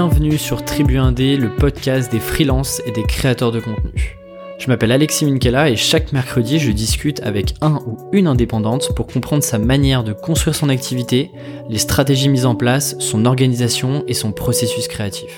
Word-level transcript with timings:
Bienvenue 0.00 0.38
sur 0.38 0.64
Tribu 0.64 0.98
1D, 0.98 1.36
le 1.36 1.52
podcast 1.56 2.12
des 2.12 2.20
freelances 2.20 2.80
et 2.86 2.92
des 2.92 3.02
créateurs 3.02 3.50
de 3.50 3.58
contenu. 3.58 4.16
Je 4.60 4.68
m'appelle 4.68 4.92
Alexis 4.92 5.24
Minkela 5.24 5.70
et 5.70 5.74
chaque 5.74 6.12
mercredi, 6.12 6.60
je 6.60 6.70
discute 6.70 7.20
avec 7.24 7.56
un 7.62 7.80
ou 7.84 7.98
une 8.12 8.28
indépendante 8.28 8.94
pour 8.94 9.08
comprendre 9.08 9.42
sa 9.42 9.58
manière 9.58 10.04
de 10.04 10.12
construire 10.12 10.54
son 10.54 10.68
activité, 10.68 11.32
les 11.68 11.78
stratégies 11.78 12.28
mises 12.28 12.46
en 12.46 12.54
place, 12.54 12.94
son 13.00 13.24
organisation 13.24 14.04
et 14.06 14.14
son 14.14 14.30
processus 14.30 14.86
créatif. 14.86 15.36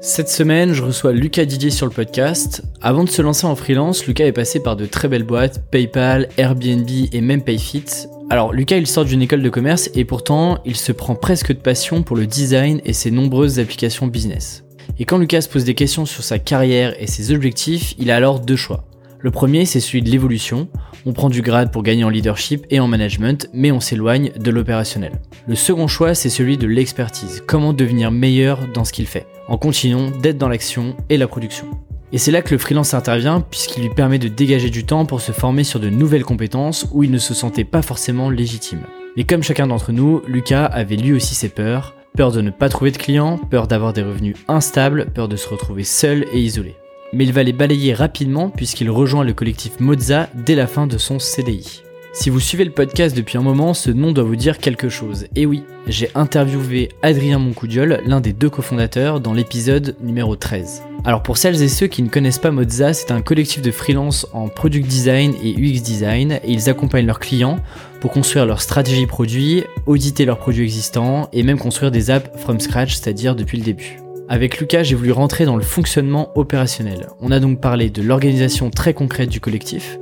Cette 0.00 0.28
semaine, 0.28 0.72
je 0.72 0.82
reçois 0.82 1.12
Lucas 1.12 1.44
Didier 1.44 1.70
sur 1.70 1.86
le 1.86 1.92
podcast. 1.92 2.64
Avant 2.80 3.04
de 3.04 3.08
se 3.08 3.22
lancer 3.22 3.46
en 3.46 3.54
freelance, 3.54 4.04
Lucas 4.08 4.26
est 4.26 4.32
passé 4.32 4.60
par 4.60 4.74
de 4.74 4.84
très 4.84 5.06
belles 5.06 5.22
boîtes, 5.22 5.70
PayPal, 5.70 6.28
Airbnb 6.38 6.90
et 7.12 7.20
même 7.20 7.42
PayFit. 7.42 8.08
Alors 8.32 8.54
Lucas, 8.54 8.78
il 8.78 8.86
sort 8.86 9.04
d'une 9.04 9.20
école 9.20 9.42
de 9.42 9.50
commerce 9.50 9.90
et 9.94 10.06
pourtant, 10.06 10.56
il 10.64 10.74
se 10.74 10.90
prend 10.90 11.14
presque 11.14 11.48
de 11.48 11.58
passion 11.58 12.02
pour 12.02 12.16
le 12.16 12.26
design 12.26 12.80
et 12.86 12.94
ses 12.94 13.10
nombreuses 13.10 13.58
applications 13.58 14.06
business. 14.06 14.64
Et 14.98 15.04
quand 15.04 15.18
Lucas 15.18 15.46
pose 15.52 15.66
des 15.66 15.74
questions 15.74 16.06
sur 16.06 16.24
sa 16.24 16.38
carrière 16.38 16.94
et 16.98 17.06
ses 17.06 17.30
objectifs, 17.30 17.94
il 17.98 18.10
a 18.10 18.16
alors 18.16 18.40
deux 18.40 18.56
choix. 18.56 18.86
Le 19.18 19.30
premier, 19.30 19.66
c'est 19.66 19.80
celui 19.80 20.00
de 20.00 20.08
l'évolution. 20.08 20.68
On 21.04 21.12
prend 21.12 21.28
du 21.28 21.42
grade 21.42 21.70
pour 21.70 21.82
gagner 21.82 22.04
en 22.04 22.08
leadership 22.08 22.64
et 22.70 22.80
en 22.80 22.88
management, 22.88 23.50
mais 23.52 23.70
on 23.70 23.80
s'éloigne 23.80 24.32
de 24.40 24.50
l'opérationnel. 24.50 25.12
Le 25.46 25.54
second 25.54 25.86
choix, 25.86 26.14
c'est 26.14 26.30
celui 26.30 26.56
de 26.56 26.66
l'expertise. 26.66 27.42
Comment 27.46 27.74
devenir 27.74 28.10
meilleur 28.10 28.60
dans 28.72 28.86
ce 28.86 28.94
qu'il 28.94 29.08
fait, 29.08 29.26
en 29.46 29.58
continuant 29.58 30.10
d'être 30.22 30.38
dans 30.38 30.48
l'action 30.48 30.96
et 31.10 31.18
la 31.18 31.28
production. 31.28 31.66
Et 32.12 32.18
c'est 32.18 32.30
là 32.30 32.42
que 32.42 32.50
le 32.50 32.58
freelance 32.58 32.94
intervient, 32.94 33.40
puisqu'il 33.40 33.82
lui 33.82 33.90
permet 33.90 34.18
de 34.18 34.28
dégager 34.28 34.70
du 34.70 34.84
temps 34.84 35.06
pour 35.06 35.20
se 35.20 35.32
former 35.32 35.64
sur 35.64 35.80
de 35.80 35.88
nouvelles 35.88 36.24
compétences 36.24 36.86
où 36.92 37.02
il 37.02 37.10
ne 37.10 37.18
se 37.18 37.34
sentait 37.34 37.64
pas 37.64 37.82
forcément 37.82 38.30
légitime. 38.30 38.82
Mais 39.16 39.24
comme 39.24 39.42
chacun 39.42 39.66
d'entre 39.66 39.92
nous, 39.92 40.22
Lucas 40.26 40.66
avait 40.66 40.96
lui 40.96 41.12
aussi 41.12 41.34
ses 41.34 41.48
peurs. 41.48 41.94
Peur 42.16 42.30
de 42.30 42.42
ne 42.42 42.50
pas 42.50 42.68
trouver 42.68 42.90
de 42.90 42.98
clients, 42.98 43.38
peur 43.38 43.66
d'avoir 43.66 43.92
des 43.94 44.02
revenus 44.02 44.36
instables, 44.48 45.06
peur 45.14 45.28
de 45.28 45.36
se 45.36 45.48
retrouver 45.48 45.84
seul 45.84 46.26
et 46.32 46.40
isolé 46.40 46.76
mais 47.12 47.24
il 47.24 47.32
va 47.32 47.42
les 47.42 47.52
balayer 47.52 47.94
rapidement 47.94 48.48
puisqu'il 48.48 48.90
rejoint 48.90 49.24
le 49.24 49.34
collectif 49.34 49.80
Moza 49.80 50.28
dès 50.34 50.54
la 50.54 50.66
fin 50.66 50.86
de 50.86 50.98
son 50.98 51.18
CDI. 51.18 51.82
Si 52.14 52.28
vous 52.28 52.40
suivez 52.40 52.64
le 52.64 52.72
podcast 52.72 53.16
depuis 53.16 53.38
un 53.38 53.42
moment, 53.42 53.72
ce 53.72 53.90
nom 53.90 54.12
doit 54.12 54.24
vous 54.24 54.36
dire 54.36 54.58
quelque 54.58 54.90
chose. 54.90 55.26
Et 55.34 55.46
oui, 55.46 55.64
j'ai 55.86 56.10
interviewé 56.14 56.90
Adrien 57.02 57.38
Moncoudiol, 57.38 58.02
l'un 58.04 58.20
des 58.20 58.34
deux 58.34 58.50
cofondateurs, 58.50 59.20
dans 59.20 59.32
l'épisode 59.32 59.96
numéro 60.02 60.36
13. 60.36 60.82
Alors 61.04 61.24
pour 61.24 61.36
celles 61.36 61.60
et 61.62 61.68
ceux 61.68 61.88
qui 61.88 62.00
ne 62.04 62.08
connaissent 62.08 62.38
pas 62.38 62.52
Moza, 62.52 62.94
c'est 62.94 63.10
un 63.10 63.22
collectif 63.22 63.60
de 63.60 63.72
freelance 63.72 64.28
en 64.32 64.46
product 64.46 64.86
design 64.86 65.34
et 65.42 65.52
UX 65.52 65.80
design, 65.80 66.38
et 66.44 66.52
ils 66.52 66.70
accompagnent 66.70 67.06
leurs 67.06 67.18
clients 67.18 67.58
pour 68.00 68.12
construire 68.12 68.46
leur 68.46 68.62
stratégie 68.62 69.06
produit, 69.06 69.64
auditer 69.86 70.24
leurs 70.24 70.38
produits 70.38 70.62
existants, 70.62 71.28
et 71.32 71.42
même 71.42 71.58
construire 71.58 71.90
des 71.90 72.10
apps 72.10 72.30
from 72.40 72.60
scratch, 72.60 72.94
c'est-à-dire 72.94 73.34
depuis 73.34 73.58
le 73.58 73.64
début. 73.64 73.98
Avec 74.28 74.58
Lucas, 74.58 74.84
j'ai 74.84 74.94
voulu 74.94 75.10
rentrer 75.10 75.44
dans 75.44 75.56
le 75.56 75.62
fonctionnement 75.62 76.30
opérationnel. 76.36 77.08
On 77.20 77.32
a 77.32 77.40
donc 77.40 77.60
parlé 77.60 77.90
de 77.90 78.00
l'organisation 78.00 78.70
très 78.70 78.94
concrète 78.94 79.28
du 79.28 79.40
collectif, 79.40 79.98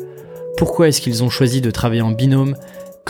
pourquoi 0.61 0.89
est-ce 0.89 1.01
qu'ils 1.01 1.25
ont 1.25 1.31
choisi 1.31 1.63
de 1.63 1.71
travailler 1.71 2.03
en 2.03 2.11
binôme, 2.11 2.55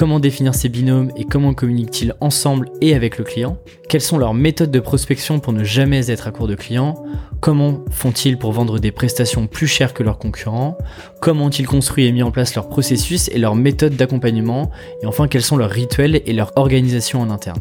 comment 0.00 0.18
définir 0.18 0.54
ces 0.54 0.70
binômes 0.70 1.12
et 1.14 1.26
comment 1.26 1.52
communiquent-ils 1.52 2.14
ensemble 2.20 2.70
et 2.80 2.94
avec 2.94 3.18
le 3.18 3.24
client, 3.24 3.58
quelles 3.86 4.00
sont 4.00 4.16
leurs 4.16 4.32
méthodes 4.32 4.70
de 4.70 4.80
prospection 4.80 5.40
pour 5.40 5.52
ne 5.52 5.62
jamais 5.62 6.10
être 6.10 6.26
à 6.26 6.30
court 6.30 6.48
de 6.48 6.54
clients, 6.54 7.04
comment 7.40 7.84
font-ils 7.90 8.38
pour 8.38 8.52
vendre 8.52 8.78
des 8.78 8.92
prestations 8.92 9.46
plus 9.46 9.66
chères 9.66 9.92
que 9.92 10.02
leurs 10.02 10.16
concurrents, 10.16 10.78
comment 11.20 11.44
ont-ils 11.44 11.66
construit 11.66 12.06
et 12.06 12.12
mis 12.12 12.22
en 12.22 12.30
place 12.30 12.54
leur 12.54 12.70
processus 12.70 13.28
et 13.28 13.36
leurs 13.36 13.56
méthodes 13.56 13.96
d'accompagnement, 13.96 14.70
et 15.02 15.06
enfin 15.06 15.28
quels 15.28 15.42
sont 15.42 15.58
leurs 15.58 15.68
rituels 15.68 16.22
et 16.24 16.32
leur 16.32 16.52
organisation 16.56 17.20
en 17.20 17.28
interne? 17.28 17.60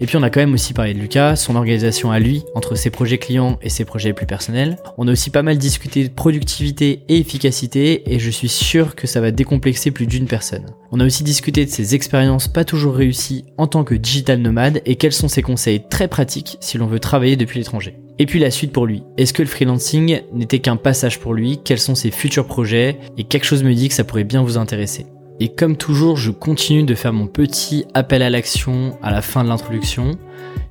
Et 0.00 0.06
puis 0.06 0.16
on 0.16 0.22
a 0.22 0.30
quand 0.30 0.40
même 0.40 0.54
aussi 0.54 0.72
parlé 0.72 0.94
de 0.94 0.98
Lucas, 0.98 1.36
son 1.36 1.56
organisation 1.56 2.10
à 2.10 2.18
lui, 2.18 2.42
entre 2.54 2.74
ses 2.74 2.90
projets 2.90 3.18
clients 3.18 3.58
et 3.62 3.68
ses 3.68 3.84
projets 3.84 4.12
plus 4.12 4.26
personnels. 4.26 4.78
On 4.98 5.08
a 5.08 5.12
aussi 5.12 5.30
pas 5.30 5.42
mal 5.42 5.58
discuté 5.58 6.04
de 6.04 6.12
productivité 6.12 7.02
et 7.08 7.18
efficacité, 7.18 8.12
et 8.12 8.18
je 8.18 8.30
suis 8.30 8.48
sûr 8.48 8.94
que 8.94 9.06
ça 9.06 9.20
va 9.20 9.30
décomplexer 9.30 9.90
plus 9.90 10.06
d'une 10.06 10.26
personne. 10.26 10.66
On 10.90 11.00
a 11.00 11.06
aussi 11.06 11.24
discuté 11.24 11.64
de 11.64 11.70
ses 11.70 11.94
expériences 11.94 12.48
pas 12.48 12.64
toujours 12.64 12.94
réussies 12.94 13.44
en 13.56 13.66
tant 13.66 13.84
que 13.84 13.94
digital 13.94 14.40
nomade, 14.40 14.82
et 14.86 14.96
quels 14.96 15.12
sont 15.12 15.28
ses 15.28 15.42
conseils 15.42 15.82
très 15.88 16.08
pratiques 16.08 16.56
si 16.60 16.78
l'on 16.78 16.86
veut 16.86 17.00
travailler 17.00 17.36
depuis 17.36 17.58
l'étranger. 17.58 17.96
Et 18.18 18.26
puis 18.26 18.38
la 18.38 18.50
suite 18.50 18.72
pour 18.72 18.86
lui. 18.86 19.02
Est-ce 19.16 19.32
que 19.32 19.42
le 19.42 19.48
freelancing 19.48 20.20
n'était 20.32 20.58
qu'un 20.58 20.76
passage 20.76 21.18
pour 21.18 21.34
lui? 21.34 21.60
Quels 21.64 21.78
sont 21.78 21.94
ses 21.94 22.10
futurs 22.10 22.46
projets? 22.46 22.98
Et 23.16 23.24
quelque 23.24 23.46
chose 23.46 23.64
me 23.64 23.74
dit 23.74 23.88
que 23.88 23.94
ça 23.94 24.04
pourrait 24.04 24.24
bien 24.24 24.42
vous 24.42 24.58
intéresser. 24.58 25.06
Et 25.42 25.48
comme 25.48 25.76
toujours, 25.76 26.18
je 26.18 26.30
continue 26.30 26.84
de 26.84 26.94
faire 26.94 27.12
mon 27.12 27.26
petit 27.26 27.84
appel 27.94 28.22
à 28.22 28.30
l'action 28.30 28.96
à 29.02 29.10
la 29.10 29.22
fin 29.22 29.42
de 29.42 29.48
l'introduction. 29.48 30.12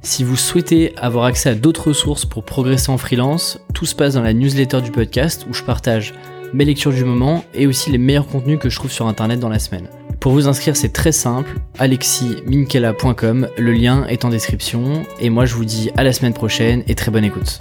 Si 0.01 0.23
vous 0.23 0.37
souhaitez 0.37 0.95
avoir 0.95 1.25
accès 1.25 1.49
à 1.49 1.55
d'autres 1.55 1.89
ressources 1.89 2.23
pour 2.23 2.45
progresser 2.45 2.89
en 2.89 2.97
freelance, 2.97 3.59
tout 3.73 3.85
se 3.85 3.93
passe 3.93 4.13
dans 4.13 4.21
la 4.21 4.31
newsletter 4.31 4.79
du 4.79 4.89
podcast 4.89 5.45
où 5.49 5.53
je 5.53 5.61
partage 5.61 6.13
mes 6.53 6.63
lectures 6.63 6.93
du 6.93 7.03
moment 7.03 7.43
et 7.53 7.67
aussi 7.67 7.91
les 7.91 7.97
meilleurs 7.97 8.27
contenus 8.27 8.59
que 8.59 8.69
je 8.69 8.77
trouve 8.77 8.93
sur 8.93 9.07
internet 9.07 9.41
dans 9.41 9.49
la 9.49 9.59
semaine. 9.59 9.89
Pour 10.21 10.31
vous 10.31 10.47
inscrire, 10.47 10.77
c'est 10.77 10.93
très 10.93 11.11
simple, 11.11 11.57
aleximinkela.com, 11.77 13.49
le 13.57 13.73
lien 13.73 14.07
est 14.07 14.23
en 14.23 14.29
description, 14.29 15.03
et 15.19 15.29
moi 15.29 15.43
je 15.43 15.55
vous 15.55 15.65
dis 15.65 15.91
à 15.97 16.03
la 16.05 16.13
semaine 16.13 16.33
prochaine 16.33 16.81
et 16.87 16.95
très 16.95 17.11
bonne 17.11 17.25
écoute. 17.25 17.59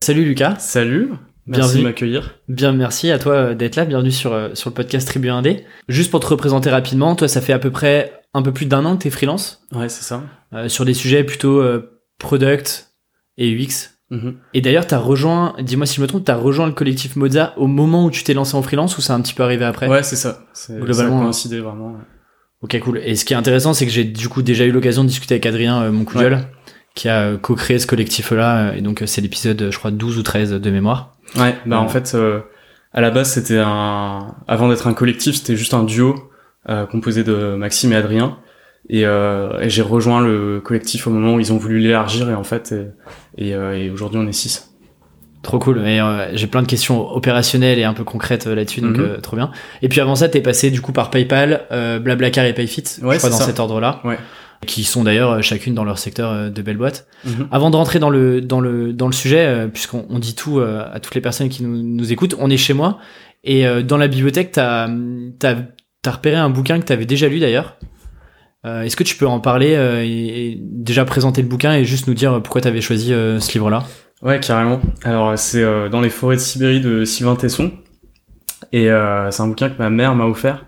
Salut 0.00 0.24
Lucas. 0.24 0.58
Salut. 0.60 1.08
Merci 1.48 1.78
de 1.78 1.82
m'accueillir. 1.82 2.34
Bien, 2.48 2.72
merci 2.72 3.10
à 3.10 3.18
toi 3.18 3.32
euh, 3.32 3.54
d'être 3.54 3.76
là. 3.76 3.86
Bienvenue 3.86 4.12
sur, 4.12 4.32
euh, 4.32 4.50
sur 4.54 4.68
le 4.68 4.74
podcast 4.74 5.08
Tribu 5.08 5.28
1D. 5.28 5.62
Juste 5.88 6.10
pour 6.10 6.20
te 6.20 6.26
représenter 6.26 6.68
rapidement, 6.70 7.16
toi, 7.16 7.26
ça 7.26 7.40
fait 7.40 7.54
à 7.54 7.58
peu 7.58 7.70
près 7.70 8.12
un 8.34 8.42
peu 8.42 8.52
plus 8.52 8.66
d'un 8.66 8.84
an 8.84 8.96
que 8.96 9.04
t'es 9.04 9.10
freelance. 9.10 9.66
Ouais, 9.72 9.88
c'est 9.88 10.04
ça. 10.04 10.22
Euh, 10.52 10.68
sur 10.68 10.84
des 10.84 10.94
sujets 10.94 11.24
plutôt 11.24 11.64
product 12.18 12.92
et 13.38 13.50
UX. 13.50 13.90
Mm-hmm. 14.10 14.34
Et 14.54 14.60
d'ailleurs, 14.60 14.86
t'as 14.86 14.98
rejoint, 14.98 15.54
dis-moi 15.60 15.86
si 15.86 15.96
je 15.96 16.02
me 16.02 16.06
trompe, 16.06 16.24
t'as 16.24 16.36
rejoint 16.36 16.66
le 16.66 16.72
collectif 16.72 17.16
Moza 17.16 17.54
au 17.56 17.66
moment 17.66 18.04
où 18.04 18.10
tu 18.10 18.24
t'es 18.24 18.34
lancé 18.34 18.54
en 18.54 18.62
freelance 18.62 18.96
ou 18.98 19.00
c'est 19.00 19.12
un 19.12 19.20
petit 19.20 19.34
peu 19.34 19.42
arrivé 19.42 19.64
après 19.64 19.88
Ouais, 19.88 20.02
c'est 20.02 20.16
ça. 20.16 20.44
Globalement, 20.68 20.94
ça 20.94 21.16
a 21.16 21.22
coïncidé 21.22 21.60
vraiment. 21.60 21.96
Ok, 22.60 22.78
cool. 22.80 22.98
Et 22.98 23.16
ce 23.16 23.24
qui 23.24 23.32
est 23.32 23.36
intéressant, 23.36 23.72
c'est 23.72 23.86
que 23.86 23.92
j'ai 23.92 24.04
du 24.04 24.28
coup 24.28 24.42
déjà 24.42 24.64
eu 24.64 24.72
l'occasion 24.72 25.02
de 25.02 25.08
discuter 25.08 25.34
avec 25.34 25.46
Adrien, 25.46 25.90
mon 25.90 26.04
coup 26.04 26.18
qui 26.94 27.08
a 27.08 27.36
co-créé 27.36 27.78
ce 27.78 27.86
collectif-là. 27.86 28.74
Et 28.74 28.80
donc, 28.80 29.04
c'est 29.06 29.20
l'épisode, 29.20 29.68
je 29.70 29.78
crois, 29.78 29.92
12 29.92 30.18
ou 30.18 30.22
13 30.22 30.52
de 30.52 30.70
mémoire. 30.70 31.17
Ouais, 31.36 31.56
bah 31.66 31.80
en 31.80 31.88
fait, 31.88 32.12
euh, 32.14 32.40
à 32.92 33.00
la 33.00 33.10
base, 33.10 33.32
c'était 33.32 33.58
un, 33.58 34.34
avant 34.46 34.68
d'être 34.68 34.86
un 34.86 34.94
collectif, 34.94 35.36
c'était 35.36 35.56
juste 35.56 35.74
un 35.74 35.84
duo 35.84 36.14
euh, 36.68 36.86
composé 36.86 37.24
de 37.24 37.54
Maxime 37.54 37.92
et 37.92 37.96
Adrien. 37.96 38.38
Et, 38.90 39.04
euh, 39.04 39.60
et 39.60 39.68
j'ai 39.68 39.82
rejoint 39.82 40.20
le 40.20 40.60
collectif 40.60 41.06
au 41.06 41.10
moment 41.10 41.34
où 41.34 41.40
ils 41.40 41.52
ont 41.52 41.58
voulu 41.58 41.78
l'élargir 41.78 42.30
et 42.30 42.34
en 42.34 42.44
fait, 42.44 42.74
et, 43.36 43.50
et, 43.50 43.90
aujourd'hui 43.90 44.18
on 44.18 44.26
est 44.26 44.32
six. 44.32 44.74
Trop 45.42 45.58
cool. 45.58 45.80
Mais 45.80 46.00
j'ai 46.32 46.46
plein 46.46 46.62
de 46.62 46.66
questions 46.66 47.06
opérationnelles 47.10 47.78
et 47.78 47.84
un 47.84 47.92
peu 47.92 48.04
concrètes 48.04 48.46
là-dessus, 48.46 48.80
donc 48.80 48.96
mhm. 48.96 49.20
trop 49.20 49.36
bien. 49.36 49.50
Et 49.82 49.88
puis 49.88 50.00
avant 50.00 50.14
ça, 50.14 50.28
t'es 50.28 50.40
passé 50.40 50.70
du 50.70 50.80
coup 50.80 50.92
par 50.92 51.10
PayPal, 51.10 51.66
Blablacar 52.02 52.46
et 52.46 52.54
PayFit, 52.54 52.84
ouais, 53.02 53.14
je 53.14 53.18
crois 53.18 53.30
dans 53.30 53.36
cet 53.36 53.60
ordre-là. 53.60 54.00
Ouais 54.04 54.18
qui 54.66 54.84
sont 54.84 55.04
d'ailleurs 55.04 55.30
euh, 55.30 55.42
chacune 55.42 55.74
dans 55.74 55.84
leur 55.84 55.98
secteur 55.98 56.30
euh, 56.30 56.50
de 56.50 56.62
belles 56.62 56.76
boîtes. 56.76 57.06
Mhm. 57.24 57.48
Avant 57.50 57.70
de 57.70 57.76
rentrer 57.76 57.98
dans 57.98 58.10
le 58.10 58.40
dans 58.40 58.60
le 58.60 58.92
dans 58.92 59.06
le 59.06 59.12
sujet, 59.12 59.46
euh, 59.46 59.68
puisqu'on 59.68 60.06
on 60.10 60.18
dit 60.18 60.34
tout 60.34 60.60
à 60.60 61.00
toutes 61.00 61.14
les 61.14 61.20
personnes 61.20 61.48
qui 61.48 61.62
nous, 61.62 61.82
nous 61.82 62.12
écoutent, 62.12 62.34
on 62.38 62.50
est 62.50 62.56
chez 62.56 62.74
moi 62.74 62.98
et 63.44 63.64
dans 63.84 63.96
la 63.96 64.08
bibliothèque, 64.08 64.52
t'as 64.52 64.88
as, 64.88 65.56
as 66.04 66.10
repéré 66.10 66.36
un 66.36 66.50
bouquin 66.50 66.80
que 66.80 66.84
t'avais 66.84 67.06
déjà 67.06 67.28
lu 67.28 67.38
d'ailleurs. 67.38 67.78
Est-ce 68.64 68.96
que 68.96 69.04
tu 69.04 69.16
peux 69.16 69.26
en 69.26 69.40
parler 69.40 69.70
et, 70.04 70.58
déjà 70.60 71.04
présenter 71.04 71.40
le 71.40 71.48
bouquin 71.48 71.72
et 71.72 71.84
juste 71.84 72.08
nous 72.08 72.14
dire 72.14 72.42
pourquoi 72.42 72.60
t'avais 72.60 72.80
choisi 72.80 73.08
ce 73.08 73.52
livre-là? 73.52 73.84
Ouais, 74.20 74.40
carrément. 74.40 74.80
Alors 75.04 75.38
c'est 75.38 75.64
dans 75.88 76.00
les 76.00 76.10
forêts 76.10 76.36
de 76.36 76.40
Sibérie 76.40 76.80
de 76.80 77.04
Sylvain 77.04 77.36
Tesson 77.36 77.70
et 78.72 78.88
c'est 79.30 79.40
un 79.40 79.46
bouquin 79.46 79.70
que 79.70 79.78
ma 79.78 79.88
mère 79.88 80.14
m'a 80.16 80.26
offert 80.26 80.66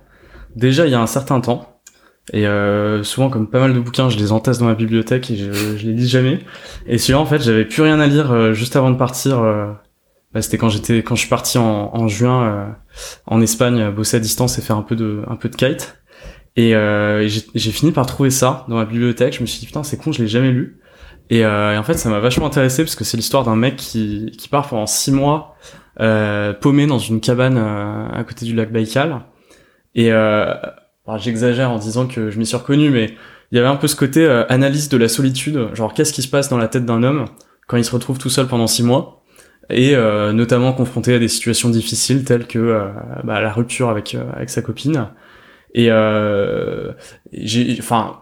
déjà 0.57 0.87
il 0.87 0.93
y 0.93 0.95
a 0.95 1.01
un 1.01 1.07
certain 1.07 1.41
temps. 1.41 1.70
Et 2.33 2.47
euh, 2.47 3.03
souvent, 3.03 3.29
comme 3.29 3.49
pas 3.49 3.61
mal 3.61 3.75
de 3.75 3.81
bouquins, 3.81 4.09
je 4.09 4.19
les 4.19 4.33
entasse 4.33 4.59
dans 4.59 4.67
ma 4.67 4.75
bibliothèque 4.75 5.31
et 5.31 5.37
je, 5.37 5.53
je 5.53 5.87
les 5.87 5.93
lis 5.93 6.09
jamais. 6.09 6.41
Et 6.87 6.99
celui-là, 6.99 7.19
en 7.19 7.27
fait, 7.27 7.43
j'avais 7.43 7.65
plus 7.65 7.83
rien 7.83 7.99
à 7.99 8.07
lire 8.07 8.31
euh, 8.31 8.53
juste 8.53 8.77
avant 8.77 8.91
de 8.91 8.97
partir. 8.97 9.41
Euh, 9.41 9.73
bah, 10.33 10.41
c'était 10.43 10.59
quand 10.59 10.69
j'étais, 10.69 10.99
quand 10.99 11.17
je 11.17 11.21
suis 11.21 11.29
parti 11.29 11.59
en, 11.59 11.91
en 11.93 12.07
juin 12.07 12.45
euh, 12.45 12.67
en 13.27 13.41
Espagne, 13.41 13.91
bosser 13.91 14.19
à 14.19 14.21
distance 14.21 14.59
et 14.59 14.63
faire 14.63 14.77
un 14.77 14.83
peu 14.83 14.95
de, 14.95 15.25
un 15.29 15.37
peu 15.37 15.49
de 15.49 15.57
kite. 15.57 15.97
Et, 16.57 16.73
j'ai 17.55 17.71
fini 17.71 17.91
par 17.91 18.07
trouver 18.07 18.31
ça 18.31 18.65
dans 18.69 18.77
ma 18.77 18.85
bibliothèque. 18.85 19.35
Je 19.35 19.41
me 19.41 19.47
suis 19.47 19.61
dit 19.61 19.67
putain, 19.67 19.83
c'est 19.83 19.97
con, 19.97 20.13
je 20.13 20.23
l'ai 20.23 20.29
jamais 20.29 20.51
lu. 20.51 20.79
Et, 21.31 21.39
et, 21.39 21.47
en 21.47 21.83
fait, 21.83 21.95
ça 21.95 22.11
m'a 22.11 22.21
vachement 22.21 22.47
intéressé 22.47 22.85
parce 22.85 22.97
que 22.97 23.05
c'est 23.05 23.17
l'histoire 23.17 23.45
d'un 23.45 23.57
mec 23.57 23.77
qui, 23.77 24.31
qui 24.37 24.49
part 24.49 24.69
pendant 24.69 24.87
six 24.87 25.11
mois 25.11 25.57
paumé 25.97 26.87
dans 26.87 26.99
une 26.99 27.21
cabane 27.21 27.57
à 27.57 28.23
côté 28.25 28.45
du 28.45 28.55
lac 28.55 28.71
Baïkal. 28.71 29.23
Et 29.95 30.11
j'exagère 31.19 31.71
en 31.71 31.79
disant 31.79 32.07
que 32.07 32.31
je 32.31 32.39
m'y 32.39 32.47
suis 32.47 32.57
reconnu, 32.57 32.91
mais 32.91 33.15
il 33.53 33.57
y 33.57 33.59
avait 33.59 33.69
un 33.69 33.77
peu 33.77 33.89
ce 33.89 33.97
côté 33.97 34.25
euh, 34.25 34.45
analyse 34.49 34.89
de 34.89 34.97
la 34.97 35.09
solitude, 35.09 35.69
genre 35.75 35.93
qu'est-ce 35.95 36.13
qui 36.13 36.23
se 36.23 36.29
passe 36.29 36.49
dans 36.49 36.59
la 36.59 36.69
tête 36.69 36.85
d'un 36.85 37.03
homme 37.03 37.27
quand 37.67 37.77
il 37.77 37.85
se 37.85 37.93
retrouve 37.93 38.19
tout 38.19 38.31
seul 38.31 38.47
pendant 38.47 38.67
six 38.67 38.83
mois, 38.83 39.23
et 39.69 39.95
euh, 39.95 40.33
notamment 40.33 40.73
confronté 40.73 41.15
à 41.15 41.19
des 41.19 41.29
situations 41.29 41.69
difficiles 41.69 42.25
telles 42.25 42.47
que 42.47 42.59
euh, 42.59 42.89
bah, 43.25 43.41
la 43.41 43.53
rupture 43.53 43.89
avec 43.89 44.17
avec 44.35 44.51
sa 44.51 44.63
copine. 44.63 45.09
Et 45.73 45.89
j'ai, 47.33 47.77
enfin, 47.79 48.21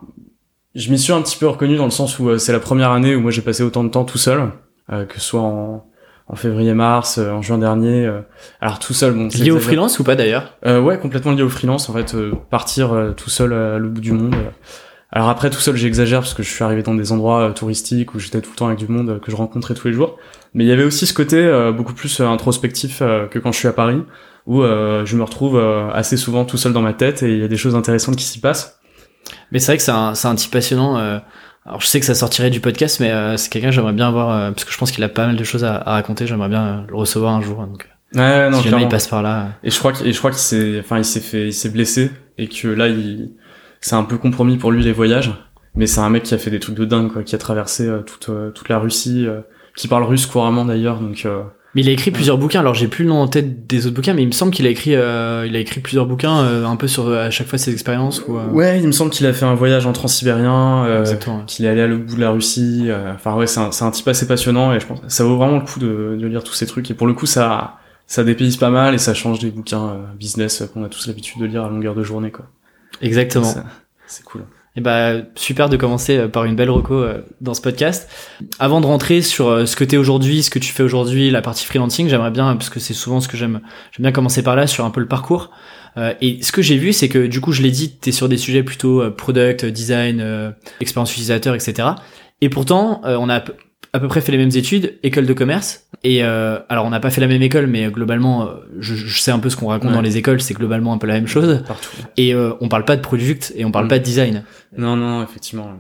je 0.75 0.91
m'y 0.91 0.99
suis 0.99 1.15
un 1.15 1.23
petit 1.23 1.39
peu 1.39 1.49
reconnu 1.49 1.77
dans 1.77 1.87
le 1.87 1.91
sens 1.91 2.19
où 2.19 2.37
c'est 2.39 2.53
la 2.53 2.61
première 2.61 2.91
année 2.91 3.17
où 3.17 3.21
moi 3.21 3.31
j'ai 3.31 3.41
passé 3.41 3.63
autant 3.63 3.85
de 3.85 3.89
temps 3.89 4.05
tout 4.05 4.19
seul, 4.19 4.51
que 4.91 5.19
soit 5.19 5.41
en, 5.41 5.88
en 6.29 6.37
février-mars, 6.37 7.19
en 7.19 7.43
juin 7.43 7.59
dernier. 7.59 8.11
alors 8.61 8.79
tout 8.79 8.93
seul, 8.93 9.15
bon. 9.15 9.29
Lié 9.29 9.51
au 9.51 9.59
freelance 9.59 9.99
ou 9.99 10.05
pas 10.05 10.15
d'ailleurs 10.15 10.55
Ouais, 10.65 10.99
complètement 10.99 11.33
lié 11.33 11.43
au 11.43 11.49
freelance. 11.49 11.89
En 11.89 11.95
fait, 11.95 12.15
partir 12.51 13.15
tout 13.17 13.31
seul 13.31 13.53
à 13.53 13.79
l'autre 13.79 13.95
bout 13.95 14.01
du 14.01 14.13
monde. 14.13 14.35
Alors 15.11 15.31
après, 15.31 15.49
tout 15.49 15.59
seul, 15.59 15.75
j'exagère 15.77 16.21
parce 16.21 16.35
que 16.35 16.43
je 16.43 16.51
suis 16.51 16.63
arrivé 16.63 16.83
dans 16.83 16.95
des 16.95 17.13
endroits 17.13 17.53
touristiques 17.55 18.15
où 18.15 18.19
j'étais 18.19 18.43
tout 18.43 18.51
le 18.51 18.57
temps 18.57 18.67
avec 18.67 18.79
du 18.79 18.89
monde 18.89 19.21
que 19.21 19.31
je 19.31 19.37
rencontrais 19.37 19.75
tous 19.75 19.89
les 19.89 19.95
jours. 19.95 20.19
Mais 20.55 20.65
il 20.65 20.67
y 20.67 20.73
avait 20.73 20.85
aussi 20.85 21.07
ce 21.07 21.15
côté 21.15 21.37
euh, 21.37 21.73
beaucoup 21.73 21.95
plus 21.95 22.21
euh, 22.21 22.27
introspectif 22.27 23.01
euh, 23.01 23.27
que 23.27 23.39
quand 23.39 23.53
je 23.53 23.59
suis 23.59 23.69
à 23.69 23.73
Paris, 23.73 24.03
où 24.47 24.63
je 24.63 25.17
me 25.17 25.23
retrouve 25.23 25.61
assez 25.93 26.17
souvent 26.17 26.47
tout 26.47 26.57
seul 26.57 26.73
dans 26.73 26.81
ma 26.81 26.95
tête 26.95 27.23
et 27.23 27.35
il 27.35 27.39
y 27.39 27.45
a 27.45 27.49
des 27.49 27.59
choses 27.59 27.75
intéressantes 27.75 28.17
qui 28.17 28.25
s'y 28.25 28.41
passent. 28.41 28.81
Mais 29.53 29.59
c'est 29.59 29.73
vrai 29.73 29.77
que 29.77 29.83
c'est 29.83 29.91
un, 29.91 30.15
un 30.25 30.35
type 30.37 30.51
passionnant. 30.51 31.21
Alors 31.69 31.81
je 31.81 31.87
sais 31.87 32.01
que 32.01 32.07
ça 32.07 32.15
sortirait 32.15 32.51
du 32.51 32.61
podcast, 32.61 32.99
mais 33.01 33.37
c'est 33.37 33.51
quelqu'un 33.51 33.69
que 33.69 33.75
j'aimerais 33.75 33.93
bien 33.93 34.11
voir 34.11 34.53
parce 34.53 34.65
que 34.65 34.73
je 34.73 34.79
pense 34.79 34.91
qu'il 34.91 35.05
a 35.05 35.09
pas 35.09 35.27
mal 35.27 35.37
de 35.37 35.45
choses 35.45 35.65
à, 35.65 35.79
raconter. 35.79 36.27
J'aimerais 36.27 36.49
bien 36.49 36.87
le 36.89 36.97
recevoir 36.97 37.35
un 37.35 37.41
jour. 37.41 37.59
Donc, 37.59 37.89
ouais, 38.15 38.51
non, 38.51 38.61
si 38.61 38.69
jamais 38.69 38.85
il 38.85 38.89
passe 38.89 39.07
par 39.07 39.23
là. 39.23 39.49
Et 39.63 39.71
je 39.71 39.79
crois 39.79 39.93
qu'il, 39.93 40.15
s'est, 40.35 40.81
enfin, 40.81 40.99
il 40.99 41.05
s'est 41.05 41.21
fait, 41.21 41.49
il 41.49 41.53
s'est 41.53 41.69
blessé 41.71 42.11
et 42.39 42.49
que 42.49 42.69
là, 42.69 42.89
il, 42.89 43.33
c'est 43.81 43.97
un 43.97 44.05
peu 44.05 44.17
compromis 44.17 44.57
pour 44.57 44.73
lui 44.73 44.83
les 44.83 44.93
voyages. 44.93 45.33
Mais 45.75 45.87
c'est 45.87 46.01
un 46.01 46.11
mec 46.11 46.25
qui 46.25 46.35
a 46.35 46.39
fait 46.39 46.51
des 46.51 46.59
trucs 46.59 46.75
de 46.75 46.85
dingue, 46.85 47.13
quoi, 47.13 47.23
qui 47.23 47.35
a 47.35 47.39
traversé 47.39 47.89
toute, 48.07 48.31
toute 48.55 48.69
la 48.69 48.79
Russie 48.79 49.29
qui 49.79 49.89
parle 49.89 50.03
russe 50.03 50.27
couramment 50.27 50.65
d'ailleurs. 50.65 51.01
Donc, 51.01 51.23
euh, 51.25 51.45
mais 51.75 51.83
il 51.83 51.89
a 51.89 51.93
écrit 51.93 52.11
plusieurs 52.11 52.39
bouquins. 52.39 52.61
Alors 52.61 52.75
j'ai 52.75 52.89
plus 52.89 53.05
le 53.05 53.11
nom 53.11 53.21
en 53.21 53.29
tête 53.29 53.67
des 53.67 53.87
autres 53.87 53.97
bouquins, 53.97 54.15
mais 54.15 54.23
il 54.23 54.29
me 54.29 54.33
semble 54.33 54.53
qu'il 54.53 54.67
a 54.67 54.71
écrit, 54.71 54.95
euh, 54.95 55.47
il 55.47 55.55
a 55.55 55.59
écrit 55.59 55.81
plusieurs 55.81 56.07
bouquins, 56.07 56.39
euh, 56.45 56.65
un 56.65 56.77
peu 56.77 56.89
sur 56.89 57.11
à 57.13 57.31
chaque 57.31 57.47
fois 57.47 57.59
ses 57.59 57.73
expériences. 57.73 58.23
Ou, 58.27 58.39
Ouais, 58.53 58.81
il 58.81 58.87
me 58.87 58.93
semble 58.93 59.11
qu'il 59.11 59.27
a 59.27 59.33
fait 59.33 59.45
un 59.45 59.55
voyage 59.55 59.87
en 59.87 59.93
transsibérien, 59.93 61.05
qu'il 61.47 61.65
est 61.65 61.69
allé 61.69 61.83
à 61.83 61.87
l'autre 61.87 62.05
bout 62.05 62.17
de 62.17 62.21
la 62.21 62.31
Russie. 62.31 62.89
Enfin 63.15 63.35
ouais, 63.35 63.47
c'est 63.47 63.61
un, 63.61 63.71
un, 63.81 63.91
type 63.91 64.09
assez 64.09 64.27
passionnant 64.27 64.73
et 64.73 64.81
je 64.81 64.87
pense 64.87 65.01
ça 65.09 65.25
vaut 65.25 65.37
vraiment 65.37 65.59
le 65.59 65.65
coup 65.65 65.79
de, 65.81 66.17
de, 66.21 66.27
lire 66.27 66.43
tous 66.43 66.55
ces 66.55 66.67
trucs. 66.67 66.91
Et 66.91 66.95
pour 66.95 67.07
le 67.07 67.15
coup, 67.15 67.27
ça, 67.27 67.79
ça 68.07 68.25
dépayse 68.25 68.57
pas 68.57 68.71
mal 68.71 68.95
et 68.95 68.99
ça 68.99 69.15
change 69.15 69.39
des 69.39 69.51
bouquins 69.51 69.99
business 70.19 70.65
qu'on 70.73 70.85
a 70.85 70.89
tous 70.89 71.07
l'habitude 71.07 71.41
de 71.41 71.47
lire 71.47 71.65
à 71.65 71.69
longueur 71.69 71.95
de 71.95 72.03
journée, 72.03 72.31
quoi. 72.31 72.47
Exactement. 73.01 73.55
C'est 74.07 74.25
cool. 74.25 74.43
Et 74.77 74.81
eh 74.81 74.83
bah 74.83 75.15
super 75.35 75.69
de 75.69 75.77
commencer 75.77 76.17
euh, 76.19 76.29
par 76.29 76.45
une 76.45 76.55
belle 76.55 76.71
reco 76.71 76.95
euh, 76.95 77.23
dans 77.41 77.55
ce 77.55 77.61
podcast. 77.61 78.09
Avant 78.61 78.81
de 78.81 78.87
rentrer 78.87 79.23
sur 79.23 79.49
euh, 79.49 79.67
ce 79.67 79.75
que 79.75 79.83
t'es 79.83 79.97
aujourd'hui, 79.97 80.43
ce 80.43 80.51
que 80.51 80.59
tu 80.59 80.73
fais 80.73 80.85
aujourd'hui, 80.85 81.31
la 81.31 81.43
partie 81.43 81.65
freelancing, 81.65 82.09
j'aimerais 82.09 82.31
bien 82.31 82.55
parce 82.55 82.71
que 82.71 82.79
c'est 82.79 82.95
souvent 82.95 83.21
ce 83.21 83.27
que 83.27 83.37
j'aime, 83.37 83.61
j'aime 83.91 84.03
bien 84.03 84.13
commencer 84.13 84.43
par 84.43 84.55
là 84.55 84.67
sur 84.67 84.85
un 84.85 84.91
peu 84.91 85.01
le 85.01 85.09
parcours. 85.09 85.51
et 86.21 86.43
ce 86.43 86.53
que 86.53 86.63
j'ai 86.63 86.77
vu, 86.77 86.93
c'est 86.93 87.09
que 87.09 87.27
du 87.27 87.41
coup, 87.41 87.51
je 87.51 87.63
l'ai 87.63 87.73
dit, 87.73 87.97
t'es 87.97 88.13
sur 88.13 88.29
des 88.29 88.37
sujets 88.37 88.63
plutôt 88.63 89.11
product, 89.11 89.65
design, 89.65 90.55
expérience 90.81 91.11
utilisateur, 91.11 91.57
etc. 91.57 91.89
Et 92.41 92.49
pourtant, 92.49 93.01
on 93.05 93.29
a 93.29 93.43
à 93.93 94.01
peu 94.01 94.09
près 94.09 94.21
fait 94.21 94.33
les 94.33 94.39
mêmes 94.39 94.55
études, 94.55 94.99
école 95.03 95.27
de 95.27 95.33
commerce. 95.33 95.87
Et 96.05 96.23
euh, 96.23 96.59
alors 96.69 96.85
on 96.85 96.91
n'a 96.91 97.01
pas 97.01 97.11
fait 97.11 97.21
la 97.21 97.27
même 97.27 97.43
école, 97.43 97.67
mais 97.67 97.87
globalement, 97.89 98.43
euh, 98.43 98.55
je, 98.79 98.95
je 98.95 99.21
sais 99.21 99.31
un 99.31 99.39
peu 99.39 99.51
ce 99.51 99.57
qu'on 99.57 99.69
raconte 99.69 99.93
dans 99.93 100.01
les 100.01 100.17
écoles, 100.17 100.41
c'est 100.41 100.55
globalement 100.55 100.93
un 100.93 100.99
peu 100.99 101.07
la 101.07 101.15
même 101.15 101.27
chose. 101.27 101.63
Partout. 101.67 101.91
Et 102.17 102.35
euh, 102.35 102.53
on 102.61 102.69
parle 102.69 102.85
pas 102.85 102.97
de 102.97 103.03
product 103.03 103.53
et 103.57 103.65
on 103.65 103.71
parle 103.71 103.87
mm. 103.87 103.89
pas 103.89 103.99
de 103.99 104.05
design. 104.05 104.45
Non, 104.77 104.97
non, 104.97 105.23
effectivement. 105.23 105.73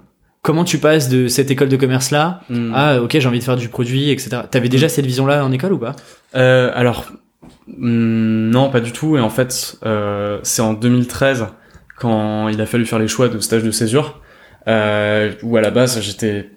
Comment 0.42 0.64
tu 0.64 0.78
passes 0.78 1.08
de 1.08 1.28
cette 1.28 1.50
école 1.50 1.68
de 1.68 1.76
commerce 1.76 2.10
là 2.10 2.42
mm. 2.48 2.72
à 2.74 3.02
ok 3.02 3.18
j'ai 3.18 3.28
envie 3.28 3.40
de 3.40 3.44
faire 3.44 3.56
du 3.56 3.68
produit, 3.68 4.10
etc. 4.10 4.42
T'avais 4.50 4.68
déjà 4.68 4.86
mm. 4.86 4.90
cette 4.90 5.06
vision 5.06 5.26
là 5.26 5.44
en 5.44 5.52
école 5.52 5.72
ou 5.72 5.78
pas? 5.78 5.94
Euh, 6.34 6.70
Alors 6.74 7.06
non, 7.76 8.70
pas 8.70 8.80
du 8.80 8.92
tout. 8.92 9.16
Et 9.16 9.20
en 9.20 9.30
fait, 9.30 9.78
euh, 9.84 10.38
c'est 10.42 10.62
en 10.62 10.72
2013 10.72 11.46
quand 11.96 12.48
il 12.48 12.60
a 12.60 12.66
fallu 12.66 12.86
faire 12.86 12.98
les 12.98 13.08
choix 13.08 13.28
de 13.28 13.38
stage 13.40 13.64
de 13.64 13.70
césure, 13.70 14.20
euh, 14.68 15.32
où 15.42 15.56
à 15.56 15.60
la 15.60 15.70
base 15.70 16.00
j'étais 16.00 16.50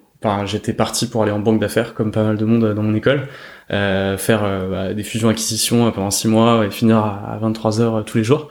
j'étais 0.46 0.72
parti 0.72 1.06
pour 1.06 1.22
aller 1.22 1.32
en 1.32 1.38
banque 1.38 1.60
d'affaires, 1.60 1.94
comme 1.94 2.10
pas 2.10 2.22
mal 2.22 2.36
de 2.36 2.44
monde 2.44 2.74
dans 2.74 2.82
mon 2.82 2.94
école, 2.94 3.28
euh, 3.70 4.18
faire 4.18 4.42
euh, 4.44 4.68
bah, 4.68 4.94
des 4.94 5.02
fusions-acquisitions 5.02 5.90
pendant 5.92 6.10
six 6.10 6.28
mois 6.28 6.66
et 6.66 6.70
finir 6.70 6.98
à, 6.98 7.38
23 7.40 7.80
heures 7.80 7.96
euh, 7.96 8.02
tous 8.02 8.18
les 8.18 8.24
jours. 8.24 8.48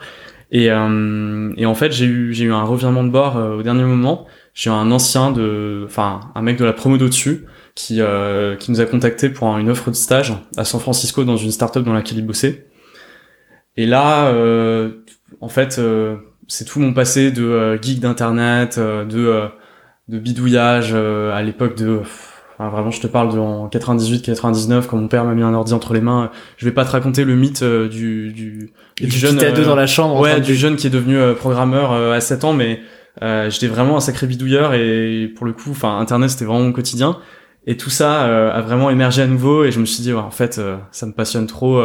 Et, 0.50 0.66
et 0.66 1.66
en 1.66 1.74
fait, 1.74 1.92
j'ai 1.92 2.04
eu 2.04 2.34
j'ai 2.34 2.44
eu 2.44 2.52
un 2.52 2.64
revirement 2.64 3.04
de 3.04 3.08
bord 3.08 3.36
au 3.36 3.62
dernier 3.62 3.84
moment. 3.84 4.26
J'ai 4.52 4.68
eu 4.68 4.72
un 4.74 4.90
ancien 4.90 5.32
de, 5.32 5.84
enfin 5.86 6.20
un 6.34 6.42
mec 6.42 6.58
de 6.58 6.64
la 6.66 6.74
promo 6.74 6.98
d'au-dessus 6.98 7.46
qui 7.74 8.02
qui 8.58 8.70
nous 8.70 8.80
a 8.82 8.84
contacté 8.84 9.30
pour 9.30 9.48
une 9.56 9.70
offre 9.70 9.90
de 9.90 9.96
stage 9.96 10.34
à 10.58 10.64
San 10.64 10.78
Francisco 10.78 11.24
dans 11.24 11.38
une 11.38 11.52
startup 11.52 11.82
dans 11.82 11.94
laquelle 11.94 12.18
il 12.18 12.26
bossait. 12.26 12.66
Et 13.78 13.86
là, 13.86 14.30
en 15.40 15.48
fait, 15.48 15.80
c'est 16.48 16.64
tout 16.66 16.80
mon 16.80 16.92
passé 16.92 17.30
de 17.30 17.78
geek 17.80 18.00
d'internet, 18.00 18.78
de 18.78 19.48
de 20.08 20.18
bidouillage 20.18 20.90
euh, 20.92 21.32
à 21.32 21.42
l'époque 21.42 21.76
de 21.76 22.00
enfin, 22.58 22.70
vraiment 22.70 22.90
je 22.90 23.00
te 23.00 23.06
parle 23.06 23.32
de 23.32 23.38
en 23.38 23.68
98 23.68 24.22
99 24.22 24.86
quand 24.86 24.96
mon 24.96 25.08
père 25.08 25.24
m'a 25.24 25.34
mis 25.34 25.42
un 25.42 25.54
ordi 25.54 25.72
entre 25.72 25.94
les 25.94 26.00
mains 26.00 26.30
je 26.56 26.64
vais 26.64 26.72
pas 26.72 26.84
te 26.84 26.90
raconter 26.90 27.24
le 27.24 27.36
mythe 27.36 27.62
euh, 27.62 27.88
du 27.88 28.32
du, 28.32 28.72
du 29.00 29.10
jeune 29.10 29.38
à 29.42 29.52
deux 29.52 29.64
dans 29.64 29.76
la 29.76 29.86
chambre 29.86 30.18
ouais 30.20 30.40
du 30.40 30.54
jeune 30.54 30.76
qui 30.76 30.86
est 30.86 30.90
devenu 30.90 31.16
euh, 31.16 31.34
programmeur 31.34 31.92
à 31.92 32.20
7 32.20 32.44
ans 32.44 32.52
mais 32.52 32.80
j'étais 33.20 33.68
vraiment 33.68 33.96
un 33.96 34.00
sacré 34.00 34.26
bidouilleur 34.26 34.74
et 34.74 35.30
pour 35.36 35.46
le 35.46 35.52
coup 35.52 35.70
enfin 35.70 35.98
internet 35.98 36.30
c'était 36.30 36.44
vraiment 36.44 36.64
mon 36.64 36.72
quotidien. 36.72 37.18
Et 37.64 37.76
tout 37.76 37.90
ça 37.90 38.22
a 38.52 38.60
vraiment 38.60 38.90
émergé 38.90 39.22
à 39.22 39.28
nouveau 39.28 39.62
et 39.62 39.70
je 39.70 39.78
me 39.78 39.84
suis 39.84 40.02
dit 40.02 40.12
ouais, 40.12 40.18
en 40.18 40.32
fait 40.32 40.60
ça 40.90 41.06
me 41.06 41.12
passionne 41.12 41.46
trop 41.46 41.80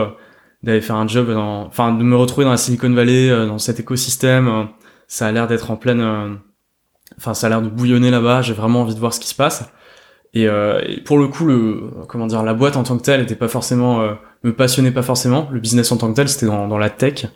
d'aller 0.63 0.81
faire 0.81 0.95
un 0.95 1.07
job 1.07 1.29
dans 1.29 1.67
enfin 1.67 1.93
de 1.93 2.01
me 2.01 2.15
retrouver 2.15 2.45
dans 2.45 2.51
la 2.51 2.57
Silicon 2.57 2.91
Valley 2.91 3.29
dans 3.45 3.59
cet 3.59 3.79
écosystème 3.79 4.69
ça 5.07 5.27
a 5.27 5.31
l'air 5.31 5.47
d'être 5.47 5.69
en 5.69 5.75
pleine 5.75 6.39
Enfin, 7.19 7.33
ça 7.33 7.47
a 7.47 7.49
l'air 7.49 7.61
de 7.61 7.69
bouillonner 7.69 8.11
là-bas. 8.11 8.41
J'ai 8.41 8.53
vraiment 8.53 8.81
envie 8.81 8.95
de 8.95 8.99
voir 8.99 9.13
ce 9.13 9.19
qui 9.19 9.27
se 9.27 9.35
passe. 9.35 9.69
Et, 10.33 10.47
euh, 10.47 10.81
pour 11.05 11.17
le 11.17 11.27
coup, 11.27 11.45
le 11.45 11.91
comment 12.07 12.27
dire, 12.27 12.43
la 12.43 12.53
boîte 12.53 12.77
en 12.77 12.83
tant 12.83 12.97
que 12.97 13.03
telle 13.03 13.21
était 13.21 13.35
pas 13.35 13.47
forcément 13.47 14.01
euh, 14.01 14.13
me 14.43 14.53
passionnait 14.53 14.91
pas 14.91 15.01
forcément. 15.01 15.49
Le 15.51 15.59
business 15.59 15.91
en 15.91 15.97
tant 15.97 16.09
que 16.09 16.15
tel, 16.15 16.29
c'était 16.29 16.45
dans, 16.45 16.67
dans 16.67 16.77
la 16.77 16.89
tech. 16.89 17.27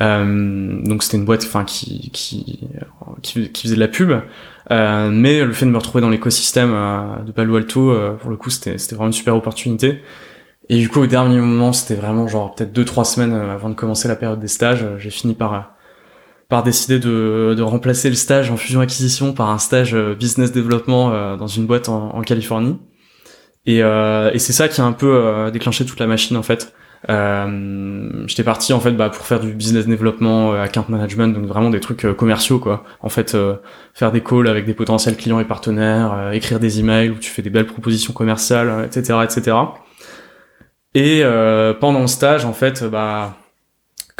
Euh, 0.00 0.82
donc 0.82 1.02
c'était 1.02 1.16
une 1.16 1.24
boîte, 1.24 1.44
enfin 1.44 1.64
qui, 1.64 2.10
qui, 2.12 2.68
qui 3.22 3.62
faisait 3.62 3.74
de 3.74 3.80
la 3.80 3.88
pub. 3.88 4.12
Euh, 4.70 5.10
mais 5.10 5.44
le 5.44 5.52
fait 5.52 5.66
de 5.66 5.70
me 5.70 5.78
retrouver 5.78 6.00
dans 6.00 6.10
l'écosystème 6.10 6.72
euh, 6.72 7.22
de 7.24 7.32
Palo 7.32 7.56
Alto, 7.56 7.94
pour 8.20 8.30
le 8.30 8.36
coup, 8.36 8.50
c'était 8.50 8.78
c'était 8.78 8.94
vraiment 8.94 9.08
une 9.08 9.12
super 9.12 9.36
opportunité. 9.36 10.02
Et 10.68 10.78
du 10.78 10.88
coup, 10.88 11.00
au 11.00 11.06
dernier 11.06 11.38
moment, 11.40 11.72
c'était 11.72 12.00
vraiment 12.00 12.28
genre 12.28 12.54
peut-être 12.54 12.72
deux 12.72 12.84
trois 12.84 13.04
semaines 13.04 13.32
avant 13.32 13.68
de 13.68 13.74
commencer 13.74 14.06
la 14.06 14.16
période 14.16 14.38
des 14.38 14.48
stages, 14.48 14.86
j'ai 14.98 15.10
fini 15.10 15.34
par 15.34 15.74
par 16.50 16.64
décider 16.64 16.98
de, 16.98 17.54
de, 17.56 17.62
remplacer 17.62 18.10
le 18.10 18.16
stage 18.16 18.50
en 18.50 18.56
fusion 18.56 18.80
acquisition 18.80 19.32
par 19.32 19.48
un 19.50 19.58
stage 19.58 19.94
euh, 19.94 20.14
business 20.14 20.50
développement 20.52 21.12
euh, 21.12 21.36
dans 21.36 21.46
une 21.46 21.66
boîte 21.66 21.88
en, 21.88 22.10
en 22.14 22.20
Californie. 22.22 22.76
Et, 23.66 23.82
euh, 23.82 24.32
et 24.32 24.38
c'est 24.40 24.52
ça 24.52 24.68
qui 24.68 24.80
a 24.80 24.84
un 24.84 24.92
peu 24.92 25.50
déclenché 25.52 25.86
toute 25.86 26.00
la 26.00 26.06
machine 26.06 26.36
en 26.36 26.42
fait. 26.42 26.74
Euh, 27.08 28.24
J'étais 28.26 28.42
parti 28.42 28.72
en 28.72 28.80
fait 28.80 28.92
bah, 28.92 29.10
pour 29.10 29.24
faire 29.26 29.38
du 29.38 29.52
business 29.52 29.86
développement, 29.86 30.52
account 30.54 30.86
management, 30.88 31.28
donc 31.28 31.46
vraiment 31.46 31.70
des 31.70 31.80
trucs 31.80 32.06
commerciaux 32.16 32.58
quoi. 32.58 32.84
En 33.00 33.10
fait, 33.10 33.36
faire 33.94 34.12
des 34.12 34.22
calls 34.22 34.48
avec 34.48 34.64
des 34.66 34.74
potentiels 34.74 35.16
clients 35.16 35.40
et 35.40 35.44
partenaires, 35.44 36.30
écrire 36.32 36.58
des 36.58 36.80
emails 36.80 37.10
où 37.10 37.16
tu 37.16 37.30
fais 37.30 37.42
des 37.42 37.50
belles 37.50 37.66
propositions 37.66 38.12
commerciales, 38.12 38.86
etc., 38.86 39.18
etc. 39.22 39.56
Et 40.94 41.22
pendant 41.80 42.00
le 42.00 42.06
stage 42.06 42.44
en 42.44 42.54
fait, 42.54 42.82
bah 42.84 43.36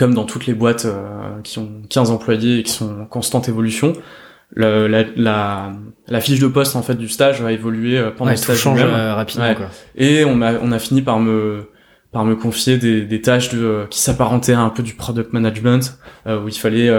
comme 0.00 0.14
dans 0.14 0.25
toutes 0.25 0.47
les 0.47 0.54
boîtes 0.54 0.87
euh, 0.87 1.42
qui 1.45 1.59
ont 1.59 1.83
15 1.90 2.11
employés 2.11 2.61
et 2.61 2.62
qui 2.62 2.73
sont 2.73 3.02
en 3.02 3.04
constante 3.04 3.50
évolution, 3.50 3.92
la, 4.57 4.88
la, 4.88 5.73
la, 6.09 6.21
fiche 6.23 6.40
de 6.40 6.47
poste 6.47 6.75
en 6.75 6.83
fait 6.83 6.95
du 6.95 7.07
stage 7.07 7.42
va 7.42 7.52
évoluer 7.52 7.99
euh, 7.99 8.11
pendant 8.11 8.30
le 8.30 8.37
stage 8.38 8.57
change 8.57 8.80
euh, 8.83 9.14
rapidement 9.14 9.54
quoi. 9.54 9.66
Et 9.97 10.25
on 10.25 10.40
a 10.40 10.54
on 10.54 10.73
a 10.73 10.78
fini 10.78 11.02
par 11.02 11.21
me 11.21 11.69
par 12.12 12.25
me 12.25 12.35
confier 12.35 12.78
des, 12.78 13.02
des 13.02 13.21
tâches 13.21 13.50
de 13.50 13.85
qui 13.90 14.00
s'apparentaient 14.00 14.54
à 14.54 14.61
un 14.61 14.71
peu 14.71 14.83
du 14.83 14.95
product 14.95 15.35
management 15.35 15.99
où 16.26 16.49
il 16.49 16.59
fallait 16.59 16.90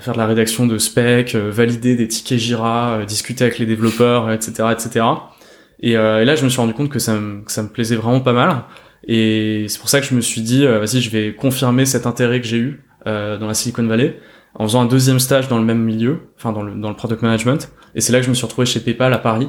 faire 0.00 0.12
de 0.12 0.18
la 0.18 0.26
rédaction 0.26 0.66
de 0.66 0.76
specs, 0.76 1.34
valider 1.34 1.96
des 1.96 2.06
tickets 2.06 2.38
Jira, 2.38 3.00
discuter 3.08 3.44
avec 3.44 3.58
les 3.58 3.66
développeurs, 3.66 4.30
etc., 4.30 4.68
etc. 4.70 5.06
Et, 5.80 5.92
et, 5.92 5.94
là, 5.94 6.36
je 6.36 6.44
me 6.44 6.50
suis 6.50 6.60
rendu 6.60 6.74
compte 6.74 6.90
que 6.90 7.00
ça 7.00 7.14
me, 7.14 7.42
que 7.42 7.50
ça 7.50 7.62
me 7.62 7.68
plaisait 7.68 7.96
vraiment 7.96 8.20
pas 8.20 8.34
mal. 8.34 8.62
Et 9.06 9.66
c'est 9.68 9.78
pour 9.78 9.88
ça 9.88 10.00
que 10.00 10.06
je 10.06 10.14
me 10.14 10.20
suis 10.20 10.42
dit, 10.42 10.64
euh, 10.66 10.78
vas-y, 10.78 11.00
je 11.00 11.10
vais 11.10 11.34
confirmer 11.34 11.86
cet 11.86 12.06
intérêt 12.06 12.40
que 12.40 12.46
j'ai 12.46 12.58
eu 12.58 12.84
euh, 13.06 13.38
dans 13.38 13.46
la 13.46 13.54
Silicon 13.54 13.86
Valley 13.86 14.18
en 14.54 14.64
faisant 14.64 14.82
un 14.82 14.86
deuxième 14.86 15.20
stage 15.20 15.48
dans 15.48 15.58
le 15.58 15.64
même 15.64 15.82
milieu, 15.82 16.20
enfin 16.36 16.52
dans 16.52 16.62
le, 16.62 16.74
dans 16.74 16.88
le 16.88 16.96
product 16.96 17.22
management. 17.22 17.70
Et 17.94 18.00
c'est 18.00 18.12
là 18.12 18.18
que 18.18 18.24
je 18.24 18.30
me 18.30 18.34
suis 18.34 18.44
retrouvé 18.44 18.66
chez 18.66 18.80
PayPal 18.80 19.12
à 19.12 19.18
Paris. 19.18 19.48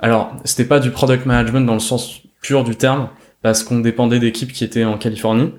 Alors, 0.00 0.36
c'était 0.44 0.64
pas 0.64 0.80
du 0.80 0.90
product 0.90 1.24
management 1.24 1.64
dans 1.66 1.74
le 1.74 1.80
sens 1.80 2.20
pur 2.42 2.64
du 2.64 2.76
terme, 2.76 3.08
parce 3.42 3.62
qu'on 3.62 3.80
dépendait 3.80 4.18
d'équipes 4.18 4.52
qui 4.52 4.64
étaient 4.64 4.84
en 4.84 4.98
Californie. 4.98 5.52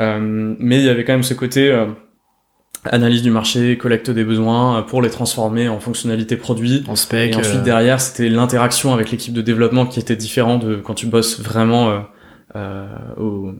Euh, 0.00 0.54
mais 0.58 0.78
il 0.78 0.84
y 0.84 0.88
avait 0.88 1.04
quand 1.04 1.12
même 1.12 1.22
ce 1.22 1.34
côté 1.34 1.70
euh, 1.70 1.86
analyse 2.84 3.22
du 3.22 3.30
marché, 3.30 3.78
collecte 3.78 4.10
des 4.10 4.24
besoins 4.24 4.82
pour 4.82 5.02
les 5.02 5.10
transformer 5.10 5.68
en 5.68 5.78
fonctionnalités 5.78 6.36
produits. 6.36 6.84
En 6.88 6.96
spec. 6.96 7.32
Et 7.32 7.36
ensuite 7.36 7.62
derrière, 7.62 8.00
c'était 8.00 8.28
l'interaction 8.28 8.92
avec 8.92 9.10
l'équipe 9.10 9.34
de 9.34 9.42
développement 9.42 9.86
qui 9.86 10.00
était 10.00 10.16
différent 10.16 10.58
de 10.58 10.76
quand 10.76 10.94
tu 10.94 11.06
bosses 11.06 11.40
vraiment 11.40 11.90
euh, 11.90 11.98
au, 13.16 13.52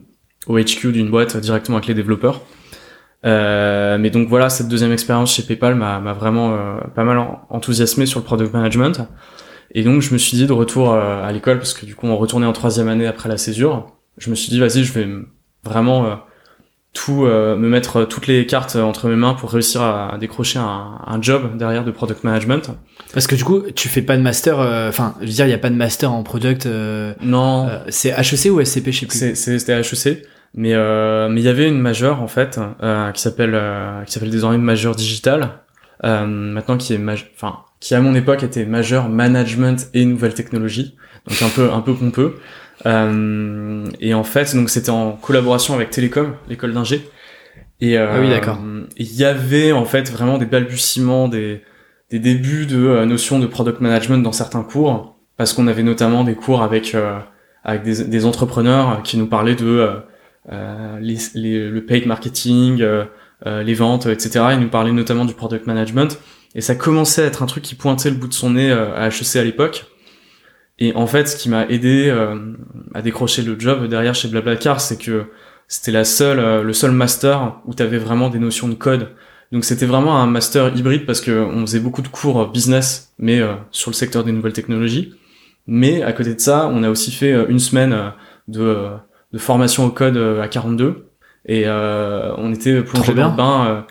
au, 0.47 0.59
HQ 0.59 0.87
d'une 0.91 1.09
boîte 1.09 1.37
directement 1.37 1.77
avec 1.77 1.87
les 1.87 1.93
développeurs. 1.93 2.41
Euh, 3.25 3.97
mais 3.97 4.09
donc 4.09 4.27
voilà, 4.27 4.49
cette 4.49 4.67
deuxième 4.67 4.91
expérience 4.91 5.33
chez 5.33 5.43
PayPal 5.43 5.75
m'a 5.75 6.13
vraiment 6.13 6.53
euh, 6.55 6.77
pas 6.93 7.03
mal 7.03 7.17
en- 7.17 7.41
enthousiasmé 7.49 8.05
sur 8.05 8.19
le 8.19 8.25
product 8.25 8.53
management. 8.53 9.07
Et 9.71 9.83
donc 9.83 10.01
je 10.01 10.13
me 10.13 10.17
suis 10.17 10.37
dit 10.37 10.45
de 10.45 10.51
retour 10.53 10.91
euh, 10.91 11.23
à 11.23 11.31
l'école, 11.31 11.57
parce 11.57 11.73
que 11.73 11.85
du 11.85 11.95
coup 11.95 12.05
on 12.07 12.17
retournait 12.17 12.45
en 12.45 12.53
troisième 12.53 12.89
année 12.89 13.07
après 13.07 13.29
la 13.29 13.37
césure, 13.37 13.87
je 14.17 14.29
me 14.29 14.35
suis 14.35 14.49
dit 14.49 14.59
vas-y, 14.59 14.83
je 14.83 14.93
vais 14.93 15.07
vraiment 15.63 16.05
euh, 16.05 16.15
tout 16.93 17.25
euh, 17.25 17.55
me 17.55 17.67
mettre 17.67 18.05
toutes 18.05 18.27
les 18.27 18.45
cartes 18.45 18.75
entre 18.75 19.09
mes 19.09 19.15
mains 19.15 19.33
pour 19.33 19.51
réussir 19.51 19.81
à, 19.81 20.15
décrocher 20.19 20.59
un, 20.59 20.99
un 21.05 21.21
job 21.21 21.57
derrière 21.57 21.83
de 21.83 21.89
product 21.91 22.23
management. 22.23 22.69
Parce 23.13 23.25
que 23.25 23.33
du 23.35 23.43
coup, 23.43 23.63
tu 23.75 23.89
fais 23.89 24.03
pas 24.03 24.15
de 24.15 24.21
master, 24.21 24.59
euh, 24.59 24.89
enfin, 24.89 25.15
je 25.21 25.25
veux 25.25 25.31
dire, 25.31 25.47
il 25.47 25.49
y 25.49 25.53
a 25.53 25.57
pas 25.57 25.71
de 25.71 25.75
master 25.75 26.11
en 26.13 26.21
product. 26.21 26.67
euh, 26.67 27.13
Non, 27.21 27.67
euh, 27.67 27.79
c'est 27.89 28.09
HEC 28.09 28.51
ou 28.51 28.63
SCP, 28.63 28.91
je 28.91 28.99
sais 28.99 29.05
plus. 29.07 29.35
C'était 29.35 29.79
HEC, 29.79 30.23
mais 30.53 30.73
euh, 30.75 31.29
mais 31.29 31.41
il 31.41 31.45
y 31.45 31.49
avait 31.49 31.67
une 31.67 31.79
majeure 31.79 32.21
en 32.21 32.27
fait 32.27 32.59
euh, 32.83 33.11
qui 33.11 33.21
s'appelle 33.23 33.55
euh, 33.55 34.03
qui 34.03 34.13
s'appelle 34.13 34.29
désormais 34.29 34.59
majeure 34.59 34.95
digitale, 34.95 35.49
euh, 36.03 36.25
maintenant 36.27 36.77
qui 36.77 36.93
est 36.93 36.99
enfin 37.35 37.57
qui 37.79 37.95
à 37.95 38.01
mon 38.01 38.13
époque 38.13 38.43
était 38.43 38.65
majeure 38.65 39.09
management 39.09 39.87
et 39.95 40.05
nouvelles 40.05 40.35
technologies, 40.35 40.95
donc 41.27 41.41
un 41.41 41.49
peu 41.49 41.71
un 41.71 41.81
peu 41.81 41.95
pompeux. 41.95 42.35
Euh, 42.85 43.85
et 43.99 44.13
en 44.13 44.23
fait 44.23 44.55
donc 44.55 44.69
c'était 44.69 44.89
en 44.89 45.13
collaboration 45.13 45.73
avec 45.73 45.89
Télécom, 45.89 46.33
l'école 46.49 46.73
d'ingé. 46.73 47.07
Et 47.81 47.97
euh, 47.97 48.07
Ah 48.13 48.19
oui, 48.21 48.29
d'accord. 48.29 48.57
Il 48.97 49.13
y 49.15 49.23
avait 49.25 49.71
en 49.71 49.85
fait 49.85 50.09
vraiment 50.11 50.37
des 50.37 50.45
balbutiements, 50.45 51.27
des 51.27 51.61
des 52.11 52.19
débuts 52.19 52.65
de 52.67 52.77
euh, 52.85 53.05
notions 53.05 53.39
de 53.39 53.47
product 53.47 53.81
management 53.81 54.19
dans 54.21 54.31
certains 54.31 54.61
cours, 54.63 55.15
parce 55.37 55.53
qu'on 55.53 55.67
avait 55.67 55.83
notamment 55.83 56.23
des 56.23 56.35
cours 56.35 56.61
avec 56.61 56.93
euh, 56.95 57.17
avec 57.63 57.83
des, 57.83 58.03
des 58.03 58.25
entrepreneurs 58.25 59.01
qui 59.03 59.17
nous 59.17 59.27
parlaient 59.27 59.55
de 59.55 59.89
euh, 60.51 60.99
les, 60.99 61.17
les- 61.35 61.69
le 61.69 61.85
paid 61.85 62.05
marketing, 62.05 62.83
les 63.45 63.73
ventes, 63.73 64.05
etc. 64.05 64.45
Ils 64.53 64.59
nous 64.59 64.69
parlaient 64.69 64.91
notamment 64.91 65.25
du 65.25 65.33
product 65.33 65.65
management. 65.67 66.19
Et 66.55 66.61
ça 66.61 66.75
commençait 66.75 67.23
à 67.23 67.25
être 67.25 67.41
un 67.41 67.45
truc 67.45 67.63
qui 67.63 67.75
pointait 67.75 68.09
le 68.09 68.15
bout 68.17 68.27
de 68.27 68.33
son 68.33 68.51
nez 68.51 68.71
à 68.71 69.07
HEC 69.07 69.37
à 69.37 69.43
l'époque. 69.43 69.85
Et 70.79 70.93
en 70.95 71.07
fait, 71.07 71.27
ce 71.27 71.35
qui 71.35 71.49
m'a 71.49 71.67
aidé 71.67 72.09
euh, 72.09 72.53
à 72.93 73.01
décrocher 73.01 73.43
le 73.43 73.59
job 73.59 73.87
derrière 73.87 74.15
chez 74.15 74.27
Blablacar, 74.27 74.81
c'est 74.81 74.97
que 74.97 75.25
c'était 75.67 75.91
la 75.91 76.03
seule, 76.03 76.39
euh, 76.39 76.63
le 76.63 76.73
seul 76.73 76.91
master 76.91 77.57
où 77.65 77.73
tu 77.73 77.83
avais 77.83 77.97
vraiment 77.97 78.29
des 78.29 78.39
notions 78.39 78.67
de 78.67 78.73
code. 78.73 79.09
Donc 79.51 79.65
c'était 79.65 79.85
vraiment 79.85 80.17
un 80.19 80.25
master 80.25 80.75
hybride 80.75 81.05
parce 81.05 81.21
que 81.21 81.31
on 81.31 81.61
faisait 81.61 81.79
beaucoup 81.79 82.01
de 82.01 82.07
cours 82.07 82.49
business, 82.51 83.13
mais 83.19 83.39
euh, 83.39 83.53
sur 83.71 83.91
le 83.91 83.95
secteur 83.95 84.23
des 84.23 84.31
nouvelles 84.31 84.53
technologies. 84.53 85.13
Mais 85.67 86.01
à 86.03 86.11
côté 86.11 86.33
de 86.33 86.39
ça, 86.39 86.69
on 86.73 86.83
a 86.83 86.89
aussi 86.89 87.11
fait 87.11 87.31
euh, 87.31 87.45
une 87.47 87.59
semaine 87.59 87.93
euh, 87.93 88.09
de, 88.47 88.61
euh, 88.61 88.89
de 89.31 89.37
formation 89.37 89.85
au 89.85 89.89
code 89.91 90.17
à 90.17 90.47
42 90.47 91.07
et 91.45 91.63
euh, 91.67 92.33
on 92.37 92.53
était 92.53 92.81
plongé 92.81 93.13
dans 93.13 93.29
le 93.29 93.35
bain 93.35 93.85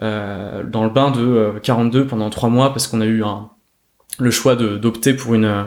dans 0.00 0.84
le 0.84 0.90
bain 0.90 1.10
de 1.10 1.20
euh, 1.20 1.58
42 1.60 2.06
pendant 2.06 2.30
trois 2.30 2.48
mois 2.48 2.70
parce 2.70 2.86
qu'on 2.86 3.00
a 3.00 3.06
eu 3.06 3.24
un, 3.24 3.50
le 4.18 4.30
choix 4.30 4.54
de 4.56 4.76
d'opter 4.76 5.14
pour 5.14 5.34
une 5.34 5.44
euh, 5.44 5.64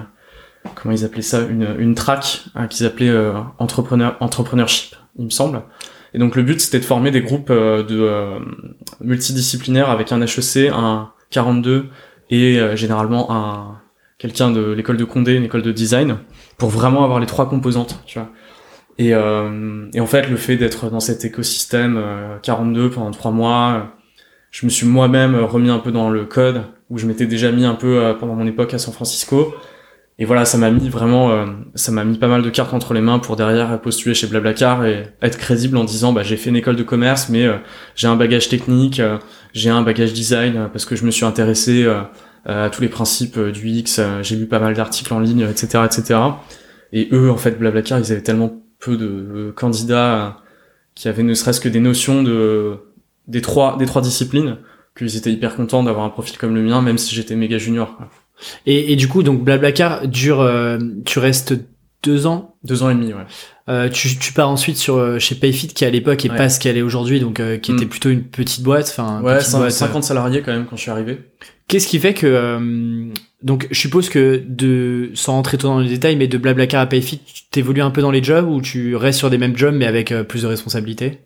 comment 0.76 0.94
ils 0.94 1.06
appelaient 1.06 1.22
ça 1.22 1.42
une 1.42 1.76
une 1.80 1.96
track 1.96 2.46
hein, 2.56 2.68
qu'ils 2.68 2.86
appelaient 2.86 3.10
euh, 3.10 3.34
entrepreneur 3.60 4.18
entrepreneurship 4.20 4.96
il 5.18 5.26
me 5.26 5.30
semble. 5.30 5.64
Et 6.14 6.20
donc 6.20 6.36
le 6.36 6.44
but 6.44 6.60
c'était 6.60 6.80
de 6.80 6.86
former 6.86 7.12
des 7.12 7.22
groupes 7.22 7.50
euh, 7.50 7.84
de 7.84 8.00
euh, 8.00 8.40
multidisciplinaires 9.00 9.90
avec 9.90 10.12
un 10.12 10.22
HEC 10.22 10.70
un 10.74 11.12
42 11.30 11.88
et 12.30 12.60
euh, 12.60 12.76
généralement 12.76 13.32
un 13.32 13.82
quelqu'un 14.18 14.52
de 14.52 14.72
l'école 14.72 14.98
de 14.98 15.04
Condé 15.06 15.34
une 15.34 15.46
école 15.46 15.64
de 15.64 15.72
design 15.72 16.18
pour 16.58 16.70
vraiment 16.70 17.04
avoir 17.04 17.20
les 17.20 17.26
trois 17.26 17.50
composantes 17.50 18.04
tu 18.06 18.20
vois. 18.20 18.30
Et, 18.98 19.16
euh, 19.16 19.88
et 19.94 20.00
en 20.00 20.06
fait 20.06 20.30
le 20.30 20.36
fait 20.36 20.58
d'être 20.58 20.90
dans 20.90 21.00
cet 21.00 21.26
écosystème 21.26 21.98
euh, 21.98 22.38
42 22.44 22.92
pendant 22.92 23.12
trois 23.12 23.32
mois 23.32 23.74
euh, 23.74 23.80
je 24.52 24.66
me 24.66 24.70
suis 24.70 24.86
moi-même 24.86 25.36
remis 25.36 25.70
un 25.70 25.80
peu 25.80 25.92
dans 25.92 26.10
le 26.10 26.26
code 26.26 26.64
où 26.90 26.98
je 26.98 27.08
m'étais 27.08 27.26
déjà 27.26 27.52
mis 27.52 27.66
un 27.66 27.74
peu 27.74 28.04
euh, 28.04 28.14
pendant 28.14 28.36
mon 28.36 28.46
époque 28.46 28.74
à 28.74 28.78
San 28.78 28.94
Francisco 28.94 29.56
et 30.22 30.26
voilà 30.26 30.46
ça 30.46 30.60
m'a 30.60 30.70
mis 30.70 30.88
vraiment 30.88 31.32
euh, 31.32 31.48
ça 31.74 31.92
m'a 31.92 32.06
mis 32.06 32.20
pas 32.20 32.28
mal 32.28 32.44
de 32.44 32.50
cartes 32.52 32.76
entre 32.76 32.94
les 32.94 33.02
mains 33.02 33.18
pour 33.18 33.36
derrière 33.36 33.82
postuler 33.82 34.14
chez 34.14 34.28
Blablacar 34.28 34.86
et 34.86 35.08
être 35.24 35.40
crédible 35.40 35.76
en 35.78 35.84
disant 35.84 36.14
bah 36.14 36.22
j'ai 36.22 36.38
fait 36.38 36.52
une 36.52 36.56
école 36.56 36.76
de 36.76 36.84
commerce 36.84 37.28
mais 37.30 37.48
euh, 37.48 37.58
j'ai 37.96 38.08
un 38.08 38.16
bagage 38.16 38.48
technique 38.48 39.00
euh, 39.00 39.18
j'ai 39.54 39.72
un 39.72 39.82
bagage 39.82 40.14
design 40.14 40.70
parce 40.72 40.86
que 40.86 40.96
je 40.96 41.06
me 41.06 41.12
suis 41.12 41.26
intéressé 41.26 41.92
à 42.46 42.70
tous 42.70 42.84
les 42.84 42.88
principes 42.88 43.40
du 43.40 43.68
X 43.68 44.00
j'ai 44.22 44.36
lu 44.36 44.46
pas 44.46 44.60
mal 44.60 44.76
d'articles 44.76 45.12
en 45.12 45.20
ligne 45.20 45.48
etc 45.50 45.86
etc 45.86 46.20
et 46.94 47.10
eux 47.12 47.32
en 47.32 47.38
fait 47.38 47.58
Blablacar 47.58 47.98
ils 47.98 48.12
avaient 48.12 48.22
tellement 48.22 48.62
peu 48.80 48.98
de 48.98 49.52
candidats 49.56 50.38
qui 50.94 51.08
avaient 51.08 51.24
ne 51.24 51.34
serait-ce 51.34 51.60
que 51.60 51.70
des 51.70 51.80
notions 51.80 52.22
de 52.22 52.78
des 53.28 53.42
trois 53.42 53.76
des 53.76 53.88
trois 53.88 54.04
disciplines 54.04 54.58
qu'ils 54.96 55.18
étaient 55.18 55.32
hyper 55.32 55.56
contents 55.56 55.82
d'avoir 55.82 56.06
un 56.06 56.10
profil 56.10 56.38
comme 56.38 56.54
le 56.54 56.62
mien 56.62 56.84
même 56.84 57.00
si 57.00 57.16
j'étais 57.16 57.36
méga 57.36 57.58
junior. 57.58 57.98
Et, 58.66 58.92
et 58.94 58.96
du 58.96 59.08
coup, 59.08 59.24
donc 59.24 59.44
Blablacar 59.44 60.08
dure, 60.08 60.42
euh, 60.42 60.78
tu 61.06 61.20
restes 61.20 61.54
deux 62.04 62.26
ans? 62.28 62.56
deux 62.64 62.84
ans 62.84 62.90
et 62.90 62.94
demi 62.96 63.08
ouais 63.14 63.26
Euh, 63.70 63.90
tu, 63.90 64.18
tu 64.18 64.34
pars 64.34 64.50
ensuite 64.50 64.78
sur 64.78 64.98
euh, 64.98 65.18
chez 65.20 65.36
Payfit 65.36 65.68
qui 65.70 65.86
à 65.86 65.90
l'époque 65.90 66.26
est 66.26 66.30
Ouais. 66.32 66.38
pas 66.38 66.50
ce 66.50 66.60
qu'elle 66.60 66.78
est 66.78 66.82
aujourd'hui, 66.82 67.20
donc 67.20 67.40
euh, 67.40 67.58
qui 67.58 67.72
Mm. 67.72 67.76
était 67.78 67.86
plutôt 67.86 68.10
une 68.10 68.24
petite 68.24 68.64
boîte. 68.64 68.88
Enfin, 68.90 69.22
ouais 69.22 69.38
petite 69.38 69.50
cin- 69.50 69.58
boîte, 69.58 69.68
euh. 69.72 69.76
50 69.76 70.04
salariés 70.04 70.42
quand 70.42 70.52
même 70.52 70.66
quand 70.70 70.76
je 70.76 70.82
suis 70.82 70.92
arrivé 70.92 71.20
Qu'est-ce 71.68 71.88
qui 71.88 72.00
fait 72.00 72.14
que 72.14 72.28
euh, 72.28 73.06
donc 73.44 73.68
je 73.72 73.80
suppose 73.80 74.10
que 74.10 74.44
de 74.46 75.12
sans 75.14 75.34
rentrer 75.34 75.58
trop 75.58 75.70
dans 75.70 75.80
les 75.80 75.88
détails, 75.90 76.16
mais 76.18 76.28
de 76.28 76.38
Blablacar 76.38 76.82
à 76.82 76.86
Payfit, 76.86 77.20
tu 77.20 77.44
t'évolues 77.50 77.82
un 77.82 77.92
peu 77.92 78.02
dans 78.02 78.12
les 78.12 78.22
jobs 78.22 78.48
ou 78.50 78.62
tu 78.62 78.96
restes 78.96 79.20
sur 79.20 79.30
des 79.30 79.38
mêmes 79.38 79.56
jobs 79.56 79.74
mais 79.74 79.86
avec 79.86 80.14
plus 80.28 80.42
de 80.42 80.48
responsabilités? 80.48 81.20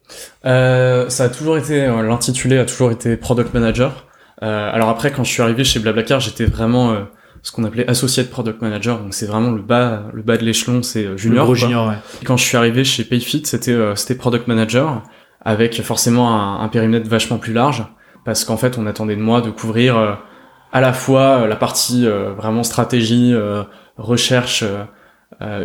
Euh, 0.46 1.10
ça 1.10 1.26
a 1.26 1.30
toujours 1.30 1.58
été, 1.58 1.86
l'intitulé 1.88 2.58
a 2.58 2.66
toujours 2.66 2.92
été 2.92 3.18
product 3.18 3.54
manager. 3.54 4.06
Euh, 4.44 4.70
alors 4.74 4.90
après, 4.90 5.12
quand 5.12 5.24
je 5.24 5.32
suis 5.32 5.42
arrivé 5.42 5.64
chez 5.64 5.80
Blablacar, 5.80 6.20
j'étais 6.20 6.46
vraiment 6.46 6.92
euh, 6.92 7.02
ce 7.42 7.52
qu'on 7.52 7.64
appelait 7.64 7.90
associate 7.90 8.30
product 8.30 8.62
manager. 8.62 9.00
Donc 9.00 9.14
c'est 9.14 9.26
vraiment 9.26 9.52
le 9.52 9.62
bas, 9.62 10.04
le 10.14 10.22
bas 10.22 10.38
de 10.38 10.44
l'échelon, 10.44 10.84
c'est 10.84 11.06
euh, 11.06 11.18
junior. 11.18 11.48
Le 11.48 11.56
junior, 11.56 11.88
ouais. 11.88 11.96
Et 12.22 12.26
Quand 12.26 12.38
je 12.38 12.44
suis 12.44 12.58
arrivé 12.58 12.84
chez 12.84 13.04
Payfit, 13.04 13.44
c'était 13.46 13.72
euh, 13.72 13.96
c'était 13.96 14.16
product 14.16 14.48
manager 14.48 15.04
avec 15.42 15.82
forcément 15.82 16.34
un, 16.34 16.62
un 16.62 16.68
périmètre 16.68 17.10
vachement 17.10 17.38
plus 17.38 17.54
large 17.54 17.86
parce 18.26 18.44
qu'en 18.44 18.58
fait, 18.58 18.78
on 18.78 18.88
attendait 18.88 19.16
de 19.16 19.22
moi 19.22 19.42
de 19.42 19.52
couvrir 19.52 19.98
euh, 19.98 20.14
à 20.74 20.82
la 20.82 20.92
fois 20.92 21.42
euh, 21.44 21.48
la 21.48 21.56
partie 21.56 22.06
euh, 22.06 22.34
vraiment 22.34 22.64
stratégie, 22.64 23.32
euh, 23.34 23.64
recherche 23.98 24.64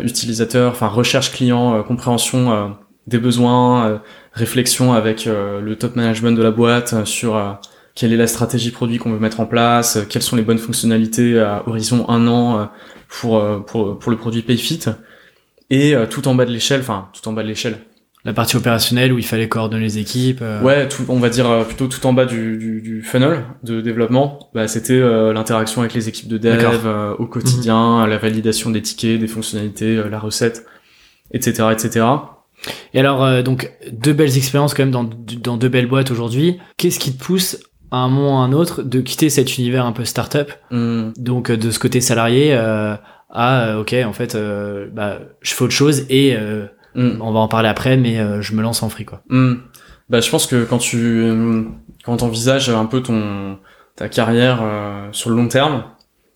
utilisateur, 0.03 0.71
enfin 0.71 0.87
recherche 0.87 1.31
client, 1.31 1.75
euh, 1.75 1.81
compréhension 1.81 2.51
euh, 2.51 2.67
des 3.07 3.19
besoins, 3.19 3.87
euh, 3.87 3.97
réflexion 4.33 4.93
avec 4.93 5.27
euh, 5.27 5.61
le 5.61 5.77
top 5.77 5.95
management 5.95 6.37
de 6.37 6.43
la 6.43 6.51
boîte 6.51 7.05
sur 7.05 7.35
euh, 7.35 7.51
quelle 7.95 8.13
est 8.13 8.17
la 8.17 8.27
stratégie 8.27 8.71
produit 8.71 8.97
qu'on 8.97 9.11
veut 9.11 9.19
mettre 9.19 9.39
en 9.39 9.45
place, 9.45 9.97
euh, 9.97 10.03
quelles 10.07 10.21
sont 10.21 10.35
les 10.35 10.43
bonnes 10.43 10.57
fonctionnalités 10.57 11.39
à 11.39 11.63
horizon 11.67 12.07
un 12.09 12.27
an 12.27 12.59
euh, 12.59 12.65
pour, 13.09 13.37
euh, 13.39 13.59
pour, 13.59 13.99
pour 13.99 14.11
le 14.11 14.17
produit 14.17 14.41
Payfit. 14.41 14.79
Et 15.69 15.95
tout 16.09 16.27
en 16.27 16.35
bas 16.35 16.43
de 16.45 16.51
l'échelle, 16.51 16.81
enfin 16.81 17.07
tout 17.13 17.25
en 17.29 17.31
bas 17.33 17.43
de 17.43 17.47
l'échelle. 17.47 17.77
La 18.25 18.33
partie 18.33 18.55
opérationnelle 18.57 19.11
où 19.13 19.17
il 19.17 19.25
fallait 19.25 19.47
coordonner 19.47 19.83
les 19.83 19.97
équipes. 19.99 20.39
euh, 20.41 20.61
Ouais, 20.61 20.87
tout, 20.89 21.03
on 21.07 21.17
va 21.17 21.29
dire 21.29 21.65
plutôt 21.65 21.87
tout 21.87 22.05
en 22.05 22.11
bas 22.13 22.25
du, 22.25 22.57
du, 22.57 22.81
du 22.81 23.01
funnel 23.01 23.45
de 23.63 23.79
développement. 23.79 24.51
Bah, 24.53 24.67
c'était 24.67 24.93
euh, 24.99 25.31
l'interaction 25.33 25.79
avec 25.81 25.93
les 25.93 26.09
équipes 26.09 26.27
de 26.27 26.37
dev 26.37 26.81
euh, 26.85 27.15
au 27.19 27.25
quotidien, 27.25 28.05
la 28.05 28.17
validation 28.17 28.69
des 28.69 28.81
tickets, 28.81 29.17
des 29.19 29.27
fonctionnalités, 29.27 29.95
la 30.09 30.19
recette, 30.19 30.65
etc., 31.31 31.69
etc. 31.71 32.05
Et 32.93 32.99
alors, 32.99 33.23
euh, 33.23 33.41
donc, 33.41 33.71
deux 33.91 34.13
belles 34.13 34.37
expériences 34.37 34.73
quand 34.73 34.83
même 34.83 34.91
dans, 34.91 35.09
dans 35.41 35.57
deux 35.57 35.69
belles 35.69 35.87
boîtes 35.87 36.11
aujourd'hui. 36.11 36.59
Qu'est-ce 36.77 36.99
qui 36.99 37.13
te 37.13 37.23
pousse 37.23 37.57
à 37.91 37.97
un 37.97 38.07
moment 38.07 38.39
ou 38.39 38.41
à 38.41 38.45
un 38.45 38.53
autre 38.53 38.83
de 38.83 39.01
quitter 39.01 39.29
cet 39.29 39.57
univers 39.57 39.85
un 39.85 39.91
peu 39.91 40.05
start-up, 40.05 40.51
Hum, 40.71 41.13
donc 41.17 41.49
euh, 41.51 41.57
de 41.57 41.69
ce 41.71 41.79
côté 41.79 42.01
salarié, 42.01 42.53
euh, 42.53 42.95
à, 43.29 43.67
euh, 43.67 43.81
ok, 43.81 43.95
en 44.05 44.13
fait, 44.13 44.35
euh, 44.35 44.87
bah, 44.91 45.19
je 45.41 45.53
fais 45.53 45.63
autre 45.63 45.73
chose 45.73 46.05
et 46.09 46.35
euh, 46.35 46.65
hum. 46.95 47.17
on 47.21 47.31
va 47.31 47.39
en 47.39 47.47
parler 47.47 47.69
après, 47.69 47.97
mais 47.97 48.17
je 48.41 48.53
me 48.53 48.61
lance 48.61 48.81
en 48.83 48.89
free, 48.89 49.05
quoi. 49.05 49.21
Hmm. 49.29 49.55
Bah, 50.09 50.19
je 50.19 50.29
pense 50.29 50.47
que 50.47 50.63
quand 50.65 50.77
tu 50.79 51.31
quand 52.03 52.17
t'envisages 52.17 52.69
un 52.69 52.85
peu 52.85 53.01
ton 53.01 53.57
ta 53.95 54.09
carrière 54.09 54.59
euh, 54.61 55.07
sur 55.11 55.29
le 55.29 55.35
long 55.37 55.47
terme, 55.47 55.83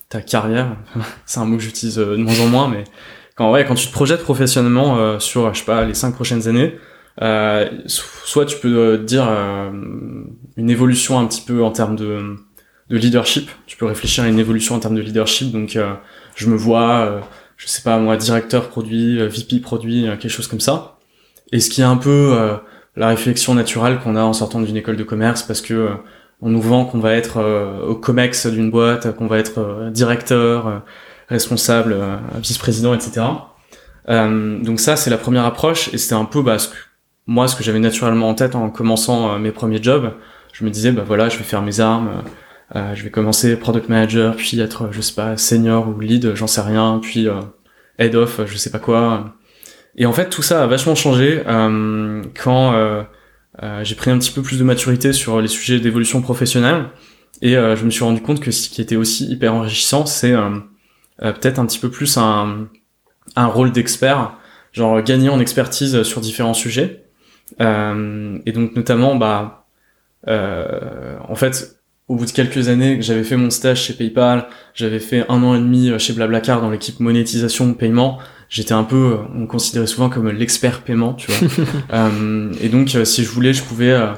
ta 0.09 0.21
carrière, 0.21 0.77
c'est 1.25 1.39
un 1.39 1.45
mot 1.45 1.57
que 1.57 1.63
j'utilise 1.63 1.95
de 1.97 2.15
moins 2.15 2.39
en 2.39 2.47
moins, 2.47 2.67
mais 2.69 2.83
quand 3.35 3.51
ouais, 3.51 3.65
quand 3.65 3.75
tu 3.75 3.87
te 3.87 3.91
projettes 3.91 4.23
professionnellement 4.23 4.97
euh, 4.97 5.19
sur 5.19 5.53
je 5.53 5.59
sais 5.59 5.65
pas 5.65 5.83
les 5.83 5.93
cinq 5.93 6.13
prochaines 6.15 6.47
années, 6.47 6.75
euh, 7.21 7.69
so- 7.85 8.03
soit 8.23 8.45
tu 8.45 8.57
peux 8.57 8.77
euh, 8.77 8.97
dire 8.97 9.25
euh, 9.27 9.71
une 10.57 10.69
évolution 10.69 11.19
un 11.19 11.25
petit 11.25 11.41
peu 11.41 11.63
en 11.63 11.71
termes 11.71 11.95
de 11.95 12.37
de 12.89 12.97
leadership. 12.97 13.49
Tu 13.65 13.77
peux 13.77 13.85
réfléchir 13.85 14.23
à 14.23 14.27
une 14.27 14.39
évolution 14.39 14.75
en 14.75 14.79
termes 14.79 14.95
de 14.95 15.01
leadership. 15.01 15.51
Donc 15.51 15.75
euh, 15.75 15.93
je 16.35 16.47
me 16.47 16.55
vois, 16.55 16.99
euh, 16.99 17.19
je 17.57 17.67
sais 17.67 17.81
pas 17.81 17.97
moi, 17.97 18.17
directeur 18.17 18.69
produit, 18.69 19.19
euh, 19.19 19.27
VP 19.27 19.59
produit, 19.59 20.07
euh, 20.07 20.17
quelque 20.17 20.31
chose 20.31 20.47
comme 20.47 20.59
ça. 20.59 20.97
Et 21.51 21.59
ce 21.59 21.69
qui 21.69 21.81
est 21.81 21.85
un 21.85 21.97
peu 21.97 22.33
euh, 22.33 22.55
la 22.95 23.07
réflexion 23.07 23.53
naturelle 23.53 23.99
qu'on 23.99 24.15
a 24.15 24.21
en 24.21 24.33
sortant 24.33 24.61
d'une 24.61 24.77
école 24.77 24.97
de 24.97 25.03
commerce 25.03 25.43
parce 25.43 25.61
que 25.61 25.89
on 26.41 26.49
nous 26.49 26.61
vend 26.61 26.85
qu'on 26.85 26.99
va 26.99 27.13
être 27.13 27.41
au 27.87 27.95
comex 27.95 28.45
d'une 28.47 28.69
boîte, 28.69 29.15
qu'on 29.15 29.27
va 29.27 29.39
être 29.39 29.89
directeur, 29.91 30.83
responsable, 31.29 31.95
vice-président, 32.41 32.93
etc. 32.93 33.25
Donc 34.07 34.79
ça 34.79 34.97
c'est 34.97 35.09
la 35.09 35.17
première 35.17 35.45
approche 35.45 35.93
et 35.93 35.97
c'était 35.97 36.15
un 36.15 36.25
peu 36.25 36.41
bah, 36.41 36.59
ce 36.59 36.67
que, 36.69 36.75
moi, 37.25 37.47
ce 37.47 37.55
que 37.55 37.63
j'avais 37.63 37.79
naturellement 37.79 38.29
en 38.29 38.33
tête 38.33 38.53
en 38.55 38.69
commençant 38.69 39.39
mes 39.39 39.51
premiers 39.51 39.81
jobs, 39.81 40.11
je 40.55 40.63
me 40.63 40.69
disais, 40.69 40.91
bah 40.91 41.03
voilà, 41.05 41.27
je 41.27 41.37
vais 41.37 41.43
faire 41.43 41.61
mes 41.61 41.81
armes, 41.81 42.23
je 42.73 43.03
vais 43.03 43.09
commencer 43.09 43.57
product 43.57 43.89
manager, 43.89 44.35
puis 44.37 44.59
être, 44.59 44.89
je 44.91 45.01
sais 45.01 45.13
pas, 45.13 45.35
senior 45.35 45.89
ou 45.89 45.99
lead, 45.99 46.33
j'en 46.35 46.47
sais 46.47 46.61
rien, 46.61 46.99
puis 47.01 47.27
head 47.99 48.15
of, 48.15 48.39
je 48.45 48.57
sais 48.57 48.69
pas 48.69 48.79
quoi. 48.79 49.35
Et 49.97 50.05
en 50.05 50.13
fait, 50.13 50.29
tout 50.29 50.41
ça 50.41 50.63
a 50.63 50.67
vachement 50.67 50.95
changé 50.95 51.41
quand 52.41 53.05
j'ai 53.81 53.95
pris 53.95 54.11
un 54.11 54.17
petit 54.17 54.31
peu 54.31 54.41
plus 54.41 54.57
de 54.57 54.63
maturité 54.63 55.11
sur 55.11 55.41
les 55.41 55.49
sujets 55.49 55.81
d'évolution 55.81 56.21
professionnelle. 56.21 56.85
Et 57.41 57.55
je 57.55 57.83
me 57.83 57.89
suis 57.89 58.05
rendu 58.05 58.21
compte 58.21 58.39
que 58.39 58.51
ce 58.51 58.69
qui 58.69 58.81
était 58.81 58.95
aussi 58.95 59.25
hyper 59.25 59.53
enrichissant, 59.53 60.05
c'est 60.05 60.33
peut-être 61.19 61.59
un 61.59 61.65
petit 61.65 61.79
peu 61.79 61.89
plus 61.91 62.17
un, 62.17 62.69
un 63.35 63.47
rôle 63.47 63.73
d'expert, 63.73 64.37
genre 64.71 65.01
gagner 65.01 65.27
en 65.27 65.41
expertise 65.41 66.03
sur 66.03 66.21
différents 66.21 66.53
sujets. 66.53 67.05
Euh, 67.61 68.39
et 68.45 68.51
donc 68.51 68.75
notamment, 68.75 69.15
bah, 69.15 69.31
euh, 69.31 69.64
en 70.27 71.35
fait, 71.35 71.79
au 72.07 72.15
bout 72.15 72.25
de 72.25 72.31
quelques 72.31 72.67
années 72.67 73.01
j'avais 73.01 73.23
fait 73.23 73.37
mon 73.37 73.49
stage 73.49 73.83
chez 73.83 73.93
PayPal, 73.93 74.47
j'avais 74.73 74.99
fait 74.99 75.25
un 75.29 75.43
an 75.43 75.55
et 75.55 75.59
demi 75.59 75.91
chez 75.99 76.13
Blablacar 76.13 76.61
dans 76.61 76.69
l'équipe 76.69 76.99
monétisation 76.99 77.73
paiement, 77.73 78.19
j'étais 78.49 78.73
un 78.73 78.83
peu, 78.83 79.19
on 79.33 79.39
me 79.39 79.47
considérait 79.47 79.87
souvent 79.87 80.09
comme 80.09 80.29
l'expert 80.29 80.81
paiement, 80.81 81.13
tu 81.13 81.31
vois. 81.31 81.49
euh, 81.93 82.51
et 82.61 82.69
donc, 82.69 82.89
si 83.03 83.23
je 83.23 83.29
voulais, 83.29 83.53
je 83.53 83.63
pouvais 83.63 83.91
euh, 83.91 84.13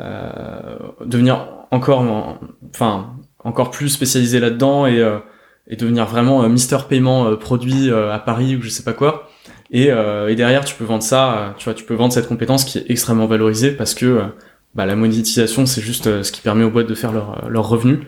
euh 0.00 0.78
devenir 1.04 1.48
encore, 1.70 2.38
enfin, 2.70 3.14
encore 3.42 3.70
plus 3.70 3.88
spécialisé 3.88 4.40
là-dedans 4.40 4.86
et, 4.86 5.00
euh, 5.00 5.18
et 5.66 5.76
devenir 5.76 6.06
vraiment 6.06 6.48
Mister 6.48 6.78
Paiement 6.88 7.34
produit 7.36 7.90
à 7.90 8.18
Paris 8.18 8.56
ou 8.56 8.62
je 8.62 8.68
sais 8.68 8.84
pas 8.84 8.92
quoi. 8.92 9.28
Et, 9.70 9.90
euh, 9.90 10.28
et, 10.28 10.34
derrière, 10.34 10.64
tu 10.64 10.74
peux 10.74 10.84
vendre 10.84 11.02
ça, 11.02 11.38
euh, 11.38 11.50
tu 11.56 11.64
vois, 11.64 11.74
tu 11.74 11.84
peux 11.84 11.94
vendre 11.94 12.12
cette 12.12 12.28
compétence 12.28 12.64
qui 12.64 12.78
est 12.78 12.84
extrêmement 12.88 13.26
valorisée 13.26 13.72
parce 13.72 13.94
que 13.94 14.06
euh, 14.06 14.22
bah, 14.76 14.86
la 14.86 14.96
monétisation, 14.96 15.66
c'est 15.66 15.80
juste 15.80 16.22
ce 16.22 16.32
qui 16.32 16.40
permet 16.40 16.64
aux 16.64 16.70
boîtes 16.70 16.88
de 16.88 16.94
faire 16.94 17.12
leurs 17.12 17.48
leur 17.48 17.68
revenus. 17.68 18.00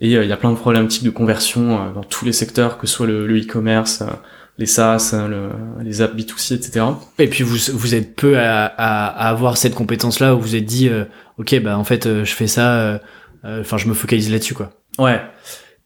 Et 0.00 0.12
il 0.12 0.26
y 0.26 0.32
a 0.32 0.36
plein 0.36 0.50
de 0.50 0.56
problématiques 0.56 1.04
de 1.04 1.10
conversion 1.10 1.92
dans 1.92 2.02
tous 2.02 2.24
les 2.24 2.32
secteurs, 2.32 2.78
que 2.78 2.86
ce 2.88 2.94
soit 2.94 3.06
le 3.06 3.38
e-commerce, 3.38 4.02
les 4.58 4.66
SaaS, 4.66 5.14
le, 5.28 5.50
les 5.84 6.02
apps 6.02 6.16
B2C, 6.16 6.54
etc. 6.54 6.84
Et 7.20 7.28
puis 7.28 7.44
vous, 7.44 7.56
vous 7.72 7.94
êtes 7.94 8.16
peu 8.16 8.36
à, 8.36 8.64
à, 8.64 9.06
à 9.06 9.28
avoir 9.28 9.56
cette 9.56 9.76
compétence-là 9.76 10.34
où 10.34 10.40
vous 10.40 10.56
êtes 10.56 10.64
dit, 10.64 10.90
ok, 11.38 11.60
bah 11.62 11.78
en 11.78 11.84
fait, 11.84 12.24
je 12.24 12.32
fais 12.34 12.48
ça, 12.48 13.00
enfin, 13.44 13.76
je 13.76 13.86
me 13.86 13.94
focalise 13.94 14.32
là-dessus, 14.32 14.54
quoi. 14.54 14.72
Ouais. 14.98 15.22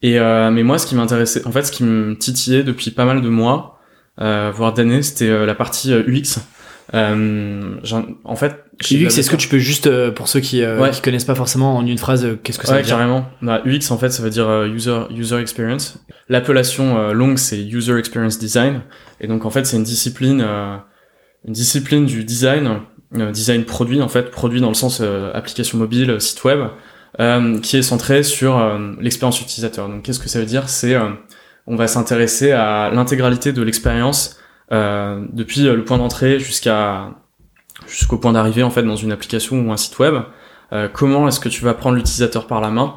Et 0.01 0.19
mais 0.19 0.63
moi, 0.63 0.79
ce 0.79 0.87
qui 0.87 0.95
m'intéressait, 0.95 1.45
en 1.45 1.51
fait, 1.51 1.63
ce 1.63 1.71
qui 1.71 1.83
me 1.83 2.17
titillait 2.17 2.63
depuis 2.63 2.89
pas 2.89 3.05
mal 3.05 3.21
de 3.21 3.29
mois, 3.29 3.79
euh, 4.21 4.51
voire 4.53 4.73
d'années, 4.73 5.01
c'était 5.01 5.29
euh, 5.29 5.45
la 5.45 5.55
partie 5.55 5.93
euh, 6.93 7.75
UX. 7.83 8.17
en 8.23 8.35
fait, 8.35 8.63
UX, 8.81 9.17
est-ce 9.17 9.29
que 9.29 9.35
tu 9.35 9.47
peux 9.47 9.57
juste, 9.57 9.89
pour 10.11 10.27
ceux 10.27 10.39
qui, 10.39 10.63
qui 10.91 11.01
connaissent 11.01 11.25
pas 11.25 11.35
forcément 11.35 11.77
en 11.77 11.85
une 11.85 11.97
phrase, 11.97 12.27
qu'est-ce 12.43 12.59
que 12.59 12.65
ça 12.65 12.73
ouais, 12.73 12.79
veut 12.79 12.85
dire 12.85 12.95
carrément. 12.95 13.25
Bah, 13.41 13.61
UX, 13.65 13.91
en 13.91 13.97
fait, 13.97 14.09
ça 14.09 14.23
veut 14.23 14.29
dire 14.29 14.63
user 14.65 15.01
user 15.11 15.37
experience. 15.37 15.99
L'appellation 16.29 17.11
longue, 17.11 17.37
c'est 17.37 17.59
user 17.59 17.97
experience 17.97 18.39
design. 18.39 18.81
Et 19.19 19.27
donc, 19.27 19.45
en 19.45 19.49
fait, 19.49 19.65
c'est 19.65 19.77
une 19.77 19.83
discipline, 19.83 20.41
une 20.41 21.53
discipline 21.53 22.05
du 22.05 22.23
design, 22.23 22.79
design 23.13 23.65
produit, 23.65 24.01
en 24.01 24.09
fait, 24.09 24.31
produit 24.31 24.61
dans 24.61 24.69
le 24.69 24.75
sens 24.75 25.01
application 25.33 25.77
mobile, 25.77 26.19
site 26.19 26.43
web, 26.43 26.67
qui 27.61 27.77
est 27.77 27.81
centré 27.81 28.23
sur 28.23 28.59
l'expérience 28.99 29.41
utilisateur. 29.41 29.89
Donc, 29.89 30.03
qu'est-ce 30.03 30.19
que 30.19 30.29
ça 30.29 30.39
veut 30.39 30.45
dire? 30.45 30.69
C'est 30.69 30.95
on 31.69 31.75
va 31.75 31.87
s'intéresser 31.87 32.51
à 32.51 32.89
l'intégralité 32.89 33.53
de 33.53 33.61
l'expérience 33.61 34.35
euh, 34.35 34.38
depuis 34.71 35.63
le 35.63 35.83
point 35.83 35.97
d'entrée 35.97 36.39
jusqu'à 36.39 37.11
jusqu'au 37.87 38.17
point 38.17 38.33
d'arrivée 38.33 38.63
en 38.63 38.69
fait 38.69 38.83
dans 38.83 38.95
une 38.95 39.11
application 39.11 39.59
ou 39.61 39.71
un 39.71 39.77
site 39.77 39.99
web. 39.99 40.15
Euh, 40.71 40.87
comment 40.91 41.27
est-ce 41.27 41.39
que 41.39 41.49
tu 41.49 41.63
vas 41.63 41.73
prendre 41.73 41.95
l'utilisateur 41.95 42.47
par 42.47 42.61
la 42.61 42.69
main 42.69 42.95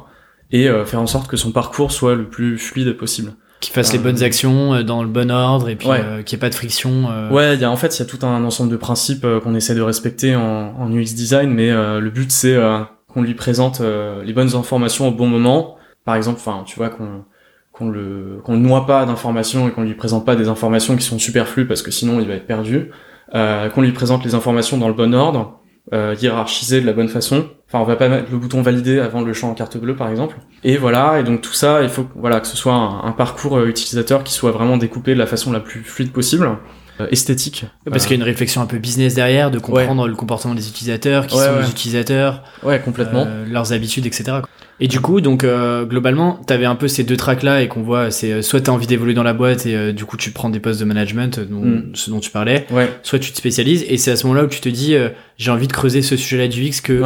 et 0.51 0.69
euh, 0.69 0.85
faire 0.85 1.01
en 1.01 1.07
sorte 1.07 1.27
que 1.27 1.37
son 1.37 1.51
parcours 1.51 1.91
soit 1.91 2.13
le 2.13 2.29
plus 2.29 2.59
fluide 2.59 2.95
possible 2.95 3.33
qu'il 3.59 3.73
fasse 3.73 3.93
les 3.93 3.99
bonnes 3.99 4.21
actions 4.21 4.83
dans 4.83 5.03
le 5.03 5.07
bon 5.07 5.31
ordre 5.31 5.69
et 5.69 5.77
puis 5.77 5.87
qu'il 5.87 5.95
n'y 5.95 6.33
ait 6.33 6.37
pas 6.37 6.49
de 6.49 6.55
friction. 6.55 7.31
Ouais, 7.31 7.53
il 7.55 7.61
y 7.61 7.63
a 7.63 7.71
en 7.71 7.77
fait 7.77 7.97
il 7.97 7.99
y 7.99 8.01
a 8.01 8.05
tout 8.05 8.19
un 8.25 8.43
ensemble 8.43 8.69
de 8.69 8.75
principes 8.75 9.25
qu'on 9.41 9.55
essaie 9.55 9.73
de 9.73 9.81
respecter 9.81 10.35
en, 10.35 10.75
en 10.77 10.91
UX 10.91 11.13
design, 11.15 11.49
mais 11.49 11.71
le 11.71 12.09
but 12.09 12.29
c'est 12.29 12.59
qu'on 13.07 13.21
lui 13.21 13.35
présente 13.35 13.79
les 13.79 14.33
bonnes 14.33 14.53
informations 14.53 15.07
au 15.07 15.11
bon 15.11 15.27
moment. 15.27 15.77
Par 16.03 16.15
exemple, 16.15 16.41
enfin 16.41 16.63
tu 16.65 16.75
vois 16.75 16.89
qu'on 16.89 17.23
qu'on 17.73 17.89
le 17.89 18.39
qu'on 18.43 18.53
le 18.53 18.59
noie 18.59 18.85
pas 18.85 19.05
d'informations 19.05 19.67
et 19.67 19.71
qu'on 19.71 19.81
lui 19.81 19.95
présente 19.95 20.25
pas 20.25 20.35
des 20.35 20.47
informations 20.47 20.95
qui 20.95 21.03
sont 21.03 21.19
superflues 21.19 21.67
parce 21.67 21.81
que 21.81 21.91
sinon 21.91 22.19
il 22.21 22.27
va 22.27 22.35
être 22.35 22.47
perdu, 22.47 22.91
euh, 23.35 23.69
qu'on 23.69 23.81
lui 23.81 23.91
présente 23.91 24.23
les 24.23 24.35
informations 24.35 24.77
dans 24.77 24.87
le 24.87 24.93
bon 24.93 25.13
ordre, 25.13 25.59
euh, 25.91 26.15
hiérarchisé 26.21 26.79
de 26.79 26.85
la 26.85 26.93
bonne 26.93 27.09
façon. 27.09 27.47
Enfin, 27.67 27.79
on 27.79 27.83
va 27.83 27.95
pas 27.95 28.07
mettre 28.07 28.31
le 28.31 28.37
bouton 28.37 28.61
valider 28.61 28.99
avant 28.99 29.21
le 29.21 29.33
champ 29.33 29.49
en 29.49 29.55
carte 29.55 29.77
bleue 29.77 29.95
par 29.95 30.09
exemple. 30.09 30.37
Et 30.63 30.77
voilà, 30.77 31.19
et 31.19 31.23
donc 31.23 31.41
tout 31.41 31.53
ça, 31.53 31.81
il 31.81 31.89
faut 31.89 32.07
voilà 32.15 32.39
que 32.39 32.47
ce 32.47 32.55
soit 32.55 32.73
un, 32.73 33.03
un 33.03 33.11
parcours 33.11 33.57
euh, 33.57 33.67
utilisateur 33.67 34.23
qui 34.23 34.33
soit 34.33 34.51
vraiment 34.51 34.77
découpé 34.77 35.15
de 35.15 35.19
la 35.19 35.27
façon 35.27 35.51
la 35.51 35.59
plus 35.59 35.83
fluide 35.83 36.11
possible. 36.11 36.57
Euh, 37.01 37.07
esthétique. 37.09 37.65
Parce 37.89 38.05
qu'il 38.05 38.15
y 38.15 38.19
a 38.19 38.21
une 38.21 38.29
réflexion 38.29 38.61
un 38.61 38.67
peu 38.67 38.77
business 38.77 39.15
derrière, 39.15 39.49
de 39.49 39.57
comprendre 39.57 40.07
le 40.07 40.13
comportement 40.13 40.53
des 40.53 40.67
utilisateurs, 40.67 41.25
qui 41.25 41.35
sont 41.35 41.59
les 41.59 41.69
utilisateurs, 41.69 42.43
ouais, 42.61 42.79
complètement, 42.79 43.25
euh, 43.25 43.45
leurs 43.49 43.73
habitudes, 43.73 44.05
etc. 44.05 44.37
Et 44.79 44.87
du 44.87 44.99
coup, 44.99 45.21
donc 45.21 45.43
euh, 45.43 45.85
globalement, 45.85 46.41
t'avais 46.45 46.65
un 46.65 46.75
peu 46.75 46.87
ces 46.87 47.03
deux 47.03 47.17
tracks 47.17 47.43
là 47.43 47.61
et 47.61 47.67
qu'on 47.67 47.83
voit, 47.83 48.11
c'est 48.11 48.41
soit 48.41 48.61
t'as 48.61 48.71
envie 48.71 48.87
d'évoluer 48.87 49.13
dans 49.13 49.23
la 49.23 49.33
boîte 49.33 49.65
et 49.65 49.93
du 49.93 50.05
coup 50.05 50.17
tu 50.17 50.31
prends 50.31 50.49
des 50.49 50.59
postes 50.59 50.79
de 50.79 50.85
management, 50.85 51.39
dont, 51.39 51.61
mm. 51.61 51.91
ce 51.93 52.09
dont 52.09 52.19
tu 52.19 52.31
parlais, 52.31 52.65
soit 53.03 53.19
tu 53.19 53.31
te 53.31 53.37
spécialises 53.37 53.85
et 53.87 53.97
c'est 53.97 54.11
à 54.11 54.15
ce 54.15 54.25
moment-là 54.27 54.45
où 54.45 54.49
tu 54.49 54.59
te 54.59 54.69
dis 54.69 54.95
j'ai 55.37 55.51
envie 55.51 55.67
de 55.67 55.73
creuser 55.73 56.01
ce 56.01 56.17
sujet-là 56.17 56.47
du 56.47 56.63
X 56.63 56.81
que 56.81 57.01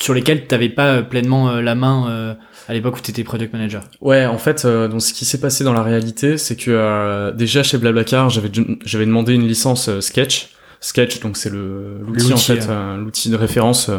sur 0.00 0.14
lesquels 0.14 0.46
t'avais 0.46 0.68
pas 0.68 1.02
pleinement 1.02 1.60
la 1.60 1.74
main 1.74 2.36
à 2.68 2.74
l'époque 2.74 2.98
où 2.98 3.00
tu 3.00 3.10
étais 3.10 3.24
product 3.24 3.52
manager 3.52 3.82
Ouais, 4.00 4.26
en 4.26 4.38
fait, 4.38 4.64
euh, 4.64 4.88
donc 4.88 5.00
ce 5.00 5.14
qui 5.14 5.24
s'est 5.24 5.40
passé 5.40 5.64
dans 5.64 5.72
la 5.72 5.82
réalité, 5.82 6.36
c'est 6.36 6.54
que 6.54 6.70
euh, 6.70 7.32
déjà 7.32 7.62
chez 7.62 7.78
Blablacar, 7.78 8.28
j'avais 8.28 8.50
j'avais 8.84 9.06
demandé 9.06 9.32
une 9.34 9.48
licence 9.48 9.88
euh, 9.88 10.00
Sketch. 10.00 10.50
Sketch, 10.80 11.20
donc 11.20 11.36
c'est 11.36 11.50
le 11.50 11.98
l'outil 12.06 12.32
en 12.32 12.36
fait, 12.36 12.68
l'outil 12.98 13.30
de 13.30 13.36
référence 13.36 13.90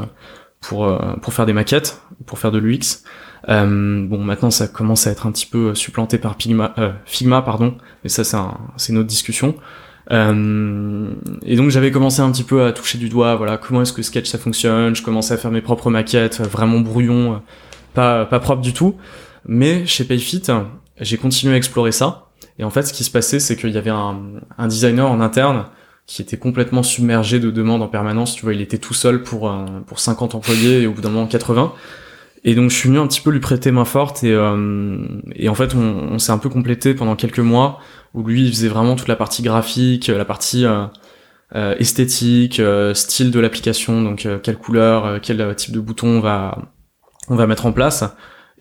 pour 0.61 0.99
pour 1.21 1.33
faire 1.33 1.45
des 1.45 1.53
maquettes, 1.53 2.01
pour 2.25 2.39
faire 2.39 2.51
de 2.51 2.59
l'UX. 2.59 3.03
bon, 3.47 4.23
maintenant 4.23 4.51
ça 4.51 4.67
commence 4.67 5.07
à 5.07 5.11
être 5.11 5.25
un 5.25 5.31
petit 5.31 5.45
peu 5.45 5.73
supplanté 5.75 6.17
par 6.17 6.35
Figma, 6.37 6.75
Figma 7.05 7.41
pardon, 7.41 7.77
mais 8.03 8.09
ça 8.09 8.23
c'est 8.23 8.37
un, 8.37 8.57
c'est 8.77 8.91
une 8.91 8.99
autre 8.99 9.07
discussion. 9.07 9.55
et 10.11 10.13
donc 11.55 11.69
j'avais 11.69 11.91
commencé 11.91 12.21
un 12.21 12.31
petit 12.31 12.43
peu 12.43 12.65
à 12.65 12.73
toucher 12.73 12.97
du 12.97 13.09
doigt, 13.09 13.35
voilà, 13.35 13.57
comment 13.57 13.81
est-ce 13.81 13.93
que 13.93 14.01
Sketch 14.01 14.27
ça 14.27 14.37
fonctionne. 14.37 14.95
Je 14.95 15.03
commençais 15.03 15.33
à 15.33 15.37
faire 15.37 15.51
mes 15.51 15.61
propres 15.61 15.89
maquettes, 15.89 16.41
vraiment 16.41 16.79
brouillon 16.81 17.41
pas, 17.93 18.25
pas 18.25 18.39
propre 18.39 18.61
du 18.61 18.73
tout. 18.73 18.95
Mais 19.45 19.85
chez 19.85 20.03
Payfit, 20.03 20.43
j'ai 20.99 21.17
continué 21.17 21.53
à 21.53 21.57
explorer 21.57 21.91
ça. 21.91 22.27
Et 22.57 22.63
en 22.63 22.69
fait, 22.69 22.83
ce 22.83 22.93
qui 22.93 23.03
se 23.03 23.11
passait, 23.11 23.39
c'est 23.39 23.55
qu'il 23.55 23.71
y 23.71 23.77
avait 23.77 23.89
un, 23.89 24.17
un, 24.57 24.67
designer 24.67 25.09
en 25.09 25.21
interne 25.21 25.65
qui 26.09 26.23
était 26.23 26.37
complètement 26.37 26.81
submergé 26.81 27.39
de 27.39 27.51
demandes 27.51 27.83
en 27.83 27.87
permanence. 27.87 28.33
Tu 28.33 28.41
vois, 28.41 28.55
il 28.55 28.61
était 28.61 28.79
tout 28.79 28.95
seul 28.95 29.21
pour, 29.21 29.47
euh, 29.47 29.63
pour 29.85 29.99
50 29.99 30.33
employés 30.33 30.81
et 30.81 30.87
au 30.87 30.91
bout 30.91 31.01
d'un 31.01 31.11
moment 31.11 31.27
80. 31.27 31.71
Et 32.43 32.55
donc, 32.55 32.71
je 32.71 32.75
suis 32.75 32.89
venu 32.89 32.97
un 32.97 33.05
petit 33.05 33.21
peu 33.21 33.29
lui 33.29 33.39
prêter 33.39 33.69
main 33.69 33.85
forte 33.85 34.23
et, 34.23 34.33
euh, 34.33 35.05
et 35.35 35.49
en 35.49 35.53
fait, 35.53 35.75
on, 35.75 36.17
s'est 36.17 36.31
un 36.31 36.39
peu 36.39 36.49
complété 36.49 36.95
pendant 36.95 37.15
quelques 37.15 37.37
mois 37.37 37.79
où 38.15 38.23
lui, 38.23 38.47
il 38.47 38.49
faisait 38.49 38.69
vraiment 38.69 38.95
toute 38.95 39.07
la 39.07 39.15
partie 39.15 39.43
graphique, 39.43 40.07
la 40.07 40.25
partie 40.25 40.65
euh 40.65 40.87
esthétique, 41.79 42.61
style 42.93 43.31
de 43.31 43.39
l'application, 43.39 44.03
donc 44.03 44.27
quelle 44.43 44.57
couleur, 44.57 45.19
quel 45.21 45.55
type 45.55 45.73
de 45.73 45.79
bouton 45.79 46.07
on 46.07 46.19
va 46.19 46.59
on 47.27 47.35
va 47.35 47.47
mettre 47.47 47.65
en 47.65 47.71
place. 47.71 48.03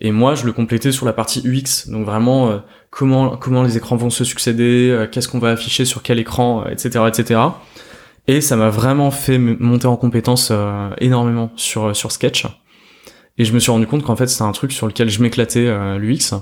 Et 0.01 0.11
moi, 0.11 0.35
je 0.35 0.45
le 0.45 0.53
complétais 0.53 0.91
sur 0.91 1.05
la 1.05 1.13
partie 1.13 1.41
UX, 1.45 1.89
donc 1.89 2.05
vraiment 2.05 2.49
euh, 2.49 2.59
comment 2.89 3.35
comment 3.35 3.63
les 3.63 3.75
écrans 3.75 3.97
vont 3.97 4.09
se 4.09 4.23
succéder, 4.23 4.89
euh, 4.89 5.07
qu'est-ce 5.07 5.27
qu'on 5.27 5.39
va 5.39 5.49
afficher 5.49 5.83
sur 5.83 6.03
quel 6.03 6.19
écran, 6.19 6.65
etc., 6.65 6.99
euh, 6.99 7.07
etc. 7.07 7.41
Et 8.27 8.39
ça 8.39 8.55
m'a 8.55 8.69
vraiment 8.69 9.11
fait 9.11 9.37
monter 9.37 9.87
en 9.87 9.97
compétence 9.97 10.53
énormément 10.99 11.51
sur 11.55 11.95
sur 11.95 12.11
Sketch. 12.11 12.45
Et 13.37 13.45
je 13.45 13.53
me 13.53 13.59
suis 13.59 13.71
rendu 13.71 13.87
compte 13.87 14.03
qu'en 14.03 14.15
fait 14.15 14.27
c'était 14.27 14.43
un 14.43 14.51
truc 14.51 14.71
sur 14.71 14.85
lequel 14.85 15.09
je 15.09 15.21
m'éclatais 15.23 15.97
l'UX. 15.97 16.35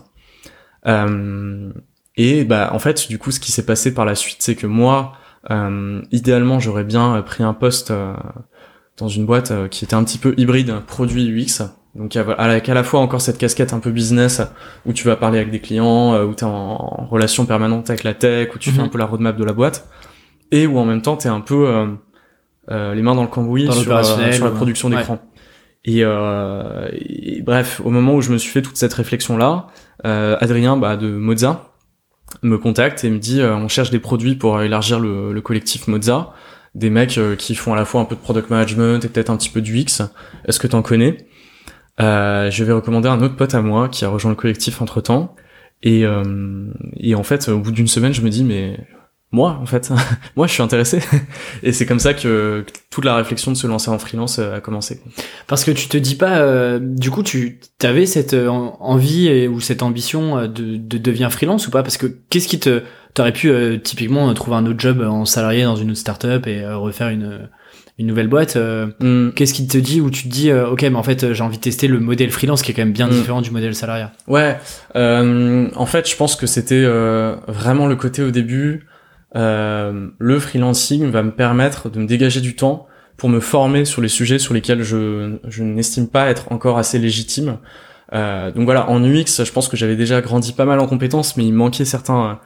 et 2.18 2.44
bah 2.44 2.72
en 2.74 2.80
fait 2.80 3.08
du 3.08 3.18
coup 3.18 3.32
ce 3.32 3.40
qui 3.40 3.54
s'est 3.54 3.66
passé 3.66 3.94
par 3.94 4.04
la 4.04 4.16
suite 4.16 4.40
c'est 4.40 4.56
que 4.56 4.68
moi 4.68 5.14
idéalement 6.12 6.60
j'aurais 6.60 6.84
bien 6.84 7.22
pris 7.22 7.44
un 7.44 7.54
poste 7.54 7.94
dans 8.98 9.08
une 9.08 9.26
boîte 9.26 9.70
qui 9.70 9.86
était 9.86 9.96
un 9.96 10.04
petit 10.04 10.18
peu 10.18 10.34
hybride 10.36 10.82
produit 10.88 11.30
UX 11.30 11.64
donc 11.98 12.16
avec 12.16 12.70
à 12.70 12.74
la 12.74 12.84
fois 12.84 13.00
encore 13.00 13.22
cette 13.22 13.40
casquette 13.40 13.74
un 13.74 13.80
peu 13.80 13.90
business 13.90 14.42
où 14.86 14.94
tu 14.94 15.06
vas 15.06 15.16
parler 15.16 15.40
avec 15.40 15.50
des 15.50 15.60
clients, 15.60 16.14
euh, 16.14 16.26
où 16.26 16.36
tu 16.36 16.44
es 16.44 16.48
en, 16.48 17.08
relation 17.10 17.46
permanente 17.46 17.90
avec 17.90 18.04
la 18.04 18.14
tech, 18.14 18.50
où 18.56 18.60
tu 18.60 18.70
fais 18.70 18.80
mhm. 18.80 18.86
un 18.86 18.90
peu 18.90 19.00
la 19.00 19.06
roadmap 19.06 19.36
de 19.36 19.44
la 19.44 19.54
boîte, 19.54 19.90
et 20.52 20.68
où 20.68 20.78
en 20.78 20.86
même 20.86 21.02
temps 21.02 21.18
tu 21.18 21.28
es 21.28 21.32
un 21.32 21.42
peu 21.42 21.68
euh, 21.68 21.88
euh, 22.70 22.94
les 22.94 23.02
mains 23.02 23.16
dans 23.16 23.24
le 23.24 23.28
cambouis 23.28 23.68
sur, 23.72 23.92
la 23.92 24.52
production 24.52 24.90
d'écran. 24.90 25.20
Et, 25.86 26.04
bref, 27.42 27.82
au 27.84 27.90
moment 27.90 28.14
où 28.14 28.22
je 28.22 28.32
me 28.32 28.38
suis 28.38 28.52
fait 28.52 28.62
toute 28.62 28.78
cette 28.78 28.94
réflexion 28.94 29.38
là, 29.38 29.68
Adrien 30.04 30.78
bah, 30.78 30.98
de 30.98 31.10
Moza 31.10 31.72
me 32.44 32.58
contacte 32.58 33.04
et 33.06 33.10
me 33.10 33.18
dit 33.18 33.42
on 33.42 33.70
cherche 33.70 33.90
des 33.90 34.00
produits 34.00 34.36
pour 34.36 34.62
élargir 34.62 35.00
le, 35.00 35.34
le 35.34 35.42
collectif 35.42 35.88
Moza 35.88 36.34
des 36.76 36.92
mecs 36.92 37.20
qui 37.40 37.56
font 37.56 37.74
à 37.74 37.76
la 37.76 37.86
fois 37.86 38.02
un 38.02 38.06
peu 38.06 38.16
de 38.16 38.20
product 38.20 38.52
management 38.52 39.04
et 39.04 39.08
peut-être 39.08 39.32
un 39.32 39.38
petit 39.38 39.50
peu 39.50 39.62
du 39.62 39.78
X. 39.78 40.04
Est-ce 40.46 40.60
que 40.60 40.68
t'en 40.68 40.84
connais? 40.84 41.26
Je 42.00 42.64
vais 42.64 42.74
recommander 42.74 43.10
un 43.10 43.22
autre 43.22 43.36
pote 43.36 43.54
à 43.54 43.62
moi 43.62 43.90
qui 43.90 44.06
a 44.06 44.10
rejoint 44.10 44.32
le 44.32 44.36
collectif 44.36 44.82
entre 44.82 45.02
temps. 45.02 45.36
Et, 45.84 46.06
et 46.98 47.16
en 47.16 47.24
fait, 47.24 47.50
au 47.50 47.60
bout 47.60 47.72
d'une 47.72 47.88
semaine, 47.88 48.14
je 48.14 48.22
me 48.22 48.30
dis 48.30 48.44
mais 48.44 48.78
moi 49.32 49.60
en 49.62 49.66
fait 49.66 49.92
moi 50.36 50.48
je 50.48 50.54
suis 50.54 50.64
intéressé. 50.64 51.00
Et 51.64 51.72
c'est 51.72 51.86
comme 51.86 52.00
ça 52.00 52.14
que 52.14 52.66
toute 52.90 53.06
la 53.06 53.16
réflexion 53.16 53.52
de 53.52 53.58
se 53.58 53.68
lancer 53.68 53.90
en 53.90 54.00
freelance 54.00 54.40
euh, 54.40 54.56
a 54.56 54.62
commencé. 54.62 55.02
Parce 55.48 55.64
que 55.64 55.72
tu 55.72 55.88
te 55.88 55.98
dis 55.98 56.16
pas 56.16 56.38
euh, 56.40 56.80
du 56.82 57.12
coup 57.12 57.24
tu 57.24 57.60
avais 57.84 58.06
cette 58.06 58.34
euh, 58.34 58.50
envie 58.50 59.48
ou 59.48 59.60
cette 59.60 59.84
ambition 59.84 60.48
de, 60.48 60.78
de 60.78 60.98
devenir 60.98 61.32
freelance 61.32 61.68
ou 61.68 61.72
pas? 61.72 61.84
Parce 61.84 61.98
que 61.98 62.08
qu'est-ce 62.08 62.48
qui 62.48 62.60
te 62.60 62.84
t'aurais 63.14 63.34
pu 63.34 63.52
typiquement 63.84 64.32
trouver 64.36 64.58
un 64.58 64.66
autre 64.68 64.80
job 64.80 65.02
en 65.02 65.26
salarié 65.26 65.64
dans 65.64 65.76
une 65.76 65.90
autre 65.90 66.00
startup 66.00 66.46
et 66.46 66.68
refaire 66.68 67.10
une 67.10 67.50
une 68.00 68.08
nouvelle 68.08 68.28
boîte 68.28 68.58
mm. 68.58 69.32
qu'est-ce 69.36 69.54
qui 69.54 69.68
te 69.68 69.78
dit 69.78 70.02
ou 70.02 70.10
tu 70.10 70.24
te 70.24 70.28
dis 70.30 70.52
ok 70.54 70.84
mais 70.84 70.96
en 70.96 71.04
fait 71.04 71.34
j'ai 71.34 71.44
envie 71.44 71.58
de 71.58 71.64
tester 71.64 71.88
le 71.88 72.00
modèle 72.00 72.32
freelance 72.32 72.62
qui 72.62 72.72
est 72.72 72.74
quand 72.74 72.84
même 72.84 72.94
bien 72.94 73.08
mm. 73.08 73.12
différent 73.12 73.42
du 73.42 73.52
modèle 73.52 73.76
salariat 73.76 74.12
ouais 74.28 74.58
en 74.96 75.86
fait 75.86 76.10
je 76.10 76.16
pense 76.16 76.36
que 76.36 76.48
c'était 76.48 76.86
vraiment 77.48 77.88
le 77.88 77.96
côté 77.96 78.22
au 78.24 78.32
début 78.32 78.86
euh, 79.36 80.08
le 80.18 80.40
freelancing 80.40 81.10
va 81.10 81.24
me 81.24 81.32
permettre 81.32 81.90
de 81.90 82.00
me 82.00 82.08
dégager 82.08 82.42
du 82.42 82.56
temps 82.56 82.88
pour 83.18 83.30
me 83.30 83.40
former 83.40 83.86
sur 83.86 84.02
les 84.02 84.08
sujets 84.08 84.40
sur 84.40 84.54
lesquels 84.54 84.84
je, 84.84 85.38
je 85.48 85.64
n'estime 85.64 86.08
pas 86.08 86.28
être 86.28 86.52
encore 86.52 86.78
assez 86.78 87.00
légitime. 87.00 87.58
Euh, 88.14 88.52
donc 88.52 88.66
voilà, 88.66 88.90
en 88.90 89.04
UX, 89.04 89.44
je 89.44 89.52
pense 89.52 89.68
que 89.68 89.76
j'avais 89.76 89.96
déjà 89.96 90.22
grandi 90.22 90.54
pas 90.54 90.66
mal 90.66 90.80
en 90.80 90.88
compétences, 90.88 91.36
mais 91.36 91.46
il 91.46 91.54
manquait 91.54 91.86
certains 91.86 92.40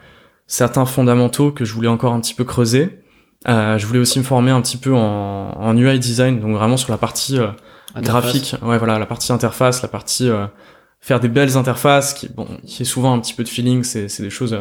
certains 0.47 0.85
fondamentaux 0.85 1.51
que 1.51 1.63
je 1.63 1.73
voulais 1.73 1.87
encore 1.87 2.13
un 2.13 2.19
petit 2.19 2.33
peu 2.33 2.43
creuser. 2.43 2.99
Euh, 3.47 3.77
je 3.77 3.85
voulais 3.87 3.99
aussi 3.99 4.19
me 4.19 4.23
former 4.23 4.51
un 4.51 4.61
petit 4.61 4.77
peu 4.77 4.93
en, 4.93 5.51
en 5.57 5.77
UI 5.77 5.97
design, 5.99 6.39
donc 6.39 6.55
vraiment 6.55 6.77
sur 6.77 6.91
la 6.91 6.97
partie 6.97 7.39
euh, 7.39 7.47
graphique, 7.97 8.55
ouais 8.61 8.77
voilà, 8.77 8.99
la 8.99 9.07
partie 9.07 9.31
interface, 9.31 9.81
la 9.81 9.87
partie 9.87 10.29
euh, 10.29 10.45
faire 10.99 11.19
des 11.19 11.27
belles 11.27 11.57
interfaces, 11.57 12.13
qui 12.13 12.29
bon, 12.29 12.47
qui 12.65 12.83
est 12.83 12.85
souvent 12.85 13.13
un 13.13 13.19
petit 13.19 13.33
peu 13.33 13.43
de 13.43 13.49
feeling, 13.49 13.83
c'est 13.83 14.09
c'est 14.09 14.21
des 14.21 14.29
choses 14.29 14.55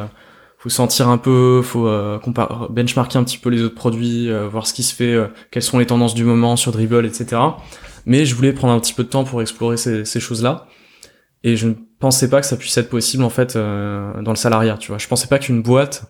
faut 0.61 0.69
sentir 0.69 1.09
un 1.09 1.17
peu, 1.17 1.63
faut 1.63 1.89
euh, 1.89 2.19
benchmarker 2.69 3.17
un 3.17 3.25
petit 3.25 3.39
peu 3.39 3.49
les 3.49 3.63
autres 3.63 3.75
produits, 3.75 4.31
euh, 4.31 4.47
voir 4.47 4.67
ce 4.67 4.75
qui 4.75 4.83
se 4.83 4.95
fait, 4.95 5.15
euh, 5.15 5.29
quelles 5.51 5.63
sont 5.63 5.79
les 5.79 5.87
tendances 5.87 6.15
du 6.15 6.23
moment 6.23 6.55
sur 6.57 6.71
Dribble, 6.71 7.07
etc. 7.07 7.41
Mais 8.05 8.27
je 8.27 8.35
voulais 8.35 8.53
prendre 8.53 8.75
un 8.75 8.79
petit 8.79 8.93
peu 8.93 9.03
de 9.03 9.09
temps 9.09 9.25
pour 9.25 9.41
explorer 9.41 9.79
ces, 9.79 10.05
ces 10.05 10.21
choses-là. 10.21 10.67
Et 11.45 11.57
je 11.57 11.69
ne 11.69 11.75
pensais 11.99 12.29
pas 12.29 12.43
que 12.43 12.47
ça 12.47 12.59
puisse 12.59 12.77
être 12.77 12.91
possible 12.91 13.25
en 13.25 13.31
fait 13.31 13.57
dans 13.57 14.23
le 14.27 14.37
salariat. 14.37 14.77
Tu 14.77 14.89
vois, 14.89 14.99
je 14.99 15.09
pensais 15.09 15.29
pas 15.29 15.39
qu'une 15.39 15.63
boîte 15.63 16.05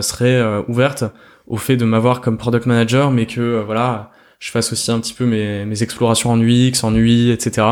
serait 0.00 0.42
ouverte 0.66 1.04
au 1.46 1.56
fait 1.56 1.76
de 1.76 1.84
m'avoir 1.84 2.20
comme 2.20 2.38
product 2.38 2.66
manager, 2.66 3.10
mais 3.10 3.26
que 3.26 3.62
voilà, 3.64 4.10
je 4.38 4.50
fasse 4.50 4.72
aussi 4.72 4.90
un 4.90 5.00
petit 5.00 5.14
peu 5.14 5.26
mes, 5.26 5.64
mes 5.64 5.82
explorations 5.82 6.30
en 6.30 6.40
UX, 6.40 6.82
en 6.82 6.94
UI, 6.94 7.30
etc. 7.30 7.66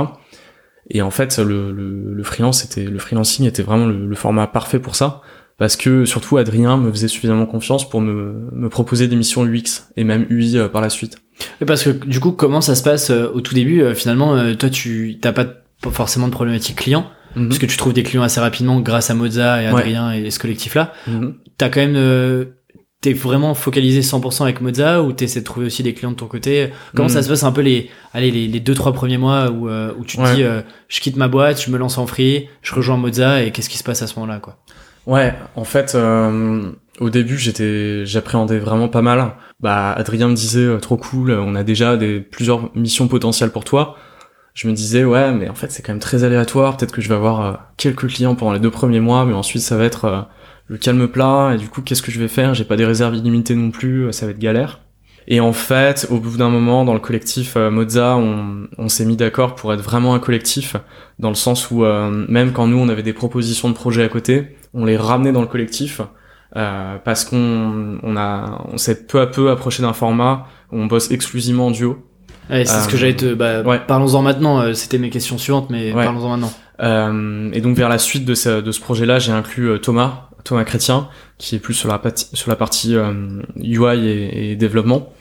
Et 0.91 1.01
en 1.03 1.11
fait, 1.11 1.39
le, 1.39 1.73
le, 1.73 2.13
le 2.13 2.23
freelance 2.23 2.65
était, 2.65 2.85
le 2.85 2.99
freelancing 2.99 3.47
était 3.47 3.63
vraiment 3.63 3.87
le, 3.87 4.07
le 4.07 4.17
format 4.17 4.47
parfait 4.47 4.79
pour 4.79 4.95
ça 4.97 5.23
parce 5.59 5.77
que 5.77 6.05
surtout 6.05 6.39
Adrien 6.39 6.77
me 6.77 6.91
faisait 6.91 7.09
suffisamment 7.09 7.47
confiance 7.47 7.89
pour 7.89 8.01
me, 8.01 8.49
me 8.53 8.69
proposer 8.69 9.07
des 9.07 9.17
missions 9.17 9.45
UX 9.45 9.85
et 9.97 10.05
même 10.05 10.27
UI 10.29 10.59
euh, 10.59 10.69
par 10.69 10.81
la 10.81 10.91
suite. 10.91 11.19
parce 11.67 11.85
que 11.85 11.91
du 11.91 12.21
coup, 12.21 12.33
comment 12.33 12.61
ça 12.61 12.75
se 12.75 12.83
passe 12.83 13.11
euh, 13.11 13.29
au 13.33 13.41
tout 13.41 13.55
début 13.55 13.83
euh, 13.83 13.95
Finalement, 13.95 14.55
toi, 14.57 14.71
tu 14.71 15.19
t'as 15.21 15.33
pas 15.33 15.47
forcément 15.91 16.27
de 16.27 16.33
problématique 16.33 16.77
client, 16.77 17.07
mhm. 17.37 17.49
parce 17.49 17.61
que 17.61 17.67
tu 17.67 17.77
trouves 17.77 17.93
des 17.93 18.03
clients 18.03 18.23
assez 18.23 18.41
rapidement 18.41 18.81
grâce 18.81 19.11
à 19.11 19.15
Moza 19.15 19.63
et 19.63 19.67
Adrien 19.67 20.13
et 20.13 20.31
ce 20.31 20.39
collectif-là. 20.39 20.93
Mm 21.07 21.29
T'as 21.59 21.69
quand 21.69 21.81
même 21.81 22.47
t'es 23.03 23.13
vraiment 23.13 23.53
focalisé 23.53 24.01
100% 24.01 24.45
avec 24.45 24.63
Moza 24.63 25.03
ou 25.03 25.13
t'essaies 25.13 25.41
de 25.41 25.45
trouver 25.45 25.67
aussi 25.67 25.83
des 25.83 25.93
clients 25.93 26.13
de 26.13 26.17
ton 26.17 26.27
côté? 26.27 26.71
Comment 26.97 27.11
ça 27.11 27.19
mhm. 27.19 27.25
se 27.25 27.29
passe 27.29 27.45
un 27.45 27.53
peu 27.53 27.61
les 27.61 27.91
allez 28.15 28.31
les, 28.31 28.49
les 28.49 28.61
deux 28.61 28.75
trois 28.75 28.95
premiers 28.95 29.19
mois 29.19 29.51
où, 29.51 29.69
où 29.69 30.05
tu 30.07 30.17
te 30.17 30.35
dis 30.35 30.43
je 30.89 31.01
quitte 31.01 31.17
ma 31.17 31.29
boîte, 31.29 31.63
je 31.63 31.71
me 31.71 31.77
lance 31.77 31.99
en 31.99 32.07
free, 32.07 32.49
je 32.63 32.75
rejoins 32.75 32.97
Moza 32.97 33.43
et 33.43 33.51
qu'est-ce 33.51 33.69
qui 33.69 33.77
se 33.77 33.85
passe 33.85 34.01
à 34.01 34.07
ce 34.07 34.19
moment-là 34.19 34.39
quoi? 34.39 34.57
Ouais, 35.07 35.35
en 35.57 35.65
fait, 35.65 35.95
euh, 35.95 36.71
au 37.01 37.11
début, 37.11 37.37
j'étais, 37.37 38.07
j'appréhendais 38.07 38.59
vraiment 38.59 38.89
pas 38.89 39.03
mal. 39.03 39.33
Bah, 39.61 39.93
Adrien 39.93 40.29
me 40.29 40.35
disait 40.35 40.61
euh, 40.61 40.79
trop 40.79 40.97
cool, 40.97 41.33
on 41.33 41.55
a 41.55 41.65
déjà 41.65 41.97
des 41.97 42.21
plusieurs 42.21 42.75
missions 42.77 43.09
potentielles 43.09 43.51
pour 43.51 43.65
toi. 43.65 43.97
Je 44.55 44.69
me 44.69 44.75
disais 44.75 45.05
ouais, 45.05 45.33
mais 45.33 45.49
en 45.49 45.55
fait, 45.55 45.73
c'est 45.73 45.83
quand 45.83 45.93
même 45.93 46.01
très 46.01 46.25
aléatoire. 46.25 46.77
Peut-être 46.77 46.93
que 46.93 47.01
je 47.01 47.09
vais 47.09 47.15
avoir 47.15 47.41
euh, 47.41 47.53
quelques 47.77 48.07
clients 48.09 48.35
pendant 48.35 48.53
les 48.53 48.61
deux 48.61 48.71
premiers 48.71 49.01
mois, 49.01 49.25
mais 49.25 49.33
ensuite 49.33 49.63
ça 49.63 49.77
va 49.77 49.85
être 49.85 50.29
le 50.67 50.79
calme 50.79 51.09
plat. 51.09 51.53
Et 51.55 51.59
du 51.59 51.69
coup, 51.69 51.83
qu'est-ce 51.83 52.03
que 52.03 52.13
je 52.13 52.19
vais 52.19 52.29
faire? 52.29 52.55
J'ai 52.55 52.65
pas 52.65 52.77
des 52.77 52.85
réserves 52.85 53.15
illimitées 53.17 53.55
non 53.55 53.71
plus, 53.71 54.13
ça 54.13 54.27
va 54.27 54.33
être 54.33 54.39
galère. 54.39 54.81
Et 55.29 55.41
en 55.41 55.53
fait, 55.53 56.09
au 56.11 56.19
bout 56.19 56.37
d'un 56.37 56.51
moment, 56.51 56.85
dans 56.85 56.95
le 56.95 57.01
collectif 57.01 57.57
euh, 57.57 57.71
Moza, 57.71 58.17
on, 58.17 58.67
on 58.77 58.89
s'est 58.89 59.05
mis 59.05 59.17
d'accord 59.17 59.55
pour 59.55 59.73
être 59.73 59.81
vraiment 59.81 60.15
un 60.15 60.19
collectif, 60.19 60.77
dans 61.21 61.29
le 61.29 61.37
sens 61.37 61.71
où 61.71 61.85
même 61.85 62.53
quand 62.53 62.67
nous 62.67 62.79
on 62.79 62.89
avait 62.89 63.05
des 63.05 63.13
propositions 63.13 63.69
de 63.69 63.75
projets 63.75 64.03
à 64.03 64.09
côté, 64.09 64.57
on 64.75 64.85
les 64.85 64.97
ramenait 64.97 65.33
dans 65.33 65.41
le 65.41 65.47
collectif 65.47 66.01
euh, 66.57 66.97
parce 67.03 67.25
qu'on 67.25 67.99
on 68.03 68.17
a 68.17 68.63
on 68.71 68.77
s'est 68.77 69.07
peu 69.07 69.21
à 69.21 69.27
peu 69.27 69.51
approché 69.51 69.83
d'un 69.83 69.95
format 69.95 70.47
où 70.71 70.79
on 70.79 70.87
bosse 70.87 71.11
exclusivement 71.11 71.69
en 71.69 71.71
duo. 71.71 72.05
c'est 72.51 72.67
ce 72.67 72.89
que 72.89 72.97
j'allais 72.97 73.17
te. 73.17 73.33
Bah, 73.33 73.63
Parlons-en 73.79 74.23
maintenant. 74.23 74.61
Euh, 74.61 74.73
c'était 74.75 74.99
mes 74.99 75.09
questions 75.11 75.39
suivantes, 75.39 75.71
mais 75.71 75.93
parlons-en 75.93 76.29
maintenant. 76.29 76.53
Euh, 76.81 77.51
et 77.53 77.61
donc 77.61 77.77
vers 77.77 77.89
la 77.89 77.99
suite 77.99 78.25
de 78.25 78.35
ce, 78.35 78.61
de 78.61 78.73
ce 78.73 78.81
projet-là, 78.81 79.19
j'ai 79.19 79.33
inclus 79.33 79.71
euh, 79.71 79.79
Thomas, 79.79 80.31
Thomas 80.45 80.65
Chrétien, 80.65 81.09
qui 81.39 81.57
est 81.57 81.59
plus 81.59 81.75
sur 81.75 81.89
la, 81.89 82.01
sur 82.15 82.51
la 82.51 82.57
partie 82.57 82.95
UI 83.57 84.07
et, 84.07 84.53
et 84.53 84.57
développement. 84.57 85.13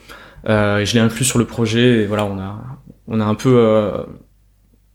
et 0.46 0.84
je 0.84 0.94
l'ai 0.94 1.00
inclus 1.00 1.24
sur 1.24 1.38
le 1.38 1.44
projet. 1.44 2.02
Et 2.02 2.06
voilà, 2.06 2.24
on 2.24 2.38
a 2.38 2.60
on 3.08 3.20
a 3.20 3.24
un 3.24 3.34
peu 3.34 4.04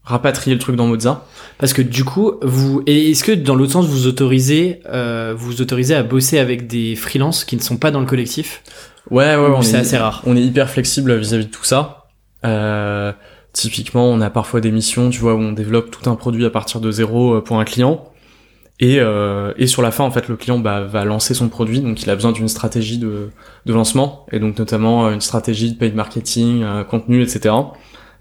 rapatrier 0.08 0.56
le 0.56 0.60
truc 0.60 0.76
dans 0.76 0.88
Mozart. 0.88 1.26
Parce 1.58 1.74
que 1.74 1.82
du 1.82 2.04
coup, 2.04 2.34
vous 2.42 2.82
est-ce 2.86 3.24
que 3.24 3.34
dans 3.34 3.56
l'autre 3.56 3.74
sens 3.74 3.88
vous 3.88 4.08
autorisez 4.08 4.80
euh, 4.88 5.34
vous 5.38 5.62
autorisez 5.62 5.96
à 5.96 6.04
bosser 6.04 6.40
avec 6.40 6.66
des 6.68 6.96
freelances 6.96 7.44
qui 7.44 7.58
ne 7.58 7.62
sont 7.62 7.78
pas 7.78 7.92
dans 7.92 8.00
le 8.00 8.06
collectif? 8.06 8.64
Ouais, 9.12 9.36
ouais, 9.36 9.62
c'est 9.62 9.78
assez 9.78 9.98
rare? 9.98 10.24
On 10.26 10.36
est 10.36 10.42
hyper 10.42 10.70
flexible 10.70 11.16
vis-à-vis 11.16 11.46
de 11.46 11.52
tout 11.52 11.64
ça. 11.64 12.08
Euh, 12.46 13.12
typiquement, 13.54 14.06
on 14.06 14.22
a 14.22 14.30
parfois 14.30 14.62
des 14.62 14.72
missions, 14.72 15.10
tu 15.10 15.20
vois, 15.20 15.34
où 15.34 15.40
on 15.40 15.52
développe 15.52 15.92
tout 15.92 16.10
un 16.10 16.16
produit 16.16 16.46
à 16.46 16.50
partir 16.50 16.82
de 16.82 16.92
zéro 16.92 17.36
euh, 17.36 17.42
pour 17.42 17.60
un 17.60 17.66
client. 17.66 18.12
Et, 18.80 19.00
euh, 19.00 19.54
et 19.58 19.66
sur 19.66 19.82
la 19.82 19.92
fin, 19.92 20.04
en 20.04 20.12
fait, 20.12 20.28
le 20.28 20.36
client 20.36 20.60
bah, 20.60 20.82
va 20.82 21.04
lancer 21.04 21.34
son 21.34 21.50
produit, 21.50 21.80
donc 21.80 22.04
il 22.04 22.10
a 22.10 22.16
besoin 22.16 22.32
d'une 22.32 22.48
stratégie 22.48 23.00
de, 23.00 23.30
de 23.66 23.74
lancement, 23.74 24.28
et 24.32 24.40
donc 24.40 24.60
notamment 24.60 25.10
une 25.12 25.22
stratégie 25.22 25.72
de 25.72 25.78
paid 25.78 25.96
marketing, 25.96 26.62
euh, 26.64 26.84
contenu, 26.84 27.24
etc. 27.24 27.56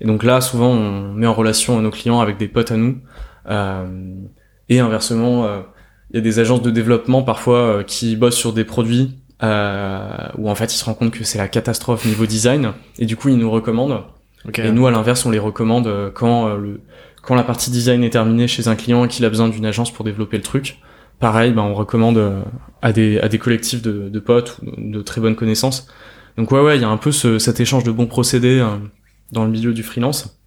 Et 0.00 0.06
donc 0.06 0.22
là, 0.22 0.40
souvent, 0.40 0.70
on 0.70 1.12
met 1.12 1.26
en 1.26 1.34
relation 1.34 1.80
nos 1.80 1.90
clients 1.90 2.20
avec 2.20 2.38
des 2.38 2.48
potes 2.48 2.70
à 2.70 2.76
nous. 2.76 2.98
Euh, 3.48 4.14
et 4.68 4.80
inversement, 4.80 5.44
euh, 5.44 5.60
il 6.10 6.16
y 6.16 6.18
a 6.18 6.22
des 6.22 6.38
agences 6.38 6.62
de 6.62 6.70
développement 6.70 7.22
parfois 7.22 7.58
euh, 7.58 7.82
qui 7.82 8.16
bossent 8.16 8.36
sur 8.36 8.52
des 8.52 8.64
produits 8.64 9.18
euh, 9.42 10.28
où 10.38 10.48
en 10.48 10.54
fait 10.54 10.72
ils 10.74 10.78
se 10.78 10.84
rendent 10.84 10.98
compte 10.98 11.10
que 11.12 11.24
c'est 11.24 11.38
la 11.38 11.48
catastrophe 11.48 12.06
niveau 12.06 12.26
design 12.26 12.72
et 12.98 13.06
du 13.06 13.16
coup 13.16 13.28
ils 13.28 13.36
nous 13.36 13.50
recommandent. 13.50 14.02
Et 14.54 14.70
nous 14.70 14.86
à 14.86 14.90
l'inverse 14.90 15.26
on 15.26 15.30
les 15.30 15.40
recommande 15.40 16.12
quand 16.14 16.54
le 16.54 16.80
quand 17.26 17.34
la 17.34 17.42
partie 17.42 17.70
design 17.70 18.04
est 18.04 18.10
terminée 18.10 18.48
chez 18.48 18.68
un 18.68 18.76
client 18.76 19.04
et 19.04 19.08
qu'il 19.08 19.24
a 19.24 19.28
besoin 19.28 19.48
d'une 19.48 19.66
agence 19.66 19.90
pour 19.92 20.04
développer 20.04 20.36
le 20.36 20.42
truc. 20.42 20.78
Pareil, 21.18 21.52
ben 21.52 21.62
on 21.62 21.74
recommande 21.74 22.44
à 22.82 22.92
des 22.92 23.18
à 23.20 23.28
des 23.28 23.38
collectifs 23.38 23.82
de, 23.82 24.08
de 24.08 24.18
potes 24.20 24.60
ou 24.62 24.70
de 24.76 25.02
très 25.02 25.20
bonnes 25.20 25.36
connaissances. 25.36 25.88
Donc 26.36 26.52
ouais 26.52 26.60
ouais, 26.60 26.76
il 26.76 26.82
y 26.82 26.84
a 26.84 26.88
un 26.88 26.98
peu 26.98 27.12
ce, 27.12 27.38
cet 27.38 27.58
échange 27.60 27.84
de 27.84 27.90
bons 27.90 28.06
procédés 28.06 28.64
dans 29.32 29.44
le 29.44 29.50
milieu 29.50 29.72
du 29.72 29.82
freelance. 29.82 30.38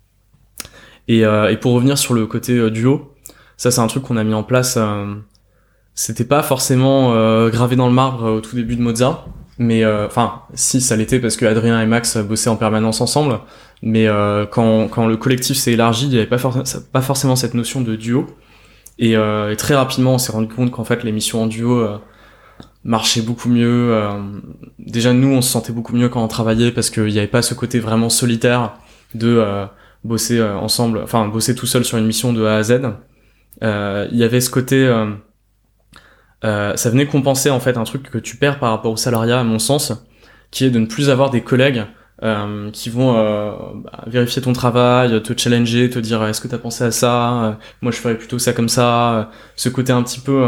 Et, 1.07 1.25
euh, 1.25 1.49
et 1.49 1.57
pour 1.57 1.73
revenir 1.73 1.97
sur 1.97 2.13
le 2.13 2.27
côté 2.27 2.53
euh, 2.53 2.69
duo, 2.69 3.15
ça 3.57 3.71
c'est 3.71 3.81
un 3.81 3.87
truc 3.87 4.03
qu'on 4.03 4.17
a 4.17 4.23
mis 4.23 4.35
en 4.35 4.43
place. 4.43 4.77
Euh, 4.77 5.15
c'était 5.95 6.23
pas 6.23 6.43
forcément 6.43 7.09
gravé 7.49 7.75
dans 7.75 7.87
le 7.87 7.93
marbre 7.93 8.31
au 8.31 8.39
tout 8.39 8.55
début 8.55 8.77
de 8.77 8.81
Mozart, 8.81 9.27
mais 9.59 9.85
enfin 9.85 10.41
si 10.55 10.81
ça 10.81 10.95
l'était 10.95 11.19
parce 11.19 11.37
que 11.37 11.45
Adrien 11.45 11.79
et 11.81 11.85
Max 11.85 12.17
bossaient 12.17 12.49
en 12.49 12.55
permanence 12.55 13.01
ensemble. 13.01 13.39
Mais 13.81 14.07
quand, 14.51 14.87
quand 14.89 15.07
le 15.07 15.15
collectif 15.15 15.57
s'est 15.57 15.73
élargi, 15.73 16.05
il 16.05 16.09
n'y 16.09 16.17
avait 16.17 16.25
pas, 16.25 16.39
pas 16.91 17.01
forcément 17.01 17.35
cette 17.35 17.53
notion 17.53 17.81
de 17.81 17.95
duo. 17.95 18.25
Et, 18.97 19.11
et 19.13 19.55
très 19.57 19.75
rapidement, 19.75 20.15
on 20.15 20.17
s'est 20.17 20.31
rendu 20.31 20.47
compte 20.47 20.71
qu'en 20.71 20.83
fait 20.83 21.03
les 21.03 21.11
missions 21.11 21.43
en 21.43 21.47
duo 21.47 21.87
marchaient 22.83 23.21
beaucoup 23.21 23.49
mieux. 23.49 23.93
déjà 24.79 25.13
nous, 25.13 25.29
on 25.29 25.41
se 25.41 25.51
sentait 25.51 25.73
beaucoup 25.73 25.95
mieux 25.95 26.09
quand 26.09 26.23
on 26.23 26.27
travaillait 26.27 26.71
parce 26.71 26.89
qu'il 26.89 27.05
n'y 27.05 27.19
avait 27.19 27.27
pas 27.27 27.41
ce 27.41 27.53
côté 27.53 27.79
vraiment 27.79 28.09
solitaire 28.09 28.73
de 29.13 29.67
bosser 30.03 30.39
euh, 30.39 30.55
ensemble, 30.55 31.01
enfin 31.03 31.27
bosser 31.27 31.55
tout 31.55 31.65
seul 31.65 31.83
sur 31.83 31.97
une 31.97 32.05
mission 32.05 32.33
de 32.33 32.45
A 32.45 32.57
à 32.57 32.63
Z. 32.63 32.81
Euh, 33.63 34.07
il 34.11 34.17
y 34.17 34.23
avait 34.23 34.41
ce 34.41 34.49
côté, 34.49 34.87
euh, 36.43 36.75
ça 36.75 36.89
venait 36.89 37.06
compenser 37.06 37.49
en 37.49 37.60
fait 37.60 37.78
un 37.78 37.84
truc 37.84 38.04
que 38.10 38.17
tu 38.17 38.38
perds 38.38 38.60
par 38.60 38.71
rapport 38.71 38.91
au 38.91 38.97
salariat 38.97 39.39
à 39.39 39.43
mon 39.43 39.60
sens, 39.60 39.93
qui 40.52 40.65
est 40.65 40.69
de 40.69 40.80
ne 40.80 40.86
plus 40.86 41.10
avoir 41.10 41.30
des 41.30 41.41
collègues 41.41 41.84
euh, 42.23 42.69
qui 42.71 42.89
vont 42.89 43.17
euh, 43.17 43.52
bah, 43.75 44.04
vérifier 44.08 44.41
ton 44.41 44.54
travail, 44.54 45.21
te 45.21 45.34
challenger, 45.38 45.89
te 45.89 45.99
dire 45.99 46.23
est-ce 46.25 46.41
que 46.41 46.47
t'as 46.47 46.58
pensé 46.58 46.84
à 46.84 46.91
ça, 46.91 47.58
moi 47.82 47.91
je 47.91 47.97
ferais 47.97 48.17
plutôt 48.17 48.39
ça 48.39 48.54
comme 48.54 48.69
ça, 48.69 49.32
ce 49.56 49.69
côté 49.69 49.91
un 49.91 50.04
petit 50.04 50.19
peu 50.19 50.43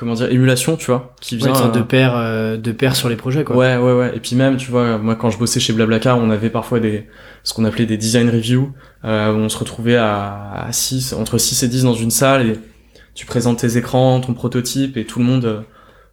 comment 0.00 0.14
dire 0.14 0.32
émulation 0.32 0.76
tu 0.76 0.86
vois 0.86 1.14
qui 1.20 1.36
vient 1.36 1.52
de 1.52 1.78
euh, 1.78 1.82
pair, 1.82 2.16
euh, 2.16 2.56
de 2.56 2.72
pair 2.72 2.96
sur 2.96 3.08
les 3.08 3.16
projets, 3.16 3.44
quoi. 3.44 3.54
Ouais, 3.54 3.76
ouais, 3.76 3.92
ouais. 3.92 4.16
Et 4.16 4.20
puis 4.20 4.34
même, 4.34 4.56
tu 4.56 4.70
vois, 4.70 4.96
moi 4.96 5.14
quand 5.14 5.30
je 5.30 5.38
bossais 5.38 5.60
chez 5.60 5.74
Blablacar, 5.74 6.18
on 6.18 6.30
avait 6.30 6.48
parfois 6.48 6.80
des 6.80 7.06
ce 7.44 7.52
qu'on 7.52 7.66
appelait 7.66 7.86
des 7.86 7.98
design 7.98 8.30
reviews, 8.30 8.72
euh, 9.04 9.32
où 9.32 9.36
on 9.36 9.48
se 9.48 9.58
retrouvait 9.58 9.96
à, 9.96 10.64
à 10.66 10.72
6, 10.72 11.12
entre 11.12 11.36
6 11.36 11.62
et 11.62 11.68
10 11.68 11.84
dans 11.84 11.94
une 11.94 12.10
salle 12.10 12.46
et 12.46 12.58
tu 13.14 13.26
présentes 13.26 13.58
tes 13.58 13.76
écrans, 13.76 14.20
ton 14.20 14.34
prototype 14.34 14.96
et 14.96 15.04
tout 15.04 15.18
le 15.18 15.24
monde 15.24 15.44
euh, 15.44 15.60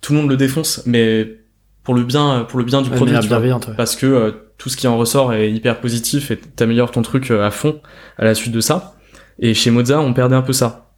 tout 0.01 0.13
le 0.13 0.19
monde 0.19 0.29
le 0.29 0.37
défonce, 0.37 0.83
mais 0.85 1.37
pour 1.83 1.93
le 1.95 2.03
bien 2.03 2.45
pour 2.47 2.59
le 2.59 2.65
bien 2.65 2.81
du 2.81 2.89
Ouais, 2.89 2.95
produit, 2.95 3.13
manière 3.13 3.21
tu 3.23 3.27
vois. 3.29 3.37
bienveillante, 3.37 3.67
ouais. 3.67 3.73
parce 3.75 3.95
que 3.95 4.05
euh, 4.05 4.31
tout 4.57 4.69
ce 4.69 4.77
qui 4.77 4.87
en 4.87 4.97
ressort 4.97 5.33
est 5.33 5.51
hyper 5.51 5.79
positif 5.79 6.31
et 6.31 6.37
t'améliores 6.37 6.91
ton 6.91 7.01
truc 7.01 7.31
euh, 7.31 7.45
à 7.45 7.51
fond 7.51 7.81
à 8.17 8.25
la 8.25 8.33
suite 8.35 8.53
de 8.53 8.59
ça. 8.61 8.95
Et 9.39 9.53
chez 9.53 9.69
Moza, 9.71 9.99
on 9.99 10.13
perdait 10.13 10.35
un 10.35 10.41
peu 10.41 10.53
ça. 10.53 10.91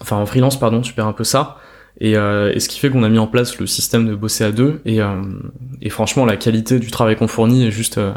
Enfin, 0.00 0.16
en 0.16 0.26
freelance, 0.26 0.58
pardon, 0.58 0.80
tu 0.80 0.92
perds 0.92 1.06
un 1.08 1.12
peu 1.12 1.24
ça. 1.24 1.56
Et, 2.00 2.16
euh, 2.16 2.52
et 2.54 2.60
ce 2.60 2.68
qui 2.68 2.78
fait 2.78 2.90
qu'on 2.90 3.02
a 3.02 3.08
mis 3.08 3.18
en 3.18 3.26
place 3.26 3.58
le 3.58 3.66
système 3.66 4.08
de 4.08 4.14
bosser 4.14 4.44
à 4.44 4.52
deux. 4.52 4.80
Et, 4.84 5.00
euh, 5.02 5.20
et 5.80 5.90
franchement, 5.90 6.24
la 6.24 6.36
qualité 6.36 6.78
du 6.78 6.90
travail 6.90 7.16
qu'on 7.16 7.26
fournit 7.28 7.66
est 7.66 7.70
juste, 7.72 7.98
euh, 7.98 8.12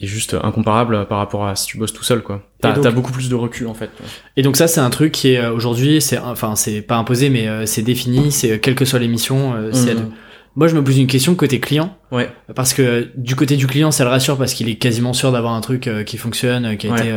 est 0.00 0.06
juste 0.06 0.36
incomparable 0.42 1.06
par 1.06 1.18
rapport 1.18 1.46
à 1.46 1.54
si 1.56 1.66
tu 1.68 1.78
bosses 1.78 1.92
tout 1.92 2.02
seul, 2.04 2.22
quoi. 2.22 2.42
T'as 2.60 2.72
t'as 2.72 2.90
beaucoup 2.90 3.12
plus 3.12 3.28
de 3.28 3.34
recul, 3.34 3.66
en 3.68 3.74
fait. 3.74 3.90
Et 4.36 4.42
donc 4.42 4.56
ça, 4.56 4.66
c'est 4.66 4.80
un 4.80 4.90
truc 4.90 5.12
qui 5.12 5.32
est 5.32 5.38
euh, 5.38 5.52
aujourd'hui, 5.52 6.00
c'est 6.00 6.18
enfin 6.18 6.56
c'est 6.56 6.80
pas 6.82 6.96
imposé, 6.96 7.30
mais 7.30 7.46
euh, 7.48 7.64
c'est 7.66 7.82
défini. 7.82 8.32
C'est 8.32 8.52
euh, 8.52 8.58
quelle 8.58 8.74
que 8.74 8.84
soit 8.84 8.98
l'émission, 8.98 9.54
euh, 9.54 9.70
deux. 9.70 9.96
Moi, 10.56 10.68
je 10.68 10.76
me 10.76 10.84
pose 10.84 10.96
une 10.98 11.08
question 11.08 11.34
côté 11.34 11.58
client, 11.58 11.96
Ouais. 12.12 12.28
parce 12.54 12.74
que 12.74 13.08
du 13.16 13.34
côté 13.34 13.56
du 13.56 13.66
client, 13.66 13.90
ça 13.90 14.04
le 14.04 14.10
rassure 14.10 14.36
parce 14.38 14.54
qu'il 14.54 14.68
est 14.68 14.76
quasiment 14.76 15.12
sûr 15.12 15.32
d'avoir 15.32 15.54
un 15.54 15.60
truc 15.60 15.88
euh, 15.88 16.04
qui 16.04 16.16
fonctionne, 16.16 16.76
qui 16.76 16.86
a 16.86 16.92
Ouais. 16.92 17.00
été 17.00 17.10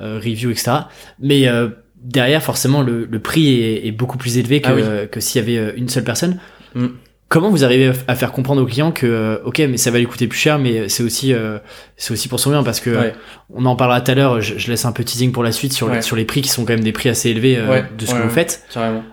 euh, 0.00 0.18
review, 0.18 0.50
etc. 0.50 0.72
Mais 1.20 1.46
euh, 1.48 1.68
derrière, 2.02 2.42
forcément, 2.42 2.80
le, 2.82 3.04
le 3.04 3.18
prix 3.20 3.60
est, 3.60 3.86
est 3.86 3.92
beaucoup 3.92 4.16
plus 4.16 4.38
élevé 4.38 4.62
que, 4.62 4.68
Ah 4.70 4.74
oui. 4.74 4.82
euh, 4.84 5.06
que 5.06 5.20
s'il 5.20 5.42
y 5.46 5.58
avait 5.58 5.74
une 5.76 5.88
seule 5.90 6.04
personne. 6.04 6.38
Mm. 6.74 6.86
Comment 7.30 7.50
vous 7.50 7.62
arrivez 7.62 7.92
à 8.06 8.14
faire 8.14 8.32
comprendre 8.32 8.62
aux 8.62 8.66
clients 8.66 8.90
que 8.90 9.06
euh, 9.06 9.36
ok, 9.44 9.58
mais 9.68 9.76
ça 9.76 9.90
va 9.90 9.98
lui 9.98 10.06
coûter 10.06 10.26
plus 10.28 10.38
cher, 10.38 10.58
mais 10.58 10.88
c'est 10.88 11.02
aussi 11.02 11.34
euh, 11.34 11.58
c'est 11.98 12.12
aussi 12.14 12.26
pour 12.26 12.40
son 12.40 12.48
bien 12.50 12.62
parce 12.62 12.80
que 12.80 12.88
Ouais. 12.88 13.12
on 13.52 13.66
en 13.66 13.76
parlera 13.76 14.00
tout 14.00 14.10
à 14.10 14.14
l'heure. 14.14 14.40
Je, 14.40 14.56
je 14.56 14.70
laisse 14.70 14.86
un 14.86 14.92
peu 14.92 15.04
teasing 15.04 15.30
pour 15.30 15.42
la 15.42 15.52
suite 15.52 15.74
sur 15.74 15.90
les, 15.90 16.00
sur 16.00 16.16
les 16.16 16.24
prix 16.24 16.40
qui 16.40 16.48
sont 16.48 16.64
quand 16.64 16.72
même 16.72 16.82
des 16.84 16.92
prix 16.92 17.10
assez 17.10 17.28
élevés 17.28 17.58
euh, 17.58 17.68
Ouais. 17.68 17.84
de 17.98 18.06
ce 18.06 18.14
que 18.14 18.22
vous 18.22 18.30
faites. 18.30 18.62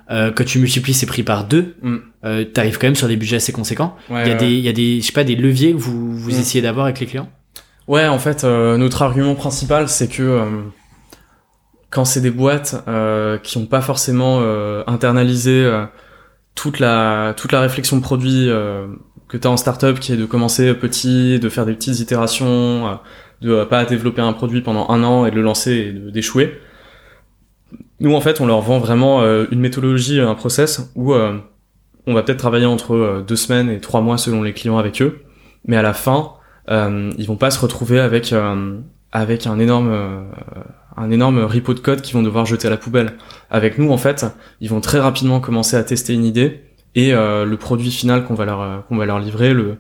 Euh, 0.10 0.32
quand 0.32 0.46
tu 0.46 0.60
multiplies 0.60 0.94
ces 0.94 1.06
prix 1.06 1.24
par 1.24 1.44
deux, 1.44 1.76
Mm. 1.82 1.96
euh, 2.24 2.46
t'arrives 2.46 2.78
quand 2.78 2.88
même 2.88 2.96
sur 2.96 3.10
des 3.10 3.18
budgets 3.18 3.36
assez 3.36 3.52
conséquents. 3.52 3.98
Ouais, 4.10 4.22
Il 4.24 4.30
y 4.30 4.32
a 4.32 4.36
des, 4.36 4.48
il 4.52 4.60
y 4.64 4.70
a 4.70 4.74
des, 4.74 5.02
je 5.02 5.06
sais 5.08 5.12
pas, 5.12 5.26
des 5.26 5.36
leviers 5.36 5.74
que 5.74 5.78
vous, 5.78 6.16
vous 6.18 6.30
Mm. 6.32 6.40
essayez 6.40 6.62
d'avoir 6.62 6.86
avec 6.86 7.02
les 7.02 7.08
clients? 7.08 7.28
Ouais, 7.90 8.08
en 8.08 8.18
fait, 8.18 8.46
euh, 8.46 8.78
notre 8.78 9.02
argument 9.02 9.36
principal, 9.36 9.90
c'est 9.90 10.08
que 10.08 10.24
euh, 10.24 10.46
quand 11.90 12.06
c'est 12.06 12.22
des 12.22 12.32
boîtes 12.32 12.82
euh, 12.88 13.38
qui 13.40 13.60
n'ont 13.60 13.66
pas 13.66 13.82
forcément 13.82 14.40
euh, 14.42 14.84
internalisé 14.88 15.52
euh, 15.66 15.84
toute 16.56 16.80
la 16.80 17.34
toute 17.38 17.52
la 17.52 17.62
réflexion 17.62 18.00
produit 18.02 18.50
euh, 18.50 18.88
que 19.28 19.38
tu 19.38 19.48
as 19.48 19.52
en 19.52 19.58
startup, 19.58 20.00
qui 20.00 20.14
est 20.14 20.18
de 20.18 20.26
commencer 20.26 20.74
petit, 20.74 21.40
de 21.40 21.50
faire 21.50 21.66
des 21.66 21.74
petites 21.74 22.00
itérations, 22.00 22.88
euh, 22.88 22.94
de 23.42 23.52
euh, 23.52 23.66
pas 23.66 23.86
développer 23.86 24.22
un 24.22 24.34
produit 24.34 24.62
pendant 24.62 24.90
un 24.90 25.04
an 25.04 25.26
et 25.26 25.32
de 25.32 25.36
le 25.36 25.42
lancer 25.42 25.72
et 25.72 25.92
de- 25.92 26.10
d'échouer. 26.10 26.60
Nous, 28.00 28.14
en 28.14 28.22
fait, 28.22 28.42
on 28.42 28.46
leur 28.46 28.62
vend 28.62 28.80
vraiment 28.80 29.22
euh, 29.22 29.46
une 29.52 29.60
méthodologie, 29.60 30.20
un 30.20 30.36
process 30.36 30.92
où 30.96 31.14
on 31.14 32.14
va 32.14 32.24
peut-être 32.24 32.38
travailler 32.40 32.66
entre 32.66 33.24
deux 33.28 33.36
semaines 33.36 33.70
et 33.70 33.80
trois 33.80 34.02
mois 34.02 34.18
selon 34.18 34.44
les 34.44 34.54
clients 34.54 34.78
avec 34.78 35.02
eux, 35.02 35.22
mais 35.66 35.76
à 35.78 35.82
la 35.82 35.94
fin, 35.94 36.34
ils 36.70 37.26
vont 37.26 37.36
pas 37.38 37.52
se 37.52 37.60
retrouver 37.60 38.00
avec 38.00 38.34
avec 39.12 39.48
un 39.48 39.60
énorme 39.60 40.28
un 40.98 41.12
énorme 41.12 41.40
repo 41.40 41.74
de 41.74 41.80
code 41.80 42.02
qu'ils 42.02 42.16
vont 42.16 42.24
devoir 42.24 42.46
jeter 42.46 42.68
à 42.68 42.72
la 42.72 42.78
poubelle. 42.78 43.14
Avec 43.50 43.78
nous, 43.78 43.92
en 43.92 43.98
fait, 43.98 44.26
ils 44.62 44.70
vont 44.70 44.82
très 44.82 45.00
rapidement 45.00 45.40
commencer 45.40 45.76
à 45.76 45.84
tester 45.84 46.14
une 46.14 46.26
idée 46.26 46.62
et 46.96 47.14
euh, 47.14 47.46
le 47.46 47.58
produit 47.58 47.92
final 47.92 48.26
qu'on 48.26 48.36
va 48.36 48.46
leur 48.46 48.62
euh, 48.62 48.78
qu'on 48.88 48.98
va 48.98 49.06
leur 49.06 49.20
livrer, 49.20 49.54
le 49.54 49.78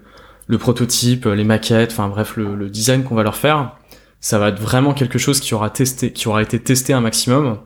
le 0.47 0.57
prototype, 0.59 1.25
les 1.25 1.43
maquettes, 1.43 1.91
enfin 1.91 2.07
bref, 2.07 2.37
le, 2.37 2.55
le 2.55 2.69
design 2.69 3.03
qu'on 3.03 3.15
va 3.15 3.23
leur 3.23 3.35
faire, 3.35 3.75
ça 4.19 4.37
va 4.39 4.49
être 4.49 4.59
vraiment 4.59 4.93
quelque 4.93 5.17
chose 5.17 5.39
qui 5.39 5.53
aura 5.53 5.69
testé, 5.69 6.11
qui 6.11 6.27
aura 6.27 6.41
été 6.41 6.59
testé 6.59 6.93
un 6.93 7.01
maximum 7.01 7.59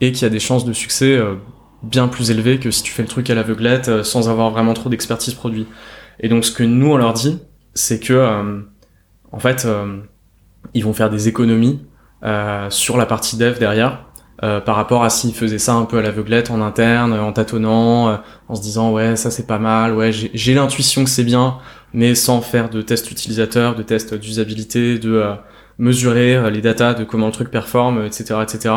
et 0.00 0.12
qui 0.12 0.24
a 0.24 0.28
des 0.28 0.40
chances 0.40 0.64
de 0.64 0.72
succès 0.72 1.16
euh, 1.16 1.36
bien 1.82 2.08
plus 2.08 2.30
élevées 2.30 2.58
que 2.58 2.70
si 2.70 2.82
tu 2.82 2.92
fais 2.92 3.02
le 3.02 3.08
truc 3.08 3.30
à 3.30 3.34
l'aveuglette 3.34 3.88
euh, 3.88 4.02
sans 4.02 4.28
avoir 4.28 4.50
vraiment 4.50 4.74
trop 4.74 4.88
d'expertise 4.88 5.34
produit. 5.34 5.66
Et 6.20 6.28
donc 6.28 6.44
ce 6.44 6.52
que 6.52 6.62
nous 6.62 6.88
on 6.88 6.96
leur 6.96 7.12
dit, 7.12 7.38
c'est 7.74 7.98
que 7.98 8.12
euh, 8.12 8.60
en 9.32 9.38
fait 9.38 9.64
euh, 9.64 10.00
ils 10.74 10.84
vont 10.84 10.92
faire 10.92 11.10
des 11.10 11.28
économies 11.28 11.80
sur 12.70 12.96
la 12.96 13.06
partie 13.06 13.36
dev 13.36 13.58
derrière 13.58 14.06
euh, 14.42 14.60
par 14.60 14.74
rapport 14.74 15.04
à 15.04 15.10
s'ils 15.10 15.34
faisaient 15.34 15.58
ça 15.58 15.74
un 15.74 15.84
peu 15.84 15.98
à 15.98 16.02
l'aveuglette 16.02 16.50
en 16.50 16.60
interne, 16.60 17.12
en 17.12 17.32
tâtonnant, 17.32 18.08
euh, 18.08 18.16
en 18.48 18.56
se 18.56 18.62
disant 18.62 18.90
ouais 18.90 19.14
ça 19.14 19.30
c'est 19.30 19.46
pas 19.46 19.60
mal, 19.60 19.94
ouais 19.94 20.10
j'ai 20.12 20.54
l'intuition 20.54 21.04
que 21.04 21.10
c'est 21.10 21.22
bien, 21.22 21.58
mais 21.94 22.16
sans 22.16 22.40
faire 22.40 22.68
de 22.68 22.82
tests 22.82 23.10
utilisateurs, 23.10 23.76
de 23.76 23.84
tests 23.84 24.14
d'usabilité, 24.14 24.98
de 24.98 25.12
euh, 25.12 25.34
mesurer 25.78 26.34
euh, 26.34 26.50
les 26.50 26.60
datas 26.60 26.94
de 26.94 27.04
comment 27.04 27.26
le 27.26 27.32
truc 27.32 27.50
performe, 27.50 28.04
etc., 28.04 28.40
etc. 28.42 28.74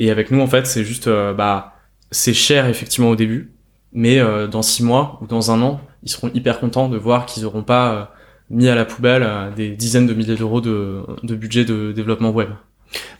Et 0.00 0.10
avec 0.10 0.32
nous 0.32 0.40
en 0.40 0.48
fait 0.48 0.66
c'est 0.66 0.84
juste 0.84 1.06
euh, 1.06 1.32
bah 1.32 1.74
c'est 2.10 2.34
cher 2.34 2.66
effectivement 2.66 3.10
au 3.10 3.16
début, 3.16 3.54
mais 3.92 4.18
euh, 4.18 4.48
dans 4.48 4.62
six 4.62 4.82
mois 4.82 5.18
ou 5.22 5.26
dans 5.28 5.52
un 5.52 5.62
an 5.62 5.80
ils 6.02 6.10
seront 6.10 6.30
hyper 6.34 6.58
contents 6.58 6.88
de 6.88 6.98
voir 6.98 7.26
qu'ils 7.26 7.44
auront 7.46 7.62
pas 7.62 7.92
euh, 7.92 8.04
mis 8.52 8.68
à 8.68 8.74
la 8.74 8.84
poubelle 8.84 9.22
euh, 9.24 9.50
des 9.50 9.70
dizaines 9.70 10.06
de 10.06 10.14
milliers 10.14 10.36
d'euros 10.36 10.60
de, 10.60 11.02
de 11.22 11.34
budget 11.34 11.64
de 11.64 11.92
développement 11.92 12.30
web. 12.30 12.50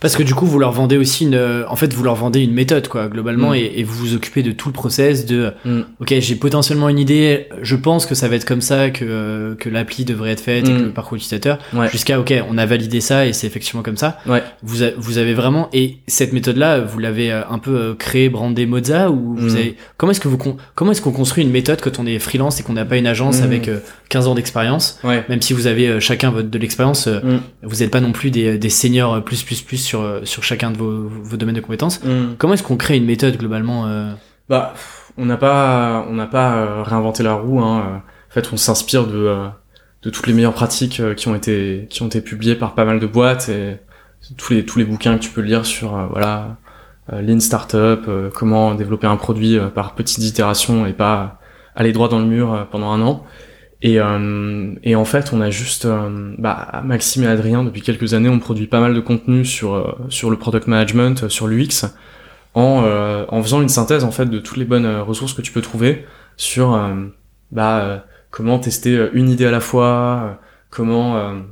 Parce 0.01 0.17
que 0.17 0.23
du 0.23 0.35
coup, 0.35 0.47
vous 0.47 0.59
leur 0.59 0.73
vendez 0.73 0.97
aussi 0.97 1.25
une, 1.25 1.35
euh, 1.35 1.65
en 1.69 1.77
fait, 1.77 1.93
vous 1.95 2.03
leur 2.03 2.15
vendez 2.17 2.41
une 2.41 2.53
méthode, 2.53 2.89
quoi, 2.89 3.09
globalement, 3.09 3.51
Mm. 3.51 3.55
et, 3.57 3.73
et 3.77 3.85
vous 3.85 3.95
vous 3.95 4.15
occupez 4.15 4.43
de 4.43 4.51
tout 4.53 4.69
le 4.69 4.73
process 4.73 5.27
de, 5.27 5.53
Mm. 5.65 5.81
ok, 6.01 6.15
j'ai 6.19 6.35
potentiellement 6.35 6.89
une 6.89 6.99
idée, 6.99 7.47
je 7.63 7.77
pense 7.77 8.05
que 8.07 8.15
ça 8.15 8.29
va 8.29 8.37
être 8.37 8.45
comme 8.45 8.61
ça 8.61 8.91
que, 8.91 9.05
euh, 9.05 9.55
que 9.55 9.69
l'appli 9.69 10.05
devrait 10.05 10.33
être 10.33 10.41
faite 10.41 10.69
et 10.69 10.73
Mm. 10.73 10.79
que 10.79 10.83
le 10.85 10.91
parcours 10.93 11.17
utilisateur, 11.17 11.59
Ouais. 11.73 11.89
jusqu'à, 11.91 12.19
ok, 12.19 12.35
on 12.51 12.59
a 12.59 12.67
validé 12.67 13.01
ça 13.01 13.27
et 13.27 13.33
c'est 13.33 13.47
effectivement 13.47 13.83
comme 13.83 13.97
ça. 13.97 14.19
Ouais. 14.27 14.43
Vous, 14.63 14.83
a- 14.83 14.91
vous 14.97 15.19
avez 15.19 15.35
vraiment, 15.35 15.69
et 15.73 15.99
cette 16.07 16.33
méthode-là, 16.33 16.81
vous 16.81 16.99
l'avez 16.99 17.31
euh, 17.33 17.43
un 17.49 17.59
peu 17.59 17.95
créée, 17.95 18.29
brandée 18.29 18.67
Moza, 18.67 19.11
ou 19.11 19.37
vous 19.37 19.51
Mm. 19.55 19.57
avez, 19.57 19.77
comment 19.97 20.11
est-ce 20.13 20.21
que 20.21 20.29
vous, 20.29 20.39
comment 20.75 20.91
est-ce 20.93 21.01
qu'on 21.03 21.13
construit 21.13 21.45
une 21.45 21.51
méthode 21.51 21.81
quand 21.81 21.99
on 21.99 22.07
est 22.07 22.19
freelance 22.19 22.59
et 22.61 22.63
qu'on 22.63 22.73
n'a 22.75 22.85
pas 22.85 22.97
une 22.97 23.07
agence 23.07 23.41
Mm. 23.41 23.45
avec 23.45 23.69
euh, 23.69 23.79
15 24.09 24.27
ans 24.27 24.35
d'expérience? 24.35 24.99
Ouais. 25.05 25.25
Même 25.29 25.41
si 25.43 25.53
vous 25.53 25.67
avez 25.69 26.01
chacun 26.01 26.31
votre, 26.31 26.49
de 26.51 26.59
l'expérience, 26.59 27.07
Mm. 27.07 27.39
vous 27.63 27.77
n'êtes 27.77 27.91
pas 27.91 28.01
non 28.01 28.13
plus 28.13 28.31
des, 28.31 28.59
des 28.59 28.71
seniors 28.71 29.23
plus 29.25 29.43
plus 29.45 29.62
plus 29.65 29.79
sur 29.79 30.01
euh, 30.01 30.21
sur 30.25 30.43
chacun 30.43 30.71
de 30.71 30.77
vos, 30.77 31.09
vos 31.09 31.37
domaines 31.37 31.55
de 31.55 31.61
compétences. 31.61 32.03
Mm. 32.05 32.35
Comment 32.39 32.55
est-ce 32.55 32.63
qu'on 32.63 32.77
crée 32.77 32.97
une 32.97 33.05
méthode 33.05 33.37
globalement 33.37 33.87
euh, 33.87 34.13
Bah, 34.49 34.75
on 35.17 35.25
n'a 35.27 35.37
pas, 35.37 36.07
on 36.09 36.15
n'a 36.15 36.27
pas 36.27 36.55
euh, 36.57 36.83
réinventé 36.83 37.23
la 37.23 37.35
roue. 37.35 37.61
Hein. 37.61 38.03
En 38.31 38.33
fait, 38.33 38.51
on 38.53 38.57
s'inspire 38.57 39.07
de, 39.07 39.37
de 40.03 40.11
toutes 40.11 40.27
les 40.27 40.33
meilleures 40.33 40.55
pratiques 40.55 41.03
qui 41.17 41.29
ont 41.29 41.35
été, 41.35 41.87
qui 41.91 42.03
ont 42.03 42.07
été 42.07 42.21
publiées 42.21 42.55
par 42.55 42.75
pas 42.75 42.85
mal 42.85 42.99
de 42.99 43.07
boîtes 43.07 43.49
et 43.49 43.77
tous 44.39 44.55
les, 44.55 44.65
tous 44.65 44.79
les 44.79 44.85
bouquins 44.85 45.19
que 45.19 45.23
tu 45.23 45.31
peux 45.31 45.43
lire 45.43 45.67
sur, 45.67 45.91
voilà, 46.09 46.57
Lean 47.13 47.41
Startup, 47.41 48.01
comment 48.33 48.75
développer 48.75 49.07
un 49.07 49.17
produit 49.17 49.59
par 49.75 49.95
petites 49.95 50.25
itérations 50.25 50.87
et 50.87 50.95
pas 50.95 51.41
aller 51.75 51.93
droit 51.93 52.09
dans 52.09 52.21
le 52.21 52.25
mur 52.25 52.69
pendant 52.71 52.91
un 52.91 53.03
an. 53.03 53.27
Et, 53.83 54.01
euh, 54.01 54.75
et 54.85 54.95
en 54.95 55.05
fait, 55.05 55.33
on 55.33 55.41
a 55.41 55.51
juste, 55.51 55.85
euh, 55.85 56.35
bah, 56.39 56.83
Maxime 56.85 57.25
et 57.25 57.27
Adrien, 57.27 57.65
depuis 57.65 57.83
quelques 57.83 58.15
années, 58.15 58.29
on 58.29 58.39
produit 58.39 58.67
pas 58.67 58.81
mal 58.81 58.95
de 58.95 59.01
contenu 59.01 59.45
sur, 59.45 59.75
euh, 59.75 59.93
sur 60.09 60.31
le 60.31 60.39
product 60.39 60.69
management, 60.69 61.29
sur 61.29 61.49
l'UX, 61.49 61.87
en, 62.55 62.85
en 63.29 63.43
faisant 63.43 63.63
une 63.63 63.71
synthèse 63.71 64.05
en 64.05 64.11
fait 64.11 64.27
de 64.27 64.39
toutes 64.39 64.59
les 64.59 64.67
bonnes 64.67 64.87
ressources 65.01 65.33
que 65.33 65.41
tu 65.41 65.53
peux 65.53 65.63
trouver 65.63 66.05
sur 66.37 66.79
bah, 67.51 68.05
comment 68.31 68.59
tester 68.59 69.09
une 69.15 69.31
idée 69.31 69.47
à 69.47 69.51
la 69.51 69.61
fois, 69.61 70.39
comment 70.69 71.43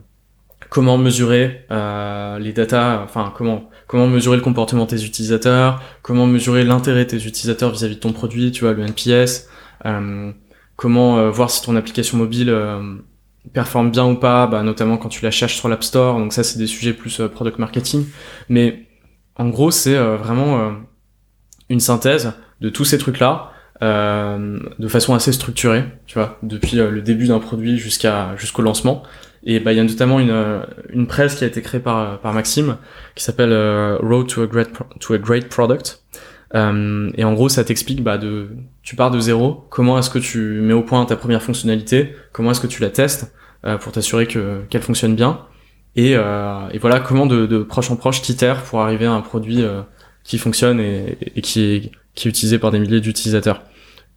comment 0.71 0.97
mesurer 0.97 1.67
euh, 1.71 2.39
les 2.39 2.53
datas, 2.53 3.03
enfin 3.03 3.33
comment 3.37 3.69
comment 3.87 4.07
mesurer 4.07 4.37
le 4.37 4.43
comportement 4.43 4.85
de 4.85 4.91
tes 4.91 5.05
utilisateurs, 5.05 5.83
comment 6.03 6.27
mesurer 6.27 6.65
l'intérêt 6.65 7.05
de 7.05 7.11
tes 7.11 7.27
utilisateurs 7.27 7.71
vis-à-vis 7.73 7.97
de 7.97 8.01
ton 8.01 8.13
produit, 8.13 8.53
tu 8.53 8.65
vois 8.65 8.73
le 8.73 8.85
NPS, 8.85 9.49
euh, 9.85 10.33
comment 10.81 11.19
euh, 11.19 11.31
voir 11.31 11.51
si 11.51 11.63
ton 11.63 11.77
application 11.77 12.17
mobile 12.17 12.49
euh, 12.49 12.81
performe 13.53 13.91
bien 13.91 14.07
ou 14.07 14.15
pas, 14.15 14.47
bah, 14.47 14.63
notamment 14.63 14.97
quand 14.97 15.11
tu 15.11 15.23
la 15.23 15.31
cherches 15.31 15.57
sur 15.57 15.69
l'App 15.69 15.85
Store. 15.85 16.19
Donc 16.19 16.33
ça 16.33 16.43
c'est 16.43 16.59
des 16.59 16.67
sujets 16.67 16.95
plus 16.95 17.21
euh, 17.21 17.29
product 17.29 17.59
marketing, 17.59 18.07
mais 18.49 18.87
en 19.37 19.51
gros 19.51 19.71
c'est 19.71 19.97
vraiment 19.97 20.73
une 21.69 21.81
synthèse 21.81 22.33
de 22.61 22.69
tous 22.69 22.85
ces 22.85 22.99
trucs-là 22.99 23.53
de 23.81 24.89
façon 24.89 25.15
assez 25.15 25.33
structurée, 25.33 25.85
tu 26.07 26.19
vois, 26.19 26.39
depuis 26.43 26.77
le 26.77 27.01
début 27.01 27.29
d'un 27.29 27.39
produit 27.39 27.79
jusqu'à 27.79 28.37
jusqu'au 28.37 28.61
lancement. 28.61 29.03
Et 29.45 29.59
bah 29.59 29.73
il 29.73 29.79
y 29.79 29.81
a 29.81 29.85
notamment 29.85 30.21
une 30.21 30.63
une 30.91 31.07
presse 31.07 31.37
qui 31.37 31.45
a 31.45 31.47
été 31.47 31.63
créée 31.63 31.81
par 31.81 32.21
par 32.21 32.35
Maxime 32.35 32.77
qui 33.15 33.25
s'appelle 33.25 33.55
Road 34.03 34.27
to 34.27 34.43
a 34.43 34.47
Great 34.47 34.69
to 34.99 35.15
a 35.15 35.19
Great 35.19 35.49
Product. 35.49 36.03
Euh, 36.55 37.11
et 37.17 37.25
en 37.25 37.33
gros, 37.35 37.49
ça 37.49 37.63
t'explique 37.65 38.03
bah 38.03 38.19
de 38.19 38.49
tu 38.83 38.97
pars 38.97 39.11
de 39.11 39.21
zéro. 39.21 39.67
Comment 39.71 39.99
est-ce 39.99 40.11
que 40.11 40.19
tu 40.19 40.39
mets 40.61 40.73
au 40.75 40.83
point 40.83 41.05
ta 41.05 41.17
première 41.17 41.43
fonctionnalité? 41.43 42.15
Comment 42.33 42.51
est-ce 42.51 42.61
que 42.61 42.67
tu 42.67 42.83
la 42.83 42.91
testes 42.91 43.33
euh, 43.65 43.79
pour 43.79 43.93
t'assurer 43.93 44.27
que 44.27 44.63
qu'elle 44.69 44.83
fonctionne 44.83 45.15
bien? 45.15 45.47
Et, 45.97 46.15
euh, 46.17 46.69
et 46.73 46.79
voilà 46.79 47.01
comment 47.01 47.27
de, 47.27 47.47
de 47.47 47.63
proche 47.63 47.91
en 47.91 47.97
proche 47.97 48.23
t'itères 48.23 48.63
pour 48.63 48.81
arriver 48.81 49.07
à 49.07 49.13
un 49.13 49.21
produit 49.21 49.65
qui 50.25 50.39
fonctionne 50.39 50.81
et, 50.81 51.19
qui 51.43 51.63
est 51.63 51.93
qui 52.15 52.29
est 52.29 52.31
utilisé 52.31 52.59
par 52.59 52.71
des 52.71 52.81
milliers 52.81 53.01
d'utilisateurs. 53.01 53.63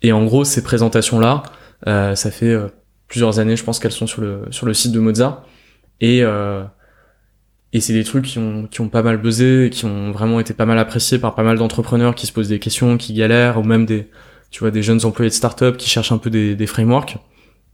Et 0.02 0.12
en 0.12 0.26
gros, 0.26 0.44
ces 0.44 0.64
présentations-là, 0.64 1.44
euh, 1.88 2.16
ça 2.16 2.32
fait 2.32 2.56
plusieurs 3.08 3.40
années, 3.40 3.56
je 3.56 3.64
pense 3.64 3.80
qu'elles 3.80 3.92
sont 3.92 4.08
sur 4.08 4.22
le 4.22 4.46
sur 4.50 4.66
le 4.66 4.74
site 4.74 4.92
de 4.92 5.00
Mozart. 5.00 5.46
Et 6.02 6.24
et 7.74 7.82
c'est 7.82 7.94
des 7.94 8.04
trucs 8.04 8.26
qui 8.26 8.38
ont 8.40 8.68
qui 8.72 8.80
ont 8.82 8.88
pas 8.90 9.02
mal 9.04 9.18
buzzé, 9.18 9.70
qui 9.72 9.86
ont 9.86 10.12
vraiment 10.12 10.40
été 10.40 10.54
pas 10.54 10.66
mal 10.66 10.80
appréciés 10.80 11.20
par 11.20 11.36
pas 11.36 11.44
mal 11.44 11.58
d'entrepreneurs 11.58 12.16
qui 12.16 12.28
se 12.28 12.32
posent 12.32 12.48
des 12.50 12.60
questions, 12.60 12.98
qui 12.98 13.14
galèrent, 13.14 13.60
ou 13.60 13.64
même 13.64 13.86
des 13.86 14.08
tu 14.52 14.60
vois 14.60 14.72
des 14.72 14.84
jeunes 14.84 15.04
employés 15.06 15.30
de 15.30 15.36
start-up 15.36 15.78
qui 15.78 15.90
cherchent 15.90 16.12
un 16.12 16.18
peu 16.20 16.30
des, 16.30 16.56
des 16.56 16.68
frameworks. 16.68 17.18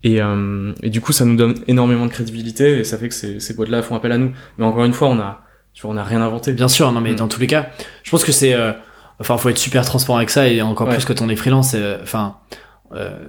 Et, 0.02 0.22
euh, 0.22 0.72
et 0.82 0.90
du 0.90 1.02
coup, 1.02 1.12
ça 1.12 1.26
nous 1.26 1.36
donne 1.36 1.56
énormément 1.68 2.06
de 2.06 2.12
crédibilité 2.12 2.80
et 2.80 2.84
ça 2.86 2.98
fait 2.98 3.10
que 3.10 3.14
ces, 3.14 3.42
ces 3.42 3.54
boîtes-là 3.54 3.82
font 3.82 3.96
appel 3.96 4.14
à 4.14 4.18
nous. 4.18 4.32
Mais 4.58 4.64
encore 4.64 4.86
une 4.86 4.94
fois, 4.94 5.10
on 5.10 5.20
a, 5.20 5.42
tu 5.74 5.82
vois, 5.82 5.94
on 5.94 5.98
a 5.98 6.04
rien 6.06 6.22
inventé. 6.22 6.54
Bien 6.54 6.70
sûr, 6.70 6.90
non 6.94 7.02
mais 7.02 7.12
Mm. 7.12 7.16
dans 7.18 7.28
tous 7.28 7.42
les 7.42 7.48
cas, 7.48 7.68
je 8.04 8.10
pense 8.12 8.24
que 8.24 8.32
c'est, 8.32 8.54
euh, 8.54 8.72
enfin, 9.20 9.38
faut 9.38 9.50
être 9.50 9.58
super 9.58 9.84
transparent 9.84 10.16
avec 10.18 10.30
ça 10.30 10.48
et 10.48 10.62
encore 10.62 10.88
Ouais. 10.88 10.94
plus 10.96 11.04
quand 11.04 11.22
on 11.22 11.28
est 11.28 11.36
freelance. 11.36 11.74
euh, 11.76 11.98
Enfin, 12.02 12.38
euh, 12.94 13.20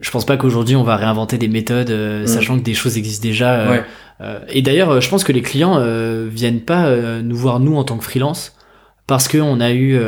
je 0.00 0.10
pense 0.10 0.24
pas 0.26 0.36
qu'aujourd'hui 0.36 0.76
on 0.76 0.82
va 0.84 0.96
réinventer 0.96 1.38
des 1.38 1.48
méthodes, 1.48 1.90
euh, 1.90 2.22
Mm. 2.22 2.26
sachant 2.26 2.58
que 2.58 2.62
des 2.62 2.74
choses 2.74 2.96
existent 2.98 3.22
déjà. 3.26 3.54
euh, 3.54 3.70
Ouais. 3.70 3.84
euh, 4.20 4.38
et 4.48 4.62
d'ailleurs, 4.62 4.90
euh, 4.90 5.00
je 5.00 5.08
pense 5.08 5.24
que 5.24 5.32
les 5.32 5.42
clients 5.42 5.76
euh, 5.78 6.28
viennent 6.30 6.60
pas 6.60 6.86
euh, 6.86 7.20
nous 7.22 7.36
voir 7.36 7.60
nous 7.60 7.76
en 7.76 7.84
tant 7.84 7.96
que 7.98 8.04
freelance 8.04 8.56
parce 9.06 9.26
que 9.28 9.38
on 9.38 9.60
a 9.60 9.70
eu 9.72 9.98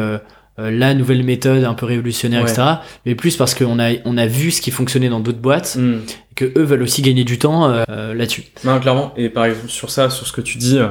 la 0.59 0.93
nouvelle 0.93 1.23
méthode 1.25 1.65
un 1.65 1.73
peu 1.73 1.87
révolutionnaire, 1.87 2.43
Ouais. 2.45 2.51
etc. 2.51 2.63
Mais 3.07 3.15
plus 3.15 3.35
parce 3.37 3.55
qu'on 3.55 3.79
a 3.79 3.93
on 4.05 4.19
a 4.19 4.27
vu 4.27 4.51
ce 4.51 4.61
qui 4.61 4.71
fonctionnait 4.71 5.09
dans 5.09 5.21
d'autres 5.21 5.39
boîtes 5.39 5.77
Mm. 5.79 5.95
et 6.31 6.35
que 6.35 6.45
eux 6.59 6.63
veulent 6.65 6.83
aussi 6.83 7.01
gagner 7.01 7.25
du 7.25 7.39
temps 7.39 7.67
là-dessus. 7.89 8.45
Non, 8.65 8.79
clairement. 8.79 9.15
Et 9.17 9.31
par 9.31 9.47
exemple, 9.47 9.69
sur 9.71 9.89
ça, 9.91 10.11
sur 10.11 10.27
ce 10.27 10.33
que 10.33 10.43
tu 10.43 10.59
dis, 10.59 10.79
euh, 10.79 10.89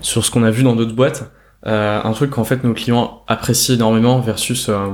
sur 0.00 0.24
ce 0.24 0.30
qu'on 0.30 0.44
a 0.44 0.50
vu 0.52 0.62
dans 0.62 0.76
d'autres 0.76 0.94
boîtes, 0.94 1.30
euh, 1.66 2.00
un 2.02 2.12
truc 2.12 2.30
qu'en 2.30 2.44
fait 2.44 2.62
nos 2.62 2.72
clients 2.72 3.22
apprécient 3.26 3.74
énormément 3.74 4.20
versus 4.20 4.68
euh, 4.68 4.90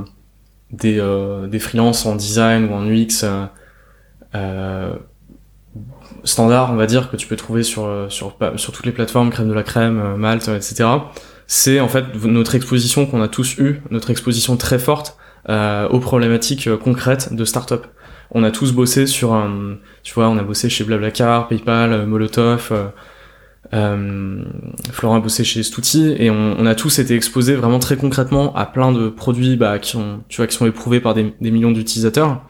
des, 0.71 0.99
euh, 0.99 1.47
des 1.47 1.59
freelances 1.59 2.07
en 2.07 2.17
design 2.17 2.67
ou 2.67 2.75
en 2.75 2.87
UX 2.87 3.23
euh, 3.25 3.47
euh, 4.35 4.95
standard, 6.25 6.73
on 6.73 6.77
va 6.77 6.87
dire, 6.87 7.11
que 7.11 7.17
tu 7.17 7.27
peux 7.27 7.37
trouver 7.37 7.63
sur, 7.63 7.85
euh, 7.87 8.09
sur, 8.09 8.37
sur 8.57 8.73
toutes 8.73 8.87
les 8.87 8.93
plateformes, 8.93 9.31
crème 9.31 9.49
de 9.49 9.55
la 9.55 9.63
crème, 9.63 10.01
euh, 10.01 10.17
Malte, 10.17 10.49
etc. 10.49 10.85
C'est 11.47 11.81
en 11.81 11.89
fait 11.89 12.05
notre 12.25 12.55
exposition 12.55 13.07
qu'on 13.07 13.23
a 13.23 13.29
tous 13.29 13.59
eu, 13.59 13.81
notre 13.91 14.11
exposition 14.11 14.57
très 14.57 14.79
forte 14.79 15.17
euh, 15.49 15.89
aux 15.89 16.01
problématiques 16.01 16.69
concrètes 16.79 17.33
de 17.33 17.45
start-up. 17.45 17.87
On 18.33 18.43
a 18.43 18.51
tous 18.51 18.73
bossé 18.73 19.07
sur 19.07 19.35
un, 19.35 19.77
tu 20.03 20.13
vois, 20.15 20.29
on 20.29 20.37
a 20.39 20.43
bossé 20.43 20.69
chez 20.69 20.83
Blablacar, 20.83 21.47
PayPal, 21.47 22.07
Molotov, 22.07 22.73
euh, 23.75 24.45
Florent 24.93 25.17
a 25.17 25.21
bossé 25.21 25.45
chez 25.45 25.63
Stouti 25.63 26.15
et 26.19 26.31
on, 26.31 26.57
on 26.59 26.67
a 26.67 26.75
tous 26.75 26.99
été 26.99 27.15
exposés 27.15 27.55
vraiment 27.55 27.79
très 27.79 27.97
concrètement 27.97 28.55
à 28.55 28.67
plein 28.67 28.93
de 28.93 29.09
produits 29.09 29.57
bah, 29.57 29.79
qui 29.79 29.97
tu 30.29 30.37
vois, 30.37 30.47
qui 30.47 30.57
sont 30.57 30.67
éprouvés 30.67 31.01
par 31.01 31.15
des, 31.15 31.35
des 31.41 31.51
millions 31.51 31.73
d'utilisateurs. 31.73 32.43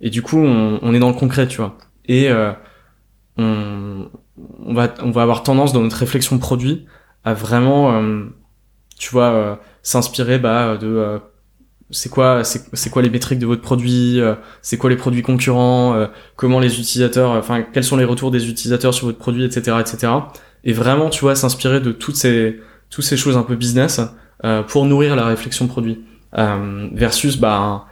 Et 0.00 0.10
du 0.10 0.22
coup, 0.22 0.38
on, 0.38 0.78
on 0.82 0.94
est 0.94 0.98
dans 0.98 1.08
le 1.08 1.14
concret, 1.14 1.48
tu 1.48 1.58
vois. 1.58 1.76
Et 2.06 2.30
euh, 2.30 2.52
on, 3.36 4.08
on 4.64 4.74
va, 4.74 4.94
on 5.02 5.10
va 5.10 5.22
avoir 5.22 5.42
tendance 5.42 5.72
dans 5.72 5.82
notre 5.82 5.96
réflexion 5.96 6.38
produit 6.38 6.86
à 7.24 7.34
vraiment, 7.34 7.92
euh, 7.92 8.24
tu 8.98 9.10
vois, 9.10 9.30
euh, 9.30 9.56
s'inspirer 9.82 10.38
bah, 10.38 10.76
de 10.76 10.86
euh, 10.86 11.18
c'est 11.90 12.10
quoi, 12.10 12.44
c'est 12.44 12.62
c'est 12.74 12.90
quoi 12.90 13.02
les 13.02 13.10
métriques 13.10 13.38
de 13.38 13.46
votre 13.46 13.62
produit, 13.62 14.20
euh, 14.20 14.34
c'est 14.62 14.76
quoi 14.76 14.90
les 14.90 14.96
produits 14.96 15.22
concurrents, 15.22 15.94
euh, 15.94 16.06
comment 16.36 16.60
les 16.60 16.78
utilisateurs, 16.78 17.30
enfin 17.30 17.62
quels 17.62 17.84
sont 17.84 17.96
les 17.96 18.04
retours 18.04 18.30
des 18.30 18.48
utilisateurs 18.48 18.92
sur 18.92 19.06
votre 19.06 19.18
produit, 19.18 19.44
etc., 19.44 19.78
etc. 19.80 20.12
Et 20.64 20.72
vraiment, 20.72 21.10
tu 21.10 21.20
vois, 21.20 21.34
s'inspirer 21.34 21.80
de 21.80 21.92
toutes 21.92 22.16
ces, 22.16 22.60
toutes 22.90 23.04
ces 23.04 23.16
choses 23.16 23.36
un 23.36 23.42
peu 23.42 23.54
business 23.56 24.00
euh, 24.44 24.62
pour 24.62 24.84
nourrir 24.84 25.16
la 25.16 25.24
réflexion 25.26 25.66
produit. 25.66 26.04
Euh, 26.36 26.88
versus, 26.92 27.38
bah, 27.38 27.56
un- 27.56 27.84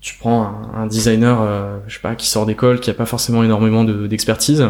tu 0.00 0.14
prends 0.18 0.42
un, 0.74 0.82
un 0.82 0.86
designer, 0.86 1.40
euh, 1.42 1.78
je 1.86 1.94
sais 1.94 2.00
pas, 2.00 2.14
qui 2.14 2.26
sort 2.28 2.46
d'école, 2.46 2.80
qui 2.80 2.90
a 2.90 2.94
pas 2.94 3.06
forcément 3.06 3.42
énormément 3.42 3.84
de- 3.84 4.06
d'expertise. 4.06 4.64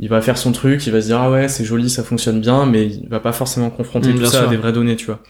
il 0.00 0.08
va 0.08 0.20
faire 0.22 0.38
son 0.38 0.50
truc, 0.52 0.84
il 0.86 0.92
va 0.92 1.00
se 1.02 1.06
dire 1.06 1.18
ah 1.20 1.30
ouais 1.30 1.46
c'est 1.48 1.64
joli, 1.64 1.88
ça 1.90 2.02
fonctionne 2.02 2.40
bien, 2.40 2.64
mais 2.66 2.86
il 2.86 3.08
va 3.08 3.20
pas 3.20 3.32
forcément 3.32 3.68
confronter 3.70 4.12
Mm, 4.12 4.18
tout 4.18 4.24
ça 4.24 4.38
sûr. 4.38 4.42
à 4.48 4.50
des 4.50 4.56
vraies 4.56 4.72
données, 4.72 4.96
tu 4.96 5.06
vois. 5.06 5.20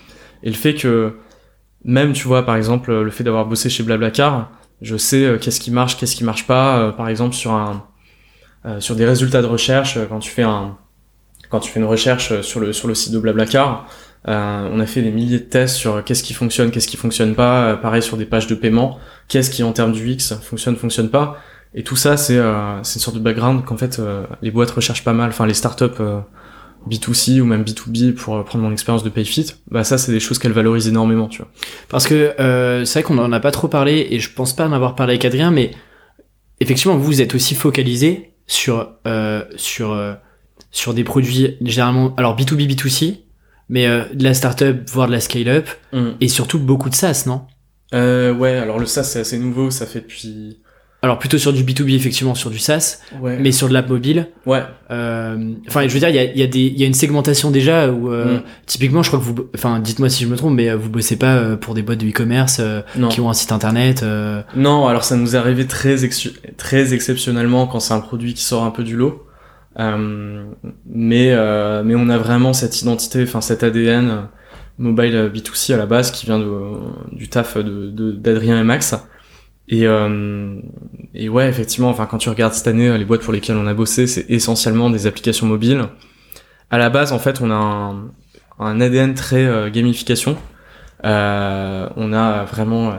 Et 0.45 0.49
le 0.49 0.55
fait 0.55 0.75
que 0.75 1.15
même 1.85 2.12
tu 2.12 2.27
vois 2.29 2.47
par 2.47 2.57
exemple 2.57 2.93
le 2.95 3.11
fait 3.11 3.25
d'avoir 3.25 3.45
bossé 3.47 3.69
chez 3.69 3.83
Blablacar, 3.83 4.51
je 4.81 4.97
sais 4.97 5.25
euh, 5.25 5.38
qu'est-ce 5.38 5.61
qui 5.61 5.73
marche, 5.73 5.97
qu'est-ce 5.99 6.15
qui 6.17 6.25
marche 6.25 6.47
pas, 6.47 6.79
euh, 6.79 6.93
par 6.93 7.09
exemple 7.09 7.35
sur 7.35 7.53
un 7.53 7.85
euh, 8.65 8.79
sur 8.81 8.95
des 8.95 9.05
résultats 9.05 9.43
de 9.43 9.47
recherche 9.49 9.99
quand 10.09 10.21
tu 10.21 10.31
fais 10.31 10.45
un 10.45 10.77
quand 11.53 11.61
tu 11.61 11.71
fais 11.71 11.79
une 11.79 11.87
recherche 11.87 12.41
sur 12.41 12.61
le 12.61 12.73
sur 12.73 12.88
le 12.88 12.95
site 12.95 13.12
de 13.12 13.19
Blablacar, 13.19 13.87
euh, 14.27 14.69
on 14.73 14.81
a 14.81 14.87
fait 14.87 15.03
des 15.03 15.11
milliers 15.11 15.38
de 15.38 15.45
tests 15.45 15.77
sur 15.77 16.03
qu'est-ce 16.03 16.23
qui 16.23 16.33
fonctionne, 16.33 16.71
qu'est-ce 16.71 16.88
qui 16.88 16.97
fonctionne 16.97 17.35
pas, 17.35 17.65
euh, 17.65 17.77
pareil 17.77 18.03
sur 18.03 18.17
des 18.17 18.25
pages 18.25 18.47
de 18.47 18.55
paiement, 18.55 18.99
qu'est-ce 19.29 19.51
qui 19.51 19.62
en 19.62 19.73
termes 19.73 19.93
du 19.93 20.09
X 20.11 20.35
fonctionne, 20.43 20.77
fonctionne 20.77 21.11
pas. 21.11 21.37
Et 21.75 21.83
tout 21.83 21.97
ça, 21.97 22.17
c'est 22.17 22.38
euh, 22.38 22.79
une 22.79 22.85
sorte 22.85 23.17
de 23.17 23.21
background 23.21 23.67
qu'en 23.67 23.77
fait 23.77 23.99
euh, 23.99 24.25
les 24.41 24.51
boîtes 24.51 24.71
recherchent 24.71 25.05
pas 25.05 25.12
mal, 25.12 25.29
enfin 25.29 25.47
les 25.47 25.53
startups 25.53 25.85
euh, 26.01 26.21
B2C 26.88 27.38
ou 27.43 27.45
même 27.45 27.65
B2B 27.65 28.15
pour 28.15 28.37
euh, 28.37 28.43
prendre 28.45 28.65
mon 28.65 28.73
expérience 28.73 29.05
de 29.05 29.11
PayFit, 29.11 29.55
bah 29.71 29.85
ça 29.85 29.99
c'est 29.99 30.12
des 30.12 30.21
choses 30.21 30.38
qu'elles 30.38 30.53
valorisent 30.53 30.88
énormément, 30.88 31.29
tu 31.29 31.43
vois. 31.43 31.51
Parce 31.91 32.07
que 32.07 32.33
c'est 32.87 33.01
vrai 33.01 33.03
qu'on 33.03 33.19
en 33.19 33.31
a 33.31 33.41
pas 33.41 33.51
trop 33.51 33.69
parlé 33.69 34.07
et 34.11 34.21
je 34.21 34.33
pense 34.33 34.57
pas 34.57 34.67
en 34.67 34.73
avoir 34.73 34.95
parlé 34.95 35.12
avec 35.12 35.27
Adrien, 35.27 35.51
mais 35.51 35.73
effectivement 36.61 36.97
vous 36.97 37.21
êtes 37.21 37.35
aussi 37.35 37.55
focalisé 37.55 38.33
sur 38.47 38.95
sur 39.57 40.17
sur 40.72 40.94
des 40.94 41.04
produits 41.04 41.56
généralement 41.61 42.12
alors 42.16 42.37
B2B 42.37 42.66
B2C, 42.74 43.18
mais 43.68 43.87
euh, 43.87 44.02
de 44.12 44.24
la 44.24 44.35
startup 44.35 44.76
voire 44.90 45.06
de 45.06 45.12
la 45.12 45.20
scale 45.20 45.48
up 45.48 45.68
et 46.20 46.26
surtout 46.28 46.58
beaucoup 46.58 46.90
de 46.90 46.94
SaaS, 46.96 47.24
non? 47.26 47.42
Euh, 47.94 48.35
ouais, 48.35 48.56
alors 48.56 48.78
le 48.78 48.87
SaaS 48.87 49.04
c'est 49.04 49.20
assez 49.20 49.38
nouveau, 49.38 49.70
ça 49.70 49.87
fait 49.87 50.00
depuis. 50.00 50.58
Alors 51.04 51.18
plutôt 51.18 51.37
sur 51.37 51.52
du 51.52 51.64
B2B 51.64 51.94
effectivement 51.96 52.35
sur 52.37 52.48
du 52.48 52.58
SaaS, 52.61 53.00
Ouais. 53.20 53.37
mais 53.40 53.50
sur 53.50 53.68
de 53.68 53.72
l'app 53.74 53.88
mobile. 53.88 54.28
Ouais. 54.46 54.62
euh, 54.92 55.52
Enfin, 55.66 55.87
je 55.88 55.92
veux 55.92 55.98
dire, 55.98 56.08
il 56.11 56.14
y 56.14 56.18
a, 56.20 56.24
il 56.24 56.38
y 56.38 56.42
a 56.42 56.46
des, 56.46 56.61
il 56.61 56.78
y 56.78 56.85
a 56.85 56.87
une 56.87 56.94
segmentation 56.94 57.50
déjà 57.50 57.90
où 57.90 58.12
euh, 58.12 58.38
Mm. 58.38 58.42
typiquement, 58.66 59.02
je 59.02 59.08
crois 59.08 59.18
que 59.18 59.24
vous, 59.24 59.35
enfin, 59.54 59.80
dites-moi 59.80 60.08
si 60.08 60.22
je 60.22 60.28
me 60.28 60.37
trompe, 60.37 60.54
mais 60.54 60.70
euh, 60.70 60.76
vous 60.76 60.88
bossez 60.90 61.16
pas 61.16 61.35
euh, 61.35 61.56
pour 61.56 61.74
des 61.74 61.82
boîtes 61.82 61.98
de 61.98 62.08
e-commerce 62.08 62.58
euh, 62.61 62.82
qui 63.11 63.20
ont 63.20 63.28
un 63.28 63.35
site 63.35 63.50
internet. 63.50 64.04
euh, 64.04 64.42
Non, 64.54 64.87
alors 64.87 65.02
ça 65.02 65.16
nous 65.16 65.35
est 65.35 65.38
arrivé 65.38 65.66
très, 65.66 65.96
très 66.56 66.94
exceptionnellement 66.94 67.66
quand 67.66 67.80
c'est 67.80 67.94
un 67.94 68.00
produit 68.00 68.32
qui 68.35 68.42
sort 68.44 68.62
un 68.62 68.70
peu 68.70 68.85
du 68.85 68.96
lot. 68.96 69.26
Euh, 69.78 70.44
mais, 70.87 71.32
euh, 71.32 71.82
mais 71.85 71.94
on 71.94 72.08
a 72.08 72.18
vraiment 72.18 72.52
cette 72.52 72.80
identité, 72.82 73.22
enfin 73.22 73.40
cet 73.40 73.62
ADN 73.62 74.11
euh, 74.11 74.20
mobile 74.78 75.16
euh, 75.16 75.30
B2C 75.30 75.72
à 75.74 75.76
la 75.78 75.87
base 75.87 76.11
qui 76.11 76.26
vient 76.26 76.38
de, 76.38 76.50
du 77.12 77.28
taf 77.28 77.56
de, 77.56 77.90
de- 77.90 78.12
d'Adrien 78.12 78.61
et 78.61 78.64
Max. 78.64 78.94
Et, 79.68 79.87
euh, 79.87 80.56
et 81.14 81.28
ouais, 81.28 81.48
effectivement, 81.48 81.88
enfin 81.88 82.06
quand 82.06 82.18
tu 82.18 82.28
regardes 82.28 82.52
cette 82.52 82.66
année, 82.66 82.88
euh, 82.88 82.98
les 82.98 83.04
boîtes 83.06 83.22
pour 83.22 83.32
lesquelles 83.32 83.56
on 83.56 83.66
a 83.66 83.74
bossé, 83.74 84.06
c'est 84.06 84.26
essentiellement 84.28 84.90
des 84.90 85.06
applications 85.06 85.46
mobiles. 85.46 85.85
À 86.70 86.78
la 86.78 86.90
base, 86.90 87.12
en 87.12 87.18
fait, 87.18 87.40
on 87.40 87.50
a 87.50 87.54
un, 87.54 88.11
un 88.58 88.80
ADN 88.80 89.14
très 89.14 89.44
euh, 89.46 89.70
gamification. 89.70 90.37
Euh, 91.04 91.88
on 91.96 92.12
a 92.12 92.44
vraiment 92.44 92.90
euh, 92.90 92.94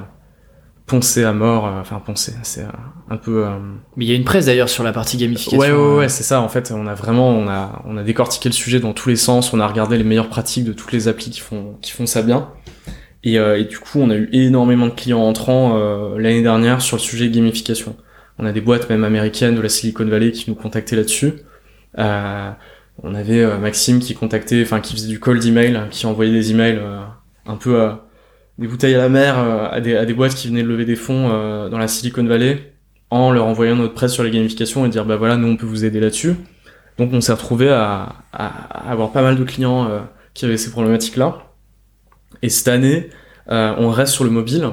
poncé 0.85 1.23
à 1.23 1.33
mort, 1.33 1.65
euh, 1.65 1.79
enfin 1.79 2.01
poncé, 2.05 2.33
c'est 2.43 2.61
euh, 2.61 2.67
un 3.09 3.17
peu. 3.17 3.45
euh, 3.45 3.57
Mais 3.95 4.05
il 4.05 4.09
y 4.09 4.13
a 4.13 4.15
une 4.15 4.23
presse 4.25 4.47
d'ailleurs 4.47 4.69
sur 4.69 4.83
la 4.83 4.91
partie 4.91 5.17
gamification. 5.17 5.57
Ouais, 5.59 5.71
ouais, 5.71 5.97
ouais, 5.99 6.09
c'est 6.09 6.23
ça. 6.23 6.41
En 6.41 6.49
fait, 6.49 6.71
on 6.75 6.87
a 6.87 6.93
vraiment, 6.93 7.29
on 7.29 7.47
a, 7.47 7.81
on 7.85 7.97
a 7.97 8.03
décortiqué 8.03 8.49
le 8.49 8.53
sujet 8.53 8.79
dans 8.79 8.93
tous 8.93 9.09
les 9.09 9.15
sens. 9.15 9.53
On 9.53 9.59
a 9.59 9.67
regardé 9.67 9.97
les 9.97 10.03
meilleures 10.03 10.29
pratiques 10.29 10.65
de 10.65 10.73
toutes 10.73 10.91
les 10.91 11.07
applis 11.07 11.29
qui 11.29 11.39
font, 11.39 11.77
qui 11.81 11.91
font 11.91 12.05
ça 12.05 12.21
bien. 12.21 12.49
Et, 13.23 13.39
euh, 13.39 13.57
et 13.57 13.63
du 13.63 13.79
coup, 13.79 13.99
on 14.01 14.09
a 14.09 14.15
eu 14.15 14.27
énormément 14.33 14.87
de 14.87 14.91
clients 14.91 15.21
entrants 15.21 15.77
euh, 15.77 16.19
l'année 16.19 16.41
dernière 16.43 16.81
sur 16.81 16.97
le 16.97 17.01
sujet 17.01 17.29
gamification. 17.29 17.95
On 18.37 18.45
a 18.45 18.51
des 18.51 18.61
boîtes 18.61 18.89
même 18.89 19.03
américaines 19.05 19.55
de 19.55 19.61
la 19.61 19.69
Silicon 19.69 20.05
Valley 20.05 20.31
qui 20.31 20.49
nous 20.49 20.55
contactaient 20.55 20.95
là-dessus. 20.97 21.33
Euh, 21.99 22.49
on 23.01 23.15
avait 23.15 23.57
Maxime 23.57 23.99
qui 23.99 24.13
contactait, 24.13 24.61
enfin 24.61 24.79
qui 24.79 24.93
faisait 24.93 25.07
du 25.07 25.19
cold 25.19 25.43
email, 25.45 25.79
qui 25.91 26.05
envoyait 26.05 26.31
des 26.33 26.51
emails 26.51 26.77
euh, 26.81 26.99
un 27.45 27.55
peu 27.55 27.79
euh, 27.81 27.91
des 28.57 28.67
bouteilles 28.67 28.95
à 28.95 28.99
la 28.99 29.09
mer 29.09 29.37
euh, 29.37 29.67
à, 29.69 29.81
des, 29.81 29.95
à 29.95 30.05
des 30.05 30.13
boîtes 30.13 30.35
qui 30.35 30.47
venaient 30.47 30.63
de 30.63 30.67
lever 30.67 30.85
des 30.85 30.95
fonds 30.95 31.29
euh, 31.31 31.69
dans 31.69 31.77
la 31.77 31.87
Silicon 31.87 32.23
Valley 32.23 32.73
en 33.09 33.31
leur 33.31 33.45
envoyant 33.45 33.75
notre 33.75 33.93
presse 33.93 34.13
sur 34.13 34.23
les 34.23 34.31
gamifications 34.31 34.85
et 34.85 34.89
dire 34.89 35.05
bah 35.05 35.17
voilà 35.17 35.37
nous 35.37 35.47
on 35.47 35.57
peut 35.57 35.65
vous 35.65 35.85
aider 35.85 35.99
là-dessus. 35.99 36.35
Donc 36.97 37.11
on 37.13 37.21
s'est 37.21 37.33
retrouvé 37.33 37.69
à, 37.69 38.13
à, 38.31 38.91
avoir 38.91 39.11
pas 39.11 39.21
mal 39.21 39.35
de 39.35 39.43
clients 39.43 39.89
euh, 39.89 39.99
qui 40.33 40.45
avaient 40.45 40.57
ces 40.57 40.71
problématiques-là. 40.71 41.37
Et 42.41 42.49
cette 42.49 42.67
année, 42.67 43.09
euh, 43.49 43.73
on 43.77 43.89
reste 43.89 44.13
sur 44.13 44.23
le 44.23 44.29
mobile, 44.29 44.69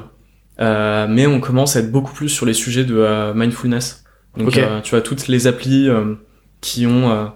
euh, 0.61 1.07
mais 1.09 1.26
on 1.26 1.41
commence 1.41 1.76
à 1.76 1.81
être 1.81 1.91
beaucoup 1.91 2.12
plus 2.12 2.28
sur 2.28 2.45
les 2.47 2.53
sujets 2.55 2.85
de 2.85 2.97
euh, 2.97 3.33
mindfulness. 3.35 4.05
Donc 4.37 4.57
euh, 4.57 4.81
tu 4.81 4.91
vois 4.91 5.01
toutes 5.01 5.28
les 5.28 5.47
applis 5.47 5.89
euh, 5.89 6.14
qui 6.61 6.87
ont 6.87 7.11
euh, 7.11 7.26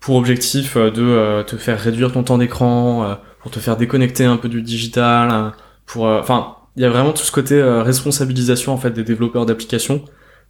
pour 0.00 0.16
objectif 0.16 0.76
de 0.76 1.02
euh, 1.02 1.42
te 1.42 1.56
faire 1.56 1.78
réduire 1.78 2.12
ton 2.12 2.22
temps 2.22 2.38
d'écran, 2.38 3.04
euh, 3.04 3.14
pour 3.40 3.50
te 3.50 3.58
faire 3.58 3.76
déconnecter 3.76 4.24
un 4.24 4.36
peu 4.36 4.48
du 4.48 4.62
digital, 4.62 5.52
pour 5.90 6.06
euh, 6.06 6.20
enfin 6.20 6.56
il 6.76 6.82
y 6.82 6.86
a 6.86 6.88
vraiment 6.88 7.12
tout 7.12 7.24
ce 7.24 7.32
côté 7.32 7.54
euh, 7.54 7.82
responsabilisation 7.82 8.72
en 8.72 8.76
fait 8.76 8.92
des 8.92 9.02
développeurs 9.02 9.44
d'applications 9.44 10.04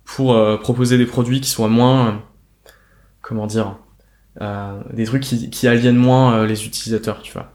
pour 0.05 0.35
euh, 0.35 0.59
proposer 0.59 0.99
des 0.99 1.07
produits 1.07 1.41
qui 1.41 1.49
soient 1.49 1.69
moins 1.69 2.23
comment 3.23 3.47
dire 3.47 3.77
des 4.93 5.05
trucs 5.05 5.23
qui, 5.23 5.51
qui 5.51 5.69
aliènent 5.69 5.97
moins 5.97 6.47
les 6.47 6.65
utilisateurs 6.65 7.21
tu 7.21 7.33
vois 7.33 7.53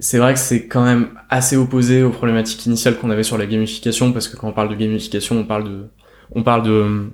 c'est 0.00 0.18
vrai 0.18 0.34
que 0.34 0.38
c'est 0.38 0.66
quand 0.66 0.84
même 0.84 1.08
assez 1.28 1.56
opposé 1.56 2.02
aux 2.02 2.10
problématiques 2.10 2.66
initiales 2.66 2.96
qu'on 2.98 3.10
avait 3.10 3.24
sur 3.24 3.36
la 3.36 3.46
gamification, 3.46 4.12
parce 4.12 4.28
que 4.28 4.36
quand 4.36 4.48
on 4.48 4.52
parle 4.52 4.68
de 4.68 4.76
gamification, 4.76 5.36
on 5.38 5.44
parle 5.44 5.64
de, 5.64 5.88
on 6.30 6.44
parle 6.44 6.62
de, 6.62 7.10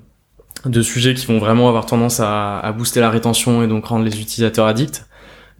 de 0.67 0.83
sujets 0.83 1.15
qui 1.15 1.25
vont 1.25 1.39
vraiment 1.39 1.69
avoir 1.69 1.87
tendance 1.87 2.21
à, 2.21 2.59
à 2.59 2.73
booster 2.73 3.01
la 3.01 3.09
rétention 3.09 3.63
et 3.63 3.69
donc 3.69 3.87
rendre 3.87 4.05
les 4.05 4.21
utilisateurs 4.21 4.67
addicts. 4.67 5.07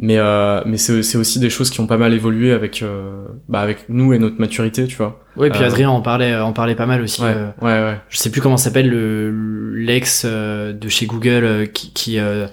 Mais, 0.01 0.19
euh, 0.19 0.61
mais 0.67 0.77
c'est 0.77 1.17
aussi 1.17 1.39
des 1.39 1.51
choses 1.51 1.71
qui 1.71 1.79
ont 1.81 1.87
pas 1.87 1.97
mal 1.97 2.13
évolué 2.15 2.53
avec, 2.53 2.83
euh, 2.83 3.27
bah 3.49 3.61
avec 3.61 3.89
nous 3.89 4.13
et 4.13 4.19
notre 4.19 4.41
maturité, 4.41 4.87
tu 4.87 4.97
vois. 4.97 5.21
Oui, 5.37 5.51
puis 5.51 5.63
Euh, 5.63 5.67
Adrien 5.67 5.89
en 5.91 6.01
parlait, 6.03 6.35
en 6.35 6.53
parlait 6.53 6.75
pas 6.75 6.87
mal 6.87 7.01
aussi. 7.01 7.23
Ouais, 7.23 7.33
euh, 7.37 7.47
ouais, 7.63 7.91
ouais. 7.93 8.01
je 8.09 8.17
sais 8.19 8.31
plus 8.31 8.41
comment 8.41 8.57
s'appelle 8.57 8.89
le 8.91 9.73
l'ex 9.77 10.25
euh, 10.25 10.73
de 10.73 10.89
chez 10.89 11.07
Google 11.07 11.45
euh, 11.45 11.67
qui 11.67 11.93
qui, 11.93 12.19
euh, 12.19 12.49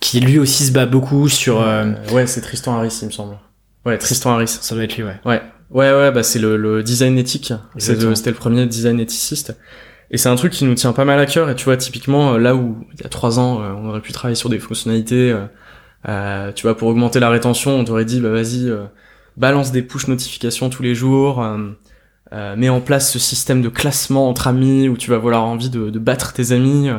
qui 0.00 0.20
lui 0.20 0.38
aussi 0.38 0.64
se 0.66 0.72
bat 0.72 0.84
beaucoup 0.86 1.28
sur. 1.28 1.60
euh, 1.62 1.84
Euh, 2.10 2.12
ouais, 2.14 2.26
c'est 2.26 2.42
Tristan 2.42 2.76
Harris, 2.76 2.98
il 3.02 3.06
me 3.06 3.12
semble. 3.12 3.38
Ouais, 3.86 3.96
Tristan 3.96 4.32
Harris. 4.34 4.48
ça 4.60 4.74
doit 4.74 4.84
être 4.84 4.96
lui, 4.96 5.04
ouais. 5.04 5.18
Ouais, 5.24 5.40
ouais, 5.70 5.90
ouais, 5.92 6.12
bah 6.12 6.22
c'est 6.22 6.38
le, 6.38 6.58
le 6.58 6.82
design 6.82 7.16
éthique. 7.16 7.52
C'est 7.78 7.98
C'était 8.14 8.30
le 8.30 8.36
premier 8.36 8.66
design 8.66 9.00
éthiciste. 9.00 9.56
Et 10.10 10.16
c'est 10.18 10.28
un 10.28 10.36
truc 10.36 10.52
qui 10.52 10.64
nous 10.66 10.74
tient 10.74 10.92
pas 10.92 11.04
mal 11.06 11.18
à 11.18 11.26
cœur. 11.26 11.48
Et 11.50 11.54
tu 11.54 11.64
vois, 11.64 11.76
typiquement, 11.78 12.34
euh, 12.34 12.38
là 12.38 12.54
où 12.54 12.78
il 12.94 13.02
y 13.02 13.06
a 13.06 13.08
trois 13.10 13.38
ans, 13.38 13.62
euh, 13.62 13.72
on 13.76 13.88
aurait 13.88 14.00
pu 14.00 14.12
travailler 14.12 14.34
sur 14.36 14.48
des 14.50 14.58
fonctionnalités, 14.58 15.34
euh, 16.08 16.52
tu 16.52 16.62
vois, 16.62 16.76
pour 16.76 16.88
augmenter 16.88 17.20
la 17.20 17.30
rétention, 17.30 17.72
on 17.78 17.84
t'aurait 17.84 18.04
dit, 18.04 18.20
bah 18.20 18.30
vas-y, 18.30 18.68
euh, 18.68 18.84
balance 19.36 19.72
des 19.72 19.82
push 19.82 20.08
notifications 20.08 20.68
tous 20.70 20.82
les 20.82 20.94
jours, 20.94 21.42
euh, 21.42 21.58
euh, 22.32 22.56
mets 22.56 22.68
en 22.68 22.80
place 22.80 23.10
ce 23.12 23.18
système 23.18 23.62
de 23.62 23.68
classement 23.68 24.28
entre 24.28 24.46
amis 24.48 24.88
où 24.88 24.96
tu 24.96 25.10
vas 25.10 25.16
avoir 25.16 25.42
envie 25.44 25.70
de, 25.70 25.90
de 25.90 25.98
battre 25.98 26.32
tes 26.32 26.52
amis. 26.52 26.90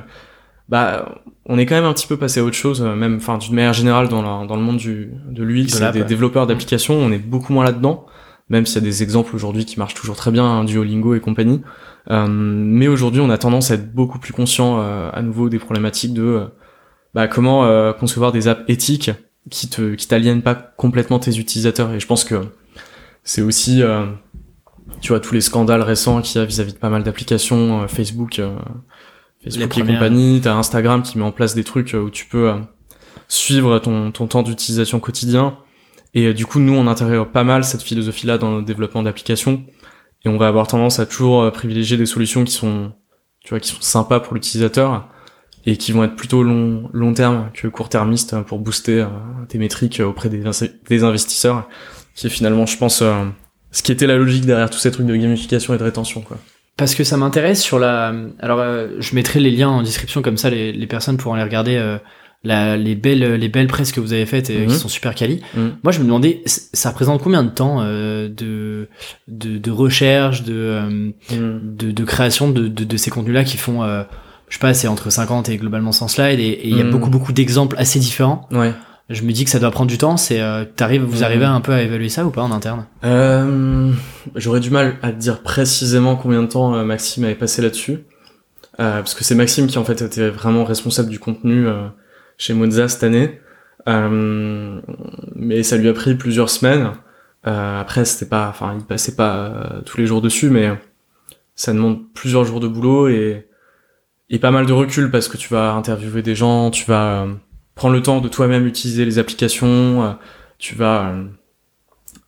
Bah, 0.68 1.22
on 1.46 1.58
est 1.58 1.66
quand 1.66 1.76
même 1.76 1.86
un 1.86 1.94
petit 1.94 2.08
peu 2.08 2.18
passé 2.18 2.40
à 2.40 2.44
autre 2.44 2.56
chose, 2.56 2.82
euh, 2.84 2.96
même, 2.96 3.16
enfin, 3.18 3.38
d'une 3.38 3.56
manière 3.56 3.74
générale 3.74 4.08
dans, 4.08 4.22
la- 4.22 4.46
dans 4.46 4.56
le 4.56 4.62
monde 4.62 4.78
du, 4.78 5.12
de 5.30 5.44
l'UX 5.44 5.80
De 5.80 5.88
et 5.88 5.92
des 5.92 6.00
ouais. 6.02 6.06
développeurs 6.06 6.46
d'applications, 6.48 6.96
on 6.96 7.12
est 7.12 7.18
beaucoup 7.20 7.54
moins 7.54 7.64
là-dedans 7.66 8.06
même 8.50 8.66
s'il 8.66 8.82
y 8.82 8.86
a 8.86 8.90
des 8.90 9.04
exemples 9.04 9.36
aujourd'hui 9.36 9.64
qui 9.64 9.78
marchent 9.78 9.94
toujours 9.94 10.16
très 10.16 10.32
bien, 10.32 10.44
hein, 10.44 10.64
Duolingo 10.64 11.14
et 11.14 11.20
compagnie. 11.20 11.62
Euh, 12.10 12.26
mais 12.28 12.88
aujourd'hui, 12.88 13.22
on 13.22 13.30
a 13.30 13.38
tendance 13.38 13.70
à 13.70 13.76
être 13.76 13.94
beaucoup 13.94 14.18
plus 14.18 14.34
conscient 14.34 14.80
euh, 14.80 15.12
à 15.14 15.22
nouveau 15.22 15.50
des 15.50 15.60
problématiques 15.60 16.14
de 16.16 16.24
euh, 16.24 16.46
bah, 17.14 17.28
comment 17.28 17.66
euh, 17.66 17.94
concevoir 17.94 18.32
des 18.32 18.48
apps 18.48 18.64
éthiques 18.68 19.12
qui 19.50 19.70
te 19.70 19.96
qui 19.96 20.08
t'aliènent 20.08 20.42
pas 20.42 20.56
complètement 20.56 21.20
tes 21.20 21.38
utilisateurs. 21.38 21.94
Et 21.94 22.00
je 22.00 22.08
pense 22.08 22.24
que 22.24 22.36
c'est 23.24 23.42
aussi, 23.42 23.82
euh, 23.82 24.06
tu 25.02 25.10
vois, 25.10 25.20
tous 25.20 25.34
les 25.34 25.42
scandales 25.42 25.82
récents 25.82 26.22
qu'il 26.22 26.40
y 26.40 26.44
a 26.44 26.46
vis-à-vis 26.46 26.74
de 26.74 26.78
pas 26.78 26.90
mal 26.90 27.04
d'applications, 27.04 27.84
euh, 27.84 27.88
Facebook, 27.88 28.40
euh, 28.40 28.58
Facebook 29.44 29.78
et 29.78 29.82
compagnie. 29.82 30.40
T'as 30.42 30.56
Instagram 30.56 31.02
qui 31.02 31.18
met 31.18 31.24
en 31.24 31.32
place 31.32 31.56
des 31.56 31.64
trucs 31.64 31.96
euh, 31.96 32.02
où 32.02 32.10
tu 32.10 32.26
peux 32.26 32.50
euh, 32.50 32.58
suivre 33.28 33.80
ton 33.80 34.12
ton 34.12 34.28
temps 34.28 34.44
d'utilisation 34.44 35.00
quotidien. 35.00 35.58
Et 36.16 36.34
du 36.34 36.48
coup, 36.48 36.60
nous, 36.60 36.74
on 36.74 36.88
intègre 36.88 37.28
pas 37.28 37.44
mal 37.44 37.64
cette 37.64 37.84
philosophie-là 37.84 38.40
dans 38.40 38.58
le 38.58 38.64
développement 38.64 39.04
d'applications. 39.04 39.64
Et 40.26 40.30
on 40.30 40.38
va 40.38 40.48
avoir 40.48 40.66
tendance 40.66 41.00
à 41.00 41.06
toujours 41.06 41.52
privilégier 41.52 41.98
des 41.98 42.08
solutions 42.08 42.44
qui 42.44 42.52
sont, 42.52 42.92
tu 43.42 43.50
vois, 43.50 43.60
qui 43.60 43.70
sont 43.70 43.80
sympas 43.80 44.20
pour 44.20 44.34
l'utilisateur 44.34 45.08
et 45.66 45.78
qui 45.78 45.92
vont 45.92 46.04
être 46.04 46.16
plutôt 46.16 46.44
long, 46.44 46.90
long 46.94 47.14
terme 47.14 47.50
que 47.54 47.68
court 47.68 47.90
termiste 47.90 48.40
pour 48.44 48.60
booster 48.60 49.02
euh, 49.02 49.08
tes 49.48 49.58
métriques 49.58 50.02
auprès 50.04 50.30
des, 50.30 50.44
investisseurs, 51.04 51.68
qui 52.16 52.28
est 52.28 52.30
finalement, 52.30 52.66
je 52.66 52.78
pense, 52.78 53.02
euh, 53.02 53.26
ce 53.72 53.84
qui 53.84 53.92
était 53.92 54.08
la 54.08 54.18
logique 54.18 54.46
derrière 54.46 54.70
tous 54.70 54.80
ces 54.80 54.92
trucs 54.92 55.06
de 55.06 55.16
gamification 55.16 55.74
et 55.74 55.78
de 55.78 55.84
rétention, 55.84 56.22
quoi. 56.22 56.38
Parce 56.78 56.96
que 56.96 57.04
ça 57.04 57.18
m'intéresse 57.18 57.62
sur 57.62 57.78
la. 57.78 58.14
Alors, 58.40 58.60
euh, 58.60 58.88
je 59.00 59.14
mettrai 59.14 59.42
les 59.42 59.52
liens 59.52 59.68
en 59.68 59.82
description 59.84 60.22
comme 60.22 60.38
ça, 60.38 60.50
les, 60.50 60.72
les 60.72 60.88
personnes 60.88 61.18
pourront 61.18 61.36
aller 61.36 61.44
regarder 61.44 61.76
euh, 61.76 61.98
la, 62.46 62.78
les 62.78 62.96
belles, 62.96 63.34
les 63.36 63.50
belles 63.50 63.68
presses 63.68 63.92
que 63.92 64.00
vous 64.00 64.14
avez 64.14 64.26
faites 64.26 64.50
et 64.50 64.60
Mhm. 64.60 64.68
qui 64.68 64.76
sont 64.76 64.88
super 64.88 65.14
quali. 65.14 65.42
Mhm. 65.56 65.74
Moi, 65.84 65.92
je 65.92 66.00
me 66.00 66.06
demandais, 66.06 66.42
ça 66.46 66.92
représente 66.92 67.22
combien 67.22 67.44
de 67.44 67.50
temps 67.50 67.82
euh, 67.82 68.30
de, 68.30 68.88
de 69.28 69.58
de 69.58 69.72
recherche, 69.72 70.44
de 70.44 70.54
euh, 70.56 71.12
de, 71.32 71.92
de 71.92 72.04
création 72.06 72.50
de, 72.50 72.70
de, 72.70 72.86
de 72.86 72.98
ces 72.98 73.12
contenus-là 73.12 73.44
qui 73.44 73.58
font, 73.58 73.84
euh, 73.84 74.04
je 74.50 74.56
sais 74.56 74.60
pas, 74.60 74.74
c'est 74.74 74.88
entre 74.88 75.10
50 75.10 75.48
et 75.50 75.58
globalement 75.58 75.92
100 75.92 76.08
slides 76.10 76.40
et 76.40 76.62
il 76.68 76.76
y 76.78 76.82
a 76.82 76.84
Mhm. 76.84 76.92
beaucoup 76.92 77.10
beaucoup 77.10 77.32
d'exemples 77.34 77.76
assez 77.78 78.00
différents. 78.00 78.48
Ouais. 78.52 78.74
Je 79.10 79.24
me 79.24 79.32
dis 79.32 79.44
que 79.44 79.50
ça 79.50 79.58
doit 79.60 79.72
prendre 79.72 79.90
du 79.90 79.98
temps. 79.98 80.18
C'est, 80.18 80.40
euh, 80.42 80.66
t'arrives, 80.66 81.02
vous 81.04 81.18
Mhm. 81.20 81.24
arrivez 81.24 81.46
un 81.46 81.62
peu 81.62 81.72
à 81.74 81.82
évaluer 81.82 82.10
ça 82.10 82.26
ou 82.26 82.30
pas 82.30 82.44
en 82.44 82.52
interne? 82.52 82.86
Euh, 83.04 83.92
J'aurais 84.36 84.60
du 84.60 84.70
mal 84.70 84.98
à 85.02 85.12
te 85.12 85.18
dire 85.18 85.42
précisément 85.42 86.16
combien 86.16 86.44
de 86.44 86.48
temps 86.48 86.76
euh, 86.76 86.84
Maxime 86.84 87.24
avait 87.24 87.34
passé 87.36 87.62
là-dessus, 87.64 87.94
euh, 88.80 89.00
parce 89.00 89.16
que 89.16 89.24
c'est 89.24 89.34
Maxime 89.36 89.66
qui 89.68 89.78
en 89.80 89.84
fait 89.86 90.02
était 90.04 90.30
vraiment 90.30 90.64
responsable 90.64 91.10
du 91.10 91.18
contenu 91.20 91.66
chez 92.38 92.54
Mozza 92.54 92.88
cette 92.88 93.04
année. 93.04 93.40
Euh, 93.88 94.80
mais 95.36 95.64
ça 95.64 95.78
lui 95.78 95.90
a 95.90 95.94
pris 95.94 96.14
plusieurs 96.16 96.50
semaines. 96.50 96.92
Euh, 97.48 97.82
après, 97.82 98.06
c'était 98.06 98.30
pas, 98.30 98.48
enfin, 98.50 98.76
il 98.78 98.86
passait 98.86 99.16
pas 99.16 99.82
tous 99.86 99.98
les 99.98 100.06
jours 100.06 100.22
dessus, 100.22 100.50
mais 100.50 100.70
ça 101.56 101.74
demande 101.74 102.00
plusieurs 102.14 102.46
jours 102.46 102.60
de 102.60 102.68
boulot 102.68 103.08
et 103.08 103.48
et 104.30 104.40
pas 104.40 104.52
mal 104.52 104.66
de 104.66 104.74
recul 104.74 105.12
parce 105.12 105.28
que 105.28 105.38
tu 105.38 105.50
vas 105.50 105.74
interviewer 105.74 106.22
des 106.22 106.36
gens, 106.36 106.72
tu 106.72 106.86
vas 106.86 107.24
euh, 107.24 107.34
prendre 107.76 107.94
le 107.94 108.02
temps 108.02 108.22
de 108.22 108.30
toi-même 108.30 108.66
utiliser 108.68 109.06
les 109.06 109.20
applications, 109.20 110.04
euh, 110.04 110.12
tu 110.58 110.76
vas 110.76 111.10
euh, 111.10 111.24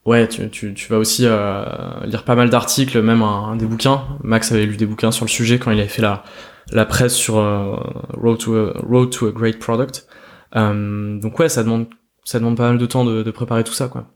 Ouais, 0.04 0.28
tu, 0.28 0.50
tu, 0.50 0.74
tu 0.74 0.90
vas 0.90 0.98
aussi 0.98 1.26
euh, 1.28 1.64
lire 2.06 2.24
pas 2.24 2.34
mal 2.36 2.50
d'articles, 2.50 3.00
même 3.02 3.22
un, 3.22 3.50
un 3.52 3.56
des 3.56 3.68
bouquins. 3.68 4.04
Max 4.24 4.52
avait 4.52 4.66
lu 4.66 4.76
des 4.76 4.88
bouquins 4.88 5.12
sur 5.12 5.26
le 5.26 5.30
sujet 5.30 5.60
quand 5.60 5.70
il 5.70 5.80
avait 5.80 5.88
fait 5.88 6.02
la, 6.02 6.24
la 6.72 6.86
presse 6.86 7.14
sur 7.14 7.38
euh, 7.38 7.76
Road, 8.18 8.40
to 8.40 8.56
a, 8.56 8.74
Road 8.80 9.12
to 9.12 9.28
a 9.28 9.32
Great 9.32 9.60
Product. 9.60 10.08
Euh, 10.56 11.20
donc 11.20 11.38
ouais, 11.38 11.50
ça 11.50 11.64
demande, 11.64 11.86
ça 12.24 12.40
demande 12.40 12.58
pas 12.58 12.70
mal 12.70 12.80
de 12.80 12.86
temps 12.88 13.06
de, 13.06 13.22
de 13.22 13.32
préparer 13.32 13.64
tout 13.64 13.74
ça, 13.74 13.88
quoi. 13.90 14.08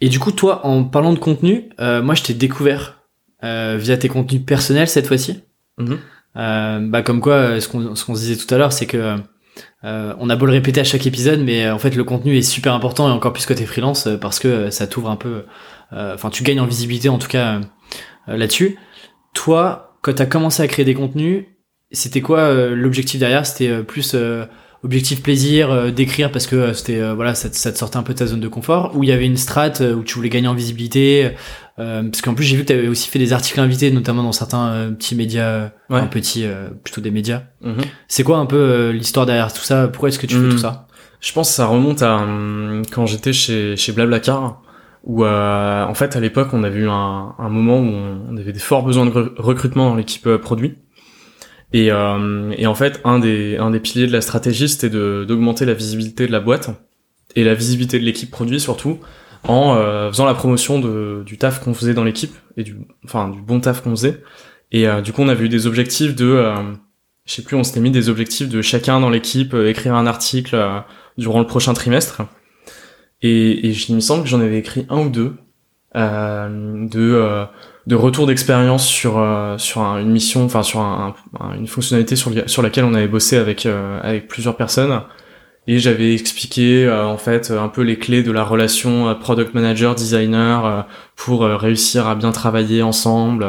Et 0.00 0.08
du 0.08 0.18
coup, 0.18 0.32
toi, 0.32 0.64
en 0.64 0.84
parlant 0.84 1.12
de 1.12 1.18
contenu, 1.18 1.68
euh, 1.80 2.02
moi, 2.02 2.14
je 2.14 2.22
t'ai 2.22 2.32
découvert 2.32 3.02
euh, 3.44 3.76
via 3.78 3.98
tes 3.98 4.08
contenus 4.08 4.42
personnels 4.46 4.88
cette 4.88 5.06
fois-ci. 5.06 5.42
Mhm. 5.78 5.92
Euh, 5.92 5.96
bah, 6.36 7.02
comme 7.02 7.20
quoi, 7.20 7.34
euh, 7.34 7.60
ce 7.60 7.68
qu'on 7.68 7.94
se 7.94 8.20
disait 8.20 8.36
tout 8.36 8.52
à 8.54 8.58
l'heure, 8.58 8.72
c'est 8.72 8.86
que 8.86 9.16
euh, 9.84 10.14
on 10.18 10.28
a 10.28 10.36
beau 10.36 10.46
le 10.46 10.52
répéter 10.52 10.80
à 10.80 10.84
chaque 10.84 11.06
épisode, 11.06 11.40
mais 11.40 11.66
euh, 11.66 11.74
en 11.74 11.78
fait, 11.78 11.94
le 11.94 12.04
contenu 12.04 12.36
est 12.36 12.42
super 12.42 12.74
important 12.74 13.08
et 13.08 13.12
encore 13.12 13.32
plus 13.32 13.46
côté 13.46 13.64
freelance 13.64 14.06
euh, 14.06 14.16
parce 14.16 14.38
que 14.38 14.48
euh, 14.48 14.70
ça 14.70 14.86
t'ouvre 14.86 15.10
un 15.10 15.16
peu. 15.16 15.44
euh, 15.92 16.14
Enfin, 16.14 16.30
tu 16.30 16.42
gagnes 16.42 16.60
en 16.60 16.66
visibilité 16.66 17.08
en 17.08 17.18
tout 17.18 17.28
cas 17.28 17.54
euh, 17.56 17.60
euh, 18.28 18.36
là-dessus. 18.36 18.78
Toi, 19.34 19.98
quand 20.02 20.14
t'as 20.14 20.26
commencé 20.26 20.62
à 20.62 20.68
créer 20.68 20.84
des 20.84 20.94
contenus, 20.94 21.44
c'était 21.92 22.20
quoi 22.20 22.40
euh, 22.40 22.74
l'objectif 22.74 23.20
derrière? 23.20 23.46
C'était 23.46 23.68
euh, 23.68 23.82
plus 23.82 24.12
euh, 24.14 24.44
objectif 24.82 25.22
plaisir 25.22 25.70
euh, 25.70 25.90
d'écrire 25.90 26.30
parce 26.30 26.46
que 26.46 26.56
euh, 26.56 26.72
c'était 26.74 27.00
euh, 27.00 27.14
voilà 27.14 27.34
ça, 27.34 27.48
te- 27.50 27.56
ça 27.56 27.72
te 27.72 27.78
sortait 27.78 27.96
un 27.96 28.02
peu 28.02 28.12
de 28.12 28.18
ta 28.18 28.26
zone 28.26 28.40
de 28.40 28.48
confort 28.48 28.92
ou 28.94 29.02
il 29.02 29.08
y 29.08 29.12
avait 29.12 29.26
une 29.26 29.36
strat 29.36 29.72
euh, 29.80 29.94
où 29.94 30.04
tu 30.04 30.14
voulais 30.14 30.28
gagner 30.28 30.48
en 30.48 30.54
visibilité 30.54 31.32
euh, 31.78 32.02
parce 32.04 32.20
qu'en 32.22 32.34
plus 32.34 32.44
j'ai 32.44 32.56
vu 32.56 32.62
que 32.62 32.68
tu 32.68 32.72
avais 32.72 32.88
aussi 32.88 33.08
fait 33.08 33.18
des 33.18 33.32
articles 33.32 33.58
invités 33.60 33.90
notamment 33.90 34.22
dans 34.22 34.32
certains 34.32 34.92
petits 34.98 35.14
médias 35.14 35.70
Ouais. 35.90 36.00
un 36.00 36.06
petits 36.06 36.44
euh, 36.44 36.68
plutôt 36.84 37.00
des 37.00 37.10
médias 37.10 37.42
Mhm. 37.62 37.82
c'est 38.08 38.22
quoi 38.22 38.38
un 38.38 38.46
peu 38.46 38.90
l'histoire 38.90 39.24
derrière 39.26 39.52
tout 39.52 39.62
ça? 39.62 39.88
Pourquoi 39.88 40.08
est-ce 40.10 40.18
que 40.18 40.26
tu 40.26 40.34
fais 40.36 40.40
Mhm. 40.42 40.50
tout 40.52 40.58
ça? 40.58 40.86
Je 41.20 41.32
pense 41.32 41.48
que 41.48 41.54
ça 41.54 41.66
remonte 41.66 42.02
à 42.02 42.16
hum, 42.18 42.82
quand 42.92 43.06
j'étais 43.06 43.32
chez, 43.32 43.76
chez 43.76 43.92
Blablacar, 43.92 44.62
où 45.04 45.24
euh, 45.24 45.84
en 45.84 45.94
fait 45.94 46.14
à 46.16 46.20
l'époque 46.20 46.48
on 46.52 46.62
avait 46.64 46.80
eu 46.80 46.88
un, 46.88 47.34
un 47.38 47.48
moment 47.48 47.78
où 47.78 47.84
on, 47.86 48.20
on 48.30 48.36
avait 48.36 48.52
des 48.52 48.58
forts 48.58 48.84
besoins 48.84 49.06
de 49.06 49.10
re- 49.10 49.32
recrutement 49.38 49.88
dans 49.88 49.94
l'équipe 49.96 50.28
produit. 50.36 50.74
Et, 51.78 51.90
euh, 51.90 52.52
et 52.56 52.66
en 52.66 52.74
fait 52.74 53.00
un 53.04 53.18
des, 53.18 53.58
un 53.58 53.70
des 53.70 53.80
piliers 53.80 54.06
de 54.06 54.12
la 54.12 54.22
stratégie 54.22 54.68
c'était 54.68 54.88
d'augmenter 54.88 55.64
la 55.66 55.74
visibilité 55.74 56.26
de 56.26 56.32
la 56.32 56.40
boîte 56.40 56.70
et 57.34 57.44
la 57.44 57.54
visibilité 57.54 57.98
de 57.98 58.04
l'équipe 58.04 58.30
produit 58.30 58.60
surtout 58.60 58.98
en 59.44 59.74
euh, 59.76 60.08
faisant 60.10 60.24
la 60.24 60.32
promotion 60.32 60.78
de, 60.78 61.22
du 61.26 61.36
taf 61.36 61.60
qu'on 61.62 61.74
faisait 61.74 61.92
dans 61.92 62.04
l'équipe 62.04 62.34
et 62.56 62.62
du, 62.62 62.78
enfin 63.04 63.28
du 63.28 63.42
bon 63.42 63.60
taf 63.60 63.82
qu'on 63.82 63.90
faisait. 63.90 64.22
Et 64.72 64.88
euh, 64.88 65.02
du 65.02 65.12
coup 65.12 65.20
on 65.22 65.28
avait 65.28 65.44
eu 65.44 65.48
des 65.50 65.66
objectifs 65.66 66.14
de, 66.14 66.24
euh, 66.24 66.54
je 67.26 67.32
sais 67.34 67.42
plus, 67.42 67.56
on 67.56 67.64
s'était 67.64 67.80
mis 67.80 67.90
des 67.90 68.08
objectifs 68.08 68.48
de 68.48 68.62
chacun 68.62 68.98
dans 68.98 69.10
l'équipe 69.10 69.52
euh, 69.52 69.68
écrire 69.68 69.94
un 69.94 70.06
article. 70.06 70.54
euh, 70.54 70.80
durant 71.18 71.40
le 71.40 71.46
prochain 71.46 71.74
trimestre. 71.74 72.22
Et, 73.22 73.68
et 73.68 73.70
il 73.88 73.94
me 73.94 74.00
semble 74.00 74.22
que 74.22 74.28
j'en 74.28 74.40
avais 74.40 74.58
écrit 74.58 74.86
un 74.88 75.00
ou 75.00 75.08
deux 75.08 75.34
de 75.94 77.46
de 77.86 77.94
retour 77.94 78.26
d'expérience 78.26 78.86
sur 78.86 79.18
euh, 79.18 79.58
sur 79.58 79.82
un- 79.82 80.00
une 80.00 80.10
mission, 80.10 80.44
enfin 80.44 80.62
sur 80.62 80.80
un, 80.80 81.14
un- 81.38 81.54
une 81.56 81.66
fonctionnalité 81.68 82.16
sur, 82.16 82.30
le- 82.30 82.48
sur 82.48 82.62
laquelle 82.62 82.84
on 82.84 82.94
avait 82.94 83.06
bossé 83.08 83.36
avec 83.36 83.64
euh, 83.66 84.00
avec 84.02 84.28
plusieurs 84.28 84.56
personnes. 84.56 85.02
Et 85.68 85.78
j'avais 85.80 86.14
expliqué 86.14 86.84
euh, 86.86 87.04
en 87.06 87.18
fait 87.18 87.50
un 87.50 87.68
peu 87.68 87.82
les 87.82 87.98
clés 87.98 88.22
de 88.22 88.30
la 88.32 88.44
relation 88.44 89.08
euh, 89.08 89.14
product 89.14 89.54
manager 89.54 89.94
designer 89.94 90.64
euh, 90.66 90.82
pour 91.16 91.44
euh, 91.44 91.56
réussir 91.56 92.06
à 92.06 92.14
bien 92.14 92.30
travailler 92.32 92.82
ensemble 92.82 93.46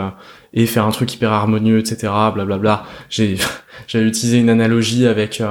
et 0.53 0.65
faire 0.65 0.85
un 0.85 0.91
truc 0.91 1.13
hyper 1.13 1.31
harmonieux, 1.31 1.79
etc. 1.79 2.11
Blablabla. 2.33 2.83
J'ai 3.09 3.37
j'avais 3.87 4.05
utilisé 4.05 4.37
une 4.39 4.49
analogie 4.49 5.05
avec 5.07 5.41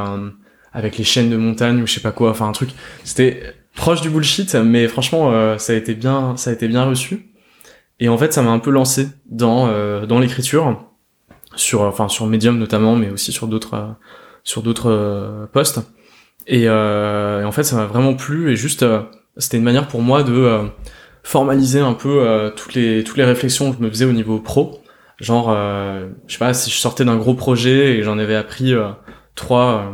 avec 0.72 0.98
les 0.98 1.04
chaînes 1.04 1.30
de 1.30 1.36
montagne 1.36 1.82
ou 1.82 1.86
je 1.86 1.92
sais 1.94 2.00
pas 2.00 2.12
quoi, 2.12 2.30
enfin 2.30 2.48
un 2.48 2.52
truc. 2.52 2.70
C'était 3.04 3.42
proche 3.76 4.00
du 4.00 4.10
bullshit, 4.10 4.54
mais 4.56 4.88
franchement, 4.88 5.56
ça 5.58 5.72
a 5.72 5.76
été 5.76 5.94
bien, 5.94 6.36
ça 6.36 6.50
a 6.50 6.52
été 6.52 6.66
bien 6.68 6.84
reçu. 6.84 7.30
Et 7.98 8.08
en 8.08 8.18
fait, 8.18 8.32
ça 8.32 8.42
m'a 8.42 8.50
un 8.50 8.58
peu 8.58 8.70
lancé 8.70 9.08
dans 9.26 9.68
euh, 9.68 10.06
dans 10.06 10.18
l'écriture, 10.18 10.78
sur 11.54 11.82
enfin 11.82 12.08
sur 12.08 12.26
Medium 12.26 12.58
notamment, 12.58 12.96
mais 12.96 13.10
aussi 13.10 13.32
sur 13.32 13.46
d'autres 13.46 13.74
euh, 13.74 13.86
sur 14.44 14.62
d'autres 14.62 14.90
euh, 14.90 15.46
postes. 15.46 15.80
Et, 16.46 16.68
euh, 16.68 17.42
et 17.42 17.44
en 17.44 17.52
fait, 17.52 17.64
ça 17.64 17.76
m'a 17.76 17.86
vraiment 17.86 18.14
plu. 18.14 18.52
Et 18.52 18.56
juste 18.56 18.82
euh, 18.82 19.02
c'était 19.36 19.56
une 19.56 19.64
manière 19.64 19.88
pour 19.88 20.02
moi 20.02 20.22
de 20.22 20.68
formaliser 21.22 21.80
un 21.80 21.94
peu 21.94 22.52
toutes 22.56 22.74
les 22.74 23.02
toutes 23.04 23.16
les 23.16 23.24
réflexions 23.24 23.70
que 23.72 23.78
je 23.78 23.82
me 23.82 23.90
faisais 23.90 24.04
au 24.04 24.12
niveau 24.12 24.38
pro. 24.38 24.80
Genre, 25.18 25.50
je 26.26 26.32
sais 26.32 26.38
pas, 26.38 26.54
si 26.54 26.70
je 26.70 26.76
sortais 26.76 27.04
d'un 27.04 27.16
gros 27.16 27.34
projet 27.34 27.96
et 27.96 28.02
j'en 28.02 28.18
avais 28.18 28.36
appris 28.36 28.72
trois 29.34 29.92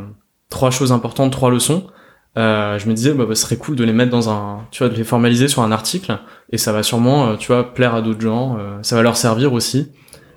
trois 0.50 0.70
choses 0.70 0.92
importantes, 0.92 1.32
trois 1.32 1.50
leçons. 1.50 1.86
Euh, 2.38 2.78
je 2.78 2.88
me 2.88 2.94
disais 2.94 3.12
bah, 3.12 3.26
bah, 3.26 3.34
ce 3.34 3.42
serait 3.42 3.56
cool 3.56 3.76
de 3.76 3.84
les 3.84 3.92
mettre 3.92 4.10
dans 4.10 4.30
un 4.30 4.66
tu 4.70 4.82
vois 4.82 4.88
de 4.88 4.96
les 4.96 5.04
formaliser 5.04 5.48
sur 5.48 5.62
un 5.62 5.72
article. 5.72 6.18
Et 6.50 6.58
ça 6.58 6.72
va 6.72 6.82
sûrement 6.82 7.28
euh, 7.28 7.36
tu 7.36 7.48
vois 7.48 7.74
plaire 7.74 7.94
à 7.94 8.02
d'autres 8.02 8.20
gens. 8.20 8.56
Euh, 8.58 8.78
ça 8.82 8.96
va 8.96 9.02
leur 9.02 9.16
servir 9.16 9.52
aussi 9.52 9.88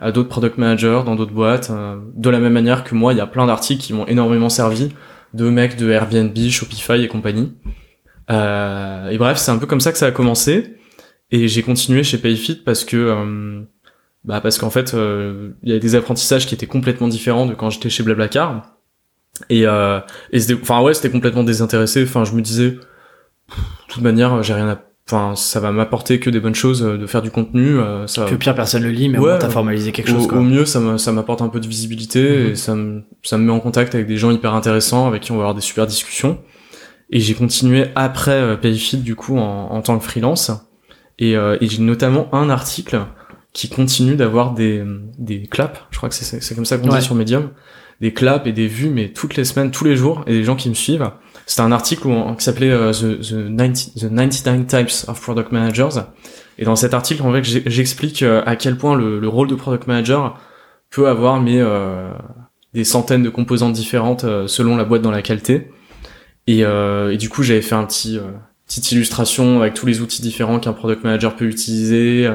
à 0.02 0.12
d'autres 0.12 0.30
product 0.30 0.58
managers 0.58 1.02
dans 1.06 1.16
d'autres 1.16 1.34
boîtes 1.34 1.72
de 1.72 2.30
la 2.30 2.40
même 2.40 2.52
manière 2.52 2.84
que 2.84 2.96
moi 2.96 3.14
il 3.14 3.18
y 3.18 3.22
a 3.22 3.28
plein 3.28 3.48
d'articles 3.48 3.82
qui 3.82 3.94
m'ont 3.94 4.06
énormément 4.08 4.50
servi 4.50 4.90
de 5.34 5.50
mecs 5.50 5.78
de 5.78 5.90
Airbnb 5.90 6.38
Shopify 6.50 7.02
et 7.02 7.08
compagnie. 7.08 7.54
Et 8.30 9.18
bref 9.18 9.38
c'est 9.38 9.52
un 9.52 9.58
peu 9.58 9.68
comme 9.68 9.80
ça 9.80 9.94
que 9.94 9.98
ça 9.98 10.08
a 10.08 10.12
commencé. 10.12 10.76
Et 11.32 11.48
j'ai 11.48 11.64
continué 11.64 12.04
chez 12.04 12.18
Payfit 12.18 12.56
parce 12.56 12.84
que 12.84 13.66
bah 14.26 14.42
parce 14.42 14.58
qu'en 14.58 14.70
fait 14.70 14.94
il 14.94 15.70
y 15.72 15.74
a 15.74 15.80
des 15.80 15.96
apprentissages 15.96 16.46
qui 16.46 16.54
étaient 16.54 16.68
complètement 16.68 17.08
différents 17.08 17.46
de 17.46 17.54
quand 17.54 17.70
j'étais 17.70 17.90
chez 17.90 18.04
Blablacar 18.04 18.75
et, 19.50 19.68
euh, 19.68 20.00
et 20.32 20.40
c'était, 20.40 20.60
enfin 20.62 20.82
ouais, 20.82 20.94
c'était 20.94 21.10
complètement 21.10 21.44
désintéressé. 21.44 22.04
Enfin, 22.04 22.24
je 22.24 22.34
me 22.34 22.42
disais, 22.42 22.72
de 22.72 22.78
toute 23.88 24.02
manière, 24.02 24.42
j'ai 24.44 24.54
rien 24.54 24.70
à, 24.70 24.80
enfin, 25.08 25.36
ça 25.36 25.60
va 25.60 25.72
m'apporter 25.72 26.20
que 26.20 26.30
des 26.30 26.40
bonnes 26.40 26.56
choses 26.56 26.84
euh, 26.84 26.98
de 26.98 27.06
faire 27.06 27.22
du 27.22 27.32
contenu. 27.32 27.80
Euh, 27.80 28.08
ça... 28.08 28.26
Que 28.26 28.36
pire 28.36 28.56
personne 28.56 28.84
le 28.84 28.90
lit, 28.90 29.10
mais 29.10 29.20
ouais, 29.20 29.38
t'as 29.40 29.50
formalisé 29.50 29.92
quelque 29.92 30.10
chose. 30.10 30.28
Au, 30.32 30.42
mieux, 30.42 30.66
ça, 30.66 30.80
m'apporte 31.12 31.42
un 31.42 31.50
peu 31.50 31.60
de 31.60 31.68
visibilité 31.68 32.22
mhm. 32.22 32.52
et 32.52 32.56
ça 32.56 32.76
me, 32.76 33.04
ça 33.24 33.38
me 33.38 33.44
met 33.44 33.52
en 33.52 33.60
contact 33.60 33.94
avec 33.96 34.08
des 34.08 34.18
gens 34.18 34.32
hyper 34.32 34.54
intéressants 34.54 35.08
avec 35.08 35.24
qui 35.24 35.32
on 35.32 35.36
va 35.36 35.42
avoir 35.42 35.56
des 35.56 35.62
super 35.62 35.86
discussions. 35.86 36.40
Et 37.12 37.20
j'ai 37.20 37.36
continué 37.36 37.88
après 37.96 38.32
euh, 38.32 38.56
Payfit 38.56 38.98
du 38.98 39.16
coup 39.16 39.38
en, 39.38 39.72
en, 39.72 39.82
tant 39.82 39.98
que 40.00 40.04
freelance. 40.04 40.52
Et, 41.20 41.38
euh, 41.38 41.58
et 41.62 41.68
j'ai 41.68 41.82
notamment 41.82 42.34
un 42.34 42.50
article 42.50 43.02
qui 43.54 43.70
continue 43.70 44.16
d'avoir 44.16 44.54
des, 44.54 44.84
des 45.18 45.44
claps. 45.44 45.80
Je 45.92 45.98
crois 45.98 46.10
que 46.10 46.16
c'est, 46.16 46.42
c'est 46.42 46.56
comme 46.56 46.66
ça 46.66 46.78
qu'on 46.78 46.90
dit 46.90 47.02
sur 47.02 47.16
Medium 47.16 47.52
des 48.02 48.14
claps 48.14 48.46
et 48.48 48.52
des 48.52 48.68
vues, 48.68 48.90
mais 48.90 49.10
toutes 49.10 49.36
les 49.36 49.46
semaines, 49.46 49.72
tous 49.72 49.86
les 49.86 49.96
jours, 49.96 50.24
et 50.28 50.34
des 50.34 50.44
gens 50.44 50.56
qui 50.56 50.70
me 50.70 50.74
suivent. 50.74 51.10
C'était 51.46 51.62
un 51.62 51.72
article 51.72 52.08
où, 52.08 52.36
qui 52.36 52.44
s'appelait 52.44 52.72
euh, 52.72 52.92
the, 52.92 53.20
the, 53.22 53.56
90, 53.56 53.94
the 53.96 54.12
99 54.12 54.68
Types 54.68 55.08
of 55.08 55.22
Product 55.22 55.52
Managers. 55.52 56.02
Et 56.58 56.66
dans 56.66 56.76
cet 56.76 56.94
article, 56.94 57.22
en 57.22 57.32
fait, 57.32 57.44
j'explique 57.44 58.24
euh, 58.24 58.42
à 58.46 58.56
quel 58.56 58.78
point 58.78 58.96
le, 58.96 59.20
le, 59.20 59.28
rôle 59.28 59.48
de 59.48 59.56
Product 59.56 59.88
Manager 59.88 60.40
peut 60.90 61.08
avoir 61.08 61.42
mais 61.42 61.60
euh, 61.60 62.12
des 62.74 62.84
centaines 62.84 63.24
de 63.24 63.30
composantes 63.30 63.74
différentes 63.74 64.26
selon 64.48 64.78
la 64.78 64.86
boîte 64.86 65.02
dans 65.02 65.12
laquelle 65.12 65.42
t'es. 65.42 65.70
Et, 66.48 66.60
et 66.60 67.18
du 67.18 67.28
coup, 67.28 67.44
j'avais 67.44 67.62
fait 67.62 67.76
un 67.76 67.86
petit 67.86 68.20
petite 68.68 68.92
illustration 68.92 69.62
avec 69.62 69.74
tous 69.74 69.86
les 69.86 70.02
outils 70.02 70.22
différents 70.22 70.60
qu'un 70.60 70.74
product 70.74 71.04
manager 71.04 71.36
peut 71.36 71.46
utiliser. 71.46 72.30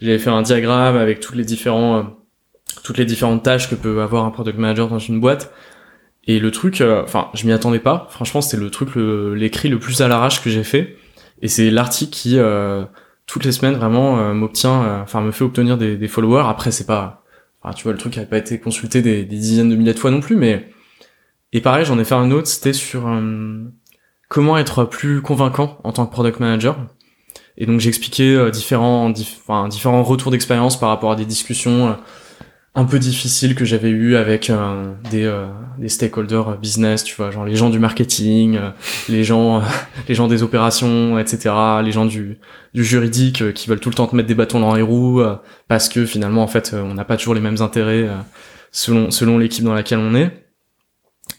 J'avais 0.00 0.18
fait 0.18 0.30
un 0.30 0.42
diagramme 0.42 0.96
avec 0.96 1.20
tous 1.20 1.34
les 1.34 1.44
différents 1.44 2.06
toutes 2.82 2.98
les 2.98 3.04
différentes 3.04 3.42
tâches 3.42 3.70
que 3.70 3.74
peut 3.74 4.02
avoir 4.02 4.24
un 4.24 4.30
product 4.30 4.58
manager 4.58 4.88
dans 4.88 4.98
une 4.98 5.20
boîte. 5.20 5.52
Et 6.26 6.38
le 6.38 6.50
truc, 6.50 6.80
euh, 6.80 7.02
enfin, 7.04 7.28
je 7.34 7.46
m'y 7.46 7.52
attendais 7.52 7.78
pas. 7.78 8.06
Franchement, 8.10 8.40
c'était 8.40 8.62
le 8.62 8.70
truc, 8.70 8.90
l'écrit 8.96 9.68
le, 9.68 9.78
plus 9.78 10.00
à 10.00 10.08
l'arrache 10.08 10.42
que 10.42 10.50
j'ai 10.50 10.64
fait. 10.64 10.96
Et 11.42 11.48
c'est 11.48 11.70
l'article 11.70 12.12
qui, 12.12 12.38
euh, 12.38 12.84
toutes 13.26 13.44
les 13.44 13.52
semaines, 13.52 13.74
vraiment, 13.74 14.18
euh, 14.18 14.32
m'obtient, 14.32 15.02
enfin, 15.02 15.20
me 15.20 15.32
fait 15.32 15.44
obtenir 15.44 15.76
des, 15.76 15.96
des 15.96 16.08
followers. 16.08 16.44
Après, 16.48 16.70
c'est 16.70 16.86
pas, 16.86 17.24
tu 17.76 17.84
vois, 17.84 17.92
le 17.92 17.98
truc 17.98 18.16
n'a 18.16 18.24
pas 18.24 18.38
été 18.38 18.58
consulté 18.58 19.02
des, 19.02 19.24
des, 19.24 19.36
dizaines 19.36 19.68
de 19.68 19.76
milliers 19.76 19.94
de 19.94 19.98
fois 19.98 20.10
non 20.10 20.20
plus, 20.20 20.36
mais. 20.36 20.70
Et 21.52 21.60
pareil, 21.60 21.84
j'en 21.84 21.98
ai 22.00 22.04
fait 22.04 22.16
un 22.16 22.32
autre, 22.32 22.48
c'était 22.48 22.72
sur 22.72 23.08
comment 24.28 24.58
être 24.58 24.84
plus 24.84 25.22
convaincant 25.22 25.78
en 25.84 25.92
tant 25.92 26.04
que 26.04 26.10
product 26.10 26.40
manager. 26.40 26.76
Et 27.56 27.66
donc, 27.66 27.78
j'expliquais 27.78 28.50
différents, 28.50 29.12
enfin, 29.12 29.68
différents 29.68 30.02
retours 30.02 30.32
d'expérience 30.32 30.80
par 30.80 30.88
rapport 30.88 31.12
à 31.12 31.16
des 31.16 31.26
discussions 31.26 31.96
un 32.76 32.84
peu 32.84 32.98
difficile 32.98 33.54
que 33.54 33.64
j'avais 33.64 33.90
eu 33.90 34.16
avec 34.16 34.50
euh, 34.50 34.92
des, 35.10 35.24
euh, 35.24 35.46
des 35.78 35.88
stakeholders 35.88 36.58
business, 36.58 37.04
tu 37.04 37.14
vois, 37.14 37.30
genre 37.30 37.44
les 37.44 37.54
gens 37.54 37.70
du 37.70 37.78
marketing, 37.78 38.56
euh, 38.56 38.70
les 39.08 39.22
gens 39.22 39.62
les 40.08 40.14
gens 40.14 40.26
des 40.26 40.42
opérations, 40.42 41.18
etc., 41.18 41.54
les 41.84 41.92
gens 41.92 42.04
du, 42.04 42.38
du 42.74 42.84
juridique 42.84 43.52
qui 43.52 43.68
veulent 43.68 43.80
tout 43.80 43.90
le 43.90 43.94
temps 43.94 44.08
te 44.08 44.16
mettre 44.16 44.28
des 44.28 44.34
bâtons 44.34 44.58
dans 44.58 44.74
les 44.74 44.82
roues 44.82 45.22
parce 45.68 45.88
que 45.88 46.04
finalement 46.04 46.42
en 46.42 46.48
fait 46.48 46.74
on 46.74 46.94
n'a 46.94 47.04
pas 47.04 47.16
toujours 47.16 47.34
les 47.34 47.40
mêmes 47.40 47.60
intérêts 47.60 48.08
selon 48.72 49.10
selon 49.10 49.38
l'équipe 49.38 49.64
dans 49.64 49.74
laquelle 49.74 50.00
on 50.00 50.14
est. 50.14 50.44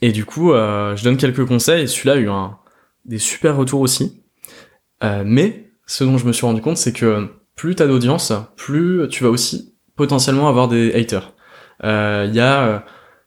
Et 0.01 0.11
du 0.11 0.25
coup, 0.25 0.51
je 0.53 1.03
donne 1.03 1.17
quelques 1.17 1.45
conseils 1.45 1.87
celui-là 1.87 2.13
a 2.13 2.17
eu 2.17 2.29
un, 2.29 2.57
des 3.03 3.19
super 3.19 3.57
retours 3.57 3.81
aussi. 3.81 4.23
mais 5.03 5.69
ce 5.85 6.03
dont 6.03 6.17
je 6.17 6.25
me 6.25 6.31
suis 6.31 6.45
rendu 6.45 6.61
compte, 6.61 6.77
c'est 6.77 6.93
que 6.93 7.27
plus 7.55 7.75
t'as 7.75 7.87
d'audience, 7.87 8.31
plus 8.55 9.07
tu 9.09 9.23
vas 9.23 9.29
aussi 9.29 9.74
potentiellement 9.95 10.47
avoir 10.47 10.67
des 10.67 10.93
haters. 10.93 11.31
Il 11.83 11.89
euh, 11.89 12.29
y 12.31 12.39
a 12.39 12.61
euh, 12.61 12.79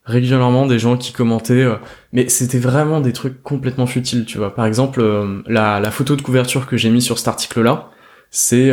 régulièrement 0.05 0.67
des 0.67 0.79
gens 0.79 0.97
qui 0.97 1.13
commentaient, 1.13 1.65
euh, 1.65 1.77
mais 2.13 2.29
c'était 2.29 2.59
vraiment 2.59 3.01
des 3.01 3.13
trucs 3.13 3.43
complètement 3.43 3.87
futiles, 3.87 4.25
tu 4.25 4.39
vois. 4.39 4.55
Par 4.55 4.67
exemple, 4.67 5.03
la, 5.47 5.81
la, 5.81 5.91
photo 5.91 6.17
de 6.17 6.23
couverture 6.23 6.67
que 6.67 6.77
j'ai 6.77 6.91
mis 6.91 7.03
sur 7.03 7.19
cet 7.19 7.29
article-là, 7.29 7.91
c'est 8.31 8.73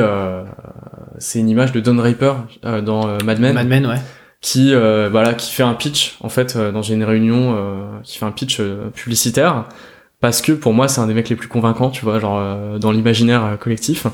c'est 1.17 1.39
une 1.39 1.49
image 1.49 1.71
de 1.71 1.79
Don 1.79 1.95
Draper 1.95 2.33
dans 2.63 3.17
Mad 3.23 3.39
Men. 3.39 3.53
Mad 3.53 3.67
Men, 3.67 3.85
ouais. 3.85 4.01
Qui 4.41 4.73
voilà, 4.73 5.33
qui 5.33 5.51
fait 5.51 5.63
un 5.63 5.73
pitch 5.73 6.17
en 6.21 6.29
fait 6.29 6.57
dans 6.57 6.81
une 6.81 7.03
réunion, 7.03 8.01
qui 8.03 8.17
fait 8.17 8.25
un 8.25 8.31
pitch 8.31 8.61
publicitaire 8.93 9.65
parce 10.19 10.41
que 10.41 10.51
pour 10.51 10.73
moi 10.73 10.87
c'est 10.87 10.99
un 10.99 11.07
des 11.07 11.13
mecs 11.13 11.29
les 11.29 11.35
plus 11.35 11.47
convaincants, 11.47 11.89
tu 11.89 12.03
vois, 12.03 12.19
genre 12.19 12.79
dans 12.79 12.91
l'imaginaire 12.91 13.57
collectif. 13.59 14.07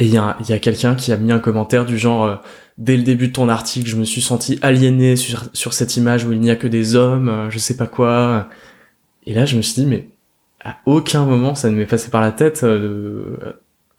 Et 0.00 0.06
il 0.06 0.12
y 0.12 0.16
a, 0.16 0.36
y 0.48 0.52
a 0.52 0.58
quelqu'un 0.58 0.94
qui 0.94 1.12
a 1.12 1.16
mis 1.16 1.32
un 1.32 1.40
commentaire 1.40 1.84
du 1.84 1.98
genre 1.98 2.40
dès 2.78 2.96
le 2.96 3.02
début 3.02 3.28
de 3.28 3.32
ton 3.32 3.48
article, 3.48 3.88
je 3.88 3.96
me 3.96 4.04
suis 4.04 4.22
senti 4.22 4.58
aliéné 4.62 5.16
sur, 5.16 5.44
sur 5.52 5.72
cette 5.72 5.96
image 5.96 6.24
où 6.24 6.32
il 6.32 6.40
n'y 6.40 6.50
a 6.50 6.56
que 6.56 6.68
des 6.68 6.94
hommes, 6.94 7.28
euh, 7.28 7.50
je 7.50 7.58
sais 7.58 7.76
pas 7.76 7.86
quoi. 7.86 8.48
Et 9.26 9.34
là, 9.34 9.44
je 9.44 9.56
me 9.56 9.62
suis 9.62 9.82
dit, 9.82 9.86
mais 9.86 10.08
à 10.64 10.76
aucun 10.86 11.24
moment 11.24 11.54
ça 11.54 11.70
ne 11.70 11.76
m'est 11.76 11.86
passé 11.86 12.10
par 12.10 12.20
la 12.20 12.32
tête. 12.32 12.62
Euh, 12.62 13.36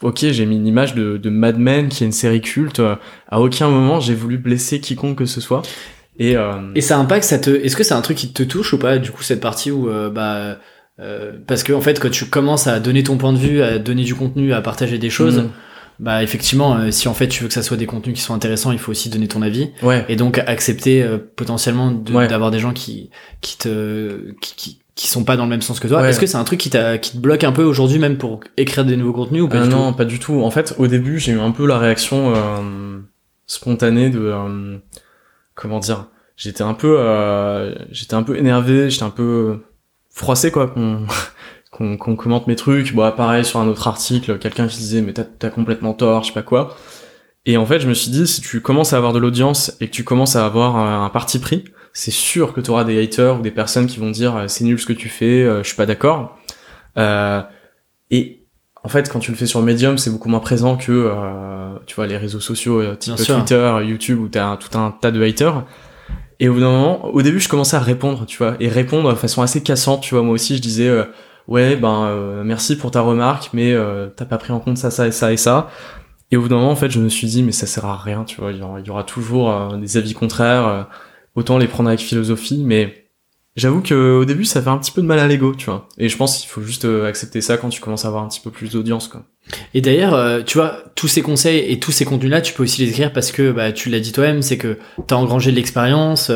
ok, 0.01 0.19
j'ai 0.31 0.45
mis 0.45 0.55
une 0.55 0.67
image 0.67 0.95
de, 0.95 1.17
de 1.17 1.29
Mad 1.29 1.59
Men, 1.59 1.89
qui 1.89 2.03
est 2.03 2.07
une 2.07 2.13
série 2.13 2.41
culte. 2.41 2.81
À 3.27 3.41
aucun 3.41 3.69
moment 3.69 3.99
j'ai 3.99 4.15
voulu 4.15 4.37
blesser 4.37 4.79
quiconque 4.79 5.17
que 5.17 5.25
ce 5.25 5.41
soit. 5.41 5.61
Et, 6.17 6.35
euh... 6.35 6.73
et 6.75 6.81
ça 6.81 6.97
impacte, 6.97 7.23
ça 7.23 7.39
te. 7.39 7.49
Est-ce 7.49 7.77
que 7.77 7.83
c'est 7.83 7.93
un 7.93 8.01
truc 8.01 8.17
qui 8.17 8.33
te 8.33 8.43
touche 8.43 8.73
ou 8.73 8.79
pas 8.79 8.97
Du 8.97 9.11
coup, 9.11 9.23
cette 9.23 9.39
partie 9.39 9.71
où 9.71 9.89
euh, 9.89 10.09
bah 10.09 10.57
parce 11.47 11.63
que 11.63 11.71
en 11.71 11.79
fait, 11.79 11.97
quand 11.97 12.11
tu 12.11 12.25
commences 12.25 12.67
à 12.67 12.81
donner 12.81 13.03
ton 13.03 13.17
point 13.17 13.31
de 13.31 13.37
vue, 13.37 13.61
à 13.61 13.79
donner 13.79 14.03
du 14.03 14.15
contenu, 14.15 14.51
à 14.51 14.61
partager 14.61 14.97
des 14.97 15.09
choses. 15.09 15.39
Mm 15.39 15.49
bah 15.99 16.23
effectivement, 16.23 16.77
euh, 16.77 16.91
si 16.91 17.09
en 17.09 17.13
fait 17.13 17.27
tu 17.27 17.43
veux 17.43 17.49
que 17.49 17.53
ça 17.53 17.61
soit 17.61 17.75
des 17.75 17.85
contenus 17.85 18.15
qui 18.15 18.21
sont 18.21 18.33
intéressants, 18.33 18.71
il 18.71 18.79
faut 18.79 18.91
aussi 18.91 19.09
donner 19.09 19.27
ton 19.27 19.41
avis. 19.41 19.71
Ouais. 19.83 20.05
Et 20.07 20.15
donc 20.15 20.37
accepter 20.37 21.03
euh, 21.03 21.17
potentiellement 21.17 21.91
d'avoir 21.91 22.51
des 22.51 22.59
gens 22.59 22.71
qui 22.71 23.09
qui 23.41 23.57
te 23.57 24.31
qui, 24.39 24.79
qui, 24.95 25.07
sont 25.07 25.25
pas 25.25 25.35
dans 25.35 25.43
le 25.43 25.49
même 25.49 25.61
sens 25.61 25.79
que 25.81 25.87
toi. 25.89 26.07
Est-ce 26.07 26.19
que 26.19 26.25
c'est 26.25 26.37
un 26.37 26.43
truc 26.45 26.59
qui 26.59 26.69
t'a 26.69 26.97
qui 26.97 27.11
te 27.11 27.17
bloque 27.17 27.43
un 27.43 27.51
peu 27.51 27.63
aujourd'hui 27.63 27.99
même 27.99 28.17
pour 28.17 28.39
écrire 28.55 28.85
des 28.85 28.95
nouveaux 28.95 29.11
contenus 29.11 29.43
ou 29.43 29.49
pas 29.49 29.57
euh, 29.57 29.63
du 29.63 29.69
Non, 29.69 29.91
tout? 29.91 29.97
pas 29.97 30.05
du 30.05 30.19
tout. 30.19 30.41
En 30.41 30.51
fait, 30.51 30.73
au 30.77 30.87
début, 30.87 31.19
j'ai 31.19 31.33
eu 31.33 31.39
un 31.39 31.51
peu 31.51 31.67
la 31.67 31.77
réaction 31.77 32.33
euh, 32.33 32.99
spontanée 33.45 34.09
de 34.09 34.33
comment 35.55 35.79
dire? 35.79 36.07
J'étais 36.37 36.63
un 36.63 36.73
peu 36.73 36.97
j'étais 37.91 38.13
un 38.13 38.23
peu 38.23 38.37
énervé, 38.37 38.89
j'étais 38.89 39.03
un 39.03 39.09
peu 39.09 39.59
froissé 40.09 40.49
quoi 40.49 40.73
qu'on 41.71 41.97
qu'on 41.97 42.15
commente 42.15 42.47
mes 42.47 42.55
trucs. 42.55 42.93
Bon, 42.93 43.11
pareil, 43.11 43.45
sur 43.45 43.59
un 43.59 43.67
autre 43.67 43.87
article, 43.87 44.37
quelqu'un 44.39 44.67
qui 44.67 44.77
disait, 44.77 45.01
mais 45.01 45.13
t'as 45.13 45.47
as 45.47 45.49
complètement 45.51 45.93
tort, 45.93 46.23
je 46.23 46.27
sais 46.27 46.33
pas 46.33 46.43
quoi. 46.43 46.75
Et 47.45 47.57
en 47.57 47.65
fait, 47.65 47.79
je 47.79 47.87
me 47.87 47.93
suis 47.93 48.11
dit, 48.11 48.27
si 48.27 48.41
tu 48.41 48.61
commences 48.61 48.93
à 48.93 48.97
avoir 48.97 49.13
de 49.13 49.19
l'audience 49.19 49.75
et 49.79 49.87
que 49.87 49.91
tu 49.91 50.03
commences 50.03 50.35
à 50.35 50.45
avoir 50.45 50.75
un, 50.75 51.09
parti 51.09 51.39
pris, 51.39 51.63
c'est 51.93 52.11
sûr 52.11 52.53
que 52.53 52.61
tu 52.61 52.69
auras 52.69 52.83
des 52.83 53.01
haters 53.01 53.39
ou 53.39 53.41
des 53.41 53.51
personnes 53.51 53.87
qui 53.87 53.99
vont 53.99 54.11
dire, 54.11 54.45
c'est 54.47 54.63
nul 54.63 54.79
ce 54.79 54.85
que 54.85 54.93
tu 54.93 55.09
fais, 55.09 55.43
euh, 55.43 55.63
je 55.63 55.67
suis 55.67 55.77
pas 55.77 55.85
d'accord. 55.85 56.37
Euh, 56.97 57.41
et 58.11 58.45
en 58.83 58.89
fait, 58.89 59.09
quand 59.09 59.19
tu 59.19 59.31
le 59.31 59.37
fais 59.37 59.45
sur 59.45 59.61
Medium, 59.61 59.97
c'est 59.97 60.09
beaucoup 60.09 60.29
moins 60.29 60.39
présent 60.39 60.77
que, 60.77 60.91
euh, 60.91 61.77
tu 61.85 61.95
vois, 61.95 62.07
les 62.07 62.17
réseaux 62.17 62.39
sociaux, 62.39 62.81
euh, 62.81 62.95
type 62.95 63.15
Twitter, 63.15 63.77
YouTube, 63.83 64.19
où 64.19 64.27
t'as 64.27 64.57
tout 64.57 64.77
un 64.77 64.91
tas 64.91 65.11
de 65.11 65.21
haters. 65.21 65.65
Et 66.39 66.47
au 66.47 66.53
bout 66.53 66.61
d'un 66.61 66.71
moment, 66.71 67.05
au 67.07 67.21
début, 67.21 67.39
je 67.39 67.49
commençais 67.49 67.75
à 67.75 67.81
répondre, 67.81 68.25
tu 68.25 68.37
vois, 68.37 68.55
et 68.59 68.69
répondre 68.69 69.09
de 69.09 69.15
façon 69.15 69.41
assez 69.41 69.61
cassante, 69.61 70.01
tu 70.01 70.13
vois. 70.15 70.23
Moi 70.23 70.33
aussi, 70.35 70.55
je 70.55 70.61
disais, 70.61 70.89
ouais 71.49 71.75
ben 71.75 72.05
euh, 72.05 72.43
merci 72.45 72.77
pour 72.77 72.91
ta 72.91 73.01
remarque 73.01 73.49
mais 73.53 73.73
euh, 73.73 74.07
t'as 74.15 74.25
pas 74.25 74.37
pris 74.37 74.53
en 74.53 74.59
compte 74.59 74.77
ça 74.77 74.91
ça 74.91 75.07
et 75.07 75.11
ça 75.11 75.33
et 75.33 75.37
ça. 75.37 75.69
Et 76.31 76.37
au 76.37 76.41
bout 76.41 76.47
d'un 76.47 76.57
moment 76.57 76.71
en 76.71 76.75
fait 76.75 76.91
je 76.91 76.99
me 76.99 77.09
suis 77.09 77.27
dit 77.27 77.43
mais 77.43 77.51
ça 77.51 77.65
sert 77.65 77.85
à 77.85 77.97
rien 77.97 78.23
tu 78.23 78.39
vois. 78.39 78.51
Il 78.51 78.59
y 78.59 78.89
aura, 78.89 79.03
toujours 79.03 79.51
euh, 79.51 79.75
des 79.77 79.97
avis 79.97 80.13
contraires 80.13 80.87
autant 81.35 81.57
les 81.57 81.67
prendre 81.67 81.89
avec 81.89 81.99
philosophie 81.99 82.61
mais 82.63 83.07
j'avoue 83.55 83.81
que 83.81 84.19
au 84.19 84.25
début 84.25 84.45
ça 84.45 84.61
fait 84.61 84.69
un 84.69 84.77
petit 84.77 84.91
peu 84.91 85.01
de 85.01 85.07
mal 85.07 85.17
à 85.19 85.27
l'ego 85.27 85.55
tu 85.55 85.65
vois. 85.65 85.89
Et 85.97 86.07
je 86.07 86.15
pense 86.15 86.37
qu'il 86.37 86.49
faut 86.49 86.61
juste 86.61 86.85
accepter 86.85 87.41
ça 87.41 87.57
quand 87.57 87.69
tu 87.69 87.81
commences 87.81 88.05
à 88.05 88.09
avoir 88.09 88.23
un 88.23 88.27
petit 88.27 88.41
peu 88.41 88.51
plus 88.51 88.71
d'audience 88.71 89.07
quoi. 89.07 89.23
Et 89.73 89.81
d'ailleurs 89.81 90.45
tu 90.45 90.59
vois 90.59 90.83
tous 90.93 91.07
ces 91.07 91.23
conseils 91.23 91.65
et 91.71 91.79
tous 91.79 91.91
ces 91.91 92.05
contenus 92.05 92.29
là 92.29 92.41
tu 92.41 92.53
peux 92.53 92.61
aussi 92.61 92.85
les 92.85 92.91
écrire 92.91 93.11
parce 93.11 93.31
que 93.31 93.51
bah 93.51 93.71
tu 93.71 93.89
l'as 93.89 93.99
dit 93.99 94.11
toi-même 94.11 94.43
c'est 94.43 94.59
que 94.59 94.77
t'as 95.07 95.15
engrangé 95.15 95.49
de 95.49 95.55
l'expérience 95.55 96.31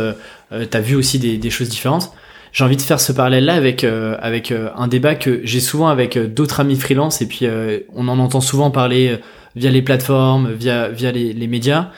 t'as 0.50 0.82
vu 0.82 0.96
aussi 0.96 1.20
des 1.20 1.50
choses 1.52 1.70
différentes 1.70 2.12
j'ai 2.54 2.64
envie 2.64 2.78
de 2.78 2.82
faire 2.82 3.02
ce 3.02 3.12
parallèle-là 3.12 3.56
avec 3.56 3.84
euh, 3.84 4.16
avec 4.22 4.52
euh, 4.52 4.70
un 4.78 4.88
débat 4.88 5.16
que 5.16 5.42
j'ai 5.44 5.60
souvent 5.60 5.88
avec 5.88 6.16
euh, 6.16 6.28
d'autres 6.28 6.60
amis 6.60 6.76
freelance 6.76 7.22
et 7.22 7.28
puis 7.28 7.48
on 7.94 8.08
en 8.08 8.20
entend 8.20 8.42
souvent 8.42 8.72
parler 8.72 9.18
via 9.56 9.72
les 9.72 9.82
plateformes, 9.82 10.52
via 10.54 10.90
via 10.90 11.12
les, 11.12 11.34
les, 11.34 11.48
médias 11.48 11.90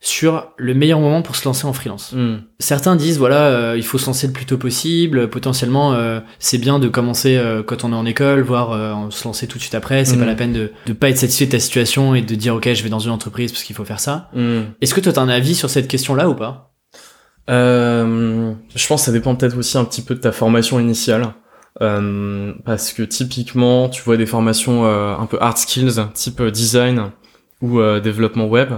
sur 0.00 0.52
le 0.56 0.74
meilleur 0.74 1.00
moment 1.00 1.22
pour 1.22 1.36
se 1.36 1.44
lancer 1.44 1.66
en 1.66 1.72
freelance. 1.72 2.12
Hmm. 2.12 2.36
Certains 2.58 2.96
disent 2.96 3.18
voilà, 3.18 3.76
il 3.76 3.82
faut 3.82 3.98
se 3.98 4.06
lancer 4.06 4.26
le 4.26 4.32
plus 4.32 4.46
tôt 4.46 4.56
possible. 4.56 5.28
Potentiellement, 5.28 5.96
c'est 6.38 6.58
bien 6.58 6.78
de 6.78 6.88
commencer 6.88 7.40
quand 7.66 7.84
on 7.84 7.92
est 7.92 7.96
en 7.96 8.06
école, 8.06 8.40
voire 8.40 9.10
se 9.10 9.24
lancer 9.24 9.46
tout 9.46 9.58
de 9.58 9.62
suite 9.62 9.74
après. 9.74 10.04
C'est 10.04 10.16
pas 10.16 10.24
Hmm. 10.24 10.28
la 10.28 10.34
peine 10.34 10.52
de 10.52 10.72
de 10.86 10.92
pas 10.92 11.10
être 11.10 11.18
satisfait 11.18 11.46
de 11.46 11.52
ta 11.52 11.58
situation 11.58 12.14
et 12.14 12.22
de 12.22 12.34
dire 12.34 12.54
ok, 12.54 12.72
je 12.72 12.82
vais 12.82 12.90
dans 12.90 12.98
une 12.98 13.10
entreprise 13.10 13.52
parce 13.52 13.64
qu'il 13.64 13.76
faut 13.76 13.84
faire 13.84 14.00
ça. 14.00 14.30
Hmm. 14.34 14.62
Est-ce 14.80 14.94
que 14.94 15.00
toi 15.00 15.12
t'as 15.12 15.22
un 15.22 15.28
avis 15.28 15.54
sur 15.54 15.68
cette 15.68 15.88
question-là 15.88 16.28
ou 16.28 16.34
pas? 16.34 16.67
Euh, 17.48 18.52
je 18.74 18.86
pense 18.86 19.02
que 19.02 19.06
ça 19.06 19.12
dépend 19.12 19.34
peut-être 19.34 19.56
aussi 19.56 19.78
un 19.78 19.84
petit 19.84 20.02
peu 20.02 20.14
de 20.14 20.20
ta 20.20 20.32
formation 20.32 20.78
initiale. 20.80 21.34
Euh, 21.80 22.54
parce 22.64 22.92
que 22.92 23.02
typiquement, 23.02 23.88
tu 23.88 24.02
vois 24.02 24.16
des 24.16 24.26
formations 24.26 24.84
euh, 24.84 25.14
un 25.16 25.26
peu 25.26 25.38
hard 25.40 25.58
skills, 25.58 26.00
type 26.12 26.40
euh, 26.40 26.50
design 26.50 27.12
ou 27.60 27.78
euh, 27.78 28.00
développement 28.00 28.46
web, 28.46 28.72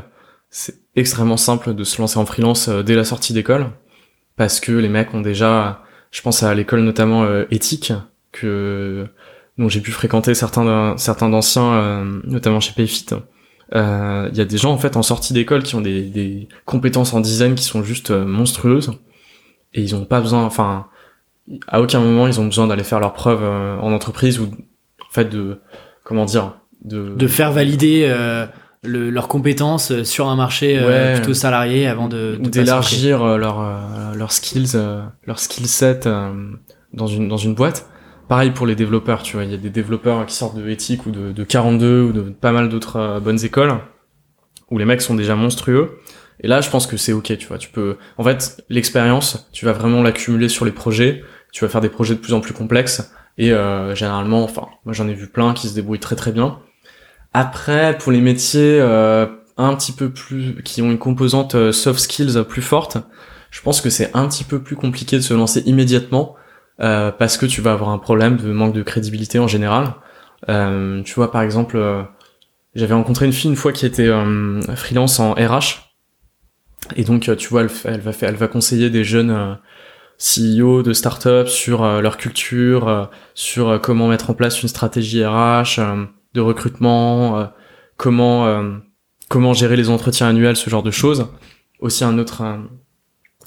c'est 0.50 0.74
extrêmement 0.96 1.38
simple 1.38 1.74
de 1.74 1.84
se 1.84 2.00
lancer 2.00 2.18
en 2.18 2.26
freelance 2.26 2.68
dès 2.68 2.94
la 2.94 3.04
sortie 3.04 3.32
d'école, 3.32 3.68
parce 4.36 4.60
que 4.60 4.72
les 4.72 4.88
mecs 4.88 5.14
ont 5.14 5.20
déjà, 5.20 5.82
je 6.10 6.20
pense 6.20 6.42
à 6.42 6.52
l'école 6.54 6.80
notamment 6.80 7.24
éthique, 7.50 7.92
que 8.32 9.06
dont 9.56 9.68
j'ai 9.68 9.80
pu 9.80 9.92
fréquenter 9.92 10.34
certains 10.34 10.96
certains 10.96 11.28
d'anciens, 11.28 12.04
notamment 12.24 12.58
chez 12.58 12.72
Payfit. 12.72 13.06
Euh, 13.74 14.28
Il 14.32 14.38
y 14.38 14.40
a 14.40 14.44
des 14.44 14.58
gens 14.58 14.72
en 14.72 14.78
fait 14.78 14.96
en 14.96 15.02
sortie 15.02 15.32
d'école 15.32 15.62
qui 15.62 15.74
ont 15.76 15.80
des, 15.80 16.02
des 16.02 16.48
compétences 16.64 17.14
en 17.14 17.20
design 17.20 17.54
qui 17.54 17.64
sont 17.64 17.82
juste 17.82 18.10
euh, 18.10 18.24
monstrueuses. 18.24 18.92
Et 19.74 19.82
ils 19.82 19.94
ont 19.94 20.04
pas 20.04 20.20
besoin, 20.20 20.44
enfin 20.44 20.86
à 21.68 21.80
aucun 21.80 22.00
moment 22.00 22.26
ils 22.28 22.40
ont 22.40 22.44
besoin 22.46 22.66
d'aller 22.66 22.84
faire 22.84 23.00
leurs 23.00 23.12
preuves 23.12 23.42
euh, 23.42 23.76
en 23.78 23.92
entreprise 23.92 24.38
ou 24.40 24.44
en 24.44 25.12
fait 25.12 25.28
de 25.28 25.58
comment 26.04 26.24
dire 26.24 26.54
de, 26.84 27.14
de 27.14 27.26
faire 27.26 27.52
valider 27.52 28.06
euh, 28.08 28.46
le- 28.82 29.10
leurs 29.10 29.28
compétences 29.28 29.90
euh, 29.92 30.04
sur 30.04 30.28
un 30.28 30.36
marché 30.36 30.78
euh, 30.80 31.16
plutôt 31.16 31.34
salarié 31.34 31.86
avant 31.86 32.08
de, 32.08 32.36
ou 32.40 32.44
de 32.44 32.48
d'élargir 32.50 33.22
euh, 33.22 33.36
leur 33.36 33.60
euh, 33.60 34.14
leurs 34.14 34.32
skills 34.32 34.72
euh, 34.76 35.02
leur 35.26 35.38
skill 35.38 35.66
set 35.66 36.06
euh, 36.06 36.32
dans 36.94 37.06
une 37.08 37.28
dans 37.28 37.36
une 37.36 37.54
boîte 37.54 37.88
pareil 38.30 38.52
pour 38.52 38.64
les 38.64 38.76
développeurs 38.76 39.24
tu 39.24 39.34
vois 39.34 39.44
il 39.44 39.50
y 39.50 39.54
a 39.54 39.56
des 39.56 39.70
développeurs 39.70 40.24
qui 40.24 40.36
sortent 40.36 40.56
de 40.56 40.68
éthique 40.68 41.04
ou 41.04 41.10
de, 41.10 41.32
de 41.32 41.44
42 41.44 42.02
ou 42.02 42.12
de 42.12 42.20
pas 42.20 42.52
mal 42.52 42.68
d'autres 42.68 42.96
euh, 42.96 43.18
bonnes 43.18 43.44
écoles 43.44 43.74
où 44.70 44.78
les 44.78 44.84
mecs 44.84 45.02
sont 45.02 45.16
déjà 45.16 45.34
monstrueux. 45.34 45.98
Et 46.38 46.46
là 46.46 46.60
je 46.60 46.70
pense 46.70 46.86
que 46.86 46.96
c'est 46.96 47.12
ok 47.12 47.36
tu 47.36 47.48
vois 47.48 47.58
tu 47.58 47.70
peux 47.70 47.96
en 48.18 48.22
fait 48.22 48.64
l'expérience 48.68 49.48
tu 49.50 49.64
vas 49.64 49.72
vraiment 49.72 50.00
l'accumuler 50.04 50.48
sur 50.48 50.64
les 50.64 50.70
projets 50.70 51.24
tu 51.50 51.64
vas 51.64 51.68
faire 51.68 51.80
des 51.80 51.88
projets 51.88 52.14
de 52.14 52.20
plus 52.20 52.32
en 52.32 52.40
plus 52.40 52.54
complexes 52.54 53.12
et 53.36 53.52
euh, 53.52 53.96
généralement 53.96 54.44
enfin 54.44 54.68
moi 54.84 54.94
j'en 54.94 55.08
ai 55.08 55.14
vu 55.14 55.26
plein 55.26 55.52
qui 55.52 55.66
se 55.66 55.74
débrouillent 55.74 55.98
très 55.98 56.14
très 56.14 56.30
bien. 56.30 56.60
Après 57.34 57.98
pour 57.98 58.12
les 58.12 58.20
métiers 58.20 58.78
euh, 58.80 59.26
un 59.56 59.74
petit 59.74 59.90
peu 59.90 60.08
plus 60.08 60.62
qui 60.62 60.82
ont 60.82 60.92
une 60.92 60.98
composante 60.98 61.72
soft 61.72 61.98
skills 61.98 62.44
plus 62.48 62.62
forte 62.62 62.96
je 63.50 63.60
pense 63.60 63.80
que 63.80 63.90
c'est 63.90 64.14
un 64.14 64.28
petit 64.28 64.44
peu 64.44 64.60
plus 64.60 64.76
compliqué 64.76 65.16
de 65.16 65.22
se 65.22 65.34
lancer 65.34 65.64
immédiatement 65.66 66.36
euh, 66.82 67.12
parce 67.12 67.36
que 67.36 67.46
tu 67.46 67.60
vas 67.60 67.72
avoir 67.72 67.90
un 67.90 67.98
problème 67.98 68.36
de 68.36 68.50
manque 68.52 68.74
de 68.74 68.82
crédibilité 68.82 69.38
en 69.38 69.46
général. 69.46 69.94
Euh, 70.48 71.02
tu 71.02 71.14
vois, 71.14 71.30
par 71.30 71.42
exemple, 71.42 71.76
euh, 71.76 72.02
j'avais 72.74 72.94
rencontré 72.94 73.26
une 73.26 73.32
fille 73.32 73.50
une 73.50 73.56
fois 73.56 73.72
qui 73.72 73.86
était 73.86 74.08
euh, 74.08 74.60
freelance 74.76 75.20
en 75.20 75.32
RH, 75.34 75.92
et 76.96 77.04
donc 77.04 77.36
tu 77.36 77.48
vois, 77.48 77.64
elle, 77.84 78.36
va 78.36 78.48
conseiller 78.48 78.90
des 78.90 79.04
jeunes 79.04 79.58
CEO 80.18 80.82
de 80.82 80.92
start-up 80.92 81.48
sur 81.48 81.84
leur 82.00 82.16
culture, 82.16 83.10
sur 83.34 83.80
comment 83.80 84.08
mettre 84.08 84.30
en 84.30 84.34
place 84.34 84.62
une 84.62 84.68
stratégie 84.68 85.24
RH, 85.24 85.78
de 86.34 86.40
recrutement, 86.40 87.48
comment 87.96 88.80
comment 89.28 89.52
gérer 89.52 89.76
les 89.76 89.88
entretiens 89.88 90.28
annuels, 90.28 90.56
ce 90.56 90.68
genre 90.68 90.82
de 90.82 90.90
choses. 90.90 91.28
Aussi 91.80 92.02
un 92.02 92.18
autre 92.18 92.42
un, 92.42 92.68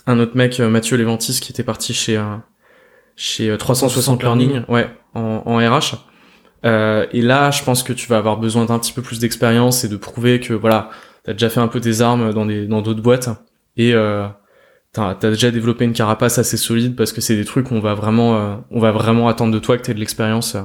un 0.06 0.20
autre 0.20 0.38
mec, 0.38 0.60
Mathieu 0.60 0.96
Leventis, 0.96 1.40
qui 1.42 1.52
était 1.52 1.64
parti 1.64 1.94
chez 1.94 2.22
chez 3.16 3.50
euh, 3.50 3.58
360 3.58 4.22
Learning, 4.24 4.62
ouais, 4.68 4.90
en, 5.14 5.44
en 5.46 5.58
RH. 5.58 5.96
Euh, 6.66 7.06
et 7.12 7.22
là, 7.22 7.52
je 7.52 7.64
pense 7.64 7.84
que 7.84 7.94
tu 7.94 8.08
vas 8.08 8.18
avoir 8.18 8.38
besoin 8.38 8.66
d'un 8.66 8.80
petit 8.80 8.94
peu 8.94 9.02
plus 9.02 9.20
d'expérience 9.20 9.84
et 9.84 9.90
de 9.90 9.98
prouver 9.98 10.40
que 10.40 10.54
voilà, 10.54 10.90
t'as 11.26 11.34
déjà 11.34 11.50
fait 11.50 11.60
un 11.60 11.68
peu 11.68 11.82
tes 11.82 12.02
armes 12.02 12.34
dans 12.34 12.46
des 12.46 12.68
dans 12.68 12.82
d'autres 12.82 13.02
boîtes 13.02 13.30
et 13.76 13.94
euh, 13.94 14.26
t'as 14.94 15.10
as 15.10 15.30
déjà 15.30 15.52
développé 15.52 15.84
une 15.84 15.94
carapace 15.94 16.38
assez 16.38 16.56
solide 16.56 16.96
parce 16.96 17.12
que 17.12 17.20
c'est 17.20 17.36
des 17.36 17.44
trucs 17.46 17.68
qu'on 17.68 17.82
va 17.82 17.96
vraiment 17.96 18.38
euh, 18.38 18.56
on 18.72 18.80
va 18.80 18.92
vraiment 18.92 19.28
attendre 19.28 19.54
de 19.54 19.60
toi 19.60 19.78
que 19.78 19.84
t'aies 19.84 19.94
de 19.94 20.00
l'expérience. 20.00 20.56
euh. 20.56 20.62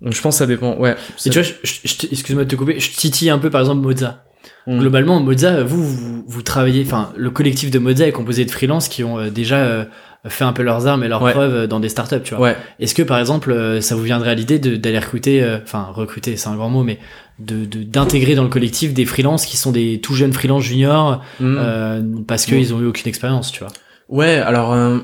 Donc 0.00 0.14
je 0.14 0.20
pense 0.20 0.34
que 0.34 0.38
ça 0.38 0.46
dépend. 0.46 0.76
Ouais. 0.76 0.96
Et 1.24 1.30
tu 1.30 1.40
vois, 1.40 1.48
excuse-moi 1.62 2.44
de 2.44 2.50
te 2.50 2.56
couper, 2.56 2.80
je 2.80 2.90
titille 2.90 3.30
un 3.30 3.38
peu 3.38 3.50
par 3.50 3.60
exemple 3.60 3.82
Moza. 3.82 4.24
Mm. 4.66 4.78
Globalement, 4.80 5.20
Moza, 5.20 5.62
vous, 5.62 5.82
vous, 5.84 6.24
vous 6.26 6.42
travaillez, 6.42 6.84
enfin, 6.84 7.12
le 7.16 7.30
collectif 7.30 7.70
de 7.70 7.78
Moza 7.78 8.06
est 8.06 8.12
composé 8.12 8.44
de 8.44 8.50
freelances 8.50 8.88
qui 8.88 9.04
ont 9.04 9.18
euh, 9.18 9.30
déjà 9.30 9.58
euh, 9.58 9.84
fait 10.26 10.44
un 10.44 10.52
peu 10.52 10.62
leurs 10.62 10.86
armes 10.86 11.04
et 11.04 11.08
leurs 11.08 11.22
Ouais. 11.22 11.32
preuves 11.32 11.66
dans 11.66 11.80
des 11.80 11.88
startups, 11.88 12.22
tu 12.24 12.34
vois. 12.34 12.42
Ouais. 12.42 12.56
Est-ce 12.80 12.94
que 12.94 13.02
par 13.02 13.18
exemple, 13.18 13.52
euh, 13.52 13.80
ça 13.80 13.94
vous 13.94 14.02
viendrait 14.02 14.30
à 14.30 14.34
l'idée 14.34 14.58
d'aller 14.58 14.98
recruter, 14.98 15.42
euh, 15.42 15.58
enfin 15.62 15.88
recruter, 15.94 16.36
c'est 16.36 16.48
un 16.48 16.56
grand 16.56 16.70
mot, 16.70 16.82
mais 16.82 16.98
de 17.38 17.64
d'intégrer 17.82 18.34
dans 18.34 18.44
le 18.44 18.48
collectif 18.48 18.94
des 18.94 19.04
freelances 19.06 19.44
qui 19.46 19.56
sont 19.56 19.72
des 19.72 20.00
tout 20.00 20.14
jeunes 20.14 20.32
freelances 20.32 20.62
juniors 20.64 21.20
Mm. 21.40 21.56
euh, 21.58 22.02
parce 22.26 22.46
qu'ils 22.46 22.72
ont 22.72 22.80
eu 22.80 22.86
aucune 22.86 23.08
expérience, 23.08 23.50
tu 23.52 23.60
vois? 23.60 23.72
Ouais, 24.08 24.36
alors 24.36 24.72
euh, 24.72 24.98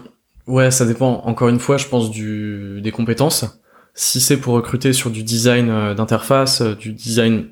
ouais, 0.46 0.70
ça 0.70 0.86
dépend. 0.86 1.22
Encore 1.24 1.48
une 1.48 1.58
fois, 1.58 1.76
je 1.76 1.86
pense 1.86 2.10
du 2.10 2.80
des 2.82 2.90
compétences. 2.92 3.44
Si 3.94 4.20
c'est 4.20 4.36
pour 4.38 4.54
recruter 4.54 4.92
sur 4.92 5.10
du 5.10 5.22
design 5.24 5.68
euh, 5.68 5.94
d'interface, 5.94 6.62
du 6.62 6.92
design 6.92 7.46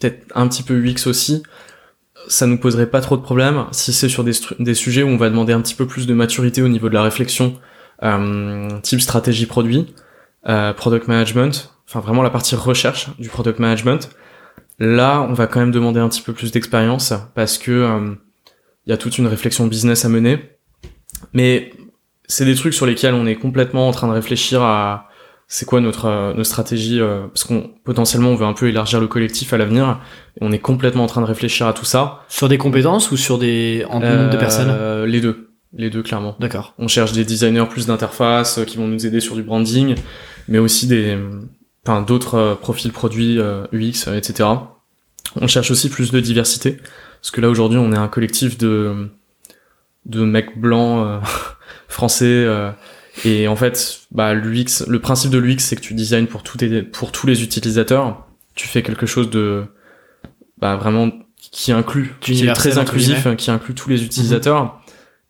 peut-être 0.00 0.24
un 0.34 0.48
petit 0.48 0.62
peu 0.62 0.74
UX 0.74 1.06
aussi, 1.06 1.42
ça 2.28 2.46
nous 2.46 2.58
poserait 2.58 2.90
pas 2.90 3.00
trop 3.00 3.16
de 3.16 3.22
problèmes. 3.22 3.66
Si 3.72 3.92
c'est 3.92 4.08
sur 4.08 4.24
des, 4.24 4.74
sujets 4.74 5.02
où 5.02 5.08
on 5.08 5.16
va 5.16 5.30
demander 5.30 5.52
un 5.52 5.60
petit 5.60 5.74
peu 5.74 5.86
plus 5.86 6.06
de 6.06 6.14
maturité 6.14 6.62
au 6.62 6.68
niveau 6.68 6.88
de 6.88 6.94
la 6.94 7.02
réflexion, 7.02 7.58
euh, 8.02 8.68
type 8.82 9.00
stratégie 9.00 9.46
produit, 9.46 9.94
euh, 10.48 10.72
product 10.72 11.08
management, 11.08 11.72
enfin 11.88 12.00
vraiment 12.00 12.22
la 12.22 12.30
partie 12.30 12.54
recherche 12.54 13.08
du 13.18 13.28
product 13.28 13.58
management, 13.58 14.10
là 14.78 15.22
on 15.22 15.32
va 15.32 15.46
quand 15.46 15.60
même 15.60 15.70
demander 15.70 16.00
un 16.00 16.08
petit 16.08 16.22
peu 16.22 16.32
plus 16.32 16.52
d'expérience 16.52 17.14
parce 17.34 17.58
que 17.58 17.70
euh, 17.70 18.14
il 18.86 18.90
y 18.90 18.92
a 18.92 18.96
toute 18.96 19.18
une 19.18 19.26
réflexion 19.26 19.66
business 19.66 20.04
à 20.04 20.08
mener. 20.08 20.38
Mais 21.32 21.72
c'est 22.26 22.44
des 22.44 22.54
trucs 22.54 22.74
sur 22.74 22.86
lesquels 22.86 23.14
on 23.14 23.26
est 23.26 23.36
complètement 23.36 23.88
en 23.88 23.92
train 23.92 24.08
de 24.08 24.12
réfléchir 24.12 24.62
à 24.62 25.05
c'est 25.48 25.64
quoi 25.64 25.80
notre 25.80 26.06
euh, 26.06 26.28
notre 26.34 26.44
stratégie 26.48 27.00
euh, 27.00 27.26
parce 27.28 27.44
qu'on 27.44 27.70
potentiellement 27.84 28.30
on 28.30 28.34
veut 28.34 28.46
un 28.46 28.52
peu 28.52 28.68
élargir 28.68 29.00
le 29.00 29.06
collectif 29.06 29.52
à 29.52 29.56
l'avenir. 29.58 30.00
On 30.40 30.50
est 30.52 30.58
complètement 30.58 31.04
en 31.04 31.06
train 31.06 31.20
de 31.20 31.26
réfléchir 31.26 31.66
à 31.66 31.72
tout 31.72 31.84
ça. 31.84 32.24
Sur 32.28 32.48
des 32.48 32.58
compétences 32.58 33.10
ou 33.12 33.16
sur 33.16 33.38
des 33.38 33.84
en 33.88 34.00
nombre 34.00 34.30
de 34.30 34.36
Euh, 34.36 34.38
personnes? 34.38 35.04
les 35.04 35.20
deux. 35.20 35.50
Les 35.72 35.90
deux 35.90 36.02
clairement. 36.02 36.36
D'accord. 36.40 36.74
on 36.78 36.88
cherche 36.88 37.12
des 37.12 37.24
designers 37.24 37.66
plus 37.68 37.86
d'interface 37.86 38.58
euh, 38.58 38.64
qui 38.64 38.76
vont 38.76 38.88
nous 38.88 39.06
aider 39.06 39.20
sur 39.20 39.34
du 39.34 39.42
branding 39.42 39.94
mais 40.48 40.58
aussi 40.58 40.86
des 40.86 41.18
enfin 41.86 42.02
d'autres 42.02 42.34
euh, 42.36 42.54
profils 42.54 42.92
produits 42.92 43.38
euh, 43.38 43.66
UX 43.72 44.08
euh, 44.08 44.16
etc 44.16 44.48
on 45.40 45.46
cherche 45.48 45.70
aussi 45.70 45.90
plus 45.90 46.12
de 46.12 46.20
diversité 46.20 46.78
parce 47.20 47.30
que 47.30 47.40
là 47.40 47.48
aujourd'hui 47.50 47.78
on 47.78 47.92
est 47.92 47.96
un 47.98 48.08
collectif 48.08 48.56
de 48.58 49.08
de 50.06 50.24
mecs 50.24 50.58
blancs 50.58 51.04
euh, 51.06 51.18
français 51.88 52.24
euh, 52.26 52.70
et 53.24 53.48
en 53.48 53.56
fait 53.56 54.00
bah 54.12 54.34
l'UX 54.34 54.84
le 54.86 54.98
principe 55.00 55.30
de 55.30 55.38
l'UX 55.38 55.58
c'est 55.60 55.76
que 55.76 55.80
tu 55.80 55.94
designes 55.94 56.26
pour 56.26 56.42
tous 56.42 56.58
tes- 56.58 56.82
pour 56.82 57.12
tous 57.12 57.26
les 57.26 57.42
utilisateurs. 57.42 58.26
Tu 58.54 58.68
fais 58.68 58.82
quelque 58.82 59.06
chose 59.06 59.30
de 59.30 59.64
bah 60.58 60.76
vraiment 60.76 61.10
qui 61.38 61.72
inclut 61.72 62.14
qui 62.20 62.32
est 62.44 62.52
très 62.54 62.70
inclusif 62.78 63.26
qui 63.36 63.50
inclut 63.50 63.74
tous 63.74 63.88
les 63.88 64.04
utilisateurs. 64.04 64.80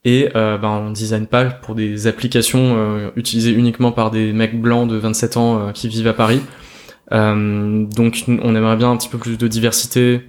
Et 0.05 0.28
euh, 0.37 0.57
bah, 0.57 0.68
on 0.68 0.91
design 0.93 1.26
pas 1.26 1.47
pour 1.47 1.74
des 1.74 2.07
applications 2.07 2.76
euh, 2.76 3.11
utilisées 3.16 3.51
uniquement 3.53 3.91
par 3.91 4.12
des 4.12 4.32
mecs 4.32 4.61
blancs 4.61 4.89
de 4.89 4.95
27 4.97 5.37
ans 5.37 5.59
euh, 5.68 5.72
qui 5.72 5.89
vivent 5.89 6.07
à 6.07 6.12
Paris. 6.14 6.41
Euh, 7.12 7.84
donc 7.87 8.24
on 8.28 8.55
aimerait 8.55 8.76
bien 8.76 8.91
un 8.91 8.97
petit 8.97 9.09
peu 9.09 9.18
plus 9.18 9.37
de 9.37 9.49
diversité. 9.49 10.28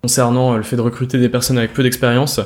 Concernant 0.00 0.56
le 0.56 0.62
fait 0.62 0.76
de 0.76 0.80
recruter 0.80 1.18
des 1.18 1.28
personnes 1.28 1.58
avec 1.58 1.74
peu 1.74 1.82
d'expérience. 1.82 2.40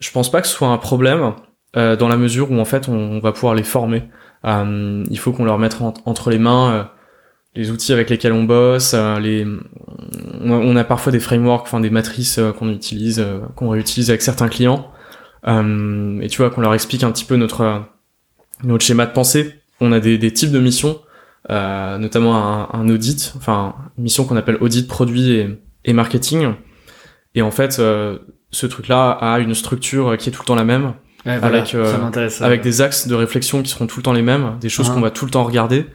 Je 0.00 0.10
pense 0.12 0.30
pas 0.30 0.40
que 0.40 0.46
ce 0.46 0.54
soit 0.54 0.68
un 0.68 0.78
problème 0.78 1.32
euh, 1.76 1.96
dans 1.96 2.08
la 2.08 2.18
mesure 2.18 2.50
où 2.50 2.58
en 2.58 2.66
fait 2.66 2.88
on, 2.88 3.18
va 3.18 3.32
pouvoir 3.32 3.54
les 3.54 3.62
former. 3.62 4.04
Euh, 4.44 5.04
il 5.08 5.18
faut 5.18 5.32
qu'on 5.32 5.44
leur 5.44 5.58
mette 5.58 5.80
en- 5.80 5.94
entre 6.04 6.30
les 6.30 6.38
mains 6.38 6.72
euh, 6.72 6.84
les 7.54 7.70
outils 7.70 7.92
avec 7.92 8.10
lesquels 8.10 8.32
on 8.32 8.44
bosse, 8.44 8.92
euh, 8.94 9.18
les 9.18 9.46
on 10.44 10.76
a, 10.76 10.84
parfois 10.84 11.12
des 11.12 11.20
frameworks, 11.20 11.66
enfin 11.66 11.80
des 11.80 11.90
matrices 11.90 12.40
qu'on 12.58 12.70
utilise, 12.70 13.24
qu'on 13.56 13.68
réutilise 13.68 14.10
avec 14.10 14.22
certains 14.22 14.48
clients. 14.48 14.90
Et 15.46 16.26
tu 16.28 16.38
vois 16.38 16.50
qu'on 16.50 16.62
leur 16.62 16.74
explique 16.74 17.04
un 17.04 17.12
petit 17.12 17.24
peu 17.26 17.36
notre 17.36 17.84
notre 18.64 18.84
schéma 18.84 19.06
de 19.06 19.12
pensée. 19.12 19.54
On 19.80 19.92
a 19.92 20.00
des, 20.00 20.32
types 20.32 20.50
de 20.50 20.58
missions, 20.60 21.00
notamment 21.48 22.74
un, 22.74 22.88
audit, 22.88 23.34
enfin 23.36 23.74
une 23.98 24.04
mission 24.04 24.24
qu'on 24.24 24.36
appelle 24.36 24.56
audit 24.60 24.88
produit 24.88 25.32
et, 25.32 25.60
et 25.84 25.92
marketing. 25.92 26.54
Et 27.34 27.42
en 27.42 27.50
fait, 27.50 27.72
ce 27.72 28.66
truc-là 28.66 29.10
a 29.10 29.38
une 29.40 29.54
structure 29.54 30.16
qui 30.16 30.30
est 30.30 30.32
tout 30.32 30.42
le 30.42 30.46
temps 30.46 30.56
la 30.56 30.64
même. 30.64 30.94
Ouais, 31.24 31.38
voilà, 31.38 31.58
Avec, 31.58 31.74
euh, 31.74 32.28
ça 32.30 32.44
avec 32.46 32.62
des 32.62 32.80
axes 32.80 33.06
de 33.06 33.14
réflexion 33.14 33.62
qui 33.62 33.70
seront 33.70 33.86
tout 33.86 33.98
le 33.98 34.02
temps 34.02 34.12
les 34.12 34.22
mêmes, 34.22 34.56
des 34.60 34.68
choses 34.68 34.88
Ah. 34.90 34.94
qu'on 34.94 35.00
va 35.00 35.10
tout 35.10 35.24
le 35.24 35.30
temps 35.30 35.44
regarder. 35.44 35.86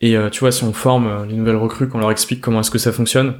Et 0.00 0.16
euh, 0.16 0.30
tu 0.30 0.40
vois, 0.40 0.50
si 0.52 0.64
on 0.64 0.72
forme 0.72 1.06
euh, 1.06 1.26
les 1.26 1.34
nouvelles 1.34 1.56
recrues, 1.56 1.88
qu'on 1.88 1.98
leur 1.98 2.10
explique 2.10 2.40
comment 2.40 2.60
est-ce 2.60 2.70
que 2.72 2.78
ça 2.78 2.90
fonctionne, 2.92 3.36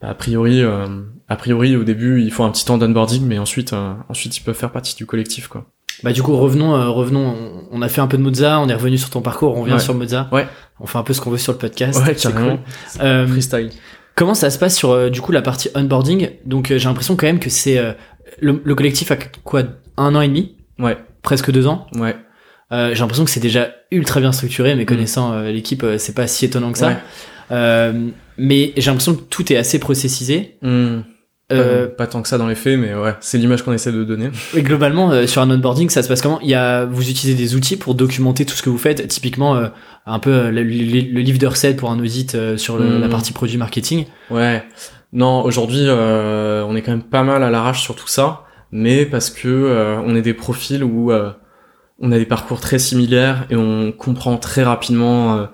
bah, 0.00 0.08
a 0.10 0.14
priori, 0.14 0.62
euh, 0.62 0.86
a 1.28 1.36
priori 1.36 1.76
au 1.76 1.82
début, 1.84 2.22
il 2.22 2.30
faut 2.30 2.44
un 2.44 2.50
petit 2.50 2.64
temps 2.64 2.78
d'onboarding, 2.78 3.26
mais 3.26 3.38
ensuite, 3.38 3.72
euh, 3.72 3.92
ensuite 4.08 4.36
ils 4.36 4.42
peuvent 4.42 4.54
faire 4.56 4.70
partie 4.70 4.94
du 4.94 5.04
collectif, 5.06 5.48
quoi. 5.48 5.66
Bah 6.04 6.12
du 6.12 6.22
coup 6.22 6.34
revenons 6.36 6.74
euh, 6.74 6.88
revenons 6.88 7.36
on- 7.70 7.82
a 7.82 7.88
fait 7.88 8.00
un 8.00 8.06
peu 8.06 8.16
de 8.16 8.22
Moza, 8.22 8.58
on 8.60 8.68
est 8.68 8.74
revenu 8.74 8.96
sur 8.98 9.10
ton 9.10 9.20
parcours, 9.20 9.56
on 9.56 9.60
revient 9.60 9.74
Ouais. 9.74 9.78
sur 9.78 9.94
Moza. 9.94 10.28
Ouais. 10.32 10.46
On 10.80 10.86
fait 10.86 10.98
un 10.98 11.02
peu 11.02 11.12
ce 11.12 11.20
qu'on 11.20 11.30
veut 11.30 11.38
sur 11.38 11.52
le 11.52 11.58
podcast. 11.58 12.00
Ouais, 12.06 12.14
c'est 12.16 12.32
cool. 12.34 12.58
Freestyle. 13.28 13.70
comment 14.14 14.34
ça 14.34 14.50
se 14.50 14.58
passe 14.58 14.74
sur 14.76 14.90
euh, 14.90 15.10
du 15.10 15.20
coup 15.20 15.32
la 15.32 15.42
partie 15.42 15.68
onboarding? 15.74 16.30
Donc 16.46 16.68
j'ai 16.68 16.78
l'impression 16.88 17.14
quand 17.14 17.26
même 17.26 17.38
que 17.38 17.50
c'est 17.50 17.78
euh, 17.78 17.92
le, 18.40 18.60
le 18.64 18.74
collectif 18.74 19.10
a 19.12 19.16
quoi? 19.44 19.62
Un 19.96 20.14
an 20.14 20.20
et 20.20 20.28
demi, 20.28 20.56
Ouais, 20.78 20.96
presque 21.22 21.50
deux 21.50 21.66
ans. 21.66 21.86
ouais. 21.96 22.16
Euh, 22.72 22.94
j'ai 22.94 23.00
l'impression 23.00 23.24
que 23.26 23.30
c'est 23.30 23.38
déjà 23.40 23.68
ultra 23.90 24.18
bien 24.20 24.32
structuré, 24.32 24.74
mais 24.74 24.86
connaissant 24.86 25.32
euh, 25.34 25.50
l'équipe, 25.52 25.82
euh, 25.84 25.98
c'est 25.98 26.14
pas 26.14 26.26
si 26.26 26.46
étonnant 26.46 26.72
que 26.72 26.78
ça. 26.78 26.88
Mm. 26.88 26.92
Ouais. 26.92 26.98
Euh, 27.50 28.08
mais 28.38 28.72
j'ai 28.78 28.90
l'impression 28.90 29.14
que 29.14 29.20
tout 29.20 29.52
est 29.52 29.56
assez 29.56 29.78
processisé. 29.78 30.56
Euh, 31.52 31.86
pas, 31.88 31.94
pas 31.94 32.06
tant 32.06 32.22
que 32.22 32.28
ça 32.28 32.38
dans 32.38 32.46
les 32.46 32.54
faits, 32.54 32.78
mais 32.78 32.94
ouais, 32.94 33.14
c'est 33.20 33.36
l'image 33.36 33.62
qu'on 33.62 33.74
essaie 33.74 33.92
de 33.92 34.04
donner. 34.04 34.30
Et 34.56 34.62
globalement, 34.62 35.10
euh, 35.10 35.26
sur 35.26 35.42
un 35.42 35.50
onboarding, 35.50 35.90
ça 35.90 36.02
se 36.02 36.08
passe 36.08 36.22
comment? 36.22 36.40
Il 36.42 36.48
y 36.48 36.54
a, 36.54 36.86
vous 36.86 37.10
utilisez 37.10 37.34
des 37.34 37.54
outils 37.54 37.76
pour 37.76 37.94
documenter 37.94 38.46
tout 38.46 38.54
ce 38.54 38.62
que 38.62 38.70
vous 38.70 38.78
faites. 38.78 39.06
Typiquement, 39.08 39.54
euh, 39.56 39.68
un 40.06 40.18
peu 40.18 40.48
le, 40.48 40.62
le- 40.62 41.12
le 41.12 41.20
livre 41.20 41.38
de 41.38 41.46
recettes 41.46 41.76
pour 41.76 41.90
un 41.90 41.98
audit 41.98 42.34
euh, 42.34 42.56
sur 42.56 42.78
le- 42.78 42.98
la 42.98 43.08
partie 43.10 43.34
produit 43.34 43.58
marketing? 43.58 44.06
Ouais. 44.30 44.64
Non, 45.12 45.42
aujourd'hui, 45.44 45.82
euh, 45.84 46.64
on 46.66 46.74
est 46.74 46.80
quand 46.80 46.92
même 46.92 47.02
pas 47.02 47.22
mal 47.22 47.42
à 47.42 47.50
l'arrache 47.50 47.82
sur 47.82 47.94
tout 47.96 48.08
ça, 48.08 48.44
mais 48.72 49.04
parce 49.06 49.30
que 49.30 49.48
euh, 49.48 50.00
on 50.00 50.16
est 50.16 50.22
des 50.22 50.34
profils 50.34 50.82
où 50.82 51.12
euh, 51.12 51.30
on 52.00 52.10
a 52.10 52.18
des 52.18 52.26
parcours 52.26 52.60
très 52.60 52.78
similaires 52.78 53.46
et 53.50 53.56
on 53.56 53.92
comprend 53.92 54.38
très 54.38 54.64
rapidement 54.64 55.36
euh, 55.36 55.46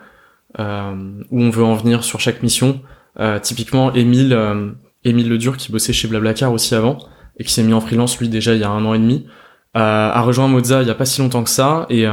euh, 0.61 0.95
où 1.31 1.43
on 1.43 1.51
veut 1.51 1.65
en 1.65 1.75
venir 1.75 2.05
sur 2.05 2.21
chaque 2.21 2.43
mission. 2.43 2.81
Euh, 3.19 3.41
typiquement, 3.41 3.93
Émile, 3.93 4.33
euh, 4.33 4.71
Émile 5.05 5.29
Ledur, 5.29 5.57
qui 5.57 5.73
bossait 5.73 5.93
chez 5.93 6.09
Blablacar 6.09 6.53
aussi 6.53 6.75
avant 6.75 6.99
et 7.39 7.45
qui 7.45 7.53
s'est 7.53 7.65
mis 7.65 7.75
en 7.75 7.81
freelance 7.81 8.19
lui 8.19 8.29
déjà 8.29 8.55
il 8.55 8.61
y 8.61 8.65
a 8.65 8.71
un 8.71 8.85
an 8.85 8.95
et 8.95 8.99
demi, 8.99 9.27
a 9.75 10.21
rejoint 10.23 10.49
Moza 10.49 10.83
il 10.83 10.89
y 10.89 10.91
a 10.91 10.95
pas 10.97 11.05
si 11.05 11.21
longtemps 11.21 11.45
que 11.45 11.51
ça 11.51 11.87
et 11.89 12.05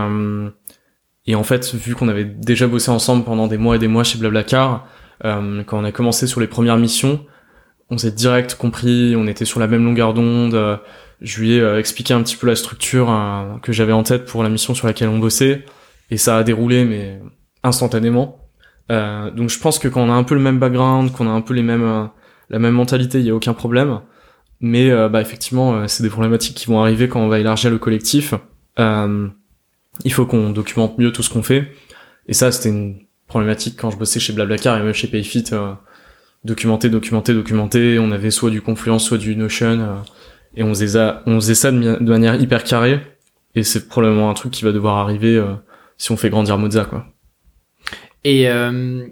et 1.25 1.33
en 1.33 1.43
fait, 1.43 1.73
vu 1.73 1.95
qu'on 1.95 2.09
avait 2.09 2.25
déjà 2.25 2.67
bossé 2.67 2.91
ensemble 2.91 3.23
pendant 3.23 3.47
des 3.47 3.57
mois 3.57 3.75
et 3.77 3.79
des 3.79 3.87
mois 3.87 4.03
chez 4.03 4.19
Blablacar, 4.19 4.85
quand 5.23 5.79
on 5.79 5.83
a 5.83 5.91
commencé 5.91 6.27
sur 6.27 6.39
les 6.39 6.45
premières 6.45 6.77
missions, 6.77 7.25
on 7.89 7.97
s'est 7.97 8.11
direct 8.11 8.55
compris, 8.55 9.15
on 9.15 9.27
était 9.27 9.45
sur 9.45 9.59
la 9.59 9.67
même 9.67 9.83
longueur 9.83 10.13
d'onde. 10.13 10.55
euh, 10.55 10.77
je 11.21 11.39
lui 11.39 11.53
ai 11.53 11.61
euh, 11.61 11.79
expliqué 11.79 12.13
un 12.13 12.21
petit 12.21 12.35
peu 12.35 12.47
la 12.47 12.55
structure 12.55 13.09
euh, 13.09 13.57
que 13.61 13.71
j'avais 13.71 13.93
en 13.93 14.03
tête 14.03 14.25
pour 14.25 14.43
la 14.43 14.49
mission 14.49 14.73
sur 14.73 14.87
laquelle 14.87 15.09
on 15.09 15.19
bossait, 15.19 15.65
et 16.11 16.17
ça 16.17 16.37
a 16.37 16.43
déroulé, 16.43 16.85
mais 16.85 17.21
instantanément. 17.63 18.39
Euh, 18.91 19.31
donc 19.31 19.49
je 19.49 19.59
pense 19.59 19.79
que 19.79 19.87
quand 19.87 20.03
on 20.03 20.11
a 20.11 20.13
un 20.13 20.23
peu 20.23 20.35
le 20.35 20.41
même 20.41 20.59
background, 20.59 21.11
qu'on 21.11 21.27
a 21.27 21.31
un 21.31 21.41
peu 21.41 21.53
les 21.53 21.63
mêmes, 21.63 21.83
euh, 21.83 22.05
la 22.49 22.59
même 22.59 22.73
mentalité, 22.73 23.19
il 23.19 23.25
y 23.25 23.29
a 23.29 23.35
aucun 23.35 23.53
problème. 23.53 24.01
Mais 24.59 24.91
euh, 24.91 25.09
bah, 25.09 25.21
effectivement, 25.21 25.87
c'est 25.87 26.03
des 26.03 26.09
problématiques 26.09 26.55
qui 26.55 26.67
vont 26.67 26.81
arriver 26.81 27.07
quand 27.09 27.19
on 27.21 27.27
va 27.27 27.39
élargir 27.39 27.71
le 27.71 27.77
collectif. 27.77 28.33
Il 28.77 30.11
faut 30.13 30.25
qu'on 30.25 30.49
documente 30.49 30.97
mieux 30.97 31.11
tout 31.11 31.23
ce 31.23 31.29
qu'on 31.29 31.43
fait. 31.43 31.71
Et 32.27 32.33
ça, 32.33 32.51
c'était 32.51 32.69
une 32.69 32.99
problématique 33.27 33.77
quand 33.79 33.91
je 33.91 33.97
bossais 33.97 34.19
chez 34.19 34.33
Blablacar 34.33 34.77
et 34.77 34.83
même 34.83 34.93
chez 34.93 35.07
Payfit. 35.07 35.45
Documenter, 36.45 36.89
documenter, 36.89 37.33
documenter. 37.33 37.97
On 37.97 38.11
avait 38.11 38.29
soit 38.29 38.51
du 38.51 38.61
Confluence, 38.61 39.03
soit 39.03 39.17
du 39.17 39.35
Notion. 39.35 39.79
euh, 39.79 39.95
et 40.55 40.63
on 40.63 40.69
faisait 40.69 40.89
ça, 40.89 41.23
on 41.25 41.35
faisait 41.35 41.55
ça 41.55 41.71
de, 41.71 41.97
manière 41.99 42.39
hyper 42.39 42.63
carrée. 42.63 42.99
Et 43.55 43.63
c'est 43.63 43.87
probablement 43.87 44.29
un 44.29 44.33
truc 44.35 44.51
qui 44.51 44.63
va 44.63 44.71
devoir 44.71 44.97
arriver 44.97 45.35
euh, 45.35 45.55
si 45.97 46.11
on 46.11 46.17
fait 46.17 46.29
grandir 46.29 46.59
Moza, 46.59 46.85
quoi. 46.85 47.07
Et 48.23 48.47
euh, 48.47 49.07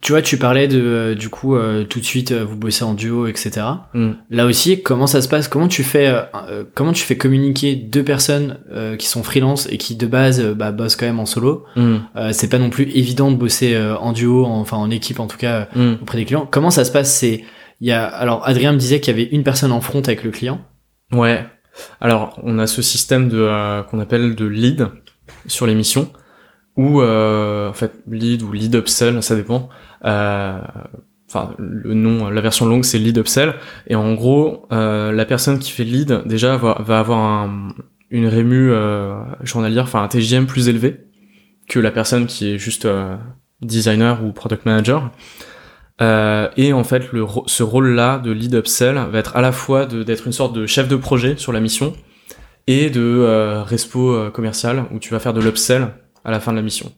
tu 0.00 0.12
vois, 0.12 0.22
tu 0.22 0.36
parlais 0.38 0.68
de 0.68 0.80
euh, 0.80 1.14
du 1.14 1.28
coup 1.28 1.56
euh, 1.56 1.84
tout 1.84 2.00
de 2.00 2.04
suite 2.04 2.32
euh, 2.32 2.44
vous 2.44 2.56
bossez 2.56 2.84
en 2.84 2.94
duo, 2.94 3.26
etc. 3.26 3.66
Mm. 3.94 4.10
Là 4.30 4.46
aussi, 4.46 4.82
comment 4.82 5.06
ça 5.06 5.20
se 5.22 5.28
passe? 5.28 5.48
Comment 5.48 5.68
tu 5.68 5.82
fais 5.82 6.06
euh, 6.08 6.22
euh, 6.48 6.64
comment 6.74 6.92
tu 6.92 7.02
fais 7.04 7.16
communiquer 7.16 7.74
deux 7.76 8.04
personnes 8.04 8.58
euh, 8.70 8.96
qui 8.96 9.06
sont 9.06 9.22
freelance 9.22 9.68
et 9.70 9.78
qui 9.78 9.96
de 9.96 10.06
base 10.06 10.42
bah, 10.54 10.72
bossent 10.72 10.96
quand 10.96 11.06
même 11.06 11.20
en 11.20 11.26
solo? 11.26 11.64
Mm. 11.76 11.96
Euh, 12.16 12.30
C'est 12.32 12.48
pas 12.48 12.58
non 12.58 12.70
plus 12.70 12.84
évident 12.94 13.30
de 13.30 13.36
bosser 13.36 13.74
euh, 13.74 13.96
en 13.98 14.12
duo, 14.12 14.44
en- 14.44 14.60
enfin 14.60 14.76
en 14.76 14.90
équipe 14.90 15.20
en 15.20 15.26
tout 15.26 15.38
cas 15.38 15.68
Mm. 15.74 15.94
auprès 16.02 16.18
des 16.18 16.24
clients. 16.24 16.48
Comment 16.50 16.70
ça 16.70 16.84
se 16.84 16.92
passe? 16.92 17.12
C'est 17.14 17.44
il 17.80 17.88
y 17.88 17.92
a 17.92 18.04
alors 18.04 18.46
Adrien 18.48 18.72
me 18.72 18.78
disait 18.78 19.00
qu'il 19.00 19.12
y 19.16 19.20
avait 19.20 19.28
une 19.30 19.42
personne 19.42 19.72
en 19.72 19.80
front 19.80 20.00
avec 20.00 20.22
le 20.24 20.30
client. 20.30 20.60
Ouais. 21.12 21.44
Alors, 22.00 22.38
on 22.42 22.58
a 22.58 22.66
ce 22.66 22.82
système 22.82 23.28
de 23.28 23.38
euh, 23.38 23.82
qu'on 23.82 23.98
appelle 23.98 24.34
de 24.34 24.44
lead 24.46 24.88
sur 25.46 25.66
les 25.66 25.74
missions, 25.74 26.10
ou 26.76 27.00
euh, 27.00 27.70
en 27.70 27.72
fait 27.72 27.92
lead 28.10 28.42
ou 28.42 28.52
lead 28.52 28.74
upsell, 28.74 29.22
ça 29.22 29.36
dépend. 29.36 29.68
Euh, 30.04 30.58
Enfin, 31.34 31.54
le 31.56 31.94
nom, 31.94 32.28
la 32.28 32.42
version 32.42 32.66
longue, 32.66 32.84
c'est 32.84 32.98
lead 32.98 33.16
upsell. 33.16 33.54
Et 33.86 33.94
en 33.94 34.12
gros, 34.12 34.66
euh, 34.70 35.12
la 35.12 35.24
personne 35.24 35.58
qui 35.58 35.70
fait 35.70 35.84
lead 35.84 36.24
déjà 36.26 36.58
va, 36.58 36.76
va 36.84 36.98
avoir 36.98 37.20
un, 37.20 37.70
une 38.10 38.26
rému 38.26 38.70
euh, 38.70 39.14
journalière, 39.42 39.84
enfin 39.84 40.02
un 40.02 40.08
TGM 40.08 40.44
plus 40.44 40.68
élevé 40.68 41.06
que 41.70 41.78
la 41.78 41.90
personne 41.90 42.26
qui 42.26 42.50
est 42.50 42.58
juste 42.58 42.86
designer 43.62 44.22
ou 44.22 44.32
product 44.32 44.66
manager. 44.66 45.10
Euh, 46.02 46.48
et 46.58 46.74
en 46.74 46.84
fait, 46.84 47.12
le, 47.12 47.24
ce 47.46 47.62
rôle-là 47.62 48.18
de 48.18 48.30
lead 48.30 48.54
upsell 48.54 48.96
va 49.10 49.18
être 49.18 49.34
à 49.34 49.40
la 49.40 49.52
fois 49.52 49.86
d'être 49.86 50.26
une 50.26 50.32
sorte 50.32 50.54
de 50.54 50.66
chef 50.66 50.86
de 50.86 50.96
projet 50.96 51.36
sur 51.38 51.52
la 51.52 51.60
mission 51.60 51.94
et 52.66 52.90
de 52.90 53.00
euh, 53.00 53.62
respo 53.62 54.30
commercial 54.32 54.84
où 54.92 54.98
tu 54.98 55.10
vas 55.14 55.18
faire 55.18 55.32
de 55.32 55.40
l'upsell 55.40 55.88
à 56.24 56.30
la 56.30 56.40
fin 56.40 56.52
de 56.52 56.56
la 56.56 56.62
mission. 56.62 56.92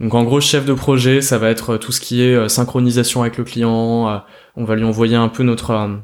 Donc 0.00 0.14
en 0.14 0.24
gros, 0.24 0.40
chef 0.40 0.66
de 0.66 0.74
projet, 0.74 1.20
ça 1.20 1.38
va 1.38 1.48
être 1.50 1.76
tout 1.78 1.92
ce 1.92 2.00
qui 2.00 2.22
est 2.22 2.34
euh, 2.34 2.48
synchronisation 2.48 3.22
avec 3.22 3.38
le 3.38 3.44
client. 3.44 4.08
euh, 4.08 4.18
on 4.56 4.64
va 4.64 4.76
lui 4.76 4.84
envoyer 4.84 5.16
un 5.16 5.28
peu 5.28 5.42
notre 5.42 5.70
euh, 5.70 5.96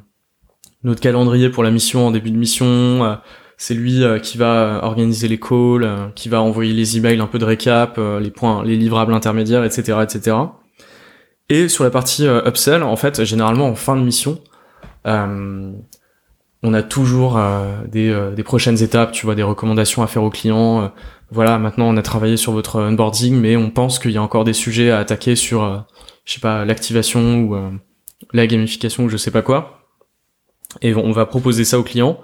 notre 0.84 1.00
calendrier 1.00 1.50
pour 1.50 1.62
la 1.62 1.70
mission 1.70 2.06
en 2.06 2.10
début 2.10 2.30
de 2.30 2.36
mission. 2.36 2.66
euh, 2.66 3.14
c'est 3.58 3.74
lui 3.74 4.02
euh, 4.02 4.18
qui 4.18 4.38
va 4.38 4.54
euh, 4.54 4.80
organiser 4.80 5.28
les 5.28 5.38
calls, 5.38 5.84
euh, 5.84 6.08
qui 6.16 6.28
va 6.28 6.40
envoyer 6.42 6.72
les 6.72 6.96
emails, 6.96 7.20
un 7.20 7.26
peu 7.26 7.38
de 7.38 7.44
récap, 7.44 7.96
euh, 7.98 8.18
les 8.18 8.30
points, 8.32 8.64
les 8.64 8.76
livrables 8.76 9.14
intermédiaires, 9.14 9.62
etc., 9.62 9.98
etc. 10.02 10.36
Et 11.48 11.68
sur 11.68 11.84
la 11.84 11.90
partie 11.90 12.26
euh, 12.26 12.42
upsell, 12.48 12.82
en 12.82 12.96
fait, 12.96 13.24
généralement 13.24 13.68
en 13.68 13.74
fin 13.76 13.94
de 13.94 14.02
mission, 14.02 14.40
euh, 15.06 15.70
on 16.64 16.74
a 16.74 16.82
toujours 16.82 17.36
euh, 17.36 17.84
des, 17.86 18.10
euh, 18.10 18.32
des 18.32 18.42
prochaines 18.42 18.82
étapes, 18.82 19.12
tu 19.12 19.26
vois, 19.26 19.34
des 19.34 19.42
recommandations 19.42 20.02
à 20.02 20.06
faire 20.08 20.22
aux 20.24 20.30
clients. 20.30 20.90
Voilà, 21.32 21.58
maintenant 21.58 21.88
on 21.88 21.96
a 21.96 22.02
travaillé 22.02 22.36
sur 22.36 22.52
votre 22.52 22.80
onboarding, 22.80 23.34
mais 23.34 23.56
on 23.56 23.70
pense 23.70 23.98
qu'il 23.98 24.10
y 24.10 24.18
a 24.18 24.22
encore 24.22 24.44
des 24.44 24.52
sujets 24.52 24.90
à 24.90 24.98
attaquer 24.98 25.34
sur, 25.34 25.64
euh, 25.64 25.78
je 26.26 26.34
sais 26.34 26.40
pas, 26.40 26.64
l'activation 26.66 27.40
ou 27.40 27.54
euh, 27.54 27.70
la 28.32 28.46
gamification 28.46 29.04
ou 29.04 29.08
je 29.08 29.16
sais 29.16 29.30
pas 29.30 29.40
quoi. 29.40 29.88
Et 30.82 30.94
on 30.94 31.10
va 31.10 31.24
proposer 31.24 31.64
ça 31.64 31.78
aux 31.78 31.82
clients 31.82 32.20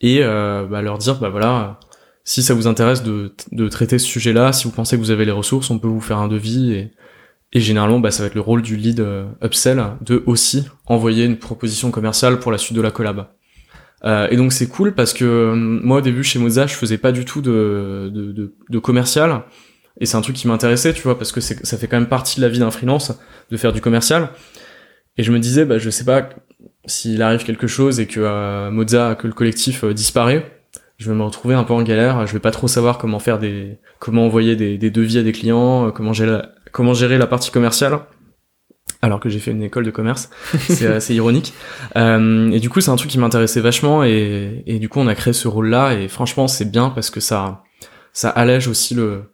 et 0.00 0.20
euh, 0.22 0.64
bah, 0.66 0.80
leur 0.80 0.98
dire, 0.98 1.16
bah 1.18 1.28
voilà, 1.28 1.80
si 2.24 2.42
ça 2.42 2.54
vous 2.54 2.68
intéresse 2.68 3.02
de, 3.02 3.34
de 3.50 3.68
traiter 3.68 3.98
ce 3.98 4.06
sujet-là, 4.06 4.52
si 4.52 4.64
vous 4.64 4.70
pensez 4.70 4.96
que 4.96 5.02
vous 5.02 5.10
avez 5.10 5.24
les 5.24 5.32
ressources, 5.32 5.70
on 5.70 5.78
peut 5.78 5.88
vous 5.88 6.00
faire 6.00 6.18
un 6.18 6.28
devis 6.28 6.88
et 7.52 7.60
généralement, 7.60 7.98
bah, 7.98 8.12
ça 8.12 8.22
va 8.22 8.28
être 8.28 8.34
le 8.34 8.40
rôle 8.40 8.62
du 8.62 8.76
lead 8.76 9.04
upsell 9.42 9.84
de 10.00 10.22
aussi 10.26 10.66
envoyer 10.86 11.24
une 11.24 11.36
proposition 11.36 11.90
commerciale 11.90 12.38
pour 12.38 12.52
la 12.52 12.58
suite 12.58 12.76
de 12.76 12.82
la 12.82 12.92
collab. 12.92 13.26
Euh, 14.04 14.28
et 14.30 14.36
donc 14.36 14.52
c'est 14.52 14.66
cool 14.66 14.94
parce 14.94 15.12
que 15.12 15.24
euh, 15.24 15.54
moi 15.54 15.98
au 15.98 16.00
début 16.00 16.24
chez 16.24 16.38
Moza, 16.38 16.66
je 16.66 16.74
faisais 16.74 16.98
pas 16.98 17.12
du 17.12 17.24
tout 17.24 17.40
de, 17.40 18.10
de, 18.12 18.32
de, 18.32 18.54
de 18.68 18.78
commercial. 18.78 19.42
Et 20.00 20.06
c'est 20.06 20.16
un 20.16 20.22
truc 20.22 20.36
qui 20.36 20.48
m'intéressait, 20.48 20.92
tu 20.92 21.02
vois, 21.02 21.18
parce 21.18 21.32
que 21.32 21.40
ça 21.40 21.76
fait 21.76 21.86
quand 21.86 21.98
même 21.98 22.08
partie 22.08 22.36
de 22.36 22.42
la 22.42 22.48
vie 22.48 22.58
d'un 22.58 22.70
freelance 22.70 23.12
de 23.50 23.56
faire 23.56 23.72
du 23.72 23.80
commercial. 23.80 24.30
Et 25.18 25.22
je 25.22 25.30
me 25.30 25.38
disais, 25.38 25.64
bah, 25.64 25.78
je 25.78 25.90
sais 25.90 26.04
pas 26.04 26.30
s'il 26.86 27.22
arrive 27.22 27.44
quelque 27.44 27.66
chose 27.66 28.00
et 28.00 28.06
que 28.06 28.20
euh, 28.20 28.70
Moza, 28.70 29.14
que 29.14 29.26
le 29.26 29.32
collectif 29.34 29.84
euh, 29.84 29.92
disparaît, 29.92 30.60
je 30.98 31.10
vais 31.10 31.16
me 31.16 31.22
retrouver 31.22 31.54
un 31.54 31.64
peu 31.64 31.74
en 31.74 31.82
galère. 31.82 32.26
Je 32.26 32.32
vais 32.32 32.40
pas 32.40 32.50
trop 32.50 32.68
savoir 32.68 32.98
comment 32.98 33.18
faire 33.18 33.38
des, 33.38 33.78
comment 33.98 34.24
envoyer 34.24 34.56
des, 34.56 34.78
des 34.78 34.90
devis 34.90 35.18
à 35.18 35.22
des 35.22 35.32
clients, 35.32 35.88
euh, 35.88 35.90
comment 35.90 36.12
gérer 36.94 37.18
la 37.18 37.26
partie 37.26 37.50
commerciale. 37.50 38.00
Alors 39.04 39.18
que 39.18 39.28
j'ai 39.28 39.40
fait 39.40 39.50
une 39.50 39.64
école 39.64 39.84
de 39.84 39.90
commerce, 39.90 40.30
c'est 40.58 40.86
assez 40.86 41.14
ironique. 41.14 41.52
Euh, 41.96 42.50
et 42.52 42.60
du 42.60 42.70
coup, 42.70 42.80
c'est 42.80 42.90
un 42.90 42.96
truc 42.96 43.10
qui 43.10 43.18
m'intéressait 43.18 43.60
vachement 43.60 44.04
et, 44.04 44.62
et 44.66 44.78
du 44.78 44.88
coup, 44.88 45.00
on 45.00 45.08
a 45.08 45.14
créé 45.16 45.32
ce 45.32 45.48
rôle-là 45.48 45.94
et 45.94 46.06
franchement, 46.08 46.46
c'est 46.46 46.70
bien 46.70 46.88
parce 46.90 47.10
que 47.10 47.18
ça, 47.18 47.64
ça 48.12 48.28
allège 48.30 48.68
aussi 48.68 48.94
le, 48.94 49.24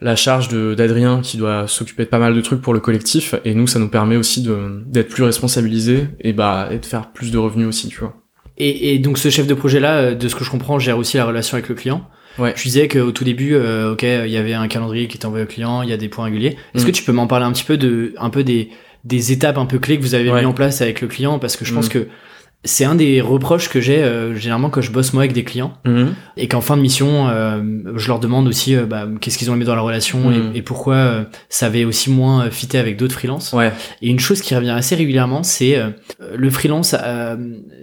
la 0.00 0.16
charge 0.16 0.48
de 0.48 0.74
d'Adrien 0.74 1.20
qui 1.22 1.36
doit 1.36 1.68
s'occuper 1.68 2.04
de 2.04 2.08
pas 2.08 2.18
mal 2.18 2.34
de 2.34 2.40
trucs 2.40 2.62
pour 2.62 2.72
le 2.72 2.80
collectif 2.80 3.34
et 3.44 3.54
nous, 3.54 3.66
ça 3.66 3.78
nous 3.78 3.88
permet 3.90 4.16
aussi 4.16 4.46
d'être 4.86 5.08
plus 5.08 5.22
responsabilisés 5.22 6.08
et 6.20 6.32
bah 6.32 6.68
et 6.70 6.78
de 6.78 6.86
faire 6.86 7.12
plus 7.12 7.30
de 7.30 7.36
revenus 7.38 7.68
aussi, 7.68 7.88
tu 7.88 8.00
vois. 8.00 8.14
Et, 8.56 8.94
et 8.94 8.98
donc 9.00 9.18
ce 9.18 9.28
chef 9.30 9.46
de 9.46 9.54
projet 9.54 9.80
là, 9.80 10.14
de 10.14 10.28
ce 10.28 10.34
que 10.34 10.44
je 10.44 10.50
comprends, 10.50 10.78
gère 10.78 10.96
aussi 10.96 11.16
la 11.18 11.26
relation 11.26 11.56
avec 11.56 11.68
le 11.68 11.74
client. 11.74 12.08
Ouais. 12.38 12.54
Tu 12.54 12.68
disais 12.68 12.88
qu'au 12.88 13.12
tout 13.12 13.22
début, 13.24 13.54
euh, 13.54 13.92
ok, 13.92 14.02
il 14.02 14.30
y 14.30 14.36
avait 14.36 14.54
un 14.54 14.66
calendrier 14.66 15.06
qui 15.08 15.16
était 15.16 15.26
envoyé 15.26 15.44
au 15.44 15.48
client, 15.48 15.82
il 15.82 15.88
y 15.90 15.92
a 15.92 15.96
des 15.96 16.08
points 16.08 16.24
réguliers. 16.24 16.56
Est-ce 16.74 16.82
Mm. 16.84 16.86
que 16.86 16.92
tu 16.92 17.04
peux 17.04 17.12
m'en 17.12 17.26
parler 17.28 17.44
un 17.44 17.52
petit 17.52 17.64
peu 17.64 17.76
de, 17.76 18.12
un 18.18 18.30
peu 18.30 18.42
des, 18.42 18.70
des 19.04 19.32
étapes 19.32 19.58
un 19.58 19.66
peu 19.66 19.78
clés 19.78 19.98
que 19.98 20.02
vous 20.02 20.14
avez 20.14 20.30
Ouais. 20.30 20.40
mis 20.40 20.46
en 20.46 20.52
place 20.54 20.80
avec 20.80 21.00
le 21.00 21.08
client 21.08 21.38
parce 21.38 21.56
que 21.56 21.64
je 21.64 21.74
pense 21.74 21.86
Mm. 21.86 21.90
que 21.92 22.08
c'est 22.64 22.84
un 22.84 22.94
des 22.94 23.20
reproches 23.20 23.68
que 23.68 23.80
j'ai 23.80 24.02
euh, 24.02 24.34
généralement 24.36 24.70
quand 24.70 24.80
je 24.80 24.90
bosse 24.90 25.12
moi 25.12 25.22
avec 25.22 25.32
des 25.34 25.44
clients 25.44 25.74
Mhm. 25.84 26.14
et 26.36 26.48
qu'en 26.48 26.60
fin 26.60 26.76
de 26.76 26.82
mission, 26.82 27.28
euh, 27.28 27.60
je 27.96 28.08
leur 28.08 28.20
demande 28.20 28.48
aussi 28.48 28.74
euh, 28.74 28.86
bah, 28.86 29.06
qu'est-ce 29.20 29.36
qu'ils 29.38 29.50
ont 29.50 29.54
aimé 29.54 29.64
dans 29.64 29.74
la 29.74 29.82
relation 29.82 30.18
Mhm. 30.30 30.52
et, 30.54 30.58
et 30.58 30.62
pourquoi 30.62 30.94
euh, 30.94 31.24
ça 31.48 31.66
avait 31.66 31.84
aussi 31.84 32.10
moins 32.10 32.46
euh, 32.46 32.50
fité 32.50 32.78
avec 32.78 32.96
d'autres 32.96 33.14
freelances. 33.14 33.52
Ouais. 33.52 33.72
Et 34.02 34.08
une 34.08 34.18
chose 34.20 34.40
qui 34.40 34.54
revient 34.54 34.70
assez 34.70 34.94
régulièrement, 34.94 35.42
c'est 35.42 35.76
euh, 35.76 35.88
le 36.34 36.50
freelance 36.50 36.94
euh, 37.00 37.36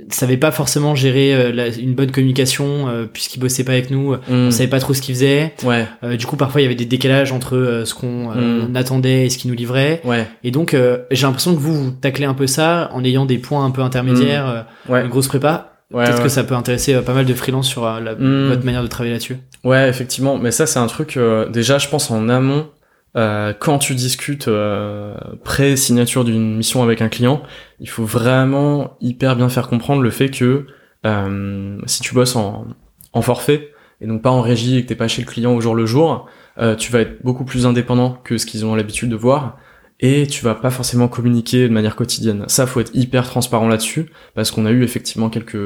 savait 0.10 0.38
pas 0.38 0.52
forcément 0.52 0.96
gérer 0.96 1.52
la- 1.54 1.68
une 1.70 1.94
bonne 1.94 2.12
communication 2.12 2.88
puisqu'il 3.14 3.40
bossait 3.40 3.64
pas 3.64 3.74
avec 3.74 3.92
nous, 3.92 4.14
Mhm. 4.14 4.48
on 4.48 4.52
savait 4.52 4.70
pas 4.70 4.80
trop 4.80 4.94
ce 4.94 5.02
qu'il 5.02 5.16
faisait. 5.16 5.54
Ouais. 5.64 5.86
Du 6.18 6.26
coup, 6.26 6.36
parfois 6.38 6.60
il 6.62 6.64
y 6.64 6.68
avait 6.68 6.76
des 6.76 6.86
décalages 6.86 7.32
entre 7.32 7.84
ce 7.86 7.94
qu'on 7.94 8.32
Mhm. 8.32 8.76
attendait 8.76 9.26
et 9.26 9.30
ce 9.30 9.38
qu'il 9.38 9.50
nous 9.52 9.56
livrait. 9.58 10.02
Ouais. 10.04 10.28
Et 10.44 10.52
donc, 10.52 10.76
j'ai 11.12 11.22
l'impression 11.28 11.54
que 11.54 11.60
vous, 11.60 11.86
vous 11.86 11.92
taclez 11.92 12.26
un 12.26 12.34
peu 12.34 12.48
ça 12.48 12.90
en 12.94 13.04
ayant 13.04 13.26
des 13.26 13.38
points 13.38 13.64
un 13.64 13.72
peu 13.72 13.82
intermédiaires, 13.82 14.66
Ouais. 14.90 15.02
une 15.04 15.10
grosse 15.10 15.28
prépa. 15.28 15.68
Ouais, 15.92 16.06
Peut-être 16.06 16.18
ouais. 16.20 16.24
que 16.24 16.30
ça 16.30 16.44
peut 16.46 16.56
intéresser 16.56 16.94
euh, 16.94 17.02
pas 17.02 17.14
mal 17.14 17.26
de 17.26 17.34
freelance 17.34 17.68
sur 17.68 17.86
euh, 17.86 18.00
la- 18.00 18.16
Mm. 18.16 18.48
votre 18.48 18.64
manière 18.66 18.82
de 18.82 18.88
travailler 18.88 19.14
là-dessus. 19.14 19.38
Ouais, 19.66 19.90
effectivement. 19.90 20.38
Mais 20.38 20.52
ça, 20.52 20.66
c'est 20.66 20.80
un 20.80 20.88
truc, 20.88 21.18
euh, 21.18 21.50
déjà, 21.50 21.78
je 21.80 21.90
pense 21.90 22.10
en 22.12 22.30
amont, 22.30 22.70
euh, 23.18 23.52
quand 23.60 23.78
tu 23.78 23.94
discutes 23.94 24.48
euh, 24.48 25.14
pré-signature 25.44 26.24
d'une 26.24 26.56
mission 26.56 26.82
avec 26.82 27.02
un 27.02 27.10
client, 27.10 27.44
il 27.82 27.90
faut 27.90 28.06
vraiment 28.06 28.96
hyper 29.02 29.36
bien 29.36 29.50
faire 29.50 29.68
comprendre 29.68 30.02
le 30.02 30.10
fait 30.12 30.30
que 30.30 30.66
euh, 31.06 31.78
si 31.88 32.02
tu 32.02 32.14
bosses 32.14 32.36
en, 32.38 32.66
en 33.14 33.22
forfait, 33.22 33.72
et 34.00 34.08
donc 34.08 34.22
pas 34.22 34.30
en 34.32 34.42
régie 34.42 34.78
et 34.78 34.84
que 34.84 34.88
t'es 34.88 34.96
pas 34.96 35.08
chez 35.10 35.22
le 35.22 35.28
client 35.28 35.54
au 35.54 35.60
jour 35.62 35.76
le 35.76 35.86
jour, 35.86 36.28
euh, 36.58 36.76
tu 36.76 36.92
vas 36.92 37.02
être 37.02 37.22
beaucoup 37.24 37.44
plus 37.44 37.66
indépendant 37.66 38.18
que 38.24 38.38
ce 38.38 38.46
qu'ils 38.46 38.66
ont 38.66 38.76
l'habitude 38.76 39.10
de 39.10 39.16
voir, 39.16 39.58
et 40.02 40.26
tu 40.28 40.44
vas 40.44 40.56
pas 40.56 40.72
forcément 40.72 41.08
communiquer 41.08 41.68
de 41.68 41.74
manière 41.74 41.96
quotidienne. 41.96 42.46
Ça, 42.48 42.66
faut 42.66 42.80
être 42.80 42.94
hyper 42.96 43.26
transparent 43.26 43.68
là-dessus, 43.68 44.08
parce 44.34 44.52
qu'on 44.52 44.66
a 44.66 44.72
eu 44.72 44.84
effectivement 44.84 45.30
quelques 45.30 45.58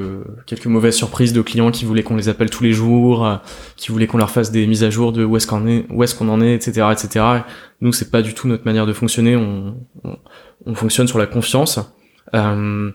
quelques 0.45 0.65
mauvaises 0.65 0.95
surprises 0.95 1.33
de 1.33 1.41
clients 1.41 1.71
qui 1.71 1.85
voulaient 1.85 2.03
qu'on 2.03 2.17
les 2.17 2.29
appelle 2.29 2.49
tous 2.49 2.63
les 2.63 2.73
jours, 2.73 3.25
euh, 3.25 3.37
qui 3.77 3.91
voulaient 3.91 4.07
qu'on 4.07 4.17
leur 4.17 4.29
fasse 4.31 4.51
des 4.51 4.67
mises 4.67 4.83
à 4.83 4.89
jour 4.89 5.13
de 5.13 5.23
où 5.23 5.37
est-ce 5.37 5.47
qu'on 5.47 5.65
est, 5.67 5.85
où 5.89 6.03
est-ce 6.03 6.15
qu'on 6.15 6.29
en 6.29 6.41
est, 6.41 6.53
etc., 6.53 6.87
etc. 6.91 7.25
Nous, 7.81 7.93
c'est 7.93 8.11
pas 8.11 8.21
du 8.21 8.33
tout 8.33 8.47
notre 8.47 8.65
manière 8.65 8.85
de 8.85 8.93
fonctionner. 8.93 9.35
On, 9.35 9.77
on, 10.03 10.17
on 10.65 10.75
fonctionne 10.75 11.07
sur 11.07 11.17
la 11.17 11.27
confiance. 11.27 11.79
Euh, 12.33 12.91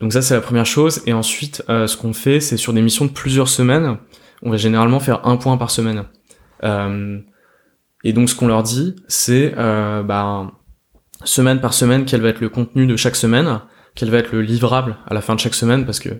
donc 0.00 0.12
ça, 0.12 0.22
c'est 0.22 0.34
la 0.34 0.40
première 0.40 0.66
chose. 0.66 1.02
Et 1.06 1.12
ensuite, 1.12 1.64
euh, 1.68 1.86
ce 1.86 1.96
qu'on 1.96 2.12
fait, 2.12 2.40
c'est 2.40 2.56
sur 2.56 2.72
des 2.72 2.82
missions 2.82 3.04
de 3.04 3.10
plusieurs 3.10 3.48
semaines, 3.48 3.96
on 4.42 4.50
va 4.50 4.56
généralement 4.56 5.00
faire 5.00 5.26
un 5.26 5.36
point 5.36 5.56
par 5.56 5.70
semaine. 5.70 6.04
Euh, 6.64 7.18
et 8.04 8.12
donc, 8.12 8.28
ce 8.28 8.34
qu'on 8.34 8.46
leur 8.46 8.62
dit, 8.62 8.96
c'est, 9.08 9.54
euh, 9.56 10.02
bah, 10.02 10.52
semaine 11.24 11.60
par 11.60 11.74
semaine, 11.74 12.04
quel 12.04 12.20
va 12.20 12.28
être 12.28 12.40
le 12.40 12.48
contenu 12.48 12.86
de 12.86 12.96
chaque 12.96 13.16
semaine, 13.16 13.60
quel 13.94 14.10
va 14.10 14.18
être 14.18 14.32
le 14.32 14.42
livrable 14.42 14.96
à 15.06 15.14
la 15.14 15.20
fin 15.20 15.34
de 15.34 15.40
chaque 15.40 15.54
semaine, 15.54 15.84
parce 15.84 15.98
que 15.98 16.10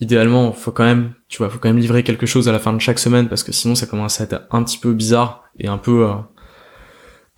idéalement, 0.00 0.52
faut 0.52 0.72
quand 0.72 0.84
même, 0.84 1.12
tu 1.28 1.38
vois, 1.38 1.48
faut 1.48 1.58
quand 1.58 1.68
même 1.68 1.78
livrer 1.78 2.02
quelque 2.02 2.26
chose 2.26 2.48
à 2.48 2.52
la 2.52 2.58
fin 2.58 2.72
de 2.72 2.80
chaque 2.80 2.98
semaine, 2.98 3.28
parce 3.28 3.44
que 3.44 3.52
sinon, 3.52 3.74
ça 3.74 3.86
commence 3.86 4.20
à 4.20 4.24
être 4.24 4.42
un 4.50 4.62
petit 4.64 4.78
peu 4.78 4.92
bizarre 4.92 5.44
et 5.58 5.68
un 5.68 5.78
peu, 5.78 6.08
euh, 6.08 6.14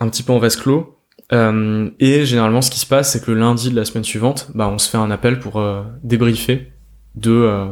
un 0.01 0.09
petit 0.09 0.23
peu 0.23 0.33
en 0.33 0.39
vase 0.39 0.57
clos. 0.57 0.95
Euh, 1.33 1.91
et 2.01 2.27
généralement, 2.27 2.63
ce 2.63 2.71
qui 2.71 2.79
se 2.79 2.87
passe, 2.87 3.13
c'est 3.13 3.25
que 3.25 3.31
le 3.31 3.39
lundi 3.39 3.71
de 3.71 3.77
la 3.77 3.85
semaine 3.85 4.05
suivante, 4.05 4.51
bah, 4.55 4.69
on 4.69 4.79
se 4.79 4.89
fait 4.89 4.99
un 4.99 5.11
appel 5.11 5.39
pour 5.39 5.59
euh, 5.59 5.83
débriefer 6.03 6.73
de 7.15 7.31
euh, 7.31 7.67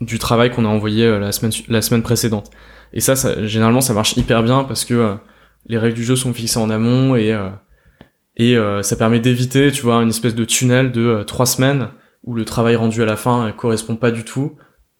du 0.00 0.18
travail 0.18 0.50
qu'on 0.50 0.64
a 0.64 0.68
envoyé 0.68 1.18
la 1.18 1.32
semaine 1.32 1.52
la 1.68 1.80
semaine 1.80 2.02
précédente. 2.02 2.50
Et 2.92 3.00
ça, 3.00 3.14
généralement, 3.46 3.80
ça 3.80 3.94
marche 3.94 4.16
hyper 4.16 4.42
bien 4.42 4.64
parce 4.64 4.84
que 4.84 4.94
euh, 4.94 5.14
les 5.66 5.78
règles 5.78 5.96
du 5.96 6.04
jeu 6.04 6.16
sont 6.16 6.32
fixées 6.32 6.58
en 6.58 6.70
amont 6.70 7.16
et 7.16 7.32
euh, 7.32 7.50
et 8.36 8.56
euh, 8.56 8.82
ça 8.82 8.96
permet 8.96 9.18
d'éviter, 9.18 9.72
tu 9.72 9.82
vois, 9.82 9.96
une 10.02 10.10
espèce 10.10 10.34
de 10.34 10.44
tunnel 10.44 10.92
de 10.92 11.22
trois 11.26 11.46
semaines 11.46 11.88
où 12.24 12.34
le 12.34 12.44
travail 12.44 12.76
rendu 12.76 13.02
à 13.02 13.06
la 13.06 13.16
fin 13.16 13.50
correspond 13.52 13.96
pas 13.96 14.10
du 14.10 14.24
tout. 14.24 14.56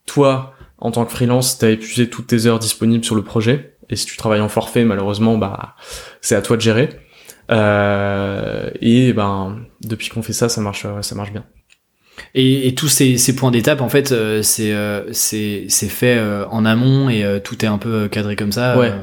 Toi, 0.07 0.55
en 0.78 0.91
tant 0.91 1.05
que 1.05 1.12
freelance, 1.12 1.59
t'as 1.59 1.70
épuisé 1.70 2.09
toutes 2.09 2.28
tes 2.28 2.47
heures 2.47 2.59
disponibles 2.59 3.05
sur 3.05 3.14
le 3.14 3.22
projet. 3.22 3.76
Et 3.91 3.97
si 3.97 4.07
tu 4.07 4.16
travailles 4.16 4.41
en 4.41 4.49
forfait, 4.49 4.84
malheureusement, 4.84 5.37
bah, 5.37 5.76
c'est 6.22 6.34
à 6.34 6.41
toi 6.41 6.57
de 6.57 6.62
gérer. 6.62 6.89
Euh, 7.51 8.70
et 8.80 9.12
ben, 9.12 9.59
depuis 9.82 10.09
qu'on 10.09 10.22
fait 10.22 10.32
ça, 10.32 10.49
ça 10.49 10.61
marche, 10.61 10.87
ça 11.03 11.14
marche 11.14 11.32
bien. 11.32 11.45
Et, 12.34 12.68
et 12.68 12.74
tous 12.74 12.88
ces, 12.88 13.18
ces 13.18 13.34
points 13.36 13.50
d'étape, 13.50 13.80
en 13.80 13.88
fait, 13.88 14.12
euh, 14.12 14.42
c'est 14.42 14.72
euh, 14.72 15.04
c'est 15.12 15.68
fait 15.68 16.16
euh, 16.18 16.46
en 16.50 16.64
amont 16.64 17.08
et 17.08 17.24
euh, 17.24 17.40
tout 17.40 17.64
est 17.64 17.68
un 17.68 17.78
peu 17.78 17.92
euh, 18.04 18.08
cadré 18.08 18.36
comme 18.36 18.52
ça. 18.52 18.78
Ouais. 18.78 18.90
euh. 18.90 19.02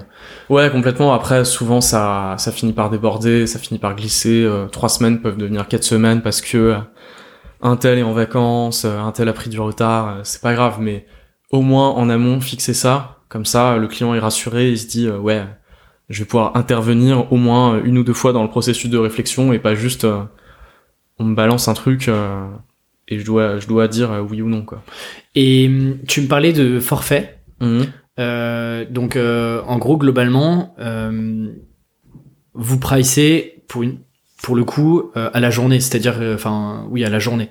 Ouais, 0.49 0.69
complètement. 0.71 1.13
Après, 1.13 1.45
souvent, 1.45 1.81
ça, 1.81 2.35
ça 2.37 2.51
finit 2.51 2.73
par 2.73 2.89
déborder, 2.89 3.47
ça 3.47 3.59
finit 3.59 3.79
par 3.79 3.95
glisser. 3.95 4.47
trois 4.71 4.89
semaines 4.89 5.21
peuvent 5.21 5.37
devenir 5.37 5.67
quatre 5.67 5.83
semaines 5.83 6.21
parce 6.21 6.41
que 6.41 6.75
un 7.61 7.75
tel 7.77 7.97
est 7.97 8.03
en 8.03 8.13
vacances, 8.13 8.85
un 8.85 9.11
tel 9.11 9.29
a 9.29 9.33
pris 9.33 9.49
du 9.49 9.59
retard. 9.59 10.19
c'est 10.23 10.41
pas 10.41 10.53
grave, 10.53 10.77
mais 10.79 11.05
au 11.51 11.61
moins 11.61 11.89
en 11.91 12.09
amont, 12.09 12.39
fixer 12.41 12.73
ça. 12.73 13.19
Comme 13.29 13.45
ça, 13.45 13.77
le 13.77 13.87
client 13.87 14.13
est 14.13 14.19
rassuré, 14.19 14.69
il 14.71 14.77
se 14.77 14.87
dit 14.87 15.09
ouais, 15.09 15.43
je 16.09 16.19
vais 16.19 16.25
pouvoir 16.25 16.55
intervenir 16.55 17.31
au 17.31 17.37
moins 17.37 17.81
une 17.83 17.97
ou 17.97 18.03
deux 18.03 18.13
fois 18.13 18.31
dans 18.33 18.43
le 18.43 18.49
processus 18.49 18.89
de 18.89 18.97
réflexion 18.97 19.53
et 19.53 19.59
pas 19.59 19.75
juste 19.75 20.05
on 21.19 21.23
me 21.25 21.35
balance 21.35 21.67
un 21.67 21.73
truc 21.73 22.09
et 23.07 23.19
je 23.19 23.25
dois, 23.25 23.59
je 23.59 23.67
dois 23.67 23.87
dire 23.87 24.11
euh, 24.11 24.21
oui 24.21 24.41
ou 24.41 24.49
non 24.49 24.63
quoi. 24.63 24.83
Et 25.35 25.67
hum, 25.67 25.97
tu 26.07 26.21
me 26.21 26.27
parlais 26.27 26.53
de 26.53 26.79
forfait. 26.79 27.39
Mhm. 27.59 27.85
Euh, 28.19 28.85
donc, 28.89 29.15
euh, 29.15 29.61
en 29.65 29.77
gros, 29.77 29.97
globalement, 29.97 30.75
euh, 30.79 31.49
vous 32.53 32.79
pricez 32.79 33.63
pour 33.67 33.83
une, 33.83 33.97
pour 34.41 34.55
le 34.55 34.63
coup 34.63 35.11
euh, 35.17 35.29
à 35.33 35.39
la 35.39 35.49
journée, 35.49 35.79
c'est-à-dire, 35.79 36.19
enfin, 36.33 36.85
oui, 36.89 37.03
à 37.03 37.09
la 37.09 37.19
journée. 37.19 37.49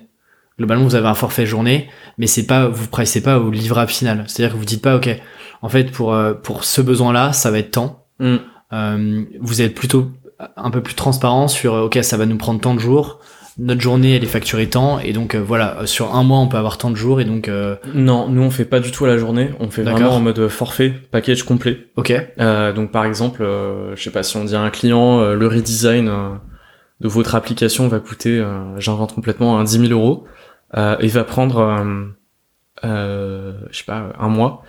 Globalement, 0.57 0.85
vous 0.85 0.95
avez 0.95 1.07
un 1.07 1.15
forfait 1.15 1.45
journée, 1.45 1.89
mais 2.17 2.27
c'est 2.27 2.45
pas, 2.45 2.67
vous 2.67 2.87
pricez 2.87 3.21
pas 3.21 3.39
au 3.39 3.49
livrable 3.49 3.89
final. 3.89 4.23
C'est-à-dire 4.27 4.53
que 4.53 4.59
vous 4.59 4.65
dites 4.65 4.83
pas, 4.83 4.95
ok, 4.95 5.09
en 5.61 5.69
fait, 5.69 5.91
pour 5.91 6.15
pour 6.43 6.63
ce 6.63 6.81
besoin-là, 6.81 7.33
ça 7.33 7.49
va 7.49 7.59
être 7.59 7.71
tant. 7.71 8.05
Mhm. 8.19 8.39
Euh, 8.71 9.23
vous 9.41 9.61
êtes 9.61 9.75
plutôt 9.75 10.11
un 10.55 10.71
peu 10.71 10.81
plus 10.81 10.95
transparent 10.95 11.47
sur, 11.47 11.73
ok, 11.73 11.99
ça 12.03 12.17
va 12.17 12.25
nous 12.25 12.37
prendre 12.37 12.59
tant 12.59 12.75
de 12.75 12.79
jours. 12.79 13.19
Notre 13.59 13.81
journée, 13.81 14.15
elle 14.15 14.23
est 14.23 14.27
facturée 14.27 14.67
tant, 14.67 14.97
et 14.99 15.13
donc 15.13 15.35
euh, 15.35 15.39
voilà, 15.39 15.79
euh, 15.81 15.85
sur 15.85 16.15
un 16.15 16.23
mois, 16.23 16.39
on 16.39 16.47
peut 16.47 16.57
avoir 16.57 16.77
tant 16.79 16.89
de 16.89 16.95
jours, 16.95 17.21
et 17.21 17.25
donc, 17.25 17.47
euh, 17.49 17.75
Non, 17.93 18.27
nous 18.27 18.41
on 18.41 18.49
fait 18.49 18.65
pas 18.65 18.79
du 18.79 18.91
tout 18.91 19.05
à 19.05 19.07
la 19.07 19.17
journée, 19.17 19.51
on 19.59 19.69
fait 19.69 19.83
vraiment 19.83 20.15
en 20.15 20.19
mode 20.19 20.47
forfait, 20.47 20.91
package 21.11 21.43
complet. 21.43 21.87
ok, 21.95 22.13
Euh, 22.39 22.73
donc 22.73 22.91
par 22.91 23.05
exemple, 23.05 23.43
euh, 23.43 23.95
je 23.95 24.01
sais 24.01 24.09
pas 24.11 24.23
si 24.23 24.37
on 24.37 24.43
dit 24.45 24.55
à 24.55 24.61
un 24.61 24.71
client, 24.71 25.19
euh, 25.19 25.35
le 25.35 25.45
redesign 25.47 26.07
euh, 26.07 26.29
de 27.01 27.07
votre 27.07 27.35
application 27.35 27.87
va 27.87 27.99
coûter, 27.99 28.39
euh, 28.39 28.79
j'invente 28.79 29.13
complètement, 29.13 29.59
un 29.59 29.63
10 29.63 29.87
000 29.87 29.91
euros, 29.91 30.25
euh, 30.75 30.95
et 30.99 31.07
va 31.07 31.23
prendre, 31.23 31.59
euh, 31.59 32.05
euh, 32.85 33.53
je 33.69 33.77
sais 33.77 33.83
pas, 33.85 34.13
un 34.19 34.29
mois. 34.29 34.63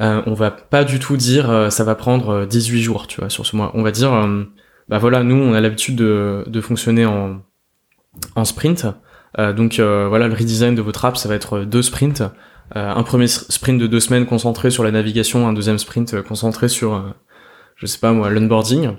Euh, 0.00 0.22
on 0.26 0.34
va 0.34 0.50
pas 0.50 0.84
du 0.84 0.98
tout 0.98 1.16
dire 1.16 1.50
euh, 1.50 1.70
ça 1.70 1.84
va 1.84 1.94
prendre 1.94 2.28
euh, 2.30 2.46
18 2.46 2.80
jours, 2.82 3.06
tu 3.06 3.20
vois, 3.20 3.28
sur 3.30 3.44
ce 3.46 3.56
mois. 3.56 3.70
On 3.74 3.82
va 3.82 3.90
dire, 3.90 4.12
euh, 4.12 4.44
bah 4.88 4.98
voilà, 4.98 5.22
nous 5.22 5.36
on 5.36 5.52
a 5.54 5.60
l'habitude 5.60 5.96
de, 5.96 6.44
de 6.46 6.60
fonctionner 6.60 7.04
en, 7.04 7.40
en 8.34 8.44
sprint. 8.44 8.86
Euh, 9.38 9.52
donc 9.52 9.78
euh, 9.78 10.06
voilà, 10.08 10.28
le 10.28 10.34
redesign 10.34 10.74
de 10.74 10.82
votre 10.82 11.04
app, 11.04 11.16
ça 11.16 11.28
va 11.28 11.34
être 11.34 11.60
deux 11.60 11.82
sprints. 11.82 12.22
Euh, 12.76 12.90
un 12.90 13.02
premier 13.02 13.26
sprint 13.26 13.80
de 13.80 13.86
deux 13.86 14.00
semaines 14.00 14.26
concentré 14.26 14.70
sur 14.70 14.84
la 14.84 14.90
navigation, 14.90 15.46
un 15.46 15.52
deuxième 15.52 15.78
sprint 15.78 16.14
euh, 16.14 16.22
concentré 16.22 16.68
sur, 16.68 16.94
euh, 16.94 17.00
je 17.76 17.86
sais 17.86 17.98
pas 17.98 18.12
moi, 18.12 18.30
l'onboarding. 18.30 18.92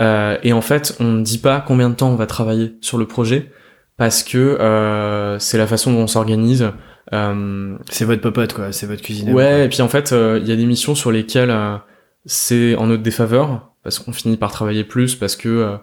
Euh, 0.00 0.38
et 0.42 0.52
en 0.52 0.60
fait, 0.60 0.96
on 1.00 1.04
ne 1.04 1.22
dit 1.22 1.38
pas 1.38 1.60
combien 1.60 1.90
de 1.90 1.94
temps 1.94 2.10
on 2.10 2.16
va 2.16 2.26
travailler 2.26 2.76
sur 2.80 2.98
le 2.98 3.06
projet 3.06 3.50
parce 3.96 4.22
que 4.22 4.38
euh, 4.38 5.38
c'est 5.38 5.58
la 5.58 5.66
façon 5.66 5.92
dont 5.92 6.00
on 6.00 6.06
s'organise. 6.06 6.70
Euh, 7.12 7.76
c'est 7.90 8.04
votre 8.04 8.22
popote, 8.22 8.52
quoi, 8.52 8.72
c'est 8.72 8.86
votre 8.86 9.02
cuisine. 9.02 9.32
ouais, 9.32 9.66
et 9.66 9.68
puis 9.68 9.82
en 9.82 9.88
fait, 9.88 10.12
euh, 10.12 10.38
il 10.40 10.48
y 10.48 10.52
a 10.52 10.56
des 10.56 10.64
missions 10.66 10.94
sur 10.94 11.10
lesquelles 11.10 11.50
euh, 11.50 11.76
c'est 12.24 12.74
en 12.76 12.86
notre 12.86 13.02
défaveur 13.02 13.72
parce 13.82 13.98
qu'on 13.98 14.12
finit 14.12 14.36
par 14.36 14.52
travailler 14.52 14.84
plus 14.84 15.16
parce 15.16 15.36
que 15.36 15.48
euh, 15.48 15.76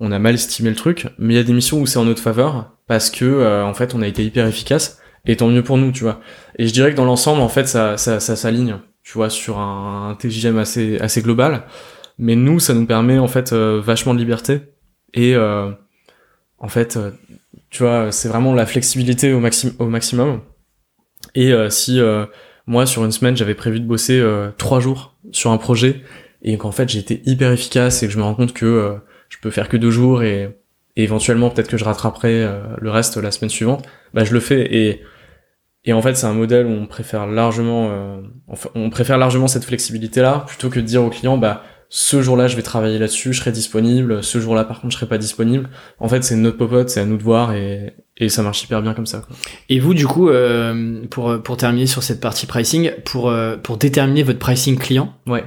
on 0.00 0.12
a 0.12 0.18
mal 0.18 0.34
estimé 0.34 0.70
le 0.70 0.76
truc. 0.76 1.06
Mais 1.18 1.34
il 1.34 1.36
y 1.36 1.40
a 1.40 1.44
des 1.44 1.52
missions 1.52 1.80
où 1.80 1.86
c'est 1.86 1.98
en 1.98 2.04
notre 2.04 2.22
faveur 2.22 2.72
parce 2.86 3.10
que 3.10 3.24
euh, 3.24 3.64
en 3.64 3.74
fait 3.74 3.94
on 3.94 4.02
a 4.02 4.06
été 4.06 4.24
hyper 4.24 4.46
efficace 4.46 5.00
et 5.24 5.36
tant 5.36 5.48
mieux 5.48 5.62
pour 5.62 5.78
nous, 5.78 5.92
tu 5.92 6.04
vois. 6.04 6.20
Et 6.58 6.66
je 6.66 6.72
dirais 6.72 6.90
que 6.90 6.96
dans 6.96 7.04
l'ensemble, 7.04 7.40
en 7.42 7.48
fait, 7.48 7.68
ça, 7.68 7.96
ça, 7.96 8.18
ça 8.18 8.34
s'aligne, 8.34 8.78
tu 9.04 9.12
vois, 9.12 9.30
sur 9.30 9.58
un, 9.58 10.10
un 10.10 10.14
TJM 10.16 10.58
assez, 10.58 10.98
assez 10.98 11.22
global. 11.22 11.64
Mais 12.18 12.34
nous, 12.34 12.58
ça 12.58 12.74
nous 12.74 12.86
permet 12.86 13.18
en 13.18 13.28
fait 13.28 13.52
euh, 13.52 13.80
vachement 13.80 14.14
de 14.14 14.18
liberté 14.18 14.60
et 15.14 15.34
euh, 15.34 15.70
en 16.62 16.68
fait, 16.68 16.96
euh, 16.96 17.10
tu 17.70 17.82
vois, 17.82 18.12
c'est 18.12 18.28
vraiment 18.28 18.54
la 18.54 18.66
flexibilité 18.66 19.32
au, 19.32 19.40
maxi 19.40 19.72
au 19.78 19.86
maximum. 19.86 20.40
Et 21.34 21.52
euh, 21.52 21.68
si 21.70 22.00
euh, 22.00 22.24
moi 22.66 22.86
sur 22.86 23.04
une 23.04 23.12
semaine 23.12 23.36
j'avais 23.36 23.54
prévu 23.54 23.80
de 23.80 23.86
bosser 23.86 24.24
trois 24.56 24.80
jours 24.80 25.16
sur 25.32 25.50
un 25.50 25.58
projet 25.58 26.02
et 26.42 26.56
qu'en 26.58 26.72
fait 26.72 26.88
j'ai 26.88 27.00
été 27.00 27.22
hyper 27.26 27.50
efficace 27.50 28.02
et 28.02 28.06
que 28.06 28.12
je 28.12 28.18
me 28.18 28.22
rends 28.22 28.34
compte 28.34 28.52
que 28.52 28.98
je 29.32 29.38
peux 29.40 29.50
faire 29.50 29.68
que 29.68 29.78
deux 29.78 29.90
jours 29.90 30.22
et, 30.22 30.50
et 30.96 31.02
éventuellement 31.02 31.48
peut-être 31.48 31.68
que 31.68 31.78
je 31.78 31.84
rattraperai 31.84 32.44
euh, 32.44 32.60
le 32.78 32.90
reste 32.90 33.16
la 33.16 33.30
semaine 33.30 33.48
suivante, 33.50 33.84
bah 34.12 34.24
je 34.24 34.32
le 34.34 34.40
fais 34.40 34.60
et 34.74 35.02
et 35.84 35.92
en 35.92 36.02
fait 36.02 36.14
c'est 36.14 36.26
un 36.26 36.34
modèle 36.34 36.66
où 36.66 36.70
on 36.70 36.86
préfère 36.86 37.26
largement 37.26 37.88
euh, 37.90 38.20
on 38.74 38.90
préfère 38.90 39.16
largement 39.18 39.48
cette 39.48 39.64
flexibilité 39.64 40.20
là 40.20 40.44
plutôt 40.46 40.68
que 40.68 40.80
de 40.80 40.84
dire 40.84 41.02
au 41.02 41.08
client 41.08 41.38
bah 41.38 41.64
ce 41.88 42.22
jour-là 42.22 42.46
je 42.46 42.56
vais 42.56 42.62
travailler 42.62 42.98
là-dessus, 42.98 43.32
je 43.32 43.40
serai 43.40 43.52
disponible, 43.52 44.22
ce 44.22 44.38
jour-là 44.38 44.64
par 44.64 44.80
contre 44.80 44.92
je 44.92 44.96
serai 44.98 45.08
pas 45.08 45.18
disponible. 45.18 45.68
En 45.98 46.08
fait 46.08 46.24
c'est 46.24 46.36
notre 46.36 46.56
popote, 46.56 46.88
c'est 46.88 47.00
à 47.00 47.04
nous 47.04 47.18
de 47.18 47.22
voir 47.22 47.52
et 47.54 47.94
et 48.16 48.28
ça 48.28 48.42
marche 48.42 48.62
hyper 48.62 48.82
bien 48.82 48.94
comme 48.94 49.06
ça. 49.06 49.18
Quoi. 49.18 49.34
Et 49.68 49.80
vous, 49.80 49.94
du 49.94 50.06
coup, 50.06 50.28
euh, 50.28 51.04
pour, 51.10 51.42
pour 51.42 51.56
terminer 51.56 51.86
sur 51.86 52.02
cette 52.02 52.20
partie 52.20 52.46
pricing, 52.46 52.92
pour, 53.04 53.30
euh, 53.30 53.56
pour 53.56 53.78
déterminer 53.78 54.22
votre 54.22 54.38
pricing 54.38 54.78
client, 54.78 55.14
Ouais. 55.26 55.44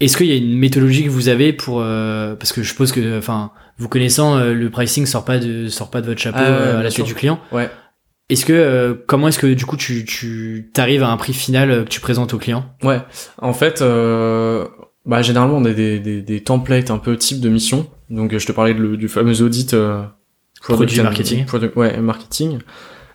Est-ce 0.00 0.16
qu'il 0.16 0.26
y 0.26 0.32
a 0.32 0.36
une 0.36 0.58
méthodologie 0.58 1.04
que 1.04 1.08
vous 1.10 1.28
avez 1.28 1.52
pour... 1.52 1.80
euh, 1.80 2.34
parce 2.34 2.52
que 2.52 2.62
je 2.62 2.68
suppose 2.68 2.92
que, 2.92 3.18
enfin, 3.18 3.52
vous 3.78 3.88
connaissant, 3.88 4.36
euh, 4.36 4.52
le 4.54 4.70
pricing 4.70 5.06
sort 5.06 5.24
pas 5.24 5.38
de, 5.38 5.68
sort 5.68 5.90
pas 5.90 6.00
de 6.00 6.06
votre 6.06 6.20
chapeau 6.20 6.38
Ah 6.40 6.46
euh, 6.48 6.80
à 6.80 6.82
la 6.82 6.90
tête 6.90 7.04
du 7.06 7.14
client. 7.14 7.40
Ouais. 7.52 7.70
Est-ce 8.30 8.44
que, 8.46 8.52
euh, 8.52 8.94
comment 9.06 9.28
est-ce 9.28 9.38
que, 9.38 9.46
du 9.52 9.66
coup, 9.66 9.76
tu, 9.76 10.04
tu 10.04 10.70
t'arrives 10.72 11.02
à 11.02 11.08
un 11.10 11.16
prix 11.16 11.32
final 11.34 11.70
euh, 11.70 11.84
que 11.84 11.88
tu 11.90 12.00
présentes 12.00 12.32
au 12.34 12.38
client? 12.38 12.64
Ouais. 12.82 13.00
En 13.38 13.52
fait, 13.52 13.82
euh, 13.82 14.66
bah, 15.06 15.20
généralement, 15.22 15.56
on 15.58 15.64
a 15.64 15.72
des, 15.72 16.00
des, 16.00 16.22
des 16.22 16.42
templates 16.42 16.90
un 16.90 16.98
peu 16.98 17.16
type 17.16 17.40
de 17.40 17.48
mission. 17.48 17.86
Donc, 18.10 18.32
euh, 18.32 18.38
je 18.38 18.46
te 18.46 18.52
parlais 18.52 18.74
de 18.74 18.96
du 18.96 19.08
fameux 19.08 19.42
audit 19.42 19.74
euh, 19.74 20.02
Produit 20.60 21.00
marketing. 21.02 21.44
product- 21.44 21.76
ouais, 21.76 21.98
marketing, 22.00 22.58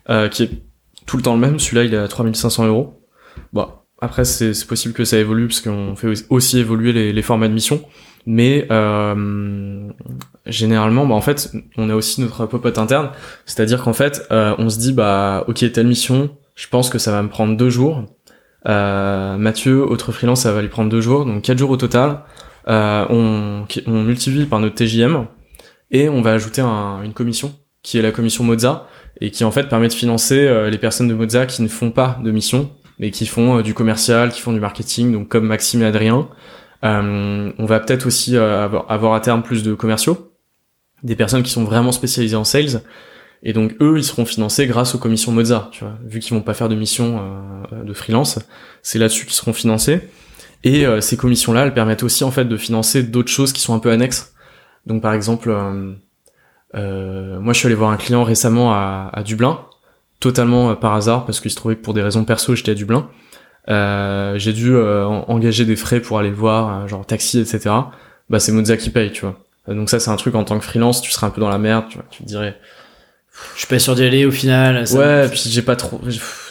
euh, 0.09 0.29
qui 0.29 0.43
est 0.43 0.49
tout 1.07 1.17
le 1.17 1.23
temps 1.23 1.33
le 1.33 1.39
même. 1.39 1.57
Celui-là, 1.59 1.83
il 1.85 1.93
est 1.93 1.97
à 1.97 2.07
3500 2.07 2.67
euros. 2.67 3.01
Bon, 3.53 3.67
après, 4.01 4.25
c'est 4.25 4.65
possible 4.67 4.93
que 4.93 5.03
ça 5.05 5.17
évolue 5.17 5.47
parce 5.47 5.61
qu'on 5.61 5.95
fait 5.95 6.13
aussi 6.29 6.59
évoluer 6.59 6.93
les, 6.93 7.13
les 7.13 7.21
formats 7.21 7.47
de 7.47 7.53
mission. 7.53 7.81
Mais 8.25 8.67
euh, 8.69 9.87
généralement, 10.45 11.05
bah, 11.05 11.15
en 11.15 11.21
fait, 11.21 11.51
on 11.77 11.89
a 11.89 11.95
aussi 11.95 12.21
notre 12.21 12.45
popote 12.45 12.77
interne. 12.77 13.09
C'est-à-dire 13.45 13.83
qu'en 13.83 13.93
fait, 13.93 14.27
euh, 14.31 14.53
on 14.57 14.69
se 14.69 14.77
dit, 14.79 14.93
bah, 14.93 15.43
ok, 15.47 15.71
telle 15.71 15.87
mission, 15.87 16.29
je 16.55 16.67
pense 16.67 16.89
que 16.89 16.97
ça 16.97 17.11
va 17.11 17.21
me 17.23 17.29
prendre 17.29 17.55
deux 17.57 17.69
jours. 17.69 18.03
Euh, 18.67 19.37
Mathieu, 19.37 19.81
autre 19.89 20.11
freelance, 20.11 20.41
ça 20.41 20.51
va 20.51 20.61
lui 20.61 20.67
prendre 20.67 20.89
deux 20.89 21.01
jours, 21.01 21.25
donc 21.25 21.43
quatre 21.43 21.57
jours 21.57 21.69
au 21.69 21.77
total. 21.77 22.21
Euh, 22.67 23.05
on, 23.09 23.65
on 23.87 24.03
multiplie 24.03 24.45
par 24.45 24.59
notre 24.59 24.75
TJM 24.75 25.25
et 25.91 26.09
on 26.09 26.21
va 26.21 26.33
ajouter 26.33 26.61
un- 26.61 27.01
une 27.03 27.13
commission 27.13 27.53
qui 27.81 27.97
est 27.97 28.01
la 28.01 28.11
commission 28.11 28.43
Moza 28.43 28.85
et 29.21 29.31
qui 29.31 29.43
en 29.45 29.51
fait 29.51 29.69
permet 29.69 29.87
de 29.87 29.93
financer 29.93 30.45
euh, 30.45 30.69
les 30.69 30.77
personnes 30.77 31.07
de 31.07 31.13
Moza 31.13 31.45
qui 31.45 31.63
ne 31.63 31.67
font 31.69 31.89
pas 31.91 32.19
de 32.21 32.29
mission 32.31 32.69
mais 32.99 33.11
qui 33.11 33.25
font 33.25 33.57
euh, 33.57 33.63
du 33.63 33.73
commercial, 33.73 34.31
qui 34.31 34.41
font 34.41 34.53
du 34.53 34.59
marketing, 34.59 35.13
donc 35.13 35.29
comme 35.29 35.47
Maxime 35.47 35.81
et 35.81 35.85
Adrien. 35.85 36.29
Euh, 36.83 37.51
on 37.57 37.65
va 37.65 37.79
peut-être 37.79 38.05
aussi 38.05 38.37
euh, 38.37 38.67
avoir, 38.87 39.13
à 39.13 39.19
terme 39.19 39.43
plus 39.43 39.63
de 39.63 39.73
commerciaux, 39.73 40.31
des 41.03 41.15
personnes 41.15 41.43
qui 41.43 41.51
sont 41.51 41.63
vraiment 41.63 41.91
spécialisées 41.91 42.35
en 42.35 42.43
sales. 42.43 42.81
Et 43.41 43.53
donc 43.53 43.75
eux, 43.81 43.97
ils 43.97 44.03
seront 44.03 44.25
financés 44.25 44.67
grâce 44.67 44.95
aux 44.95 44.97
commissions 44.97 45.31
Moza, 45.31 45.69
tu 45.71 45.83
vois, 45.83 45.97
vu 46.05 46.19
qu'ils 46.19 46.33
vont 46.33 46.41
pas 46.41 46.53
faire 46.53 46.67
de 46.69 46.75
mission 46.75 47.21
euh, 47.71 47.83
de 47.83 47.93
freelance, 47.93 48.39
c'est 48.81 48.99
là-dessus 48.99 49.25
qu'ils 49.25 49.35
seront 49.35 49.53
financés. 49.53 50.01
Et 50.65 50.85
euh, 50.85 50.99
ces 50.99 51.15
commissions-là, 51.15 51.65
elles 51.65 51.73
permettent 51.73 52.03
aussi 52.03 52.25
en 52.25 52.31
fait 52.31 52.45
de 52.45 52.57
financer 52.57 53.03
d'autres 53.03 53.31
choses 53.31 53.53
qui 53.53 53.61
sont 53.61 53.73
un 53.73 53.79
peu 53.79 53.91
annexes. 53.91 54.33
Donc 54.85 55.01
par 55.01 55.13
exemple, 55.13 55.49
euh, 56.75 57.39
moi 57.39 57.53
je 57.53 57.59
suis 57.59 57.67
allé 57.67 57.75
voir 57.75 57.91
un 57.91 57.97
client 57.97 58.23
récemment 58.23 58.73
à, 58.73 59.09
à 59.13 59.23
Dublin, 59.23 59.61
totalement 60.19 60.71
euh, 60.71 60.75
par 60.75 60.93
hasard 60.95 61.25
parce 61.25 61.39
qu'il 61.39 61.51
se 61.51 61.55
trouvait 61.55 61.75
que 61.75 61.81
pour 61.81 61.93
des 61.93 62.01
raisons 62.01 62.23
perso 62.25 62.55
j'étais 62.55 62.71
à 62.71 62.75
Dublin. 62.75 63.07
Euh, 63.69 64.37
j'ai 64.37 64.53
dû 64.53 64.73
euh, 64.73 65.05
en- 65.05 65.25
engager 65.27 65.65
des 65.65 65.75
frais 65.75 65.99
pour 65.99 66.17
aller 66.19 66.29
le 66.29 66.35
voir, 66.35 66.87
genre 66.87 67.05
taxi, 67.05 67.39
etc. 67.39 67.69
Bah 68.29 68.39
c'est 68.39 68.51
Moza 68.51 68.77
qui 68.77 68.89
paye, 68.89 69.11
tu 69.11 69.21
vois. 69.25 69.37
Donc 69.67 69.89
ça 69.89 69.99
c'est 69.99 70.09
un 70.09 70.15
truc 70.15 70.35
en 70.35 70.43
tant 70.43 70.57
que 70.57 70.65
freelance, 70.65 71.01
tu 71.01 71.11
serais 71.11 71.27
un 71.27 71.29
peu 71.29 71.41
dans 71.41 71.49
la 71.49 71.59
merde, 71.59 71.85
tu 71.89 71.97
vois. 71.97 72.05
Tu 72.09 72.23
te 72.23 72.27
dirais, 72.27 72.57
Je 73.53 73.59
suis 73.59 73.67
pas 73.67 73.77
sûr 73.79 73.93
d'y 73.95 74.03
aller 74.03 74.25
au 74.25 74.31
final. 74.31 74.87
ça- 74.87 74.97
ouais, 74.97 75.27
puis 75.29 75.41
j'ai 75.45 75.61
pas 75.61 75.75
trop, 75.75 76.01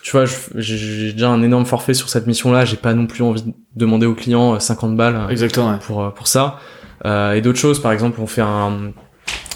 tu 0.03 0.11
vois, 0.13 0.25
j'ai 0.55 1.13
déjà 1.13 1.29
un 1.29 1.43
énorme 1.43 1.67
forfait 1.67 1.95
sur 1.95 2.09
cette 2.09 2.27
mission-là, 2.27 2.65
j'ai 2.65 2.77
pas 2.77 2.95
non 2.95 3.07
plus 3.07 3.23
envie 3.25 3.43
de 3.43 3.53
demander 3.75 4.07
au 4.07 4.15
client 4.15 4.55
euh, 4.55 4.59
50 4.61 4.97
balles. 4.97 5.27
Exactement. 5.31 5.71
ouais. 5.73 5.79
pour 5.85 6.03
euh, 6.05 6.11
pour 6.11 6.29
ça 6.29 6.59
Euh, 7.05 7.35
et 7.35 7.41
d'autres 7.43 7.61
choses 7.61 7.81
par 7.81 7.93
exemple 7.93 8.21
on 8.21 8.27
fait 8.27 8.41
un 8.43 8.93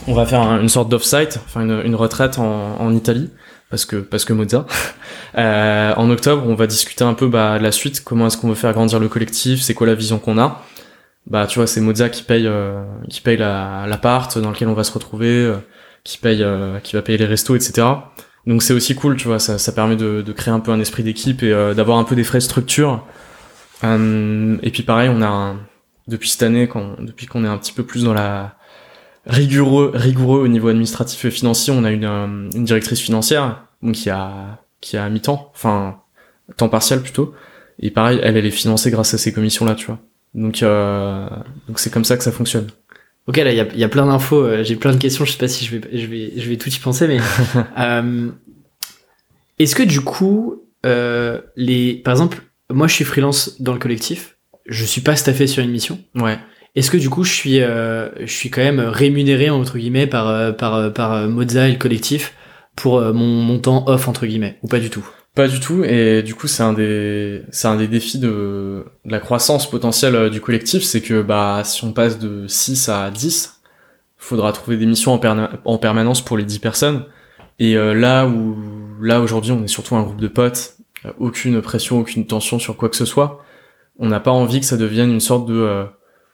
on 0.07 0.15
va 0.15 0.27
faire 0.27 0.41
un- 0.43 0.61
une 0.61 0.69
sorte 0.69 0.89
d'off-site 0.89 1.41
enfin 1.45 1.63
une, 1.63 1.81
une 1.85 1.97
retraite 1.97 2.39
en, 2.39 2.77
en 2.81 2.93
Italie 2.95 3.31
parce 3.73 3.85
que 3.85 3.97
parce 3.97 4.25
que 4.25 4.33
Mozart. 4.33 4.67
Euh, 5.39 5.95
en 5.97 6.11
octobre 6.11 6.47
on 6.47 6.55
va 6.55 6.67
discuter 6.67 7.05
un 7.05 7.15
peu 7.15 7.27
bah, 7.27 7.59
de 7.59 7.63
la 7.63 7.73
suite. 7.73 8.05
Comment 8.05 8.27
est-ce 8.27 8.37
qu'on 8.37 8.51
veut 8.51 8.55
faire 8.55 8.75
grandir 8.75 9.01
le 9.01 9.09
collectif? 9.09 9.63
C'est 9.63 9.73
quoi 9.73 9.87
la 9.87 9.95
vision 9.95 10.19
qu'on 10.19 10.37
a? 10.39 10.63
Bah 11.27 11.47
tu 11.47 11.59
vois 11.59 11.67
c'est 11.67 11.81
Mozart 11.81 12.11
qui 12.11 12.23
paye 12.23 12.47
euh, 12.47 12.83
qui 13.09 13.23
paye 13.23 13.39
la 13.39 13.87
l'appart 13.89 14.37
dans 14.37 14.51
lequel 14.51 14.69
on 14.69 14.75
va 14.75 14.85
se 14.85 14.93
retrouver 14.93 15.31
euh, 15.31 15.57
qui 16.05 16.19
paye 16.19 16.43
euh, 16.43 16.81
qui 16.81 16.97
va 16.97 17.01
payer 17.01 17.17
les 17.17 17.25
restos 17.25 17.57
etc 17.57 17.87
donc 18.47 18.63
c'est 18.63 18.73
aussi 18.73 18.95
cool 18.95 19.17
tu 19.17 19.29
vois 19.29 19.39
ça, 19.39 19.59
ça 19.59 19.73
permet 19.73 19.97
de, 19.97 20.23
de 20.23 20.33
créer 20.33 20.53
un 20.53 20.61
peu 20.61 20.73
un 20.73 20.81
esprit 20.81 21.03
d'équipe 21.03 21.43
et 21.43 21.53
euh, 21.53 21.75
d'avoir 21.75 21.99
un 21.99 22.05
peu 22.05 22.17
des 22.17 22.25
frais 22.25 22.39
de 22.39 22.43
structure. 22.43 23.07
Euh, 23.85 24.57
et 24.63 24.71
puis 24.71 24.83
pareil, 24.83 25.09
on 25.13 25.23
a 25.23 25.27
un, 25.27 25.61
depuis 26.09 26.29
cette 26.29 26.43
année, 26.43 26.69
quand, 26.69 27.01
depuis 27.01 27.27
qu'on 27.27 27.45
est 27.45 27.49
un 27.49 27.59
petit 27.59 27.73
peu 27.73 27.85
plus 27.85 28.05
dans 28.05 28.15
la 28.15 28.57
rigoureux, 29.27 29.93
rigoureux 29.95 30.41
au 30.41 30.49
niveau 30.49 30.69
administratif 30.69 31.25
et 31.25 31.31
financier, 31.31 31.73
on 31.77 31.85
a 31.85 31.91
une, 31.91 32.05
euh, 32.05 32.51
une 32.55 32.65
directrice 32.65 33.01
financière, 33.01 33.65
donc 33.83 33.95
qui 33.95 34.11
a 34.11 34.59
qui 34.81 34.97
a 34.97 35.09
mi-temps, 35.09 35.51
enfin 35.55 36.01
temps 36.57 36.69
partiel 36.69 37.01
plutôt. 37.03 37.35
Et 37.79 37.91
pareil, 37.91 38.19
elle 38.23 38.37
elle 38.37 38.47
est 38.47 38.51
financée 38.51 38.91
grâce 38.91 39.15
à 39.15 39.19
ces 39.19 39.33
commissions 39.33 39.65
là, 39.65 39.75
tu 39.75 39.87
vois. 39.87 39.99
Donc 40.35 40.63
euh, 40.63 41.29
donc 41.69 41.79
c'est 41.79 41.91
comme 41.91 42.05
ça 42.05 42.17
que 42.17 42.25
ça 42.25 42.33
fonctionne. 42.33 42.69
Ok, 43.29 43.37
là, 43.37 43.53
il 43.53 43.57
y 43.57 43.61
a, 43.61 43.73
y 43.75 43.85
a 43.85 43.89
plein 43.89 44.07
d'infos. 44.07 44.43
euh, 44.43 44.65
J'ai 44.65 44.75
plein 44.75 44.91
de 44.93 44.97
questions. 44.99 45.25
Je 45.25 45.31
sais 45.33 45.39
pas 45.39 45.47
si 45.47 45.65
je 45.65 45.77
vais, 45.77 45.99
je 46.01 46.07
vais, 46.07 46.33
je 46.37 46.49
vais 46.49 46.57
tout 46.57 46.69
y 46.71 46.79
penser, 46.81 47.07
mais 47.07 47.21
euh, 47.79 48.29
est-ce 49.61 49.77
que 49.77 49.85
du 49.85 50.01
coup, 50.01 50.63
euh, 50.85 51.41
les, 51.55 51.95
par 51.95 52.13
exemple, 52.15 52.43
moi, 52.69 52.89
je 52.89 52.95
suis 52.95 53.05
freelance 53.05 53.61
dans 53.61 53.73
le 53.75 53.79
collectif. 53.79 54.37
Je 54.67 54.85
suis 54.85 55.01
pas 55.03 55.15
staffé 55.15 55.47
sur 55.47 55.63
une 55.63 55.71
mission. 55.71 56.01
Ouais. 56.17 56.37
Est-ce 56.75 56.91
que 56.91 56.97
du 56.97 57.11
coup, 57.11 57.25
je 57.25 57.33
suis, 57.33 57.61
euh, 57.61 58.09
je 58.21 58.33
suis 58.33 58.51
quand 58.51 58.63
même 58.63 58.81
rémunéré 58.81 59.51
entre 59.51 59.77
guillemets 59.79 60.07
par 60.07 60.29
euh, 60.29 60.53
par 60.53 60.75
euh, 60.75 60.91
par 60.91 61.13
euh, 61.13 61.29
Moza 61.29 61.69
et 61.69 61.73
le 61.73 61.79
collectif 61.79 62.35
pour 62.77 62.99
euh, 62.99 63.13
mon 63.13 63.27
montant 63.27 63.85
off 63.89 64.09
entre 64.09 64.27
guillemets 64.27 64.59
ou 64.63 64.69
pas 64.69 64.81
du 64.81 64.91
tout? 64.91 65.07
Pas 65.35 65.49
du 65.49 65.61
tout, 65.61 65.83
et 65.83 66.23
du 66.23 66.35
coup 66.35 66.47
c'est 66.47 66.63
un 66.63 66.75
des 66.75 67.43
c'est 67.51 67.67
un 67.67 67.77
des 67.77 67.89
défis 67.89 68.19
de, 68.19 68.85
la 69.07 69.19
croissance 69.19 69.71
potentielle 69.71 70.29
du 70.29 70.43
collectif, 70.43 70.83
c'est 70.83 71.01
que 71.01 71.23
bah 71.23 71.63
si 71.65 71.85
on 71.85 71.93
passe 71.93 72.19
de 72.19 72.47
6 72.47 72.91
à 72.91 73.11
10, 73.11 73.63
faudra 74.19 74.53
trouver 74.53 74.77
des 74.77 74.85
missions 74.85 75.15
en, 75.15 75.49
en 75.65 75.79
permanence 75.79 76.23
pour 76.23 76.37
les 76.37 76.45
10 76.45 76.59
personnes. 76.59 77.05
Et 77.59 77.77
euh, 77.77 77.95
là 77.95 78.27
où 78.27 78.57
là 79.01 79.21
aujourd'hui 79.21 79.53
on 79.53 79.65
est 79.65 79.69
surtout 79.69 79.97
un 79.97 80.03
groupe 80.03 80.21
de 80.21 80.29
potes, 80.29 80.77
aucune 81.19 81.63
pression, 81.63 82.01
aucune 82.01 82.27
tension 82.27 82.59
sur 82.59 82.77
quoi 82.77 82.91
que 82.91 82.97
ce 82.97 83.07
soit. 83.07 83.43
On 83.99 84.09
n'a 84.09 84.21
pas 84.21 84.33
envie 84.33 84.61
que 84.61 84.67
ça 84.67 84.77
devienne 84.77 85.11
une 85.11 85.21
sorte 85.21 85.47
de 85.49 85.55
euh, 85.55 85.85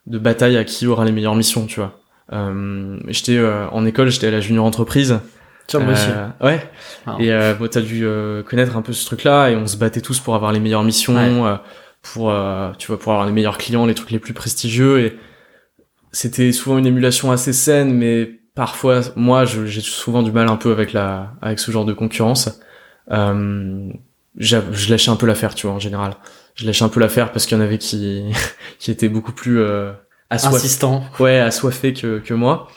de 0.08 0.18
bataille 0.18 0.56
à 0.56 0.64
qui 0.64 0.86
aura 0.86 1.04
les 1.04 1.12
meilleures 1.12 1.36
missions, 1.36 1.66
tu 1.66 1.80
vois. 1.80 2.00
Euh, 2.32 2.98
j'étais 3.06 3.36
euh, 3.36 3.68
en 3.70 3.86
école, 3.86 4.10
j'étais 4.10 4.26
à 4.26 4.30
la 4.30 4.40
junior 4.40 4.64
entreprise. 4.64 5.20
Tiens, 5.66 5.80
moi 5.80 5.92
aussi. 5.92 6.08
Euh, 6.10 6.46
ouais. 6.46 6.70
Ah. 7.06 7.16
Et 7.20 7.32
euh, 7.32 7.54
bon, 7.54 7.68
t'as 7.68 7.80
dû 7.82 8.04
euh, 8.06 8.42
connaître 8.42 8.76
un 8.76 8.82
peu 8.82 8.92
ce 8.92 9.04
truc-là, 9.06 9.50
et 9.50 9.56
on 9.56 9.66
se 9.66 9.76
battait 9.76 10.00
tous 10.00 10.18
pour 10.20 10.34
avoir 10.34 10.50
les 10.52 10.60
meilleures 10.60 10.82
missions, 10.84 11.14
Ouais. 11.14 11.30
euh, 11.52 11.56
pour 12.02 12.30
euh, 12.30 12.72
tu 12.78 12.88
vois, 12.88 12.98
pour 12.98 13.12
avoir 13.12 13.26
les 13.26 13.32
meilleurs 13.32 13.58
clients, 13.58 13.86
les 13.86 13.94
trucs 13.94 14.10
les 14.10 14.18
plus 14.18 14.32
prestigieux. 14.34 15.00
Et 15.00 15.18
c'était 16.12 16.52
souvent 16.52 16.78
une 16.78 16.86
émulation 16.86 17.30
assez 17.30 17.52
saine, 17.52 17.92
mais 17.92 18.40
parfois, 18.54 19.00
moi, 19.14 19.44
je- 19.44 19.66
j'ai 19.66 19.80
souvent 19.82 20.22
du 20.22 20.32
mal 20.32 20.48
un 20.48 20.56
peu 20.56 20.72
avec 20.72 20.92
la, 20.94 21.32
avec 21.42 21.58
ce 21.58 21.70
genre 21.70 21.84
de 21.84 21.92
concurrence. 21.92 22.60
Euh, 23.10 23.88
je 24.38 24.90
lâchais 24.90 25.10
un 25.10 25.16
peu 25.16 25.26
l'affaire, 25.26 25.54
tu 25.54 25.66
vois, 25.66 25.76
en 25.76 25.78
général. 25.80 26.14
Je 26.58 26.66
lâchais 26.66 26.84
un 26.84 26.88
peu 26.88 27.00
l'affaire 27.00 27.30
parce 27.32 27.46
qu'il 27.46 27.56
y 27.56 27.60
en 27.60 27.64
avait 27.64 27.78
qui, 27.78 28.24
qui 28.78 28.90
étaient 28.90 29.08
beaucoup 29.08 29.32
plus 29.32 29.60
euh, 29.60 29.92
assoiffés 30.30 30.58
ouais 31.20 31.38
assoiffé 31.38 31.92
que 31.94 32.18
que 32.18 32.34
moi 32.34 32.68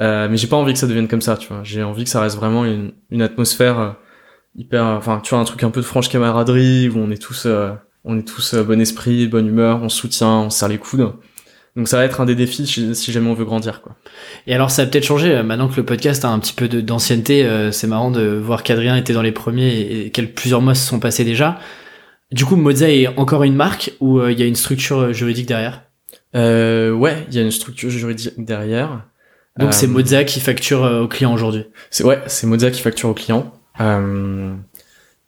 euh, 0.00 0.28
mais 0.30 0.36
j'ai 0.36 0.46
pas 0.46 0.56
envie 0.56 0.72
que 0.72 0.78
ça 0.78 0.86
devienne 0.86 1.08
comme 1.08 1.20
ça 1.20 1.36
tu 1.36 1.48
vois 1.48 1.60
j'ai 1.64 1.82
envie 1.82 2.04
que 2.04 2.10
ça 2.10 2.20
reste 2.20 2.36
vraiment 2.36 2.64
une 2.64 2.92
une 3.10 3.22
atmosphère 3.22 3.78
euh, 3.78 3.90
hyper 4.56 4.84
enfin 4.84 5.20
tu 5.22 5.30
vois 5.30 5.40
un 5.40 5.44
truc 5.44 5.62
un 5.64 5.70
peu 5.70 5.80
de 5.80 5.86
franche 5.86 6.08
camaraderie 6.08 6.88
où 6.88 6.98
on 6.98 7.10
est 7.10 7.20
tous 7.20 7.44
euh, 7.46 7.72
on 8.04 8.18
est 8.18 8.26
tous 8.26 8.54
euh, 8.54 8.62
bon 8.62 8.80
esprit 8.80 9.26
bonne 9.26 9.46
humeur 9.48 9.80
on 9.82 9.88
se 9.88 9.98
soutient 9.98 10.28
on 10.28 10.50
se 10.50 10.58
serre 10.60 10.68
les 10.68 10.78
coudes 10.78 11.12
donc 11.76 11.88
ça 11.88 11.96
va 11.96 12.04
être 12.04 12.20
un 12.20 12.24
des 12.24 12.36
défis 12.36 12.66
si 12.66 13.12
jamais 13.12 13.28
on 13.28 13.34
veut 13.34 13.44
grandir 13.44 13.82
quoi 13.82 13.96
Et 14.46 14.54
alors 14.54 14.70
ça 14.70 14.82
a 14.82 14.86
peut-être 14.86 15.04
changé 15.04 15.42
maintenant 15.42 15.66
que 15.68 15.76
le 15.76 15.84
podcast 15.84 16.24
a 16.24 16.28
un 16.28 16.38
petit 16.38 16.52
peu 16.52 16.68
d'ancienneté. 16.68 17.44
euh, 17.44 17.72
c'est 17.72 17.88
marrant 17.88 18.12
de 18.12 18.22
voir 18.36 18.62
qu'Adrien 18.62 18.96
était 18.96 19.12
dans 19.12 19.22
les 19.22 19.32
premiers 19.32 19.70
et, 19.70 20.06
et 20.06 20.10
que 20.12 20.22
plusieurs 20.22 20.60
mois 20.62 20.76
se 20.76 20.86
sont 20.86 21.00
passés 21.00 21.24
déjà. 21.24 21.58
Du 22.34 22.44
coup, 22.44 22.56
Moza 22.56 22.90
est 22.90 23.06
encore 23.16 23.44
une 23.44 23.54
marque 23.54 23.92
ou 24.00 24.18
euh, 24.18 24.32
il 24.32 24.40
y 24.40 24.42
a 24.42 24.46
une 24.46 24.56
structure 24.56 24.98
euh, 24.98 25.12
juridique 25.12 25.46
derrière? 25.46 25.82
Euh, 26.34 26.90
ouais 26.90 27.24
il 27.28 27.34
y 27.36 27.38
a 27.38 27.42
une 27.42 27.52
structure 27.52 27.90
juridique 27.90 28.32
derrière 28.36 29.04
Donc 29.56 29.68
Euh, 29.68 29.72
c'est 29.72 29.86
Moza 29.86 30.24
qui 30.24 30.40
facture 30.40 30.82
euh, 30.84 31.02
aux 31.02 31.06
clients 31.06 31.32
aujourd'hui? 31.32 31.64
C'est 31.90 32.02
ouais, 32.02 32.20
c'est 32.26 32.48
Moza 32.48 32.72
qui 32.72 32.80
facture 32.82 33.08
aux 33.08 33.14
clients. 33.14 33.52
Euh, 33.80 34.52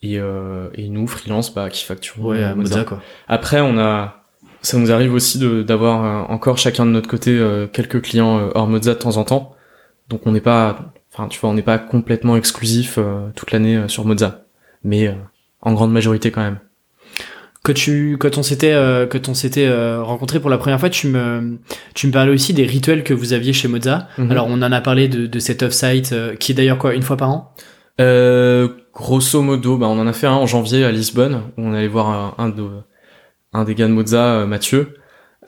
et, 0.02 0.18
euh, 0.18 0.68
et 0.74 0.88
nous, 0.88 1.07
freelance, 1.07 1.54
bah, 1.54 1.70
qui 1.70 1.84
facturons 1.84 2.30
Ouais, 2.30 2.42
euh, 2.42 2.50
à 2.50 2.54
Moza 2.57 2.82
quoi. 2.82 3.00
Après, 3.28 3.61
on 3.61 3.78
a, 3.78 4.24
ça 4.62 4.76
nous 4.76 4.90
arrive 4.90 5.14
aussi 5.14 5.38
de 5.38 5.62
d'avoir 5.62 6.04
euh, 6.04 6.34
encore 6.34 6.59
chacun 6.59 6.86
de 6.86 6.90
notre 6.90 7.09
côté 7.09 7.30
euh, 7.30 7.68
quelques 7.68 8.02
clients 8.02 8.38
euh, 8.40 8.50
hors 8.57 8.66
Moza 8.66 8.94
de 8.94 8.98
temps 8.98 9.16
en 9.16 9.22
temps. 9.22 9.54
Donc 10.09 10.26
on 10.26 10.32
n'est 10.32 10.40
pas, 10.40 10.92
enfin 11.12 11.28
tu 11.28 11.38
vois, 11.38 11.50
on 11.50 11.54
n'est 11.54 11.62
pas 11.62 11.78
complètement 11.78 12.36
exclusif 12.36 12.98
euh, 12.98 13.28
toute 13.36 13.52
l'année 13.52 13.76
euh, 13.76 13.86
sur 13.86 14.04
Moza, 14.04 14.44
mais 14.82 15.07
euh, 15.07 15.14
en 15.61 15.72
grande 15.72 15.92
majorité 15.92 16.32
quand 16.32 16.42
même. 16.42 16.59
Quand 17.66 17.74
tu 17.74 18.16
quand 18.16 18.38
on 18.38 18.44
s'était 18.44 18.72
euh, 18.72 19.06
quand 19.08 19.28
on 19.28 19.34
s'était 19.34 19.66
euh, 19.66 20.00
rencontré 20.02 20.38
pour 20.38 20.50
la 20.50 20.58
première 20.58 20.78
fois, 20.78 20.88
tu 20.88 21.08
me 21.08 21.58
tu 21.94 22.06
me 22.06 22.12
parlais 22.12 22.32
aussi 22.32 22.54
des 22.54 22.64
rituels 22.64 23.02
que 23.02 23.12
vous 23.12 23.32
aviez 23.32 23.52
chez 23.52 23.66
Moza. 23.66 24.06
Mhm. 24.18 24.30
Alors 24.30 24.46
on 24.48 24.62
en 24.62 24.70
a 24.70 24.80
parlé 24.80 25.08
de, 25.08 25.26
de 25.26 25.38
cet 25.40 25.64
off-site 25.64 26.12
euh, 26.12 26.36
qui 26.36 26.52
est 26.52 26.54
d'ailleurs 26.54 26.78
quoi 26.78 26.94
une 26.94 27.02
fois 27.02 27.16
par 27.16 27.30
an? 27.30 27.54
Euh, 28.00 28.68
grosso 28.94 29.42
modo, 29.42 29.78
bah, 29.78 29.88
on 29.88 29.98
en 29.98 30.06
a 30.06 30.12
fait 30.12 30.28
un 30.28 30.34
en 30.34 30.46
janvier 30.46 30.84
à 30.84 30.92
Lisbonne, 30.92 31.40
où 31.56 31.62
on 31.62 31.72
allait 31.72 31.88
voir 31.88 32.08
un, 32.08 32.44
un, 32.44 32.48
de, 32.50 32.68
un 33.52 33.64
des 33.64 33.74
gars 33.74 33.88
de 33.88 33.92
Moza, 33.92 34.24
euh, 34.26 34.46
Mathieu. 34.46 34.94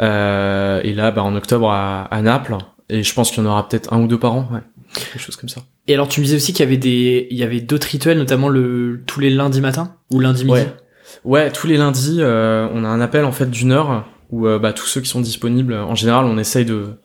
Euh, 0.00 0.80
et 0.82 0.94
là, 0.94 1.10
bah, 1.10 1.22
en 1.22 1.36
octobre 1.36 1.70
à, 1.70 2.04
à 2.04 2.22
Naples. 2.22 2.56
Et 2.88 3.02
je 3.02 3.14
pense 3.14 3.30
qu'il 3.30 3.44
y 3.44 3.46
en 3.46 3.50
aura 3.50 3.68
peut-être 3.68 3.92
un 3.92 4.00
ou 4.00 4.08
deux 4.08 4.18
par 4.18 4.32
an, 4.32 4.48
ouais. 4.50 4.60
Quelque 4.94 5.18
chose 5.18 5.36
comme 5.36 5.50
ça. 5.50 5.60
Et 5.86 5.94
alors 5.94 6.08
tu 6.08 6.20
me 6.20 6.24
disais 6.24 6.36
aussi 6.36 6.52
qu'il 6.54 6.64
y 6.64 6.68
avait 6.68 6.78
des 6.78 7.28
il 7.30 7.36
y 7.36 7.42
avait 7.42 7.60
d'autres 7.60 7.86
rituels, 7.86 8.18
notamment 8.18 8.48
le 8.48 9.02
tous 9.06 9.20
les 9.20 9.30
lundis 9.30 9.60
matin 9.60 9.96
ou 10.10 10.18
lundi 10.20 10.44
midi? 10.44 10.58
Ouais. 10.58 10.66
Ouais, 11.24 11.50
tous 11.50 11.66
les 11.66 11.76
lundis, 11.76 12.18
euh, 12.20 12.68
on 12.72 12.84
a 12.84 12.88
un 12.88 13.00
appel 13.00 13.24
en 13.24 13.32
fait 13.32 13.50
d'une 13.50 13.72
heure 13.72 14.04
où 14.30 14.46
euh, 14.46 14.58
bah, 14.58 14.72
tous 14.72 14.86
ceux 14.86 15.00
qui 15.00 15.08
sont 15.08 15.20
disponibles, 15.20 15.74
en 15.74 15.94
général, 15.94 16.24
on 16.24 16.38
essaye 16.38 16.64
de, 16.64 16.98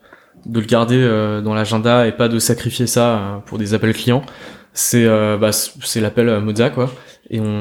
de 0.46 0.60
le 0.60 0.66
garder 0.66 0.98
euh, 0.98 1.40
dans 1.40 1.54
l'agenda 1.54 2.06
et 2.06 2.12
pas 2.12 2.28
de 2.28 2.38
sacrifier 2.38 2.86
ça 2.86 3.16
euh, 3.16 3.36
pour 3.46 3.58
des 3.58 3.74
appels 3.74 3.94
clients. 3.94 4.22
C'est 4.72 5.04
euh, 5.06 5.36
bah, 5.36 5.52
c'est 5.52 6.00
l'appel 6.00 6.40
Moza 6.40 6.70
quoi. 6.70 6.90
Et 7.30 7.40
on, 7.40 7.60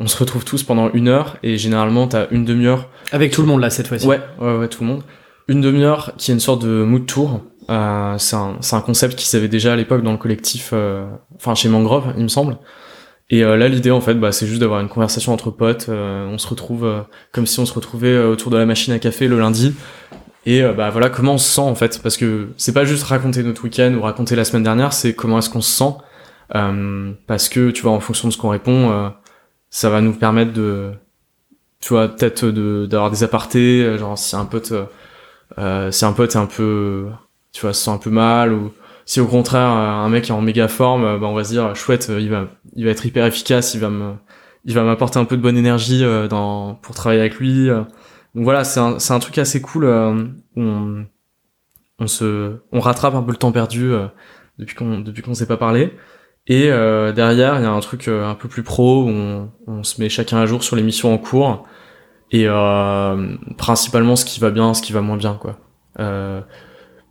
on 0.00 0.06
se 0.06 0.16
retrouve 0.16 0.44
tous 0.44 0.62
pendant 0.62 0.90
une 0.92 1.08
heure 1.08 1.36
et 1.42 1.58
généralement 1.58 2.08
t'as 2.08 2.26
une 2.30 2.44
demi-heure. 2.44 2.88
Avec 3.12 3.32
tout 3.32 3.42
le 3.42 3.46
monde 3.46 3.60
là 3.60 3.70
cette 3.70 3.86
fois-ci. 3.86 4.06
Ouais, 4.06 4.20
ouais, 4.40 4.56
ouais, 4.56 4.68
tout 4.68 4.82
le 4.82 4.88
monde. 4.88 5.02
Une 5.46 5.60
demi-heure 5.60 6.12
qui 6.16 6.30
est 6.30 6.34
une 6.34 6.40
sorte 6.40 6.64
de 6.64 6.82
mood 6.82 7.06
tour. 7.06 7.42
Euh, 7.70 8.18
c'est 8.18 8.36
un, 8.36 8.56
c'est 8.60 8.76
un 8.76 8.80
concept 8.80 9.14
qui 9.14 9.26
s'avait 9.26 9.48
déjà 9.48 9.72
à 9.74 9.76
l'époque 9.76 10.02
dans 10.02 10.12
le 10.12 10.18
collectif, 10.18 10.70
euh, 10.72 11.06
enfin 11.36 11.54
chez 11.54 11.68
Mangrove, 11.68 12.12
il 12.16 12.22
me 12.22 12.28
semble. 12.28 12.58
Et 13.30 13.42
euh, 13.42 13.56
là, 13.56 13.68
l'idée, 13.68 13.90
en 13.90 14.00
fait, 14.00 14.14
bah, 14.14 14.32
c'est 14.32 14.46
juste 14.46 14.60
d'avoir 14.60 14.80
une 14.80 14.88
conversation 14.88 15.32
entre 15.32 15.50
potes. 15.50 15.86
euh, 15.88 16.26
on 16.28 16.38
se 16.38 16.46
retrouve 16.46 16.84
euh, 16.84 17.00
comme 17.32 17.46
si 17.46 17.58
on 17.60 17.66
se 17.66 17.72
retrouvait 17.72 18.18
autour 18.18 18.50
de 18.50 18.56
la 18.58 18.66
machine 18.66 18.92
à 18.92 18.98
café 18.98 19.28
le 19.28 19.38
lundi. 19.38 19.74
Et 20.46 20.62
bah 20.62 20.90
voilà 20.90 21.08
comment 21.08 21.34
on 21.34 21.38
se 21.38 21.48
sent 21.48 21.62
en 21.62 21.74
fait, 21.74 22.02
parce 22.02 22.18
que 22.18 22.48
c'est 22.58 22.74
pas 22.74 22.84
juste 22.84 23.04
raconter 23.04 23.42
notre 23.42 23.64
week-end 23.64 23.94
ou 23.94 24.02
raconter 24.02 24.36
la 24.36 24.44
semaine 24.44 24.62
dernière, 24.62 24.92
c'est 24.92 25.14
comment 25.14 25.38
est-ce 25.38 25.48
qu'on 25.48 25.62
se 25.62 25.72
sent. 25.72 25.94
Euh, 26.54 27.12
parce 27.26 27.48
que 27.48 27.70
tu 27.70 27.82
vois, 27.82 27.92
en 27.92 28.00
fonction 28.00 28.28
de 28.28 28.32
ce 28.32 28.38
qu'on 28.38 28.50
répond, 28.50 28.90
euh, 28.90 29.08
ça 29.70 29.88
va 29.90 30.00
nous 30.02 30.12
permettre 30.12 30.52
de, 30.52 30.92
tu 31.80 31.88
vois, 31.90 32.08
peut-être 32.08 32.44
de 32.46 32.86
d'avoir 32.86 33.10
des 33.10 33.22
apartés, 33.24 33.96
genre 33.98 34.18
si 34.18 34.36
un 34.36 34.44
pote, 34.44 34.74
euh, 35.58 35.90
si 35.90 36.04
un 36.04 36.12
pote 36.12 36.34
est 36.34 36.38
un 36.38 36.46
peu, 36.46 37.06
tu 37.52 37.62
vois, 37.62 37.72
se 37.72 37.84
sent 37.84 37.90
un 37.90 37.98
peu 37.98 38.10
mal 38.10 38.52
ou 38.52 38.72
si 39.06 39.20
au 39.20 39.26
contraire 39.26 39.68
un 39.68 40.08
mec 40.08 40.28
est 40.30 40.32
en 40.32 40.40
méga 40.42 40.68
forme, 40.68 41.18
bah 41.20 41.26
on 41.26 41.34
va 41.34 41.44
se 41.44 41.50
dire 41.50 41.74
chouette, 41.76 42.10
il 42.18 42.30
va 42.30 42.48
il 42.74 42.84
va 42.84 42.90
être 42.90 43.04
hyper 43.06 43.24
efficace, 43.26 43.74
il 43.74 43.80
va 43.80 43.90
me 43.90 44.14
il 44.64 44.74
va 44.74 44.82
m'apporter 44.84 45.18
un 45.18 45.24
peu 45.26 45.36
de 45.36 45.42
bonne 45.42 45.56
énergie 45.58 46.04
euh, 46.04 46.28
dans 46.28 46.74
pour 46.76 46.94
travailler 46.94 47.20
avec 47.20 47.36
lui. 47.36 47.68
euh. 47.70 47.82
Donc 48.34 48.44
voilà, 48.44 48.64
c'est 48.64 48.80
un 48.80 48.98
c'est 48.98 49.12
un 49.12 49.18
truc 49.20 49.38
assez 49.38 49.60
cool 49.62 49.84
euh, 49.84 50.24
on 50.56 51.06
on 51.98 52.06
se 52.06 52.56
on 52.72 52.80
rattrape 52.80 53.14
un 53.14 53.22
peu 53.22 53.30
le 53.30 53.36
temps 53.36 53.52
perdu 53.52 53.92
depuis 54.58 54.74
qu'on 54.74 55.00
depuis 55.00 55.22
qu'on 55.22 55.34
s'est 55.34 55.46
pas 55.46 55.56
parlé. 55.56 55.92
Et 56.46 56.70
euh, 56.70 57.12
derrière, 57.12 57.56
il 57.58 57.62
y 57.62 57.66
a 57.66 57.70
un 57.70 57.80
truc 57.80 58.06
euh, 58.06 58.26
un 58.28 58.34
peu 58.34 58.48
plus 58.48 58.62
pro 58.62 59.04
où 59.04 59.08
on, 59.08 59.50
on 59.66 59.82
se 59.82 59.98
met 60.00 60.10
chacun 60.10 60.38
à 60.38 60.46
jour 60.46 60.62
sur 60.62 60.76
les 60.76 60.82
missions 60.82 61.14
en 61.14 61.16
cours 61.16 61.66
et 62.30 62.44
euh, 62.46 63.36
principalement 63.56 64.14
ce 64.14 64.26
qui 64.26 64.40
va 64.40 64.50
bien, 64.50 64.74
ce 64.74 64.82
qui 64.82 64.92
va 64.92 65.00
moins 65.00 65.16
bien 65.16 65.34
quoi. 65.40 65.58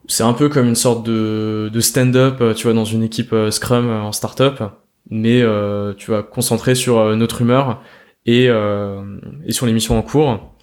C'est 0.08 0.24
un 0.24 0.34
peu 0.34 0.50
comme 0.50 0.68
une 0.68 0.76
sorte 0.76 1.06
de, 1.06 1.70
de 1.74 1.80
stand-up, 1.80 2.44
tu 2.56 2.64
vois, 2.64 2.74
dans 2.74 2.84
une 2.84 3.04
équipe 3.04 3.34
Scrum 3.50 3.90
en 3.90 4.12
startup, 4.12 4.62
mais 5.10 5.42
euh, 5.42 5.94
tu 5.94 6.12
vas 6.12 6.24
concentrer 6.24 6.76
sur 6.76 7.00
euh, 7.00 7.16
notre 7.16 7.42
humeur 7.42 7.82
et, 8.26 8.48
euh, 8.50 9.20
et 9.46 9.52
sur 9.52 9.66
les 9.66 9.74
missions 9.74 9.98
en 9.98 10.02
cours. 10.02 10.56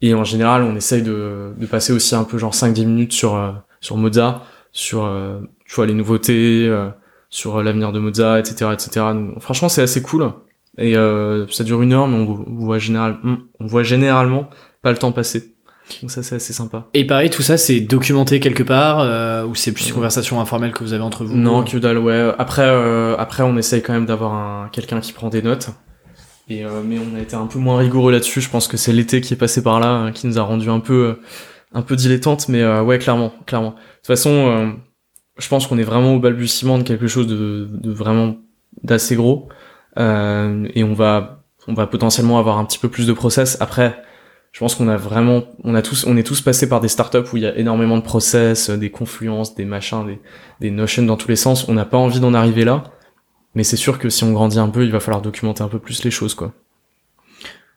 Et 0.00 0.14
en 0.14 0.24
général, 0.24 0.62
on 0.62 0.76
essaye 0.76 1.02
de, 1.02 1.54
de 1.56 1.66
passer 1.66 1.92
aussi 1.92 2.14
un 2.14 2.24
peu 2.24 2.38
genre 2.38 2.52
5-10 2.52 2.86
minutes 2.86 3.12
sur 3.12 3.34
euh, 3.36 3.52
sur 3.80 3.96
Moza, 3.96 4.42
sur 4.72 5.10
tu 5.66 5.74
vois 5.74 5.86
les 5.86 5.94
nouveautés, 5.94 6.68
sur 7.30 7.62
l'avenir 7.62 7.92
de 7.92 8.00
Moza, 8.00 8.40
etc., 8.40 8.72
etc. 8.72 9.06
Franchement, 9.38 9.68
c'est 9.68 9.82
assez 9.82 10.02
cool. 10.02 10.32
Et 10.78 10.94
ça 10.94 11.64
dure 11.64 11.82
une 11.82 11.92
heure, 11.92 12.08
mais 12.08 12.16
on, 12.16 12.44
on 12.48 12.54
voit 12.56 12.78
général, 12.78 13.18
on 13.60 13.66
voit 13.66 13.84
généralement 13.84 14.50
pas 14.82 14.90
le 14.90 14.98
temps 14.98 15.12
passer. 15.12 15.54
Donc 16.02 16.10
ça, 16.10 16.22
c'est 16.22 16.36
assez 16.36 16.52
sympa. 16.52 16.86
Et 16.94 17.06
pareil, 17.06 17.30
tout 17.30 17.42
ça 17.42 17.56
c'est 17.56 17.80
documenté 17.80 18.40
quelque 18.40 18.62
part 18.62 19.00
euh, 19.00 19.44
ou 19.44 19.54
c'est 19.54 19.72
plus 19.72 19.88
une 19.88 19.94
conversation 19.94 20.40
informelle 20.40 20.72
que 20.72 20.84
vous 20.84 20.92
avez 20.92 21.02
entre 21.02 21.24
vous. 21.24 21.36
Non, 21.36 21.64
que 21.64 21.78
dalle, 21.78 21.98
ouais. 21.98 22.32
Après, 22.38 22.66
euh, 22.66 23.16
après, 23.18 23.42
on 23.42 23.56
essaye 23.56 23.82
quand 23.82 23.92
même 23.92 24.06
d'avoir 24.06 24.34
un 24.34 24.68
quelqu'un 24.70 25.00
qui 25.00 25.12
prend 25.12 25.28
des 25.28 25.42
notes. 25.42 25.70
Et 26.50 26.64
euh, 26.64 26.82
mais 26.84 26.96
on 26.98 27.16
a 27.16 27.20
été 27.20 27.36
un 27.36 27.46
peu 27.46 27.58
moins 27.58 27.78
rigoureux 27.78 28.12
là-dessus. 28.12 28.40
Je 28.40 28.48
pense 28.48 28.68
que 28.68 28.76
c'est 28.76 28.92
l'été 28.92 29.20
qui 29.20 29.34
est 29.34 29.36
passé 29.36 29.62
par 29.62 29.80
là 29.80 29.88
hein, 29.88 30.12
qui 30.12 30.26
nous 30.26 30.38
a 30.38 30.42
rendu 30.42 30.70
un 30.70 30.80
peu, 30.80 30.94
euh, 30.94 31.20
un 31.74 31.82
peu 31.82 31.96
dilettante. 31.96 32.48
Mais 32.48 32.62
euh, 32.62 32.82
ouais, 32.82 32.98
clairement, 32.98 33.32
clairement. 33.46 33.70
De 33.70 33.74
toute 33.74 34.06
façon, 34.06 34.30
euh, 34.30 34.70
je 35.38 35.48
pense 35.48 35.66
qu'on 35.66 35.78
est 35.78 35.84
vraiment 35.84 36.14
au 36.14 36.20
balbutiement 36.20 36.78
de 36.78 36.84
quelque 36.84 37.06
chose 37.06 37.26
de, 37.26 37.68
de 37.70 37.90
vraiment 37.90 38.36
d'assez 38.82 39.14
gros. 39.16 39.48
Euh, 39.98 40.66
et 40.74 40.84
on 40.84 40.94
va, 40.94 41.44
on 41.66 41.74
va 41.74 41.86
potentiellement 41.86 42.38
avoir 42.38 42.58
un 42.58 42.64
petit 42.64 42.78
peu 42.78 42.88
plus 42.88 43.06
de 43.06 43.12
process. 43.12 43.58
Après, 43.60 44.00
je 44.58 44.64
pense 44.64 44.74
qu'on 44.74 44.88
a 44.88 44.96
vraiment, 44.96 45.44
on 45.62 45.76
a 45.76 45.82
tous, 45.82 46.04
on 46.04 46.16
est 46.16 46.24
tous 46.24 46.40
passés 46.40 46.68
par 46.68 46.80
des 46.80 46.88
startups 46.88 47.18
où 47.32 47.36
il 47.36 47.44
y 47.44 47.46
a 47.46 47.56
énormément 47.56 47.96
de 47.96 48.02
process, 48.02 48.70
euh, 48.70 48.76
des 48.76 48.90
confluences, 48.90 49.54
des 49.54 49.64
machins, 49.64 50.04
des, 50.04 50.18
des 50.60 50.72
notions 50.72 51.04
dans 51.04 51.16
tous 51.16 51.28
les 51.28 51.36
sens. 51.36 51.68
On 51.68 51.74
n'a 51.74 51.84
pas 51.84 51.96
envie 51.96 52.18
d'en 52.18 52.34
arriver 52.34 52.64
là, 52.64 52.82
mais 53.54 53.62
c'est 53.62 53.76
sûr 53.76 54.00
que 54.00 54.08
si 54.08 54.24
on 54.24 54.32
grandit 54.32 54.58
un 54.58 54.68
peu, 54.68 54.82
il 54.84 54.90
va 54.90 54.98
falloir 54.98 55.22
documenter 55.22 55.62
un 55.62 55.68
peu 55.68 55.78
plus 55.78 56.02
les 56.02 56.10
choses, 56.10 56.34
quoi. 56.34 56.52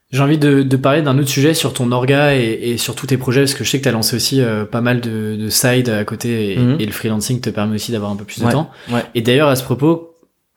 J'ai 0.09 0.21
envie 0.23 0.39
de, 0.39 0.63
de 0.63 0.75
parler 0.75 1.01
d'un 1.03 1.17
autre 1.19 1.29
sujet 1.29 1.53
sur 1.53 1.71
ton 1.71 1.91
orga 1.91 2.35
et, 2.35 2.59
et 2.71 2.77
sur 2.77 2.95
tous 2.95 3.05
tes 3.07 3.17
projets 3.17 3.41
parce 3.41 3.53
que 3.53 3.63
je 3.63 3.69
sais 3.69 3.77
que 3.77 3.83
tu 3.83 3.89
as 3.89 3.93
lancé 3.93 4.15
aussi 4.15 4.41
euh, 4.41 4.65
pas 4.65 4.81
mal 4.81 4.99
de, 5.01 5.37
de 5.39 5.49
side 5.49 5.87
à 5.87 6.03
côté 6.03 6.53
et, 6.53 6.57
Mhm. 6.57 6.77
et 6.79 6.85
le 6.87 6.91
freelancing 6.91 7.39
te 7.39 7.49
permet 7.51 7.75
aussi 7.75 7.91
d'avoir 7.93 8.11
un 8.11 8.15
peu 8.17 8.25
plus 8.25 8.39
de 8.41 8.45
Ouais, 8.45 8.51
temps. 8.51 8.69
ouais. 8.91 9.03
Et 9.15 9.21
d'ailleurs 9.21 9.47
à 9.49 9.55
ce 9.55 9.63
propos, 9.63 10.10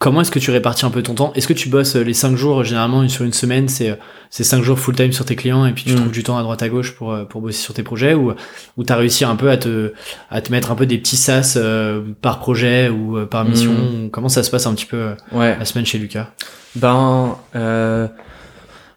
comment 0.05 0.21
est-ce 0.21 0.31
que 0.31 0.39
tu 0.39 0.51
répartis 0.51 0.85
un 0.85 0.91
peu 0.91 1.03
ton 1.03 1.15
temps? 1.15 1.33
Est-ce 1.35 1.49
que 1.49 1.55
tu 1.55 1.71
bosses 1.71 1.97
euh, 1.97 2.03
les 2.05 2.13
5 2.13 2.37
jours 2.37 2.63
généralement 2.63 3.09
sur 3.09 3.25
une 3.25 3.33
semaine 3.33 3.69
c'est 3.69 3.89
euh, 3.91 3.95
c'est 4.29 4.45
5 4.45 4.63
jours 4.63 4.79
full 4.79 4.95
time 4.95 5.13
sur 5.13 5.25
tes 5.25 5.35
clients 5.35 5.65
et 5.65 5.73
puis 5.73 5.85
tu 5.85 5.93
Mhm. 5.93 5.97
trouves 5.97 6.13
du 6.13 6.23
temps 6.23 6.37
à 6.37 6.43
droite 6.43 6.63
à 6.63 6.69
gauche 6.69 6.95
pour 6.95 7.13
euh, 7.15 7.25
pour 7.25 7.41
bosser 7.41 7.59
sur 7.63 7.73
tes 7.73 7.83
projets 7.83 8.13
ou 8.13 8.35
ou 8.77 8.85
t'as 8.85 8.97
réussi 8.97 9.25
un 9.25 9.35
peu 9.37 9.49
à 9.51 9.57
te 9.57 9.95
à 10.31 10.43
te 10.43 10.53
mettre 10.53 10.71
un 10.71 10.75
peu 10.75 10.85
des 10.85 10.99
petits 10.99 11.17
sas 11.17 11.57
euh, 11.57 12.03
par 12.21 12.39
projet 12.39 12.91
ou 12.91 13.17
euh, 13.17 13.25
par 13.25 13.47
mission? 13.47 13.73
Mhm. 13.73 14.11
Comment 14.11 14.29
ça 14.29 14.43
se 14.43 14.51
passe 14.51 14.67
un 14.67 14.75
petit 14.75 14.85
peu 14.87 14.97
euh, 14.99 15.15
Ouais. 15.33 15.57
la 15.59 15.65
semaine 15.65 15.87
chez 15.87 15.97
Lucas? 15.99 16.29
Ben, 16.77 17.37
euh, 17.57 18.07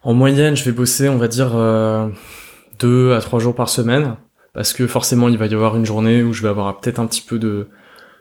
en 0.02 0.12
moyenne, 0.12 0.56
je 0.56 0.64
vais 0.64 0.72
bosser, 0.72 1.08
on 1.08 1.16
va 1.16 1.28
dire, 1.28 1.52
euh, 1.54 2.08
deux 2.80 3.14
à 3.14 3.20
trois 3.20 3.40
jours 3.40 3.54
par 3.54 3.68
semaine, 3.70 4.16
parce 4.52 4.72
que 4.74 4.86
forcément, 4.86 5.28
il 5.28 5.38
va 5.38 5.46
y 5.46 5.54
avoir 5.54 5.74
une 5.76 5.86
journée 5.86 6.22
où 6.22 6.32
je 6.34 6.42
vais 6.42 6.48
avoir 6.50 6.78
peut-être 6.80 6.98
un 7.00 7.06
petit 7.06 7.22
peu 7.22 7.38
de 7.38 7.68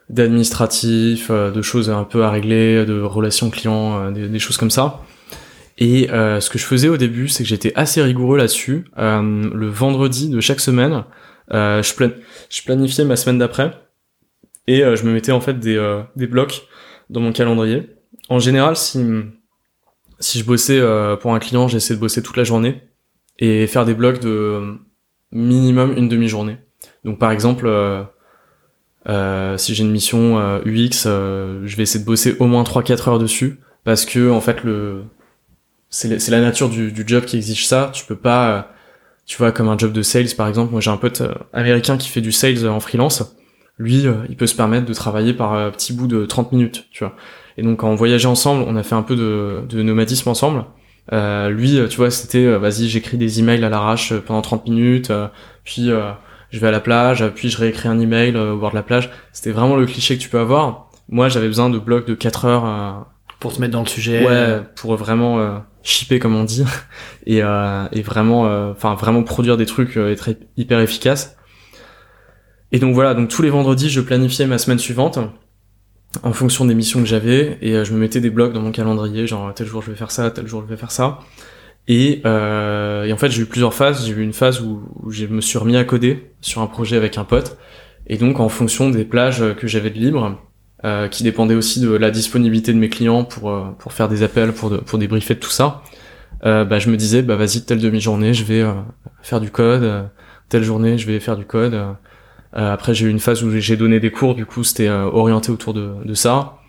d'administratif, 0.09 1.27
euh, 1.29 1.51
de 1.51 1.61
choses 1.61 1.89
un 1.89 2.03
peu 2.03 2.23
à 2.23 2.31
régler, 2.31 2.85
de 2.85 3.01
relations 3.01 3.49
clients, 3.49 3.99
euh, 3.99 4.11
des, 4.11 4.27
des 4.29 4.39
choses 4.39 4.57
comme 4.57 4.71
ça. 4.71 5.01
Et 5.77 6.09
euh, 6.09 6.39
ce 6.39 6.49
que 6.49 6.57
je 6.57 6.65
faisais 6.65 6.89
au 6.89 6.97
début, 6.97 7.27
c'est 7.27 7.43
que 7.43 7.49
j'étais 7.49 7.73
assez 7.75 8.01
rigoureux 8.01 8.37
là-dessus. 8.37 8.85
Euh, 8.97 9.49
le 9.53 9.67
vendredi 9.67 10.29
de 10.29 10.39
chaque 10.41 10.59
semaine, 10.59 11.03
euh, 11.53 11.83
je, 11.83 11.93
plan- 11.93 12.11
je 12.49 12.61
planifiais 12.63 13.05
ma 13.05 13.15
semaine 13.15 13.37
d'après 13.37 13.71
et 14.65 14.83
euh, 14.83 14.95
je 14.95 15.03
me 15.03 15.11
mettais 15.11 15.31
en 15.31 15.41
fait 15.41 15.59
des, 15.59 15.77
des 16.15 16.27
blocs 16.27 16.67
dans 17.09 17.19
mon 17.21 17.31
calendrier. 17.31 17.89
En 18.29 18.39
général, 18.39 18.75
si 18.75 18.99
si 20.19 20.39
je 20.39 20.45
bossais 20.45 20.81
pour 21.21 21.35
un 21.35 21.39
client, 21.39 21.67
j'essaie 21.67 21.93
de 21.93 21.99
bosser 21.99 22.23
toute 22.23 22.37
la 22.37 22.43
journée 22.43 22.81
et 23.37 23.67
faire 23.67 23.85
des 23.85 23.93
blocs 23.93 24.19
de 24.19 24.77
minimum 25.31 25.93
une 25.95 26.09
demi-journée. 26.09 26.57
Donc 27.03 27.19
par 27.19 27.31
exemple, 27.31 27.69
si 29.57 29.73
j'ai 29.75 29.83
une 29.83 29.91
mission 29.91 30.37
euh, 30.39 30.59
UX, 30.65 31.05
euh, 31.05 31.61
je 31.65 31.75
vais 31.77 31.83
essayer 31.83 31.99
de 32.01 32.05
bosser 32.05 32.35
au 32.39 32.45
moins 32.45 32.63
3-4 32.63 33.09
heures 33.09 33.19
dessus 33.19 33.59
parce 33.83 34.05
que 34.05 34.29
en 34.29 34.41
fait 34.41 34.63
le 34.63 35.03
c'est 35.89 36.29
la- 36.29 36.41
nature 36.41 36.69
du, 36.69 36.91
du 36.91 37.03
job 37.07 37.25
qui 37.25 37.37
exige 37.37 37.65
ça. 37.65 37.91
Tu 37.93 38.05
peux 38.05 38.15
pas, 38.17 38.49
euh, 38.49 38.61
tu 39.25 39.37
vois, 39.37 39.51
comme 39.51 39.69
un 39.69 39.77
job 39.77 39.93
de 39.93 40.01
sales 40.01 40.35
par 40.35 40.47
exemple. 40.47 40.71
Moi 40.71 40.81
j'ai 40.81 40.91
un 40.91 40.97
pote 40.97 41.21
euh, 41.21 41.33
américain 41.53 41.97
qui 41.97 42.09
fait 42.09 42.21
du 42.21 42.31
sales 42.31 42.65
euh, 42.65 42.69
en 42.71 42.79
freelance. 42.79 43.35
Lui, 43.79 44.07
euh, 44.07 44.15
il 44.29 44.35
peut 44.35 44.47
se 44.47 44.55
permettre 44.55 44.85
de 44.85 44.93
travailler 44.93 45.33
par 45.33 45.53
euh, 45.53 45.69
petits 45.69 45.93
bouts 45.93 46.07
de 46.07 46.25
30 46.25 46.51
minutes, 46.51 46.87
tu 46.91 47.03
vois. 47.03 47.15
Et 47.57 47.63
donc 47.63 47.79
quand 47.79 47.89
on 47.89 47.95
voyageait 47.95 48.27
ensemble, 48.27 48.65
on 48.67 48.75
a 48.75 48.83
fait 48.83 48.95
un 48.95 49.03
peu 49.03 49.15
de, 49.15 49.61
de 49.69 49.81
nomadisme 49.83 50.29
ensemble. 50.29 50.65
Euh, 51.13 51.49
lui, 51.49 51.77
euh, 51.79 51.87
tu 51.87 51.97
vois, 51.97 52.11
c'était 52.11 52.45
euh, 52.45 52.57
vas-y, 52.57 52.87
j'écris 52.89 53.17
des 53.17 53.39
emails 53.39 53.63
à 53.63 53.69
l'arrache 53.69 54.11
euh, 54.11 54.19
pendant 54.19 54.41
30 54.41 54.65
minutes, 54.67 55.09
euh, 55.11 55.27
puis 55.63 55.89
euh, 55.89 56.11
je 56.51 56.59
vais 56.59 56.67
à 56.67 56.71
la 56.71 56.79
plage, 56.79 57.25
puis 57.35 57.49
je 57.49 57.57
réécris 57.57 57.87
un 57.87 57.99
email 57.99 58.35
euh, 58.35 58.53
au 58.53 58.57
bord 58.57 58.71
de 58.71 58.75
la 58.75 58.83
plage. 58.83 59.09
C'était 59.33 59.51
vraiment 59.51 59.75
le 59.75 59.85
cliché 59.85 60.17
que 60.17 60.21
tu 60.21 60.29
peux 60.29 60.39
avoir. 60.39 60.89
Moi, 61.09 61.29
j'avais 61.29 61.47
besoin 61.47 61.69
de 61.69 61.79
blocs 61.79 62.07
de 62.07 62.15
4 62.15 62.45
heures 62.45 62.65
euh, 62.65 62.91
pour 63.39 63.53
te 63.53 63.61
mettre 63.61 63.73
dans 63.73 63.81
le 63.81 63.87
sujet 63.87 64.25
ouais, 64.25 64.61
pour 64.75 64.95
vraiment 64.95 65.39
euh, 65.39 65.57
shipper 65.83 66.19
comme 66.19 66.35
on 66.35 66.43
dit 66.43 66.63
et, 67.25 67.43
euh, 67.43 67.85
et 67.91 68.01
vraiment 68.01 68.47
euh, 68.47 68.71
enfin 68.71 68.95
vraiment 68.95 69.23
produire 69.23 69.57
des 69.57 69.65
trucs 69.65 69.97
euh, 69.97 70.09
et 70.09 70.13
être 70.13 70.29
hyper 70.57 70.79
efficace. 70.79 71.37
Et 72.71 72.79
donc 72.79 72.93
voilà, 72.93 73.13
donc 73.13 73.29
tous 73.29 73.41
les 73.41 73.49
vendredis, 73.49 73.89
je 73.89 74.01
planifiais 74.01 74.45
ma 74.45 74.57
semaine 74.57 74.79
suivante 74.79 75.19
en 76.23 76.33
fonction 76.33 76.65
des 76.65 76.75
missions 76.75 76.99
que 76.99 77.05
j'avais 77.05 77.57
et 77.61 77.73
euh, 77.73 77.85
je 77.85 77.93
me 77.93 77.99
mettais 77.99 78.19
des 78.19 78.29
blocs 78.29 78.53
dans 78.53 78.61
mon 78.61 78.71
calendrier, 78.71 79.27
genre 79.27 79.53
tel 79.53 79.67
jour 79.67 79.81
je 79.81 79.91
vais 79.91 79.97
faire 79.97 80.11
ça, 80.11 80.31
tel 80.31 80.47
jour 80.47 80.61
je 80.61 80.67
vais 80.67 80.77
faire 80.77 80.91
ça. 80.91 81.19
Et, 81.87 82.21
euh, 82.25 83.05
et 83.05 83.13
en 83.13 83.17
fait, 83.17 83.29
j'ai 83.29 83.41
eu 83.43 83.45
plusieurs 83.45 83.73
phases. 83.73 84.05
J'ai 84.05 84.13
eu 84.13 84.21
une 84.21 84.33
phase 84.33 84.61
où, 84.61 84.81
où 85.03 85.11
je 85.11 85.25
me 85.25 85.41
suis 85.41 85.57
remis 85.57 85.77
à 85.77 85.83
coder 85.83 86.31
sur 86.41 86.61
un 86.61 86.67
projet 86.67 86.97
avec 86.97 87.17
un 87.17 87.23
pote. 87.23 87.57
Et 88.07 88.17
donc, 88.17 88.39
en 88.39 88.49
fonction 88.49 88.89
des 88.89 89.05
plages 89.05 89.43
que 89.55 89.67
j'avais 89.67 89.89
de 89.89 89.97
libre, 89.97 90.37
euh, 90.85 91.07
qui 91.07 91.23
dépendaient 91.23 91.55
aussi 91.55 91.79
de 91.81 91.89
la 91.91 92.11
disponibilité 92.11 92.71
de 92.71 92.77
mes 92.77 92.89
clients 92.89 93.23
pour 93.23 93.49
euh, 93.49 93.71
pour 93.79 93.93
faire 93.93 94.07
des 94.07 94.21
appels, 94.21 94.53
pour 94.53 94.69
de, 94.69 94.77
pour 94.77 94.99
débriefer 94.99 95.33
de 95.33 95.39
tout 95.39 95.49
ça, 95.49 95.81
euh, 96.45 96.65
bah, 96.65 96.79
je 96.79 96.89
me 96.89 96.97
disais, 96.97 97.21
bah 97.23 97.35
vas-y, 97.35 97.63
telle 97.65 97.79
demi-journée, 97.79 98.33
je 98.33 98.43
vais 98.43 98.61
euh, 98.61 98.73
faire 99.23 99.41
du 99.41 99.49
code. 99.51 99.83
euh, 99.83 100.03
telle 100.49 100.63
journée, 100.63 100.97
je 100.97 101.07
vais 101.07 101.19
faire 101.19 101.35
du 101.35 101.45
code. 101.45 101.75
après, 102.53 102.93
j'ai 102.93 103.07
eu 103.07 103.09
une 103.09 103.19
phase 103.19 103.43
où 103.43 103.51
j'ai 103.59 103.75
donné 103.77 103.99
des 103.99 104.11
cours. 104.11 104.35
Du 104.35 104.45
coup, 104.45 104.63
c'était 104.63 104.89
orienté 104.89 105.51
autour 105.51 105.73
de, 105.73 105.95
de 106.05 106.13
ça. 106.13 106.59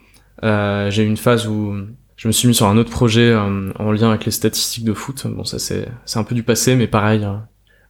J'ai 0.43 1.03
eu 1.03 1.07
une 1.07 1.17
phase 1.17 1.47
où 1.47 1.75
je 2.19 2.29
me 2.29 2.33
suis 2.33 2.47
mis 2.49 2.55
sur 2.55 2.67
un 2.67 2.77
autre 2.77 2.91
projet 2.91 3.31
euh, 3.31 3.71
en 3.79 3.91
lien 3.93 4.11
avec 4.11 4.27
les 4.27 4.31
statistiques 4.33 4.85
de 4.85 4.93
foot. 4.93 5.27
Bon, 5.27 5.45
ça 5.45 5.59
c'est 5.59 5.89
c'est 6.05 6.19
un 6.19 6.25
peu 6.25 6.35
du 6.35 6.43
passé, 6.43 6.77
mais 6.77 6.87
pareil. 6.87 7.25
hein. 7.25 7.47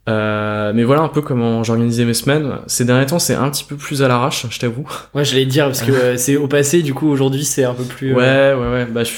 Euh, 0.09 0.73
mais 0.75 0.85
voilà 0.85 1.03
un 1.03 1.09
peu 1.09 1.21
comment 1.21 1.63
j'organisais 1.65 2.05
mes 2.07 2.15
semaines. 2.15 2.61
Ces 2.67 2.85
derniers 2.87 3.05
temps, 3.07 3.19
c'est 3.19 3.35
un 3.35 3.51
petit 3.51 3.65
peu 3.65 3.77
plus 3.77 4.03
à 4.03 4.09
l'arrache, 4.09 4.47
je 4.49 4.59
t'avoue. 4.59 4.87
Ouais, 5.15 5.25
j'allais 5.25 5.45
te 5.45 5.51
dire 5.51 5.67
parce 5.67 5.83
que 5.83 5.91
euh, 5.93 6.17
c'est 6.17 6.37
au 6.37 6.47
passé, 6.47 6.83
du 6.83 6.95
coup 6.95 7.09
aujourd'hui 7.09 7.45
c'est 7.45 7.65
un 7.65 7.75
peu 7.75 7.83
plus. 7.85 8.15
Ouais, 8.15 8.55
ouais, 8.55 8.71
ouais. 8.73 8.87
Bah, 8.87 9.05
je- 9.05 9.13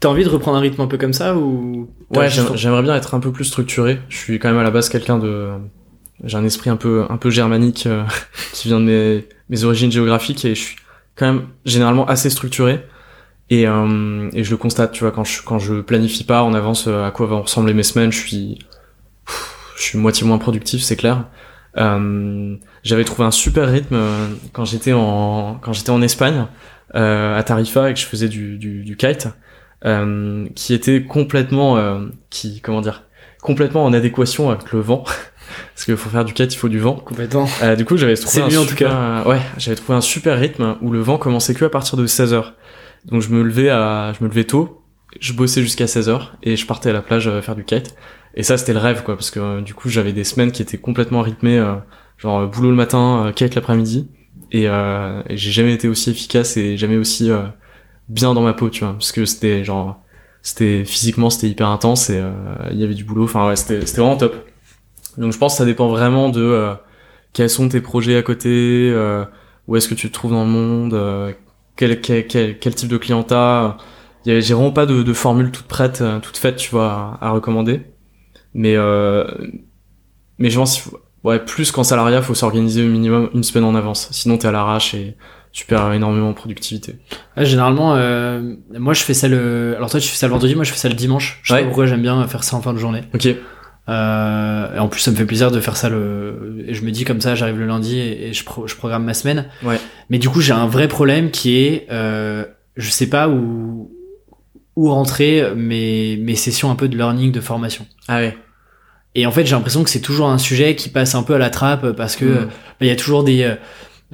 T'as 0.00 0.08
envie 0.10 0.22
de 0.24 0.28
reprendre 0.28 0.58
un 0.58 0.60
rythme 0.60 0.80
un 0.82 0.86
peu 0.86 0.96
comme 0.98 1.12
ça 1.12 1.34
ou 1.36 1.88
ouais, 2.14 2.28
j'aimerais 2.54 2.82
bien 2.82 2.94
être 2.94 3.14
un 3.14 3.20
peu 3.20 3.32
plus 3.32 3.44
structuré. 3.46 3.98
Je 4.08 4.16
suis 4.16 4.38
quand 4.38 4.48
même 4.48 4.58
à 4.58 4.62
la 4.62 4.70
base 4.70 4.88
quelqu'un 4.88 5.18
de, 5.18 5.48
j'ai 6.22 6.36
un 6.36 6.44
esprit 6.44 6.70
un 6.70 6.76
peu, 6.76 7.04
un 7.08 7.16
peu 7.16 7.30
germanique 7.30 7.86
euh, 7.86 8.04
qui 8.52 8.68
vient 8.68 8.78
de 8.80 8.84
mes, 8.84 9.26
mes 9.48 9.64
origines 9.64 9.90
géographiques 9.90 10.44
et 10.44 10.54
je 10.54 10.60
suis 10.60 10.76
quand 11.16 11.26
même 11.26 11.42
généralement 11.64 12.06
assez 12.06 12.30
structuré. 12.30 12.84
Et, 13.50 13.66
euh, 13.66 14.28
et 14.34 14.44
je 14.44 14.50
le 14.50 14.56
constate, 14.56 14.92
tu 14.92 15.04
vois, 15.04 15.10
quand 15.10 15.24
je, 15.24 15.42
quand 15.42 15.58
je 15.58 15.80
planifie 15.80 16.24
pas 16.24 16.42
en 16.42 16.52
avance 16.54 16.86
euh, 16.86 17.06
à 17.06 17.10
quoi 17.10 17.26
vont 17.26 17.42
ressembler 17.42 17.72
mes 17.72 17.82
semaines, 17.82 18.12
je 18.12 18.18
suis, 18.18 18.58
je 19.76 19.82
suis 19.82 19.98
moitié 19.98 20.26
moins 20.26 20.38
productif, 20.38 20.82
c'est 20.82 20.96
clair. 20.96 21.24
Euh, 21.76 22.56
j'avais 22.82 23.04
trouvé 23.04 23.26
un 23.26 23.30
super 23.30 23.70
rythme 23.70 23.94
euh, 23.94 24.26
quand 24.52 24.64
j'étais 24.64 24.92
en, 24.92 25.58
quand 25.62 25.72
j'étais 25.72 25.90
en 25.90 26.02
Espagne, 26.02 26.46
euh, 26.94 27.38
à 27.38 27.42
Tarifa 27.42 27.90
et 27.90 27.94
que 27.94 28.00
je 28.00 28.06
faisais 28.06 28.28
du, 28.28 28.58
du, 28.58 28.82
du 28.82 28.96
kite 28.96 29.28
euh, 29.84 30.46
qui 30.54 30.74
était 30.74 31.02
complètement, 31.02 31.76
euh, 31.76 32.06
qui 32.30 32.60
comment 32.60 32.80
dire, 32.80 33.04
complètement 33.40 33.84
en 33.84 33.92
adéquation 33.92 34.50
avec 34.50 34.72
le 34.72 34.80
vent, 34.80 35.04
parce 35.74 35.84
qu'il 35.84 35.96
faut 35.96 36.10
faire 36.10 36.24
du 36.24 36.32
kite, 36.32 36.52
il 36.54 36.58
faut 36.58 36.68
du 36.68 36.80
vent. 36.80 36.94
complètement 36.94 37.48
Euh, 37.62 37.76
du 37.76 37.84
coup, 37.84 37.96
j'avais 37.96 38.14
trouvé 38.16 38.42
un 38.42 38.48
mieux, 38.48 38.58
en 38.58 38.62
tout 38.62 38.70
super, 38.70 39.26
ouais, 39.26 39.40
j'avais 39.56 39.76
trouvé 39.76 39.96
un 39.96 40.02
super 40.02 40.38
rythme 40.38 40.76
où 40.82 40.90
le 40.90 41.00
vent 41.00 41.18
commençait 41.18 41.54
que 41.54 41.64
à 41.64 41.70
partir 41.70 41.96
de 41.96 42.06
16 42.06 42.34
h 42.34 42.44
Donc 43.10 43.22
je 43.22 43.30
me 43.30 43.42
levais 43.42 43.68
je 43.68 44.22
me 44.22 44.28
levais 44.28 44.44
tôt, 44.44 44.78
je 45.20 45.32
bossais 45.32 45.62
jusqu'à 45.62 45.86
16 45.86 46.08
h 46.08 46.20
et 46.42 46.56
je 46.56 46.66
partais 46.66 46.90
à 46.90 46.92
la 46.92 47.02
plage 47.02 47.28
euh, 47.28 47.40
faire 47.40 47.56
du 47.56 47.64
kite. 47.64 47.94
Et 48.34 48.42
ça, 48.42 48.56
c'était 48.56 48.72
le 48.72 48.78
rêve, 48.78 49.02
quoi, 49.02 49.16
parce 49.16 49.30
que 49.30 49.40
euh, 49.40 49.60
du 49.60 49.74
coup, 49.74 49.88
j'avais 49.88 50.12
des 50.12 50.24
semaines 50.24 50.52
qui 50.52 50.62
étaient 50.62 50.78
complètement 50.78 51.22
rythmées, 51.22 51.58
euh, 51.58 51.74
genre 52.18 52.46
boulot 52.46 52.70
le 52.70 52.76
matin, 52.76 53.32
kite 53.34 53.54
l'après-midi, 53.54 54.08
et, 54.52 54.66
j'ai 55.30 55.50
jamais 55.50 55.74
été 55.74 55.88
aussi 55.88 56.10
efficace 56.10 56.56
et 56.56 56.76
jamais 56.76 56.96
aussi 56.96 57.30
bien 58.08 58.34
dans 58.34 58.42
ma 58.42 58.54
peau, 58.54 58.70
tu 58.70 58.84
vois, 58.84 58.94
parce 58.94 59.12
que 59.12 59.24
c'était 59.24 59.64
genre, 59.64 60.00
c'était 60.42 60.84
physiquement, 60.84 61.30
c'était 61.30 61.48
hyper 61.48 61.68
intense 61.68 62.10
et 62.10 62.22
il 62.70 62.78
y 62.78 62.84
avait 62.84 62.94
du 62.94 63.04
boulot. 63.04 63.24
Enfin 63.24 63.46
ouais, 63.46 63.56
c'était 63.56 63.84
c'était 63.84 64.00
vraiment 64.00 64.16
top. 64.16 64.34
Donc 65.18 65.32
je 65.32 65.38
pense 65.38 65.54
que 65.54 65.58
ça 65.58 65.64
dépend 65.64 65.88
vraiment 65.88 66.30
de 66.30 66.72
quels 67.34 67.50
sont 67.50 67.68
tes 67.68 67.80
projets 67.80 68.16
à 68.16 68.22
côté, 68.22 68.92
où 69.66 69.76
est-ce 69.76 69.86
que 69.86 69.94
tu 69.94 70.08
te 70.08 70.14
trouves 70.14 70.32
dans 70.32 70.44
le 70.44 70.50
monde, 70.50 71.34
quel, 71.78 72.00
quel, 72.02 72.26
quel, 72.26 72.58
quel 72.58 72.74
type 72.74 72.90
de 72.90 72.98
client 72.98 73.22
t'as. 73.22 73.36
A- 73.64 73.76
J'ai 74.26 74.40
vraiment 74.52 74.72
pas 74.72 74.84
de, 74.84 75.02
de 75.02 75.12
formule 75.14 75.50
toute 75.50 75.66
prête, 75.66 76.02
euh, 76.02 76.18
toute 76.20 76.36
faite, 76.36 76.56
tu 76.56 76.70
vois, 76.70 77.18
à, 77.20 77.28
à 77.28 77.30
recommander. 77.30 77.80
Mais 78.54 78.74
euh, 78.76 79.24
mais 80.38 80.50
je 80.50 80.58
pense 80.58 80.90
ouais 81.24 81.38
plus 81.38 81.70
qu'en 81.72 81.84
salariat, 81.84 82.22
faut 82.22 82.34
s'organiser 82.34 82.84
au 82.84 82.88
minimum 82.90 83.30
une 83.34 83.42
semaine 83.42 83.64
en 83.64 83.74
avance. 83.74 84.08
Sinon 84.12 84.36
t'es 84.38 84.48
à 84.48 84.52
l'arrache 84.52 84.94
et 84.94 85.16
tu 85.52 85.64
perds 85.66 85.92
énormément 85.92 86.28
en 86.30 86.34
productivité. 86.34 86.96
Ouais, 87.36 87.44
généralement, 87.44 87.94
euh, 87.96 88.54
moi 88.78 88.94
je 88.94 89.02
fais 89.02 89.14
ça 89.14 89.28
le. 89.28 89.74
Alors 89.76 89.90
toi 89.90 90.00
tu 90.00 90.08
fais 90.08 90.16
ça 90.16 90.26
le 90.26 90.32
vendredi, 90.32 90.54
moi 90.54 90.64
je 90.64 90.70
fais 90.72 90.78
ça 90.78 90.88
le 90.88 90.94
dimanche. 90.94 91.40
Je 91.42 91.48
sais 91.48 91.54
Ouais. 91.54 91.60
pas 91.60 91.66
pourquoi 91.66 91.86
j'aime 91.86 92.02
bien 92.02 92.26
faire 92.28 92.44
ça 92.44 92.56
en 92.56 92.62
fin 92.62 92.72
de 92.72 92.78
journée. 92.78 93.02
Ok. 93.14 93.28
Euh, 93.88 94.74
et 94.76 94.78
en 94.78 94.88
plus 94.88 95.00
ça 95.00 95.10
me 95.10 95.16
fait 95.16 95.24
plaisir 95.24 95.50
de 95.50 95.60
faire 95.60 95.76
ça 95.76 95.88
le. 95.88 96.64
Et 96.66 96.74
je 96.74 96.82
me 96.84 96.90
dis 96.90 97.04
comme 97.04 97.20
ça, 97.20 97.34
j'arrive 97.34 97.58
le 97.58 97.66
lundi 97.66 97.98
et, 97.98 98.28
et 98.28 98.32
je, 98.32 98.44
pro- 98.44 98.66
je 98.66 98.76
programme 98.76 99.04
ma 99.04 99.14
semaine. 99.14 99.46
Ouais. 99.62 99.80
Mais 100.10 100.18
du 100.18 100.28
coup 100.28 100.40
j'ai 100.40 100.52
un 100.52 100.66
vrai 100.66 100.88
problème 100.88 101.30
qui 101.30 101.56
est, 101.58 101.86
euh, 101.90 102.44
je 102.76 102.90
sais 102.90 103.08
pas 103.08 103.28
où 103.28 103.90
où 104.76 104.90
rentrer 104.90 105.42
mes 105.56 106.16
mes 106.18 106.36
sessions 106.36 106.70
un 106.70 106.74
peu 106.76 106.88
de 106.88 106.96
learning, 106.96 107.32
de 107.32 107.40
formation. 107.40 107.86
Ah 108.08 108.18
ouais. 108.18 108.36
Et 109.14 109.26
en 109.26 109.32
fait 109.32 109.46
j'ai 109.46 109.54
l'impression 109.54 109.82
que 109.84 109.90
c'est 109.90 110.00
toujours 110.00 110.28
un 110.28 110.38
sujet 110.38 110.76
qui 110.76 110.88
passe 110.90 111.14
un 111.14 111.22
peu 111.22 111.34
à 111.34 111.38
la 111.38 111.50
trappe 111.50 111.92
parce 111.92 112.14
que 112.14 112.24
Mm. 112.26 112.44
bah, 112.46 112.50
il 112.82 112.86
y 112.88 112.90
a 112.90 112.96
toujours 112.96 113.24
des 113.24 113.42
euh, 113.42 113.54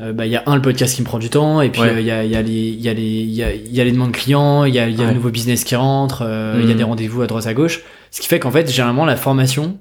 euh, 0.01 0.13
bah, 0.13 0.25
il 0.27 0.33
y 0.33 0.37
a 0.37 0.43
un 0.47 0.55
le 0.57 0.63
podcast 0.63 0.95
qui 0.95 1.03
me 1.03 1.07
prend 1.07 1.19
du 1.19 1.31
temps 1.31 1.61
et 1.61 1.69
puis 1.71 1.81
Ouais. 1.83 1.91
euh, 1.91 2.01
il 2.01 2.07
y, 2.07 2.11
a, 2.11 2.25
y 2.25 2.35
a 2.37 2.43
les 2.43 2.53
il 2.53 2.81
y 2.81 2.89
a 2.89 2.95
les 2.95 3.03
il 3.03 3.31
y 3.35 3.43
a, 3.43 3.53
il 3.53 3.73
y 3.75 3.81
a 3.81 3.85
les 3.85 3.93
demandes 3.93 4.13
clients 4.13 4.65
il 4.65 4.75
y 4.75 4.79
a, 4.79 4.89
il 4.89 4.95
y 4.97 4.99
a 5.01 5.03
Ouais. 5.03 5.09
le 5.09 5.15
nouveau 5.17 5.31
business 5.31 5.65
qui 5.65 5.75
rentre 5.77 6.23
euh, 6.27 6.59
il 6.61 6.65
y 6.67 6.69
a 6.71 6.73
Mhm. 6.73 6.79
des 6.79 6.85
rendez-vous 6.85 7.23
à 7.23 7.27
droite 7.27 7.47
à 7.47 7.53
gauche 7.55 7.83
ce 8.15 8.20
qui 8.20 8.28
fait 8.28 8.39
qu'en 8.39 8.51
fait 8.53 8.70
généralement 8.70 9.05
la 9.05 9.16
formation 9.16 9.78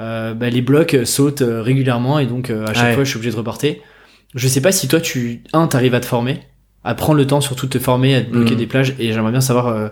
euh, 0.00 0.34
bah, 0.34 0.50
les 0.50 0.62
blocs 0.62 0.96
sautent 1.04 1.42
euh, 1.42 1.62
régulièrement 1.62 2.18
et 2.18 2.26
donc 2.26 2.50
euh, 2.50 2.66
à 2.66 2.74
chaque 2.74 2.86
Ouais. 2.88 2.94
fois 2.94 3.04
je 3.04 3.08
suis 3.10 3.16
obligé 3.18 3.30
de 3.32 3.36
reporter 3.36 3.80
je 4.34 4.48
sais 4.48 4.60
pas 4.60 4.72
si 4.72 4.88
toi 4.88 5.00
tu 5.00 5.42
un 5.52 5.66
t'arrives 5.68 5.94
à 5.94 6.00
te 6.00 6.06
former 6.06 6.40
à 6.82 6.94
prendre 6.94 7.18
le 7.18 7.26
temps 7.26 7.40
surtout 7.40 7.66
de 7.66 7.70
te 7.72 7.78
former 7.78 8.14
à 8.16 8.20
te 8.22 8.30
bloquer 8.30 8.52
Mhm. 8.52 8.56
des 8.58 8.66
plages 8.66 8.94
et 8.98 9.12
j'aimerais 9.12 9.30
bien 9.32 9.40
savoir 9.40 9.68
euh, 9.68 9.88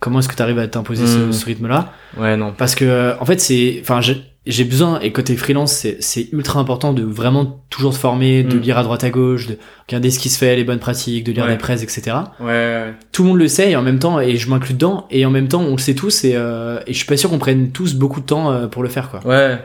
comment 0.00 0.20
est-ce 0.20 0.28
que 0.28 0.36
tu 0.36 0.42
arrives 0.42 0.58
à 0.60 0.68
t'imposer 0.68 1.06
ce, 1.06 1.18
Mhm. 1.18 1.32
ce 1.32 1.44
rythme 1.46 1.66
là 1.66 1.92
Ouais 2.16 2.36
non. 2.36 2.52
parce 2.56 2.74
que 2.76 2.84
euh, 2.84 3.14
en 3.20 3.24
fait 3.24 3.40
c'est 3.40 3.78
enfin 3.82 4.00
j'ai 4.46 4.64
besoin 4.64 5.00
et 5.00 5.10
côté 5.12 5.36
freelance 5.36 5.72
c'est 5.72 5.96
c'est 6.02 6.28
ultra 6.32 6.60
important 6.60 6.92
de 6.92 7.02
vraiment 7.02 7.64
toujours 7.70 7.94
se 7.94 7.98
former 7.98 8.42
de 8.42 8.56
Mm. 8.56 8.60
lire 8.60 8.78
à 8.78 8.82
droite 8.82 9.02
à 9.04 9.10
gauche 9.10 9.46
de 9.46 9.58
regarder 9.88 10.10
ce 10.10 10.18
qui 10.18 10.28
se 10.28 10.36
fait 10.38 10.54
les 10.56 10.64
bonnes 10.64 10.78
pratiques 10.80 11.24
de 11.24 11.32
lire 11.32 11.44
Ouais. 11.44 11.52
des 11.52 11.56
presses 11.58 11.82
etc 11.82 12.16
Ouais. 12.40 12.46
ouais. 12.46 12.94
tout 13.12 13.22
le 13.22 13.28
monde 13.30 13.38
le 13.38 13.48
sait 13.48 13.70
et 13.70 13.76
en 13.76 13.82
même 13.82 13.98
temps 13.98 14.20
et 14.20 14.36
je 14.36 14.50
m'inclus 14.50 14.74
dedans 14.74 15.06
et 15.10 15.24
en 15.24 15.30
même 15.30 15.48
temps 15.48 15.62
on 15.62 15.72
le 15.72 15.78
sait 15.78 15.94
tous 15.94 16.24
et 16.24 16.32
euh, 16.36 16.78
et 16.86 16.92
je 16.92 16.98
suis 16.98 17.06
pas 17.06 17.16
sûr 17.16 17.30
qu'on 17.30 17.38
prenne 17.38 17.70
tous 17.72 17.94
beaucoup 17.94 18.20
de 18.20 18.26
temps 18.26 18.50
euh, 18.52 18.66
pour 18.66 18.82
le 18.82 18.88
faire 18.90 19.08
quoi 19.10 19.20
Ouais. 19.26 19.58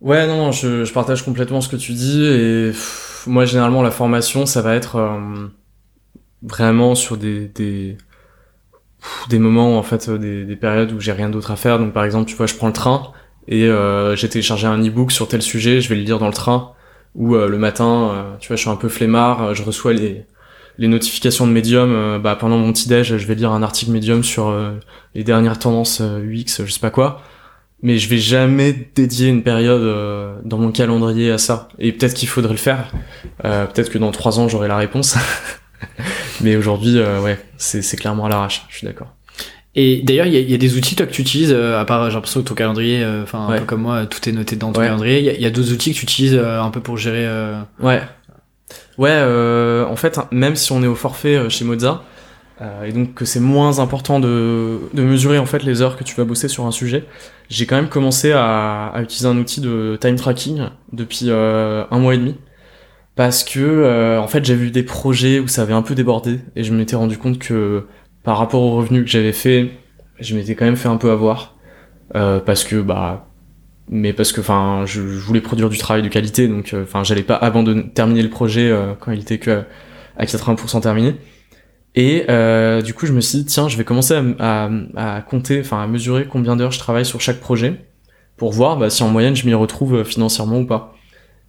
Ouais, 0.00 0.26
non, 0.26 0.36
non, 0.36 0.50
je, 0.50 0.84
je 0.84 0.92
partage 0.92 1.22
complètement 1.24 1.60
ce 1.60 1.68
que 1.68 1.76
tu 1.76 1.92
dis. 1.92 2.24
Et 2.24 2.70
pff, 2.70 3.22
moi, 3.28 3.44
généralement, 3.44 3.82
la 3.82 3.92
formation, 3.92 4.46
ça 4.46 4.60
va 4.60 4.74
être 4.74 4.96
euh, 4.96 5.46
vraiment 6.42 6.96
sur 6.96 7.16
des, 7.16 7.46
des, 7.46 7.96
des 9.28 9.38
moments, 9.38 9.78
en 9.78 9.84
fait, 9.84 10.08
euh, 10.08 10.18
des, 10.18 10.44
des 10.44 10.56
périodes 10.56 10.90
où 10.90 10.98
j'ai 10.98 11.12
rien 11.12 11.28
d'autre 11.28 11.52
à 11.52 11.56
faire. 11.56 11.78
Donc, 11.78 11.92
par 11.92 12.02
exemple, 12.04 12.28
tu 12.28 12.34
vois, 12.34 12.46
je 12.46 12.54
prends 12.56 12.66
le 12.66 12.72
train 12.72 13.12
et 13.48 13.66
euh, 13.66 14.14
j'ai 14.16 14.28
téléchargé 14.28 14.66
un 14.66 14.78
e-book 14.84 15.12
sur 15.12 15.28
tel 15.28 15.42
sujet, 15.42 15.80
je 15.80 15.88
vais 15.88 15.96
le 15.96 16.02
lire 16.02 16.18
dans 16.18 16.26
le 16.28 16.32
train. 16.32 16.72
Ou 17.14 17.34
euh, 17.34 17.48
le 17.48 17.58
matin, 17.58 18.10
euh, 18.12 18.36
tu 18.40 18.48
vois, 18.48 18.56
je 18.56 18.62
suis 18.62 18.70
un 18.70 18.76
peu 18.76 18.88
flemmard, 18.88 19.42
euh, 19.42 19.54
je 19.54 19.62
reçois 19.62 19.92
les, 19.92 20.24
les 20.78 20.88
notifications 20.88 21.46
de 21.46 21.52
Medium. 21.52 21.92
euh, 21.92 22.18
bah, 22.18 22.36
pendant 22.36 22.56
mon 22.56 22.72
petit-déj, 22.72 23.16
je 23.18 23.26
vais 23.26 23.34
lire 23.34 23.52
un 23.52 23.62
article 23.62 23.90
Medium 23.92 24.24
sur 24.24 24.48
euh, 24.48 24.72
les 25.14 25.24
dernières 25.24 25.58
tendances 25.58 26.00
UX, 26.00 26.64
je 26.64 26.70
sais 26.70 26.80
pas 26.80 26.90
quoi 26.90 27.22
mais 27.84 27.98
je 27.98 28.08
vais 28.08 28.18
jamais 28.18 28.90
dédier 28.94 29.28
une 29.28 29.42
période 29.42 30.40
dans 30.44 30.56
mon 30.56 30.70
calendrier 30.70 31.32
à 31.32 31.38
ça. 31.38 31.66
Et 31.80 31.90
peut-être 31.90 32.14
qu'il 32.14 32.28
faudrait 32.28 32.52
le 32.52 32.56
faire. 32.56 32.92
Peut-être 33.42 33.90
que 33.90 33.98
dans 33.98 34.12
trois 34.12 34.38
ans 34.38 34.46
j'aurai 34.46 34.68
la 34.68 34.76
réponse. 34.76 35.16
mais 36.42 36.54
aujourd'hui, 36.54 37.00
ouais, 37.00 37.44
c'est 37.56 37.96
clairement 37.96 38.26
à 38.26 38.28
l'arrache. 38.28 38.64
Je 38.68 38.76
suis 38.76 38.86
d'accord. 38.86 39.08
Et 39.74 40.02
d'ailleurs 40.02 40.26
il 40.26 40.34
y, 40.34 40.36
a- 40.36 40.40
il 40.40 40.50
y 40.50 40.54
a 40.54 40.58
des 40.58 40.76
outils 40.76 40.94
toi 40.96 41.06
que 41.06 41.12
tu 41.12 41.22
utilises 41.22 41.52
euh, 41.52 41.80
à 41.80 41.84
part 41.84 42.08
j'ai 42.10 42.14
l'impression 42.14 42.42
que 42.42 42.48
ton 42.48 42.54
calendrier 42.54 43.02
euh, 43.02 43.22
enfin 43.22 43.38
un 43.46 43.50
Ouais. 43.50 43.58
peu 43.60 43.64
comme 43.64 43.82
moi 43.82 44.06
tout 44.06 44.28
est 44.28 44.32
noté 44.32 44.56
dans 44.56 44.72
ton 44.72 44.80
Ouais. 44.80 44.86
calendrier 44.86 45.34
il 45.34 45.40
y 45.42 45.46
a, 45.46 45.50
d'autres 45.50 45.72
outils 45.72 45.92
que 45.92 45.98
tu 45.98 46.04
utilises 46.04 46.34
euh, 46.34 46.60
un 46.60 46.70
peu 46.70 46.80
pour 46.80 46.96
gérer 46.98 47.26
euh, 47.26 47.60
Ouais. 47.80 48.02
Ouais, 48.98 49.10
euh, 49.10 49.86
en 49.86 49.96
fait, 49.96 50.18
hein, 50.18 50.28
même 50.30 50.54
si 50.56 50.72
on 50.72 50.82
est 50.82 50.86
au 50.86 50.94
forfait 50.94 51.34
euh, 51.36 51.48
chez 51.48 51.64
Moza, 51.64 52.02
euh, 52.60 52.84
et 52.84 52.92
donc 52.92 53.14
que 53.14 53.24
c'est 53.24 53.40
moins 53.40 53.78
important 53.78 54.20
de, 54.20 54.78
de 54.92 55.02
mesurer 55.02 55.38
en 55.38 55.46
fait 55.46 55.62
les 55.62 55.80
heures 55.82 55.96
que 55.96 56.04
tu 56.04 56.14
vas 56.14 56.24
bosser 56.24 56.48
sur 56.48 56.66
un 56.66 56.70
sujet, 56.70 57.04
j'ai 57.48 57.66
quand 57.66 57.76
même 57.76 57.88
commencé 57.88 58.32
à, 58.32 58.86
à 58.88 59.02
utiliser 59.02 59.26
un 59.26 59.36
outil 59.38 59.60
de 59.62 59.96
time 60.00 60.16
tracking 60.16 60.64
depuis 60.92 61.26
euh, 61.28 61.84
un 61.90 61.98
mois 61.98 62.14
et 62.14 62.18
demi. 62.18 62.36
Parce 63.14 63.44
que 63.44 63.60
euh, 63.60 64.18
en 64.20 64.26
fait 64.28 64.44
j'ai 64.44 64.54
vu 64.54 64.70
des 64.70 64.82
projets 64.82 65.38
où 65.38 65.48
ça 65.48 65.62
avait 65.62 65.74
un 65.74 65.82
peu 65.82 65.94
débordé 65.94 66.40
et 66.56 66.64
je 66.64 66.72
m'étais 66.72 66.96
rendu 66.96 67.18
compte 67.18 67.38
que 67.38 67.84
par 68.24 68.38
rapport 68.38 68.62
aux 68.62 68.76
revenus 68.76 69.04
que 69.04 69.10
j'avais 69.10 69.32
fait, 69.32 69.70
je 70.20 70.34
m'étais 70.36 70.54
quand 70.54 70.64
même 70.64 70.76
fait 70.76 70.88
un 70.88 70.96
peu 70.96 71.10
avoir. 71.10 71.56
Euh, 72.14 72.40
parce 72.40 72.64
que 72.64 72.76
bah 72.76 73.32
mais 73.88 74.12
parce 74.12 74.32
que 74.32 74.40
enfin 74.40 74.84
je, 74.86 75.00
voulais 75.00 75.40
produire 75.40 75.68
du 75.68 75.78
travail 75.78 76.02
de 76.02 76.08
qualité 76.08 76.48
donc 76.48 76.72
euh, 76.72 76.84
enfin 76.84 77.04
j'allais 77.04 77.22
pas 77.22 77.36
abandonner 77.36 77.88
terminer 77.90 78.22
le 78.22 78.30
projet 78.30 78.70
euh, 78.70 78.94
quand 78.98 79.12
il 79.12 79.20
était 79.20 79.38
que 79.38 79.64
à 80.16 80.24
80% 80.24 80.80
terminé 80.80 81.16
et 81.94 82.24
euh, 82.30 82.80
du 82.80 82.94
coup 82.94 83.06
je 83.06 83.12
me 83.12 83.20
suis 83.20 83.38
dit 83.38 83.44
tiens 83.44 83.68
je 83.68 83.76
vais 83.76 83.84
commencer 83.84 84.14
à, 84.38 84.70
à, 84.96 85.20
compter 85.22 85.60
enfin 85.60 85.82
à 85.82 85.86
mesurer 85.86 86.26
combien 86.26 86.56
d'heures 86.56 86.70
je 86.70 86.78
travaille 86.78 87.04
sur 87.04 87.20
chaque 87.20 87.40
projet 87.40 87.84
pour 88.36 88.52
voir 88.52 88.76
bah, 88.76 88.88
si 88.88 89.02
en 89.02 89.08
moyenne 89.08 89.36
je 89.36 89.46
m'y 89.46 89.54
retrouve 89.54 90.04
financièrement 90.04 90.60
ou 90.60 90.66
pas 90.66 90.94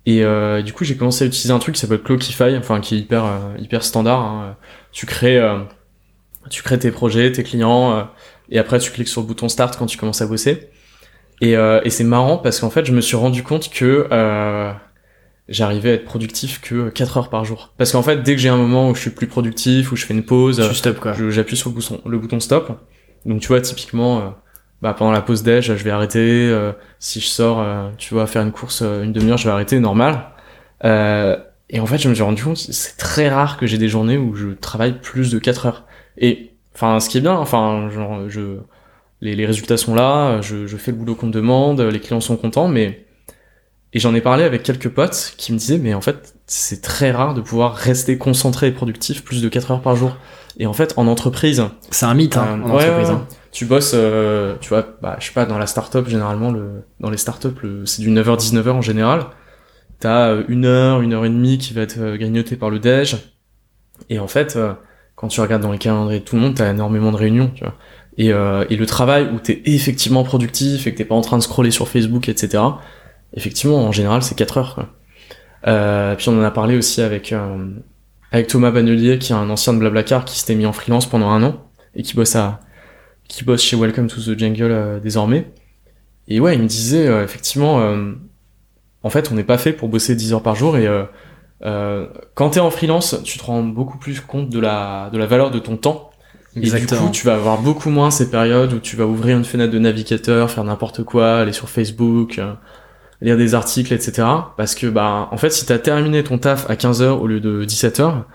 et 0.06 0.26
du 0.66 0.74
coup 0.74 0.84
j'ai 0.84 0.98
commencé 0.98 1.24
à 1.24 1.28
utiliser 1.28 1.54
un 1.54 1.60
truc 1.60 1.76
qui 1.76 1.82
s'appelle 1.82 2.02
Clockify 2.02 2.58
enfin 2.58 2.82
qui 2.82 2.96
est 2.96 3.00
hyper 3.00 3.24
hyper 3.58 3.84
standard 3.84 4.20
hein. 4.20 4.58
tu 4.92 5.06
crées 5.06 5.40
tu 6.50 6.64
crées 6.64 6.80
tes 6.80 6.92
projets 6.92 7.32
tes 7.32 7.44
clients 7.44 7.98
euh, 7.98 8.04
et 8.50 8.60
après 8.60 8.80
tu 8.80 8.92
cliques 8.92 9.08
sur 9.08 9.22
le 9.22 9.28
bouton 9.28 9.50
start 9.50 9.78
quand 9.78 9.86
tu 9.86 9.98
commences 9.98 10.22
à 10.22 10.28
bosser. 10.28 10.70
Et, 11.42 11.58
euh, 11.58 11.82
et 11.84 11.90
c'est 11.90 12.04
marrant 12.04 12.38
parce 12.38 12.60
qu'en 12.60 12.70
fait, 12.70 12.86
je 12.86 12.94
me 12.94 13.02
suis 13.02 13.16
rendu 13.16 13.44
compte 13.44 13.70
que 13.70 14.08
euh, 14.12 14.72
j'arrivais 15.50 15.92
à 15.92 15.94
être 15.94 16.06
productif 16.06 16.62
que 16.62 16.90
4 16.90 17.18
heures 17.18 17.30
par 17.30 17.44
jour. 17.44 17.74
Parce 17.78 17.92
qu'en 17.92 18.04
fait, 18.04 18.24
dès 18.24 18.36
que 18.36 18.42
j'ai 18.42 18.50
un 18.50 18.58
moment 18.58 18.90
où 18.90 18.96
je 18.96 19.02
suis 19.02 19.10
plus 19.10 19.28
productif, 19.28 19.92
où 19.92 19.96
je 19.96 20.06
fais 20.06 20.14
une 20.14 20.24
pause, 20.24 20.72
stop 20.74 21.00
quoi. 21.00 21.14
j'appuie 21.30 21.58
sur 21.58 21.70
le 21.70 21.76
bouton, 21.76 22.02
le 22.06 22.18
bouton 22.18 22.40
stop. 22.40 22.80
Donc 23.26 23.42
tu 23.42 23.48
vois, 23.48 23.62
typiquement, 23.62 24.20
euh, 24.20 24.30
bah, 24.82 24.94
pendant 24.94 25.12
la 25.12 25.22
pause 25.22 25.44
déj, 25.44 25.76
je 25.76 25.84
vais 25.84 25.92
arrêter. 25.92 26.50
euh, 26.50 26.72
si 27.00 27.20
je 27.20 27.28
sors, 27.28 27.60
euh, 27.62 27.90
tu 27.98 28.14
vois, 28.14 28.28
faire 28.28 28.42
une 28.42 28.52
course 28.52 28.82
une 28.82 29.14
demi-heure, 29.14 29.38
je 29.38 29.46
vais 29.46 29.52
arrêter, 29.52 29.80
normal. 29.80 30.30
Euh, 30.86 31.38
et 31.70 31.80
en 31.80 31.86
fait, 31.86 31.98
je 31.98 32.10
me 32.10 32.14
suis 32.14 32.24
rendu 32.24 32.44
compte, 32.44 32.58
c'est 32.58 32.98
très 32.98 33.30
rare 33.30 33.58
que 33.58 33.66
j'ai 33.66 33.78
des 33.78 33.88
journées 33.90 34.18
où 34.18 34.36
je 34.36 34.50
travaille 34.50 35.00
plus 35.00 35.32
de 35.32 35.40
4 35.40 35.66
heures. 35.66 35.86
Et 36.18 36.52
enfin, 36.76 37.00
ce 37.00 37.10
qui 37.10 37.18
est 37.18 37.22
bien, 37.22 37.34
enfin, 37.36 37.90
genre, 37.90 38.30
je, 38.30 38.58
les, 39.22 39.36
les 39.36 39.46
résultats 39.46 39.78
sont 39.78 39.96
là, 39.96 40.42
je, 40.42 40.68
je 40.68 40.78
fais 40.78 40.92
le 40.92 40.98
boulot 40.98 41.16
qu'on 41.16 41.28
me 41.28 41.32
demande, 41.32 41.82
les 41.82 42.00
clients 42.00 42.22
sont 42.22 42.38
contents, 42.38 42.68
mais 42.68 43.06
et 43.96 44.00
j'en 44.00 44.16
ai 44.16 44.22
parlé 44.22 44.44
avec 44.44 44.64
quelques 44.64 44.90
potes 44.90 45.36
qui 45.38 45.54
me 45.54 45.58
disaient, 45.60 45.78
mais 45.78 45.94
en 45.94 46.02
fait, 46.02 46.34
c'est 46.48 46.82
très 46.82 47.12
rare 47.12 47.36
de 47.36 47.42
pouvoir 47.42 47.76
rester 47.76 48.18
concentré 48.18 48.68
et 48.68 48.72
productif 48.72 49.24
plus 49.24 49.42
de 49.44 49.50
4 49.50 49.70
heures 49.72 49.82
par 49.82 49.96
jour. 49.96 50.16
Et 50.58 50.66
en 50.66 50.74
fait, 50.74 50.94
en 50.98 51.06
entreprise, 51.08 51.64
C'est 51.92 52.08
un 52.08 52.16
mythe 52.16 52.36
hein, 52.38 52.46
Euh, 52.48 52.64
en 52.64 52.76
ouais, 52.76 52.86
entreprise. 52.86 53.10
ouais, 53.10 53.16
hein. 53.16 53.28
tu 53.52 53.66
bosses, 53.66 53.92
euh, 53.94 54.56
tu 54.62 54.70
vois, 54.70 54.98
bah, 55.02 55.18
je 55.20 55.28
sais 55.28 55.34
pas, 55.34 55.46
dans 55.46 55.60
la 55.60 55.68
start-up, 55.68 56.08
généralement, 56.08 56.52
le, 56.52 56.84
dans 57.00 57.12
les 57.12 57.18
start-up, 57.18 57.60
le, 57.62 57.86
c'est 57.86 58.02
du 58.02 58.10
9h-19h 58.10 58.70
en 58.72 58.82
général. 58.82 59.26
T'as 60.00 60.30
euh, 60.30 60.44
une 60.48 60.66
heure, 60.66 61.02
une 61.02 61.14
heure 61.14 61.26
et 61.26 61.30
demie 61.30 61.60
qui 61.60 61.74
va 61.76 61.82
être 61.82 62.00
euh, 62.00 62.18
grignotée 62.18 62.56
par 62.56 62.72
le 62.72 62.80
déj. 62.80 63.18
Et 64.10 64.18
en 64.20 64.28
fait, 64.28 64.56
euh, 64.56 64.74
quand 65.24 65.30
tu 65.30 65.40
regardes 65.40 65.62
dans 65.62 65.72
les 65.72 65.78
calendriers 65.78 66.20
de 66.20 66.26
tout 66.26 66.36
le 66.36 66.42
monde, 66.42 66.54
t'as 66.54 66.70
énormément 66.70 67.14
de 67.14 67.16
réunions, 67.16 67.50
tu 67.56 67.64
vois. 67.64 67.76
Et, 68.18 68.34
euh, 68.34 68.66
et 68.70 68.76
le 68.76 68.86
travail 68.86 69.30
où 69.34 69.40
t'es 69.40 69.62
effectivement 69.64 70.26
productif 70.26 70.86
et 70.86 70.92
que 70.92 70.98
t'es 70.98 71.06
pas 71.06 71.16
en 71.16 71.22
train 71.22 71.38
de 71.38 71.44
scroller 71.44 71.72
sur 71.72 71.88
Facebook, 71.88 72.28
etc. 72.28 72.62
Effectivement, 73.34 73.78
en 73.78 73.94
général, 73.94 74.22
c'est 74.22 74.36
4 74.36 74.58
heures, 74.58 74.76
quoi. 74.76 74.90
Euh, 75.66 76.14
puis 76.16 76.28
on 76.28 76.38
en 76.38 76.44
a 76.44 76.52
parlé 76.52 76.76
aussi 76.76 77.02
avec, 77.02 77.32
euh, 77.32 77.70
avec 78.34 78.48
Thomas 78.48 78.72
Bagnolier, 78.72 79.18
qui 79.18 79.32
est 79.32 79.36
un 79.36 79.50
ancien 79.50 79.74
de 79.74 79.80
Blablacar, 79.80 80.26
qui 80.26 80.38
s'était 80.38 80.56
mis 80.56 80.66
en 80.66 80.74
freelance 80.74 81.06
pendant 81.06 81.30
un 81.30 81.42
an 81.42 81.56
et 81.96 82.04
qui 82.04 82.16
bosse 82.16 82.36
à, 82.36 82.60
qui 83.30 83.46
bosse 83.46 83.62
chez 83.62 83.78
Welcome 83.78 84.08
to 84.08 84.20
the 84.20 84.38
Jungle 84.38 84.72
euh, 84.72 85.00
désormais. 85.00 85.48
Et 86.28 86.42
ouais, 86.42 86.56
il 86.56 86.62
me 86.62 86.68
disait 86.68 87.08
euh, 87.08 87.24
effectivement, 87.24 87.80
euh, 87.80 88.12
en 89.04 89.10
fait, 89.10 89.32
on 89.32 89.36
n'est 89.36 89.46
pas 89.46 89.58
fait 89.58 89.72
pour 89.72 89.88
bosser 89.88 90.18
10 90.18 90.34
heures 90.34 90.44
par 90.44 90.56
jour 90.56 90.76
et 90.76 90.86
euh, 91.66 92.08
quand 92.34 92.52
t'es 92.52 92.60
en 92.60 92.70
freelance, 92.72 93.16
tu 93.24 93.38
te 93.38 93.44
rends 93.44 93.64
beaucoup 93.64 93.98
plus 93.98 94.20
compte 94.22 94.50
de 94.50 94.60
la 94.60 95.10
de 95.12 95.18
la 95.18 95.26
valeur 95.26 95.52
de 95.52 95.60
ton 95.60 95.78
temps. 95.78 96.10
Et 96.56 96.60
du 96.60 96.66
Exactement. 96.68 97.08
coup, 97.08 97.12
tu 97.12 97.26
vas 97.26 97.34
avoir 97.36 97.60
beaucoup 97.62 97.90
moins 97.90 98.12
ces 98.12 98.30
périodes 98.30 98.74
où 98.74 98.80
tu 98.80 98.96
vas 98.96 99.06
ouvrir 99.08 99.38
une 99.38 99.46
fenêtre 99.46 99.74
de 99.74 99.80
navigateur, 99.80 100.52
faire 100.52 100.64
n'importe 100.64 101.04
quoi, 101.04 101.40
aller 101.40 101.54
sur 101.54 101.68
Facebook, 101.68 102.38
euh, 102.38 102.54
lire 103.22 103.38
des 103.38 103.56
articles, 103.56 103.92
etc. 103.94 104.28
Parce 104.56 104.76
que, 104.76 104.86
bah, 104.86 105.30
en 105.32 105.38
fait, 105.38 105.50
si 105.50 105.66
t'as 105.66 105.80
terminé 105.80 106.24
ton 106.24 106.38
taf 106.38 106.70
à 106.70 106.76
15h 106.76 107.10
au 107.10 107.26
lieu 107.26 107.40
de 107.40 107.66
17h, 107.66 108.26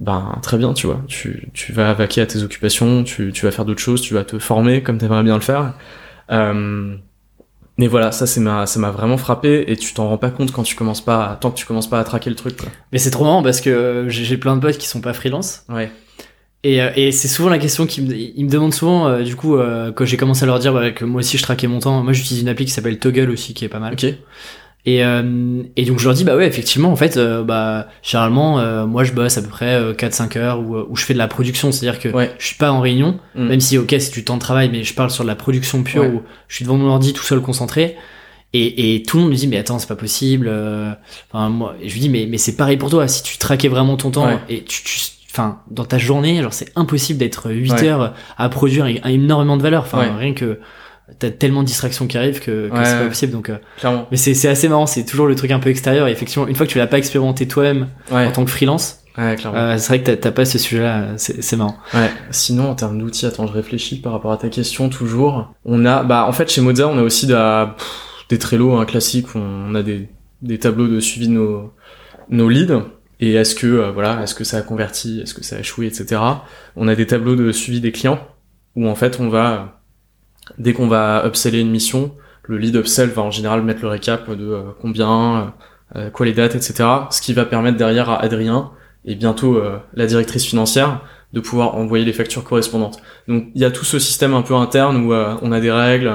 ben 0.00 0.38
très 0.42 0.58
bien, 0.58 0.72
tu 0.74 0.86
vois. 0.88 1.00
Tu, 1.06 1.50
tu 1.54 1.72
vas 1.72 1.92
vaquer 1.92 2.22
à 2.22 2.26
tes 2.26 2.42
occupations, 2.42 3.04
tu, 3.04 3.32
tu 3.32 3.44
vas 3.46 3.52
faire 3.52 3.64
d'autres 3.64 3.80
choses, 3.80 4.00
tu 4.00 4.14
vas 4.14 4.24
te 4.24 4.38
former 4.40 4.82
comme 4.82 4.98
t'aimerais 4.98 5.22
bien 5.22 5.34
le 5.34 5.40
faire. 5.40 5.74
Euh, 6.32 6.96
mais 7.78 7.86
voilà, 7.86 8.12
ça 8.12 8.26
c'est 8.26 8.40
ma, 8.40 8.66
ça 8.66 8.78
m'a 8.80 8.90
vraiment 8.90 9.16
frappé 9.16 9.64
et 9.66 9.76
tu 9.76 9.94
t'en 9.94 10.08
rends 10.08 10.18
pas 10.18 10.30
compte 10.30 10.52
quand 10.52 10.62
tu 10.62 10.76
commences 10.76 11.00
pas, 11.00 11.38
tant 11.40 11.50
que 11.50 11.56
tu 11.56 11.66
commences 11.66 11.88
pas 11.88 11.98
à 11.98 12.04
traquer 12.04 12.30
le 12.30 12.36
truc. 12.36 12.56
Quoi. 12.56 12.68
Mais 12.92 12.98
c'est 12.98 13.10
trop 13.10 13.24
marrant 13.24 13.42
parce 13.42 13.60
que 13.60 14.06
j'ai 14.08 14.24
j'ai 14.24 14.36
plein 14.36 14.56
de 14.56 14.60
potes 14.60 14.78
qui 14.78 14.86
sont 14.88 15.00
pas 15.00 15.12
freelance. 15.12 15.64
Ouais. 15.68 15.90
Et, 16.64 16.80
euh, 16.80 16.90
et 16.94 17.10
c'est 17.10 17.28
souvent 17.28 17.48
la 17.48 17.58
question 17.58 17.86
qu'ils 17.86 18.06
me, 18.06 18.14
ils 18.14 18.44
me 18.44 18.50
demandent 18.50 18.74
souvent, 18.74 19.08
euh, 19.08 19.22
du 19.22 19.34
coup, 19.34 19.56
euh, 19.56 19.90
quand 19.90 20.04
j'ai 20.04 20.16
commencé 20.16 20.44
à 20.44 20.46
leur 20.46 20.60
dire 20.60 20.72
bah, 20.72 20.92
que 20.92 21.04
moi 21.04 21.18
aussi 21.18 21.36
je 21.36 21.42
traquais 21.42 21.66
mon 21.66 21.80
temps, 21.80 22.04
moi 22.04 22.12
j'utilise 22.12 22.42
une 22.42 22.48
appli 22.48 22.64
qui 22.66 22.70
s'appelle 22.70 22.98
Toggle 22.98 23.30
aussi, 23.30 23.52
qui 23.52 23.64
est 23.64 23.68
pas 23.68 23.80
mal. 23.80 23.94
Ok. 23.94 24.06
Et, 24.84 25.04
euh, 25.04 25.62
et 25.76 25.84
donc 25.84 26.00
je 26.00 26.04
leur 26.06 26.14
dis, 26.14 26.24
bah 26.24 26.36
ouais, 26.36 26.46
effectivement, 26.48 26.90
en 26.90 26.96
fait, 26.96 27.16
euh, 27.16 27.44
bah, 27.44 27.86
généralement, 28.02 28.58
euh, 28.58 28.84
moi 28.84 29.04
je 29.04 29.12
bosse 29.12 29.38
à 29.38 29.42
peu 29.42 29.48
près 29.48 29.74
euh, 29.74 29.94
4-5 29.94 30.36
heures 30.36 30.60
où, 30.60 30.74
euh, 30.76 30.86
où 30.90 30.96
je 30.96 31.04
fais 31.04 31.12
de 31.12 31.18
la 31.18 31.28
production, 31.28 31.70
c'est-à-dire 31.70 32.00
que 32.00 32.08
Ouais. 32.08 32.34
je 32.38 32.46
suis 32.46 32.56
pas 32.56 32.72
en 32.72 32.80
réunion, 32.80 33.20
Mm. 33.36 33.46
même 33.46 33.60
si, 33.60 33.78
ok, 33.78 33.94
c'est 34.00 34.12
du 34.12 34.24
temps 34.24 34.34
de 34.34 34.40
travail, 34.40 34.70
mais 34.72 34.82
je 34.82 34.92
parle 34.92 35.10
sur 35.10 35.22
de 35.22 35.28
la 35.28 35.36
production 35.36 35.84
pure 35.84 36.02
Ouais. 36.02 36.08
où 36.08 36.22
je 36.48 36.56
suis 36.56 36.64
devant 36.64 36.76
mon 36.76 36.88
ordi 36.88 37.12
tout 37.12 37.22
seul 37.22 37.40
concentré. 37.40 37.96
Et, 38.54 38.96
et 38.96 39.02
tout 39.04 39.16
le 39.18 39.22
monde 39.22 39.32
me 39.32 39.36
dit, 39.36 39.46
mais 39.46 39.56
attends, 39.56 39.78
c'est 39.78 39.86
pas 39.88 39.94
possible. 39.96 40.46
euh, 40.50 40.90
Enfin, 41.32 41.48
moi, 41.48 41.74
et 41.80 41.88
je 41.88 41.94
lui 41.94 42.00
dis, 42.00 42.08
mais, 42.10 42.26
mais 42.28 42.36
c'est 42.36 42.56
pareil 42.56 42.76
pour 42.76 42.90
toi, 42.90 43.06
si 43.08 43.22
tu 43.22 43.38
traquais 43.38 43.68
vraiment 43.68 43.96
ton 43.96 44.10
temps 44.10 44.26
Ouais. 44.26 44.38
et 44.50 44.64
tu, 44.64 44.82
tu 44.82 44.98
enfin, 45.30 45.60
dans 45.70 45.84
ta 45.86 45.96
journée, 45.96 46.42
genre, 46.42 46.52
c'est 46.52 46.70
impossible 46.76 47.18
d'être 47.20 47.50
8 47.50 47.70
Ouais. 47.72 47.84
heures 47.88 48.14
à 48.36 48.48
produire 48.50 48.86
énormément 49.06 49.56
de 49.56 49.62
valeur. 49.62 49.82
Enfin, 49.84 50.16
rien 50.18 50.34
que 50.34 50.58
t'as 51.18 51.30
tellement 51.30 51.62
de 51.62 51.66
distractions 51.66 52.06
qui 52.06 52.16
arrivent 52.18 52.40
que, 52.40 52.68
que 52.68 52.72
Ouais, 52.74 52.84
c'est 52.84 52.98
pas 52.98 53.06
possible. 53.08 53.32
Donc, 53.32 53.50
euh, 53.50 53.56
Clairement. 53.78 54.06
mais 54.10 54.16
c'est 54.16 54.48
assez 54.48 54.68
marrant, 54.68 54.86
c'est 54.86 55.04
toujours 55.04 55.26
le 55.26 55.34
truc 55.34 55.50
un 55.50 55.58
peu 55.58 55.70
extérieur. 55.70 56.08
Et 56.08 56.12
effectivement, 56.12 56.46
une 56.46 56.54
fois 56.56 56.66
que 56.66 56.72
tu 56.72 56.78
l'as 56.78 56.86
pas 56.86 56.98
expérimenté 56.98 57.46
toi-même 57.48 57.88
Ouais. 58.10 58.26
en 58.26 58.32
tant 58.32 58.44
que 58.44 58.50
freelance, 58.50 58.98
Ouais, 59.18 59.36
clairement. 59.36 59.58
euh, 59.58 59.76
c'est 59.78 59.88
vrai 59.88 60.02
que 60.02 60.10
t'as- 60.12 60.32
pas 60.32 60.44
ce 60.44 60.58
sujet-là, 60.58 60.98
euh, 61.02 61.14
c'est 61.16 61.42
c'est 61.42 61.56
marrant. 61.56 61.76
Ouais. 61.94 62.10
Sinon, 62.30 62.70
en 62.70 62.74
termes 62.74 62.98
d'outils, 62.98 63.26
attends, 63.26 63.46
je 63.46 63.52
réfléchis 63.52 64.00
par 64.00 64.12
rapport 64.12 64.32
à 64.32 64.36
ta 64.38 64.48
question 64.48 64.88
toujours. 64.88 65.52
On 65.64 65.84
a, 65.84 66.02
bah, 66.02 66.24
en 66.26 66.32
fait, 66.32 66.50
chez 66.50 66.60
Moza, 66.62 66.88
on 66.88 66.96
a 66.98 67.02
aussi 67.02 67.26
de 67.26 67.34
la- 67.34 67.74
pff, 67.76 67.86
des 68.30 68.38
Trello 68.38 68.72
hein, 68.76 68.84
classiques. 68.86 69.34
où 69.34 69.38
On 69.38 69.74
a 69.74 69.82
des, 69.82 70.08
des 70.40 70.58
tableaux 70.58 70.88
de 70.88 70.98
suivi 71.00 71.28
de 71.28 71.32
nos, 71.34 71.72
nos 72.30 72.48
leads. 72.48 72.82
Et 73.20 73.34
est-ce 73.34 73.54
que, 73.54 73.66
euh, 73.68 73.90
voilà, 73.92 74.20
est-ce 74.22 74.34
que 74.34 74.42
ça 74.42 74.56
a 74.56 74.62
converti, 74.62 75.20
est-ce 75.20 75.34
que 75.34 75.44
ça 75.44 75.54
a 75.56 75.58
échoué, 75.60 75.86
etc. 75.86 76.20
On 76.74 76.88
a 76.88 76.94
des 76.96 77.06
tableaux 77.06 77.36
de 77.36 77.52
suivi 77.52 77.80
des 77.80 77.92
clients 77.92 78.18
où 78.74 78.88
en 78.88 78.94
fait, 78.96 79.18
on 79.20 79.28
va, 79.28 79.81
dès 80.58 80.72
qu'on 80.72 80.88
va 80.88 81.24
upseller 81.26 81.60
une 81.60 81.70
mission, 81.70 82.14
le 82.44 82.58
lead 82.58 82.74
upsell 82.76 83.08
va 83.10 83.22
en 83.22 83.30
général 83.30 83.62
mettre 83.62 83.82
le 83.82 83.88
récap 83.88 84.28
de 84.30 84.44
euh, 84.46 84.62
combien, 84.80 85.54
euh, 85.96 86.10
quoi 86.10 86.26
les 86.26 86.32
dates, 86.32 86.54
etc. 86.54 86.84
Ce 87.10 87.22
qui 87.22 87.32
va 87.32 87.44
permettre 87.44 87.76
derrière 87.78 88.10
à 88.10 88.22
Adrien 88.22 88.72
et 89.04 89.14
bientôt 89.14 89.56
euh, 89.56 89.78
la 89.94 90.06
directrice 90.06 90.44
financière 90.44 91.00
de 91.32 91.40
pouvoir 91.40 91.76
envoyer 91.76 92.04
les 92.04 92.12
factures 92.12 92.44
correspondantes. 92.44 93.00
Donc 93.28 93.46
il 93.54 93.60
y 93.60 93.64
a 93.64 93.70
tout 93.70 93.84
ce 93.84 93.98
système 93.98 94.34
un 94.34 94.42
peu 94.42 94.54
interne 94.54 94.96
où 95.04 95.12
euh, 95.12 95.34
on 95.42 95.52
a 95.52 95.60
des 95.60 95.70
règles. 95.72 96.12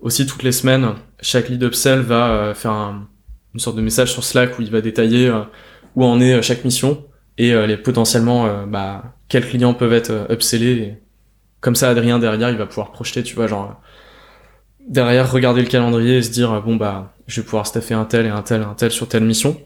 Aussi 0.00 0.26
toutes 0.26 0.42
les 0.42 0.52
semaines, 0.52 0.94
chaque 1.20 1.48
lead 1.48 1.62
upsell 1.62 2.00
va 2.00 2.28
euh, 2.30 2.54
faire 2.54 2.72
un- 2.72 3.08
une 3.54 3.60
sorte 3.60 3.76
de 3.76 3.82
message 3.82 4.12
sur 4.12 4.24
Slack 4.24 4.58
où 4.58 4.62
il 4.62 4.70
va 4.70 4.80
détailler 4.80 5.28
euh, 5.28 5.42
où 5.94 6.04
en 6.04 6.20
est 6.20 6.34
euh, 6.34 6.42
chaque 6.42 6.64
mission 6.64 7.04
et 7.38 7.52
euh, 7.54 7.66
les 7.66 7.76
potentiellement 7.76 8.46
euh, 8.46 8.66
bah, 8.66 9.14
quels 9.28 9.46
clients 9.48 9.74
peuvent 9.74 9.92
être 9.92 10.10
euh, 10.10 10.26
upsellés. 10.34 10.98
Comme 11.62 11.76
ça, 11.76 11.88
Adrien 11.88 12.18
derrière, 12.18 12.50
il 12.50 12.58
va 12.58 12.66
pouvoir 12.66 12.92
projeter, 12.92 13.22
tu 13.22 13.34
vois, 13.34 13.46
genre 13.46 13.80
derrière 14.88 15.30
regarder 15.32 15.62
le 15.62 15.68
calendrier 15.68 16.18
et 16.18 16.22
se 16.22 16.30
dire 16.30 16.60
bon 16.62 16.76
bah 16.76 17.14
je 17.28 17.40
vais 17.40 17.44
pouvoir 17.44 17.66
staffer 17.66 17.94
un 17.94 18.04
tel 18.04 18.26
et 18.26 18.30
un 18.30 18.42
tel 18.42 18.62
un 18.62 18.74
tel 18.74 18.90
sur 18.90 19.08
telle 19.08 19.24
mission. 19.24 19.56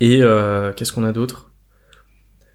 Et 0.00 0.22
euh, 0.22 0.72
qu'est-ce 0.74 0.92
qu'on 0.92 1.04
a 1.04 1.12
d'autre? 1.12 1.50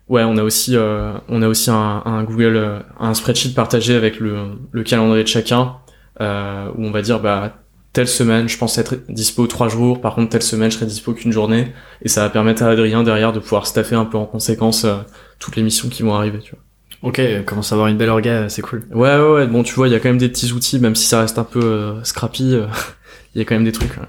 Ouais, 0.08 0.24
on 0.24 0.38
a 0.38 0.44
aussi 0.44 0.76
euh, 0.76 1.14
on 1.30 1.42
a 1.42 1.48
aussi 1.48 1.70
un, 1.70 2.02
un 2.06 2.24
Google 2.24 2.58
euh, 2.58 2.80
un 3.00 3.14
spreadsheet 3.14 3.54
partagé 3.54 3.96
avec 3.96 4.20
le, 4.20 4.58
le 4.72 4.84
calendrier 4.84 5.24
de 5.24 5.30
chacun 5.30 5.78
euh, 6.20 6.70
où 6.76 6.86
on 6.86 6.92
va 6.92 7.02
dire 7.02 7.20
bah 7.22 7.58
telle 7.94 8.08
semaine 8.08 8.50
je 8.50 8.58
pense 8.58 8.78
être 8.78 8.96
dispo 9.08 9.48
trois 9.48 9.70
jours 9.70 10.02
par 10.02 10.16
contre 10.16 10.30
telle 10.30 10.42
semaine 10.42 10.70
je 10.72 10.78
serai 10.78 10.86
dispo 10.88 11.14
qu'une 11.14 11.32
journée 11.32 11.74
et 12.02 12.10
ça 12.10 12.22
va 12.24 12.30
permettre 12.30 12.64
à 12.64 12.70
Adrien 12.70 13.04
derrière 13.04 13.32
de 13.34 13.40
pouvoir 13.40 13.68
staffer 13.68 13.96
un 13.96 14.06
peu 14.06 14.18
en 14.18 14.26
conséquence 14.26 14.84
euh, 14.86 14.98
toutes 15.40 15.56
les 15.56 15.64
missions 15.64 15.90
qui 15.90 16.04
vont 16.04 16.16
arriver 16.16 16.40
tu 16.40 16.56
vois. 16.56 16.64
Ok, 17.04 17.20
commence 17.46 17.72
à 17.72 17.76
avoir 17.76 17.88
une 17.90 17.98
belle 17.98 18.10
orga, 18.10 18.48
c'est 18.50 18.62
cool. 18.62 18.84
Ouais 18.94 19.16
ouais 19.18 19.32
ouais 19.34 19.48
bon 19.48 19.64
tu 19.64 19.74
vois 19.74 19.88
il 19.88 19.92
y 19.92 19.96
a 19.96 20.00
quand 20.00 20.10
même 20.10 20.20
des 20.20 20.30
petits 20.30 20.52
outils 20.54 20.80
même 20.80 20.96
si 20.96 21.06
ça 21.08 21.20
reste 21.22 21.40
un 21.40 21.44
peu 21.44 21.60
euh, 21.64 22.04
scrappy 22.04 22.54
euh, 22.54 22.68
il 23.36 23.40
y 23.40 23.42
a 23.42 23.46
quand 23.46 23.56
même 23.56 23.64
des 23.64 23.72
trucs 23.72 23.92
ouais. 23.98 24.08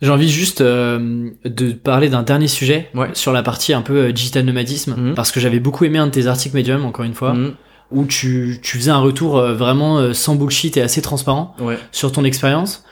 J'ai 0.00 0.10
envie 0.10 0.28
juste 0.30 0.62
euh, 0.62 1.30
de 1.44 1.72
parler 1.72 2.08
d'un 2.08 2.22
dernier 2.24 2.48
sujet 2.48 2.88
Ouais. 2.94 3.10
sur 3.12 3.32
la 3.32 3.42
partie 3.44 3.72
un 3.72 3.82
peu 3.82 4.06
euh, 4.06 4.12
digital 4.12 4.44
nomadisme, 4.44 4.94
Mhm. 4.96 5.14
parce 5.14 5.30
que 5.30 5.38
j'avais 5.38 5.60
beaucoup 5.60 5.84
aimé 5.84 5.98
un 5.98 6.06
de 6.06 6.12
tes 6.12 6.26
articles 6.26 6.56
Medium, 6.56 6.84
encore 6.84 7.04
une 7.04 7.14
fois, 7.14 7.34
Mhm. 7.34 7.52
où 7.92 8.04
tu, 8.06 8.58
tu 8.62 8.78
faisais 8.78 8.90
un 8.90 8.98
retour 8.98 9.40
vraiment 9.40 10.12
sans 10.14 10.34
bullshit 10.34 10.76
et 10.78 10.82
assez 10.82 11.02
transparent 11.02 11.54
ouais 11.60 11.78
sur 11.92 12.10
ton 12.10 12.24
expérience. 12.24 12.84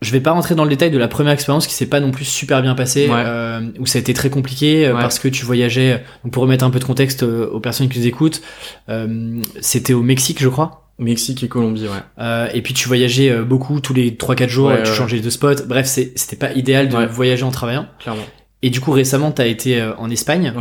Je 0.00 0.12
vais 0.12 0.20
pas 0.20 0.30
rentrer 0.30 0.54
dans 0.54 0.62
le 0.62 0.70
détail 0.70 0.90
de 0.92 0.98
la 0.98 1.08
première 1.08 1.32
expérience 1.32 1.66
qui 1.66 1.74
s'est 1.74 1.86
pas 1.88 1.98
non 1.98 2.12
plus 2.12 2.24
super 2.24 2.62
bien 2.62 2.74
passée, 2.76 3.08
Ouais. 3.08 3.14
euh, 3.26 3.60
où 3.80 3.86
ça 3.86 3.98
a 3.98 4.00
été 4.00 4.14
très 4.14 4.30
compliqué 4.30 4.86
euh, 4.86 4.94
Ouais. 4.94 5.00
parce 5.00 5.18
que 5.18 5.26
tu 5.26 5.44
voyageais. 5.44 6.04
Donc 6.22 6.32
pour 6.32 6.42
remettre 6.44 6.64
un 6.64 6.70
peu 6.70 6.78
de 6.78 6.84
contexte 6.84 7.24
euh, 7.24 7.48
aux 7.50 7.58
personnes 7.58 7.88
qui 7.88 7.98
nous 7.98 8.06
écoutent, 8.06 8.40
euh, 8.88 9.40
c'était 9.60 9.94
au 9.94 10.02
Mexique, 10.02 10.40
je 10.40 10.48
crois. 10.48 10.84
Mexique 11.00 11.42
et 11.44 11.48
Colombie 11.48 11.82
ouais 11.84 11.90
Euh, 12.20 12.48
et 12.54 12.60
puis 12.62 12.74
tu 12.74 12.86
voyageais 12.88 13.36
beaucoup 13.42 13.80
tous 13.80 13.94
les 13.94 14.12
3-4 14.16 14.48
jours, 14.48 14.68
Ouais, 14.68 14.82
tu 14.84 14.92
changeais 14.92 15.20
de 15.20 15.30
spot. 15.30 15.66
Bref, 15.68 15.86
c'était 15.86 16.36
pas 16.36 16.52
idéal 16.52 16.88
de 16.88 16.96
voyager 17.06 17.42
en 17.44 17.50
travaillant. 17.50 17.86
clairement 18.00 18.22
Et 18.62 18.70
du 18.70 18.80
coup, 18.80 18.90
récemment, 18.92 19.30
t'as 19.32 19.46
été 19.46 19.80
en 19.98 20.10
Espagne, 20.10 20.52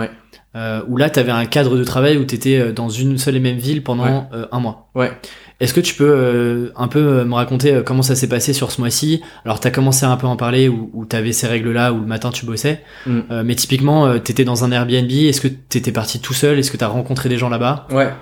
où 0.87 0.97
là, 0.97 1.09
t'avais 1.11 1.31
un 1.31 1.45
cadre 1.45 1.77
de 1.77 1.83
travail 1.83 2.17
où 2.17 2.23
t'étais 2.23 2.57
euh, 2.59 2.71
dans 2.71 2.89
une 2.89 3.17
seule 3.19 3.35
et 3.35 3.39
même 3.39 3.57
ville 3.57 3.83
pendant 3.83 4.29
un 4.51 4.59
mois. 4.59 4.89
Ouais. 4.95 5.11
Est-ce 5.59 5.73
que 5.73 5.79
tu 5.79 5.95
peux 5.95 6.07
euh, 6.07 6.71
un 6.75 6.87
peu 6.87 6.99
euh, 6.99 7.25
me 7.25 7.33
raconter 7.33 7.73
euh, 7.73 7.81
comment 7.83 8.03
ça 8.03 8.13
s'est 8.15 8.29
passé 8.29 8.53
sur 8.53 8.71
ce 8.71 8.79
mois-ci? 8.79 9.21
Alors, 9.43 9.59
t'as 9.59 9.71
commencé 9.71 10.05
à 10.05 10.09
un 10.11 10.17
peu 10.17 10.27
en 10.27 10.35
parler, 10.35 10.69
où, 10.69 10.91
où 10.93 11.05
t'avais 11.05 11.31
ces 11.31 11.47
règles-là, 11.47 11.93
où 11.93 11.99
le 11.99 12.05
matin 12.05 12.29
tu 12.29 12.45
bossais. 12.45 12.83
Mm. 13.07 13.19
Euh, 13.31 13.43
mais 13.43 13.55
typiquement, 13.55 14.05
euh, 14.05 14.19
t'étais 14.19 14.45
dans 14.45 14.63
un 14.63 14.71
Airbnb. 14.71 15.09
Est-ce 15.09 15.41
que 15.41 15.47
t'étais 15.47 15.91
parti 15.91 16.19
tout 16.19 16.33
seul? 16.35 16.59
Est-ce 16.59 16.69
que 16.71 16.77
t'as 16.77 16.87
rencontré 16.87 17.27
des 17.27 17.37
gens 17.37 17.49
là-bas? 17.49 17.87
Ouais. 17.91 18.13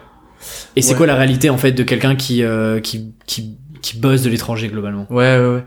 Et 0.77 0.81
c'est 0.81 0.91
Ouais. 0.91 0.97
quoi 0.97 1.07
la 1.07 1.15
réalité 1.15 1.49
en 1.49 1.57
fait 1.57 1.71
de 1.73 1.83
quelqu'un 1.83 2.15
qui, 2.15 2.41
euh, 2.43 2.79
qui, 2.79 3.13
qui, 3.25 3.57
qui 3.81 3.97
bosse 3.97 4.21
de 4.21 4.29
l'étranger 4.29 4.67
globalement? 4.69 5.05
Ouais, 5.09 5.37
ouais, 5.37 5.47
ouais. 5.55 5.63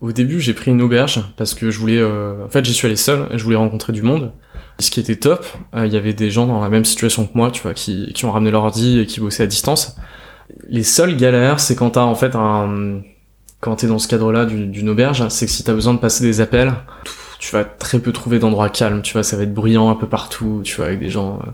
Au 0.00 0.10
début, 0.10 0.40
j'ai 0.40 0.54
pris 0.54 0.72
une 0.72 0.82
auberge 0.82 1.20
parce 1.36 1.54
que 1.54 1.70
je 1.70 1.78
voulais. 1.78 1.98
euh, 1.98 2.44
En 2.46 2.48
fait, 2.48 2.64
j'y 2.64 2.74
suis 2.74 2.86
allé 2.86 2.96
seul. 2.96 3.28
et 3.30 3.38
Je 3.38 3.44
voulais 3.44 3.54
rencontrer 3.56 3.92
du 3.92 4.02
monde. 4.02 4.32
Ce 4.80 4.90
qui 4.90 4.98
était 4.98 5.14
top, 5.16 5.46
euh, 5.76 5.86
il 5.86 5.92
y 5.92 5.96
avait 5.96 6.14
des 6.14 6.30
gens 6.32 6.46
dans 6.46 6.60
la 6.60 6.68
même 6.68 6.84
situation 6.84 7.26
que 7.26 7.32
moi, 7.34 7.52
tu 7.52 7.62
vois, 7.62 7.74
qui, 7.74 8.12
qui 8.12 8.24
ont 8.24 8.32
ramené 8.32 8.50
leur 8.50 8.64
ordi 8.64 8.98
et 8.98 9.06
qui 9.06 9.20
bossaient 9.20 9.44
à 9.44 9.46
distance. 9.46 9.94
Les 10.68 10.82
seules 10.82 11.16
galères, 11.16 11.60
c'est 11.60 11.74
quand 11.74 11.90
t'as 11.90 12.02
en 12.02 12.14
fait 12.14 12.34
un. 12.34 13.00
Quand 13.60 13.76
t'es 13.76 13.86
dans 13.86 14.00
ce 14.00 14.08
cadre-là 14.08 14.44
d'une 14.44 14.88
auberge, 14.88 15.28
c'est 15.28 15.46
que 15.46 15.52
si 15.52 15.62
t'as 15.62 15.72
besoin 15.72 15.94
de 15.94 16.00
passer 16.00 16.24
des 16.24 16.40
appels, 16.40 16.72
tu 17.38 17.52
vas 17.52 17.64
très 17.64 18.00
peu 18.00 18.10
trouver 18.12 18.40
d'endroits 18.40 18.68
calmes. 18.68 19.02
Tu 19.02 19.12
vois, 19.12 19.22
ça 19.22 19.36
va 19.36 19.44
être 19.44 19.54
bruyant 19.54 19.88
un 19.88 19.94
peu 19.94 20.08
partout. 20.08 20.62
Tu 20.64 20.76
vois, 20.76 20.86
avec 20.86 20.98
des 20.98 21.10
gens 21.10 21.38
euh, 21.38 21.50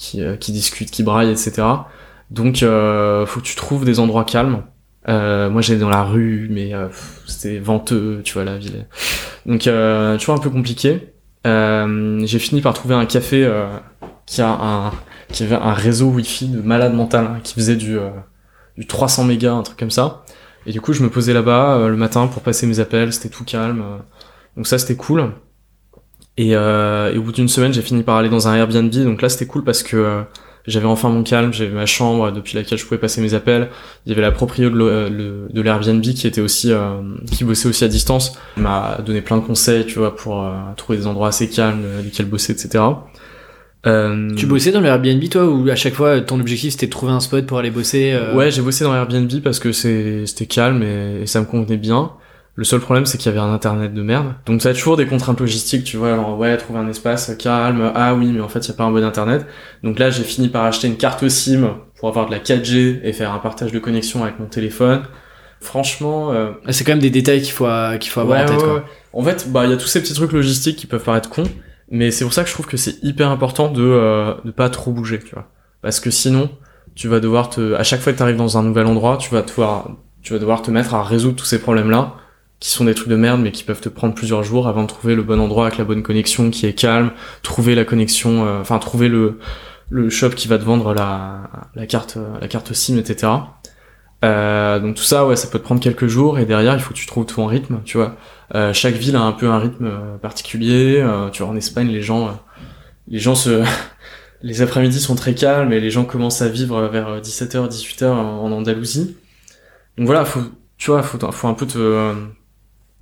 qui, 0.00 0.22
euh, 0.22 0.36
qui 0.36 0.52
discutent, 0.52 0.90
qui 0.90 1.02
braillent, 1.02 1.30
etc. 1.30 1.62
Donc, 2.30 2.62
euh, 2.62 3.26
faut 3.26 3.40
que 3.40 3.44
tu 3.44 3.54
trouves 3.54 3.84
des 3.84 4.00
endroits 4.00 4.24
calmes. 4.24 4.62
Euh, 5.08 5.48
moi 5.48 5.62
j'allais 5.62 5.80
dans 5.80 5.88
la 5.88 6.04
rue, 6.04 6.48
mais 6.50 6.72
c'était 7.26 7.58
venteux, 7.58 8.20
tu 8.24 8.34
vois, 8.34 8.44
la 8.44 8.58
ville. 8.58 8.86
Donc 9.46 9.60
tu 9.60 9.70
vois, 9.70 10.34
un 10.34 10.38
peu 10.38 10.50
compliqué. 10.50 11.12
J'ai 11.44 12.38
fini 12.38 12.60
par 12.60 12.74
trouver 12.74 12.94
un 12.94 13.06
café 13.06 13.50
qui 14.26 14.42
a 14.42 14.48
un 14.48 14.92
qui 15.32 15.44
avait 15.44 15.56
un 15.56 15.72
réseau 15.72 16.08
wifi 16.08 16.48
de 16.48 16.60
malade 16.60 16.92
mental 16.92 17.24
hein, 17.24 17.40
qui 17.42 17.54
faisait 17.54 17.76
du 17.76 17.98
du 18.80 18.86
300 18.86 19.24
mégas, 19.24 19.52
un 19.52 19.62
truc 19.62 19.78
comme 19.78 19.90
ça. 19.92 20.24
Et 20.66 20.72
du 20.72 20.80
coup, 20.80 20.92
je 20.92 21.02
me 21.02 21.08
posais 21.10 21.32
là-bas 21.32 21.76
euh, 21.76 21.88
le 21.88 21.96
matin 21.96 22.26
pour 22.26 22.42
passer 22.42 22.66
mes 22.66 22.80
appels, 22.80 23.12
c'était 23.12 23.28
tout 23.28 23.44
calme. 23.44 23.80
euh. 23.82 23.98
donc 24.56 24.66
ça, 24.66 24.78
c'était 24.78 24.96
cool. 24.96 25.32
Et, 26.36 26.56
euh, 26.56 27.12
et 27.12 27.18
au 27.18 27.22
bout 27.22 27.32
d'une 27.32 27.48
semaine, 27.48 27.72
j'ai 27.72 27.82
fini 27.82 28.02
par 28.02 28.16
aller 28.16 28.28
dans 28.30 28.48
un 28.48 28.54
Airbnb. 28.56 28.90
Donc 28.90 29.20
là, 29.22 29.28
c'était 29.28 29.46
cool 29.46 29.62
parce 29.64 29.82
que 29.82 29.96
euh, 29.96 30.22
j'avais 30.66 30.86
enfin 30.86 31.08
mon 31.10 31.22
calme, 31.22 31.52
j'avais 31.52 31.74
ma 31.74 31.86
chambre 31.86 32.30
depuis 32.30 32.54
laquelle 32.56 32.78
je 32.78 32.84
pouvais 32.84 33.00
passer 33.00 33.20
mes 33.20 33.34
appels. 33.34 33.68
Il 34.06 34.10
y 34.10 34.12
avait 34.12 34.22
la 34.22 34.32
proprio 34.32 34.70
de 34.70 35.60
l'Airbnb 35.60 36.02
qui 36.02 36.26
était 36.26 36.40
aussi 36.40 36.72
euh, 36.72 37.00
qui 37.30 37.44
bossait 37.44 37.68
aussi 37.68 37.84
à 37.84 37.88
distance. 37.88 38.38
Il 38.56 38.62
m'a 38.62 38.98
donné 39.04 39.20
plein 39.20 39.36
de 39.36 39.42
conseils, 39.42 39.84
tu 39.86 39.98
vois, 39.98 40.14
pour 40.16 40.42
trouver 40.76 40.98
des 40.98 41.06
endroits 41.06 41.28
assez 41.28 41.48
calmes, 41.48 41.82
lesquels 42.04 42.26
bosser, 42.26 42.52
etc. 42.52 42.84
Euh, 43.86 44.34
Tu 44.36 44.46
bossais 44.46 44.72
dans 44.72 44.80
le 44.80 44.88
Airbnb 44.88 45.22
toi 45.30 45.46
ou 45.48 45.68
à 45.70 45.74
chaque 45.74 45.94
fois 45.94 46.20
ton 46.20 46.38
objectif 46.38 46.72
c'était 46.72 46.86
de 46.86 46.90
trouver 46.90 47.12
un 47.12 47.20
spot 47.20 47.46
pour 47.46 47.58
aller 47.58 47.70
bosser 47.70 48.12
euh, 48.12 48.34
Ouais, 48.34 48.50
j'ai 48.50 48.60
bossé 48.60 48.84
dans 48.84 48.94
Airbnb 48.94 49.30
parce 49.42 49.58
que 49.58 49.72
c'est 49.72 50.26
c'était 50.26 50.44
calme 50.46 50.82
et, 50.82 51.22
et 51.22 51.26
ça 51.26 51.40
me 51.40 51.46
convenait 51.46 51.78
bien. 51.78 52.12
Le 52.56 52.64
seul 52.64 52.80
problème, 52.80 53.06
c'est 53.06 53.16
qu'il 53.16 53.30
y 53.32 53.34
avait 53.34 53.40
un 53.40 53.54
internet 53.54 53.94
de 53.94 54.02
merde. 54.02 54.34
Donc 54.44 54.60
ça 54.60 54.70
a 54.70 54.74
toujours 54.74 54.98
des 54.98 55.06
contraintes 55.06 55.40
logistiques, 55.40 55.84
tu 55.84 55.96
vois. 55.96 56.12
Alors 56.12 56.36
ouais, 56.36 56.54
trouver 56.58 56.80
un 56.80 56.88
espace 56.88 57.34
calme. 57.38 57.90
Ah 57.94 58.14
oui, 58.14 58.26
mais 58.34 58.40
en 58.40 58.48
fait, 58.48 58.58
il 58.58 58.68
y 58.68 58.70
a 58.72 58.74
pas 58.74 58.84
un 58.84 58.90
bon 58.90 59.02
internet. 59.02 59.46
Donc 59.82 59.98
là, 59.98 60.10
j'ai 60.10 60.24
fini 60.24 60.48
par 60.48 60.64
acheter 60.64 60.86
une 60.88 60.96
carte 60.98 61.26
SIM 61.26 61.76
pour 61.98 62.08
avoir 62.10 62.26
de 62.26 62.32
la 62.32 62.38
4G 62.40 63.00
et 63.02 63.12
faire 63.14 63.32
un 63.32 63.38
partage 63.38 63.72
de 63.72 63.78
connexion 63.78 64.24
avec 64.24 64.38
mon 64.38 64.44
téléphone. 64.46 65.02
Franchement, 65.60 66.32
euh, 66.32 66.50
C'est 66.68 66.84
quand 66.84 66.92
même 66.92 66.98
des 67.00 67.08
détails 67.10 67.40
qu'il 67.40 67.52
faut, 67.52 67.66
euh, 67.66 67.96
qu'il 67.98 68.10
faut 68.10 68.20
avoir 68.20 68.38
ouais, 68.38 68.44
en 68.44 68.48
tête 68.48 68.56
ouais, 68.58 68.62
quoi. 68.64 68.74
ouais. 68.74 68.82
En 69.12 69.22
fait, 69.22 69.46
bah 69.50 69.64
il 69.64 69.70
y 69.70 69.74
a 69.74 69.76
tous 69.76 69.86
ces 69.88 70.00
petits 70.02 70.14
trucs 70.14 70.32
logistiques 70.32 70.76
qui 70.76 70.86
peuvent 70.86 71.02
paraître 71.04 71.30
cons, 71.30 71.44
mais 71.90 72.12
c'est 72.12 72.24
pour 72.24 72.32
ça 72.32 72.42
que 72.42 72.48
je 72.48 72.54
trouve 72.54 72.66
que 72.66 72.76
c'est 72.76 73.02
hyper 73.02 73.30
important 73.30 73.68
de 73.70 73.82
euh, 73.82 74.34
pas 74.56 74.70
trop 74.70 74.92
bouger, 74.92 75.18
tu 75.18 75.34
vois. 75.34 75.48
Parce 75.82 75.98
que 75.98 76.10
sinon, 76.10 76.50
tu 76.94 77.08
vas 77.08 77.20
devoir 77.20 77.50
te 77.50 77.74
à 77.74 77.82
chaque 77.82 78.00
fois 78.00 78.12
que 78.12 78.18
tu 78.18 78.22
arrives 78.22 78.36
dans 78.36 78.58
un 78.58 78.62
nouvel 78.62 78.86
endroit, 78.86 79.16
tu 79.16 79.30
vas 79.30 79.42
devoir 79.42 79.90
tu 80.22 80.32
vas 80.32 80.38
devoir 80.38 80.62
te 80.62 80.70
mettre 80.70 80.94
à 80.94 81.02
résoudre 81.02 81.36
tous 81.36 81.46
ces 81.46 81.58
problèmes-là 81.58 82.14
qui 82.60 82.68
sont 82.68 82.84
des 82.84 82.94
trucs 82.94 83.08
de 83.08 83.16
merde 83.16 83.40
mais 83.40 83.52
qui 83.52 83.64
peuvent 83.64 83.80
te 83.80 83.88
prendre 83.88 84.14
plusieurs 84.14 84.42
jours 84.42 84.68
avant 84.68 84.82
de 84.82 84.88
trouver 84.88 85.14
le 85.14 85.22
bon 85.22 85.40
endroit 85.40 85.66
avec 85.66 85.78
la 85.78 85.84
bonne 85.84 86.02
connexion 86.02 86.50
qui 86.50 86.66
est 86.66 86.74
calme, 86.74 87.10
trouver 87.42 87.74
la 87.74 87.84
connexion 87.84 88.46
euh, 88.46 88.60
enfin 88.60 88.78
trouver 88.78 89.08
le 89.08 89.38
le 89.88 90.08
shop 90.10 90.30
qui 90.30 90.46
va 90.46 90.58
te 90.58 90.64
vendre 90.64 90.94
la 90.94 91.50
la 91.74 91.86
carte 91.86 92.18
la 92.40 92.48
carte 92.48 92.72
SIM 92.72 92.98
etc. 92.98 93.32
Euh, 94.22 94.78
donc 94.80 94.96
tout 94.96 95.02
ça 95.02 95.26
ouais 95.26 95.34
ça 95.34 95.48
peut 95.48 95.58
te 95.58 95.64
prendre 95.64 95.80
quelques 95.80 96.06
jours 96.06 96.38
et 96.38 96.44
derrière 96.44 96.74
il 96.74 96.80
faut 96.80 96.92
que 96.92 96.98
tu 96.98 97.06
trouves 97.06 97.24
ton 97.24 97.46
rythme 97.46 97.80
tu 97.86 97.96
vois 97.96 98.16
euh, 98.54 98.72
chaque 98.72 98.94
ville 98.94 99.16
a 99.16 99.20
un 99.20 99.32
peu 99.32 99.46
un 99.48 99.58
rythme 99.58 99.86
euh, 99.86 100.18
particulier. 100.18 101.00
Euh, 101.00 101.30
tu 101.30 101.42
vois, 101.42 101.52
en 101.52 101.56
Espagne, 101.56 101.88
les 101.88 102.02
gens, 102.02 102.28
euh, 102.28 102.32
les 103.08 103.18
gens 103.18 103.34
se, 103.34 103.62
les 104.42 104.62
après-midi 104.62 105.00
sont 105.00 105.14
très 105.14 105.34
calmes 105.34 105.72
et 105.72 105.80
les 105.80 105.90
gens 105.90 106.04
commencent 106.04 106.42
à 106.42 106.48
vivre 106.48 106.82
vers 106.88 107.20
17h, 107.20 107.68
18h 107.68 108.06
en 108.06 108.50
Andalousie. 108.50 109.16
Donc 109.96 110.06
voilà, 110.06 110.24
faut, 110.24 110.40
tu 110.78 110.90
vois, 110.90 111.02
faut, 111.02 111.18
faut 111.30 111.48
un 111.48 111.54
peu 111.54 111.66
te, 111.66 111.78
euh, 111.78 112.14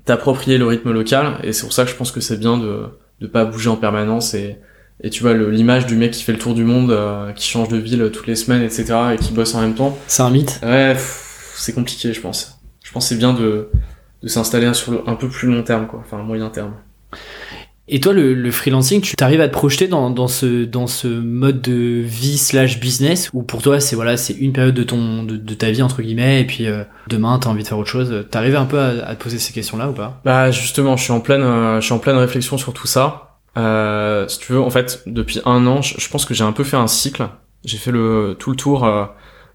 t'approprier 0.04 0.58
le 0.58 0.66
rythme 0.66 0.92
local 0.92 1.38
et 1.42 1.52
c'est 1.52 1.62
pour 1.62 1.72
ça 1.72 1.84
que 1.84 1.90
je 1.90 1.96
pense 1.96 2.12
que 2.12 2.20
c'est 2.20 2.38
bien 2.38 2.58
de, 2.58 2.86
de 3.20 3.26
pas 3.26 3.44
bouger 3.44 3.70
en 3.70 3.76
permanence 3.76 4.34
et, 4.34 4.58
et 5.02 5.10
tu 5.10 5.22
vois, 5.22 5.34
l'image 5.34 5.86
du 5.86 5.94
mec 5.94 6.10
qui 6.12 6.22
fait 6.24 6.32
le 6.32 6.38
tour 6.38 6.54
du 6.54 6.64
monde, 6.64 6.90
euh, 6.90 7.32
qui 7.32 7.48
change 7.48 7.68
de 7.68 7.76
ville 7.76 8.10
toutes 8.12 8.26
les 8.26 8.36
semaines, 8.36 8.62
etc. 8.62 8.94
et 9.14 9.16
qui 9.16 9.32
bosse 9.32 9.54
en 9.54 9.60
même 9.60 9.74
temps. 9.74 9.96
C'est 10.06 10.22
un 10.22 10.30
mythe. 10.30 10.60
Ouais, 10.62 10.96
c'est 11.54 11.72
compliqué, 11.72 12.12
je 12.12 12.20
pense. 12.20 12.58
Je 12.82 12.92
pense 12.92 13.04
que 13.04 13.08
c'est 13.10 13.18
bien 13.18 13.32
de, 13.32 13.68
de 14.22 14.28
s'installer 14.28 14.72
sur 14.74 14.92
le, 14.92 15.00
un 15.06 15.14
peu 15.14 15.28
plus 15.28 15.48
long 15.48 15.62
terme, 15.62 15.86
quoi. 15.86 16.02
Enfin, 16.04 16.22
moyen 16.22 16.48
terme. 16.48 16.72
Et 17.90 18.00
toi, 18.00 18.12
le, 18.12 18.34
le 18.34 18.50
freelancing, 18.50 19.00
tu 19.00 19.16
t'arrives 19.16 19.40
à 19.40 19.48
te 19.48 19.52
projeter 19.52 19.88
dans, 19.88 20.10
dans 20.10 20.28
ce 20.28 20.64
dans 20.66 20.86
ce 20.86 21.08
mode 21.08 21.62
de 21.62 22.02
vie 22.04 22.36
slash 22.36 22.80
business 22.80 23.30
où 23.32 23.42
pour 23.42 23.62
toi 23.62 23.80
c'est 23.80 23.96
voilà 23.96 24.18
c'est 24.18 24.34
une 24.34 24.52
période 24.52 24.74
de 24.74 24.82
ton 24.82 25.22
de, 25.22 25.38
de 25.38 25.54
ta 25.54 25.70
vie 25.70 25.80
entre 25.80 26.02
guillemets 26.02 26.42
et 26.42 26.44
puis 26.44 26.66
euh, 26.66 26.84
demain 27.08 27.38
t'as 27.38 27.48
envie 27.48 27.62
de 27.62 27.68
faire 27.68 27.78
autre 27.78 27.88
chose. 27.88 28.26
T'arrives 28.30 28.56
un 28.56 28.66
peu 28.66 28.78
à, 28.78 29.06
à 29.06 29.14
te 29.14 29.22
poser 29.22 29.38
ces 29.38 29.54
questions-là 29.54 29.88
ou 29.88 29.94
pas? 29.94 30.20
Bah, 30.26 30.50
justement, 30.50 30.98
je 30.98 31.04
suis 31.04 31.12
en 31.12 31.20
pleine, 31.20 31.40
euh, 31.40 31.80
je 31.80 31.86
suis 31.86 31.94
en 31.94 31.98
pleine 31.98 32.16
réflexion 32.16 32.58
sur 32.58 32.74
tout 32.74 32.86
ça. 32.86 33.27
Euh, 33.58 34.28
si 34.28 34.38
tu 34.38 34.52
veux, 34.52 34.60
en 34.60 34.70
fait, 34.70 35.02
depuis 35.06 35.40
un 35.44 35.66
an, 35.66 35.82
je, 35.82 36.08
pense 36.08 36.24
que 36.24 36.34
j'ai 36.34 36.44
un 36.44 36.52
peu 36.52 36.64
fait 36.64 36.76
un 36.76 36.86
cycle. 36.86 37.28
J'ai 37.64 37.78
fait 37.78 37.90
le 37.90 38.36
tout 38.38 38.50
le 38.50 38.56
tour 38.56 38.84
euh, 38.84 39.04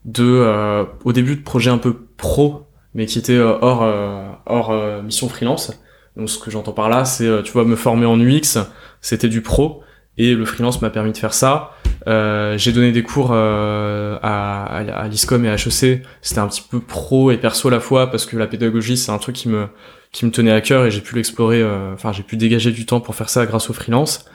de, 0.06 0.24
euh, 0.24 0.84
au 1.06 1.14
début 1.14 1.36
de 1.36 1.42
projets 1.42 1.72
un 1.72 1.78
peu 1.78 1.96
pro, 2.18 2.68
mais 2.94 3.06
qui 3.06 3.18
étaient 3.18 3.38
euh, 3.38 3.58
hors 3.62 3.84
euh, 3.84 4.26
hors 4.46 5.04
mission 5.04 5.30
freelance. 5.30 5.72
Donc, 6.18 6.30
ce 6.30 6.38
que 6.38 6.52
j'entends 6.52 6.74
par 6.74 6.90
là, 6.90 7.06
c'est, 7.06 7.28
tu 7.44 7.52
vois, 7.54 7.66
me 7.66 7.76
former 7.76 8.06
en 8.06 8.20
UX, 8.20 8.60
c'était 9.02 9.30
du 9.30 9.42
pro, 9.42 9.82
et 10.18 10.36
le 10.36 10.46
freelance 10.46 10.82
m'a 10.82 10.92
permis 10.92 11.12
de 11.12 11.18
faire 11.18 11.34
ça. 11.34 11.72
J'ai 12.06 12.72
donné 12.72 12.92
des 12.92 13.02
cours 13.02 13.34
à, 13.34 14.18
à, 14.22 14.78
à 14.78 15.08
l'ISCOM 15.08 15.44
et 15.46 15.50
à 15.50 15.56
HEC. 15.56 16.04
C'était 16.22 16.40
un 16.40 16.48
petit 16.48 16.62
peu 16.70 16.80
pro 16.80 17.32
et 17.32 17.38
perso 17.38 17.70
à 17.70 17.72
la 17.72 17.80
fois 17.80 18.12
parce 18.12 18.26
que 18.26 18.38
la 18.38 18.46
pédagogie 18.46 18.98
c'est 18.98 19.12
un 19.12 19.18
truc 19.18 19.36
qui 19.36 19.50
me 19.50 19.70
qui 20.14 20.26
me 20.26 20.32
tenait 20.32 20.54
à 20.54 20.62
cœur 20.62 20.86
et 20.86 20.92
j'ai 20.92 21.02
pu 21.02 21.16
l'explorer. 21.16 21.62
euh, 21.62 21.94
Enfin, 21.94 22.14
j'ai 22.14 22.24
pu 22.24 22.38
dégager 22.38 22.72
du 22.72 22.86
temps 22.86 23.02
pour 23.02 23.16
faire 23.16 23.30
ça 23.30 23.46
grâce 23.46 23.70
au 23.70 23.74
freelance. 23.74 24.26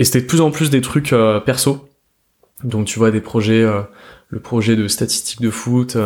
Et 0.00 0.04
c'était 0.04 0.22
de 0.22 0.26
plus 0.26 0.40
en 0.40 0.50
plus 0.50 0.70
des 0.70 0.80
trucs 0.80 1.12
euh, 1.12 1.38
perso. 1.38 1.88
Donc 2.64 2.86
tu 2.86 2.98
vois 2.98 3.12
des 3.12 3.20
projets, 3.20 3.62
euh, 3.62 3.82
le 4.30 4.40
projet 4.40 4.74
de 4.76 4.88
statistiques 4.88 5.40
de 5.40 5.50
foot. 5.50 5.96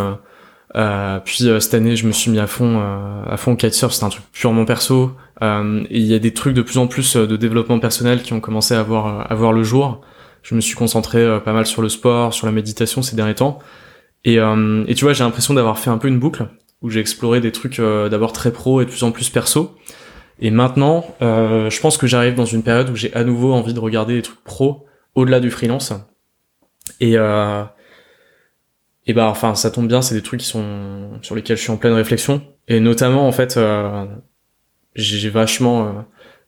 puis 1.25 1.37
cette 1.61 1.75
année, 1.75 1.97
je 1.97 2.07
me 2.07 2.13
suis 2.13 2.31
mis 2.31 2.39
à 2.39 2.47
fond, 2.47 2.81
à 3.27 3.37
fond 3.39 3.53
au 3.53 3.57
kitesurf. 3.57 3.93
C'est 3.95 4.05
un 4.05 4.11
truc 4.11 4.25
purement 4.33 4.65
perso. 4.65 5.13
Et 5.43 5.99
il 5.99 6.07
y 6.07 6.15
a 6.15 6.19
des 6.19 6.35
trucs 6.35 6.55
de 6.55 6.63
plus 6.63 6.79
en 6.79 6.87
plus 6.87 7.17
de 7.17 7.37
développement 7.37 7.79
personnel 7.79 8.23
qui 8.23 8.33
ont 8.33 8.41
commencé 8.41 8.75
à 8.75 8.83
voir, 8.83 9.31
à 9.31 9.35
voir 9.35 9.53
le 9.53 9.63
jour. 9.63 10.01
Je 10.43 10.55
me 10.55 10.61
suis 10.61 10.75
concentré 10.75 11.41
pas 11.45 11.53
mal 11.53 11.67
sur 11.67 11.83
le 11.83 11.89
sport, 11.89 12.35
sur 12.35 12.47
la 12.47 12.53
méditation 12.53 13.03
ces 13.03 13.17
derniers 13.17 13.35
temps. 13.35 13.59
Et, 14.25 14.39
euh, 14.39 14.85
et 14.87 14.95
tu 14.95 15.05
vois, 15.05 15.13
j'ai 15.13 15.25
l'impression 15.25 15.55
d'avoir 15.55 15.79
fait 15.79 15.91
un 15.91 15.99
peu 15.99 16.09
une 16.09 16.19
boucle 16.19 16.47
où 16.85 16.91
j'ai 16.91 17.01
exploré 17.01 17.41
des 17.41 17.51
trucs 17.51 17.81
euh, 17.81 18.11
d'abord 18.11 18.33
très 18.33 18.53
pro 18.53 18.83
et 18.83 18.85
de 18.85 18.91
plus 18.91 19.03
en 19.03 19.11
plus 19.11 19.31
perso. 19.31 19.75
Et 20.39 20.51
maintenant, 20.51 21.05
euh, 21.23 21.71
je 21.71 21.81
pense 21.81 21.97
que 21.97 22.07
j'arrive 22.07 22.35
dans 22.35 22.45
une 22.45 22.63
période 22.63 22.91
où 22.91 22.95
j'ai 22.95 23.13
à 23.15 23.25
nouveau 23.25 23.55
envie 23.55 23.73
de 23.73 23.81
regarder 23.81 24.15
des 24.15 24.23
trucs 24.23 24.45
pro 24.45 24.87
au-delà 25.15 25.41
du 25.41 25.51
freelance. 25.51 25.95
Et 27.01 27.17
euh, 27.17 27.65
et 29.07 29.15
bah 29.15 29.29
enfin 29.29 29.55
ça 29.55 29.71
tombe 29.71 29.89
bien, 29.89 30.03
c'est 30.03 30.15
des 30.15 30.23
trucs 30.23 30.41
qui 30.41 30.47
sont 30.47 31.19
sur 31.23 31.35
lesquels 31.35 31.57
je 31.57 31.63
suis 31.63 31.71
en 31.71 31.79
pleine 31.79 31.95
réflexion. 31.95 32.43
Et 32.69 32.81
notamment 32.81 33.27
en 33.27 33.33
fait, 33.33 33.57
euh, 33.57 34.05
j'ai 34.95 35.31
vachement, 35.31 35.87
euh, 35.87 35.93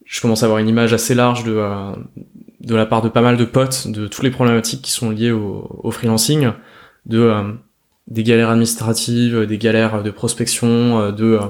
je 0.04 0.20
commence 0.20 0.42
à 0.42 0.46
avoir 0.46 0.58
une 0.58 0.68
image 0.68 0.92
assez 0.92 1.14
large 1.14 1.44
de 1.44 1.54
euh, 1.56 1.92
de 2.60 2.74
la 2.74 2.84
part 2.84 3.00
de 3.00 3.08
pas 3.08 3.22
mal 3.22 3.38
de 3.38 3.44
potes 3.46 3.88
de 3.88 4.06
toutes 4.06 4.24
les 4.24 4.30
problématiques 4.30 4.82
qui 4.82 4.90
sont 4.90 5.10
liées 5.10 5.30
au, 5.30 5.80
au 5.82 5.90
freelancing, 5.90 6.50
de 7.06 7.56
des 8.08 8.22
galères 8.22 8.50
administratives, 8.50 9.46
des 9.46 9.58
galères 9.58 10.02
de 10.02 10.10
prospection, 10.10 11.00
euh, 11.00 11.12
de 11.12 11.24
euh, 11.24 11.40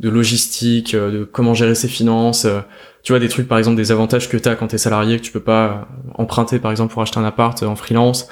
de 0.00 0.08
logistique, 0.08 0.94
euh, 0.94 1.10
de 1.10 1.24
comment 1.24 1.54
gérer 1.54 1.74
ses 1.74 1.88
finances. 1.88 2.44
euh, 2.44 2.60
tu 3.02 3.12
vois 3.12 3.20
des 3.20 3.28
trucs 3.28 3.48
par 3.48 3.58
exemple 3.58 3.76
des 3.76 3.90
avantages 3.92 4.28
que 4.28 4.36
t'as 4.36 4.54
quand 4.54 4.68
t'es 4.68 4.78
salarié 4.78 5.16
que 5.18 5.22
tu 5.22 5.32
peux 5.32 5.40
pas 5.40 5.66
euh, 5.66 6.10
emprunter 6.14 6.58
par 6.58 6.70
exemple 6.70 6.92
pour 6.92 7.02
acheter 7.02 7.18
un 7.18 7.24
appart 7.24 7.60
euh, 7.62 7.66
en 7.66 7.76
freelance. 7.76 8.28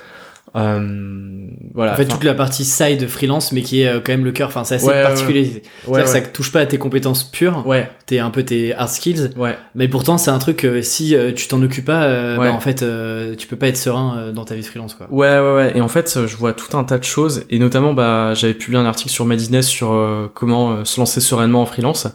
Euh, 0.57 1.47
voilà. 1.75 1.93
En 1.93 1.97
fait, 1.97 2.07
toute 2.07 2.25
la 2.25 2.35
partie 2.35 2.65
side 2.65 3.07
freelance, 3.09 3.53
mais 3.53 3.63
qui 3.63 3.83
est 3.83 3.89
euh, 3.89 4.01
quand 4.01 4.13
même 4.13 4.25
le 4.25 4.33
cœur. 4.33 4.49
Enfin, 4.49 4.65
c'est 4.65 4.77
assez 4.77 4.87
Ouais, 4.87 5.03
particulier. 5.03 5.63
ouais, 5.87 5.95
ouais, 5.97 6.03
que 6.03 6.09
ça 6.09 6.21
touche 6.23 6.51
pas 6.53 6.61
à 6.61 6.67
tes 6.67 6.79
compétences 6.79 7.25
pures. 7.25 7.67
ouais, 7.67 7.91
T'es 8.07 8.19
un 8.21 8.31
peu 8.31 8.43
tes 8.45 8.75
hard 8.75 8.89
skills. 8.89 9.31
ouais, 9.37 9.57
Mais 9.75 9.87
pourtant, 9.89 10.17
c'est 10.19 10.31
un 10.31 10.39
truc. 10.39 10.65
euh, 10.65 10.81
si 10.83 11.15
euh, 11.15 11.33
tu 11.33 11.49
t'en 11.49 11.61
occupes 11.63 11.85
pas, 11.85 12.05
euh, 12.05 12.37
bah, 12.39 12.53
en 12.53 12.61
fait, 12.61 12.83
euh, 12.83 13.35
tu 13.37 13.47
peux 13.47 13.57
pas 13.57 13.69
être 13.69 13.77
serein 13.77 14.33
dans 14.33 14.45
ta 14.45 14.55
vie 14.55 14.63
de 14.63 14.67
freelance, 14.67 14.95
quoi. 14.95 15.07
ouais, 15.11 15.39
ouais, 15.39 15.55
ouais. 15.55 15.73
Et 15.77 15.81
en 15.81 15.89
fait, 15.89 16.27
je 16.27 16.37
vois 16.37 16.53
tout 16.55 16.77
un 16.77 16.85
tas 16.85 16.99
de 16.99 17.05
choses. 17.05 17.45
Et 17.51 17.59
notamment, 17.59 17.93
bah, 17.93 18.33
j'avais 18.35 18.55
publié 18.55 18.79
un 18.81 18.87
article 18.87 19.11
sur 19.11 19.25
Madines 19.27 19.61
sur 19.63 20.31
comment 20.35 20.85
se 20.85 20.99
lancer 21.01 21.21
sereinement 21.21 21.63
en 21.63 21.67
freelance. 21.67 22.07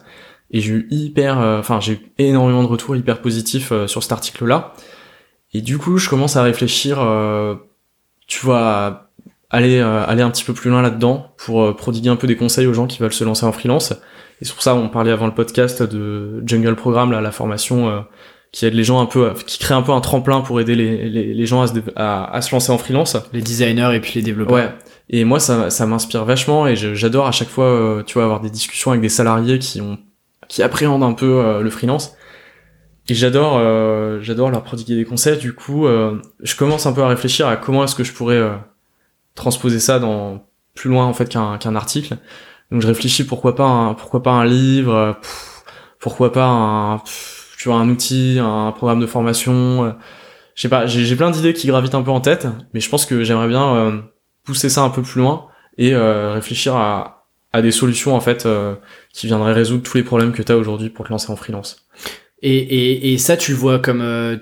Et 0.50 0.60
j'ai 0.60 0.72
eu 0.72 0.88
hyper, 0.90 1.38
enfin, 1.38 1.80
j'ai 1.80 1.92
eu 1.94 1.98
énormément 2.18 2.62
de 2.62 2.68
retours 2.68 2.94
hyper 2.96 3.20
positifs 3.22 3.72
sur 3.86 4.02
cet 4.02 4.12
article-là. 4.12 4.74
Et 5.54 5.60
du 5.60 5.78
coup, 5.78 5.98
je 5.98 6.08
commence 6.08 6.36
à 6.36 6.42
réfléchir, 6.42 6.98
euh, 7.00 7.54
tu 8.32 8.46
vois, 8.46 9.10
aller 9.50 9.80
aller 9.80 10.22
un 10.22 10.30
petit 10.30 10.44
peu 10.44 10.54
plus 10.54 10.70
loin 10.70 10.82
là-dedans 10.82 11.32
pour 11.36 11.76
prodiguer 11.76 12.08
un 12.08 12.16
peu 12.16 12.26
des 12.26 12.36
conseils 12.36 12.66
aux 12.66 12.72
gens 12.72 12.86
qui 12.86 12.98
veulent 12.98 13.12
se 13.12 13.24
lancer 13.24 13.44
en 13.44 13.52
freelance. 13.52 13.92
Et 14.40 14.44
c'est 14.44 14.54
pour 14.54 14.62
ça 14.62 14.74
on 14.74 14.88
parlait 14.88 15.12
avant 15.12 15.26
le 15.26 15.34
podcast 15.34 15.82
de 15.82 16.42
Jungle 16.46 16.74
Programme, 16.74 17.12
là, 17.12 17.20
la 17.20 17.32
formation 17.32 18.04
qui 18.52 18.66
aide 18.66 18.74
les 18.74 18.84
gens 18.84 19.00
un 19.00 19.06
peu, 19.06 19.32
qui 19.46 19.58
crée 19.58 19.74
un 19.74 19.82
peu 19.82 19.92
un 19.92 20.00
tremplin 20.00 20.42
pour 20.42 20.60
aider 20.60 20.74
les, 20.74 21.08
les, 21.08 21.34
les 21.34 21.46
gens 21.46 21.62
à 21.62 21.66
se, 21.66 21.74
à, 21.96 22.34
à, 22.34 22.40
se 22.42 22.54
lancer 22.54 22.70
en 22.70 22.78
freelance. 22.78 23.16
Les 23.32 23.40
designers 23.40 23.90
et 23.94 24.00
puis 24.00 24.12
les 24.16 24.22
développeurs. 24.22 24.54
Ouais. 24.54 24.70
Et 25.08 25.24
moi, 25.24 25.40
ça, 25.40 25.70
ça 25.70 25.86
m'inspire 25.86 26.24
vachement 26.24 26.66
et 26.66 26.76
j'adore 26.76 27.26
à 27.26 27.32
chaque 27.32 27.48
fois, 27.48 27.64
euh, 27.64 28.02
tu 28.02 28.14
vois, 28.14 28.24
avoir 28.24 28.40
des 28.40 28.50
discussions 28.50 28.90
avec 28.90 29.02
des 29.02 29.08
salariés 29.08 29.58
qui 29.58 29.80
ont, 29.80 29.98
qui 30.48 30.62
appréhendent 30.62 31.02
un 31.02 31.14
peu 31.14 31.38
euh, 31.38 31.60
le 31.60 31.70
freelance. 31.70 32.14
Et 33.08 33.14
j'adore, 33.14 33.58
euh, 33.58 34.20
j'adore 34.20 34.50
leur 34.50 34.62
prodiguer 34.62 34.96
des 34.96 35.04
conseils. 35.04 35.38
Du 35.38 35.52
coup, 35.54 35.86
je 35.86 36.56
commence 36.56 36.86
un 36.86 36.92
peu 36.92 37.02
à 37.02 37.08
réfléchir 37.08 37.48
à 37.48 37.56
comment 37.56 37.84
est-ce 37.84 37.94
que 37.94 38.04
je 38.04 38.12
pourrais 38.12 38.40
transposer 39.34 39.80
ça 39.80 39.98
dans 39.98 40.44
plus 40.74 40.88
loin 40.88 41.04
en 41.04 41.12
fait 41.12 41.28
qu'un 41.28 41.58
qu'un 41.58 41.74
article. 41.74 42.16
Donc 42.70 42.80
je 42.80 42.86
réfléchis 42.86 43.24
pourquoi 43.24 43.54
pas 43.54 43.66
un, 43.66 43.94
pourquoi 43.94 44.22
pas 44.22 44.30
un 44.30 44.44
livre, 44.44 45.18
pourquoi 45.98 46.32
pas 46.32 46.46
un 46.46 47.02
tu 47.58 47.68
vois 47.68 47.78
un 47.78 47.88
outil, 47.88 48.38
un 48.40 48.72
programme 48.72 49.00
de 49.00 49.06
formation. 49.06 49.94
je 50.54 50.62
sais 50.62 50.68
pas, 50.68 50.86
j'ai 50.86 51.16
plein 51.16 51.30
d'idées 51.30 51.54
qui 51.54 51.66
gravitent 51.66 51.94
un 51.94 52.02
peu 52.02 52.10
en 52.10 52.20
tête, 52.20 52.46
mais 52.72 52.80
je 52.80 52.88
pense 52.88 53.04
que 53.04 53.24
j'aimerais 53.24 53.48
bien 53.48 54.02
pousser 54.44 54.68
ça 54.68 54.82
un 54.82 54.90
peu 54.90 55.02
plus 55.02 55.20
loin 55.20 55.48
et 55.78 55.94
euh, 55.94 56.32
réfléchir 56.32 56.76
à, 56.76 57.26
à 57.52 57.62
des 57.62 57.70
solutions 57.70 58.14
en 58.14 58.20
fait 58.20 58.46
euh, 58.46 58.74
qui 59.12 59.26
viendraient 59.26 59.52
résoudre 59.52 59.82
tous 59.82 59.96
les 59.96 60.02
problèmes 60.02 60.32
que 60.32 60.42
tu 60.42 60.52
as 60.52 60.56
aujourd'hui 60.56 60.90
pour 60.90 61.06
te 61.06 61.10
lancer 61.10 61.30
en 61.30 61.36
freelance. 61.36 61.86
Et, 62.42 62.56
et, 62.56 63.12
et 63.12 63.18
ça, 63.18 63.36
tu 63.36 63.52
le 63.52 63.56
vois 63.56 63.78
comme 63.78 64.00
euh, 64.00 64.36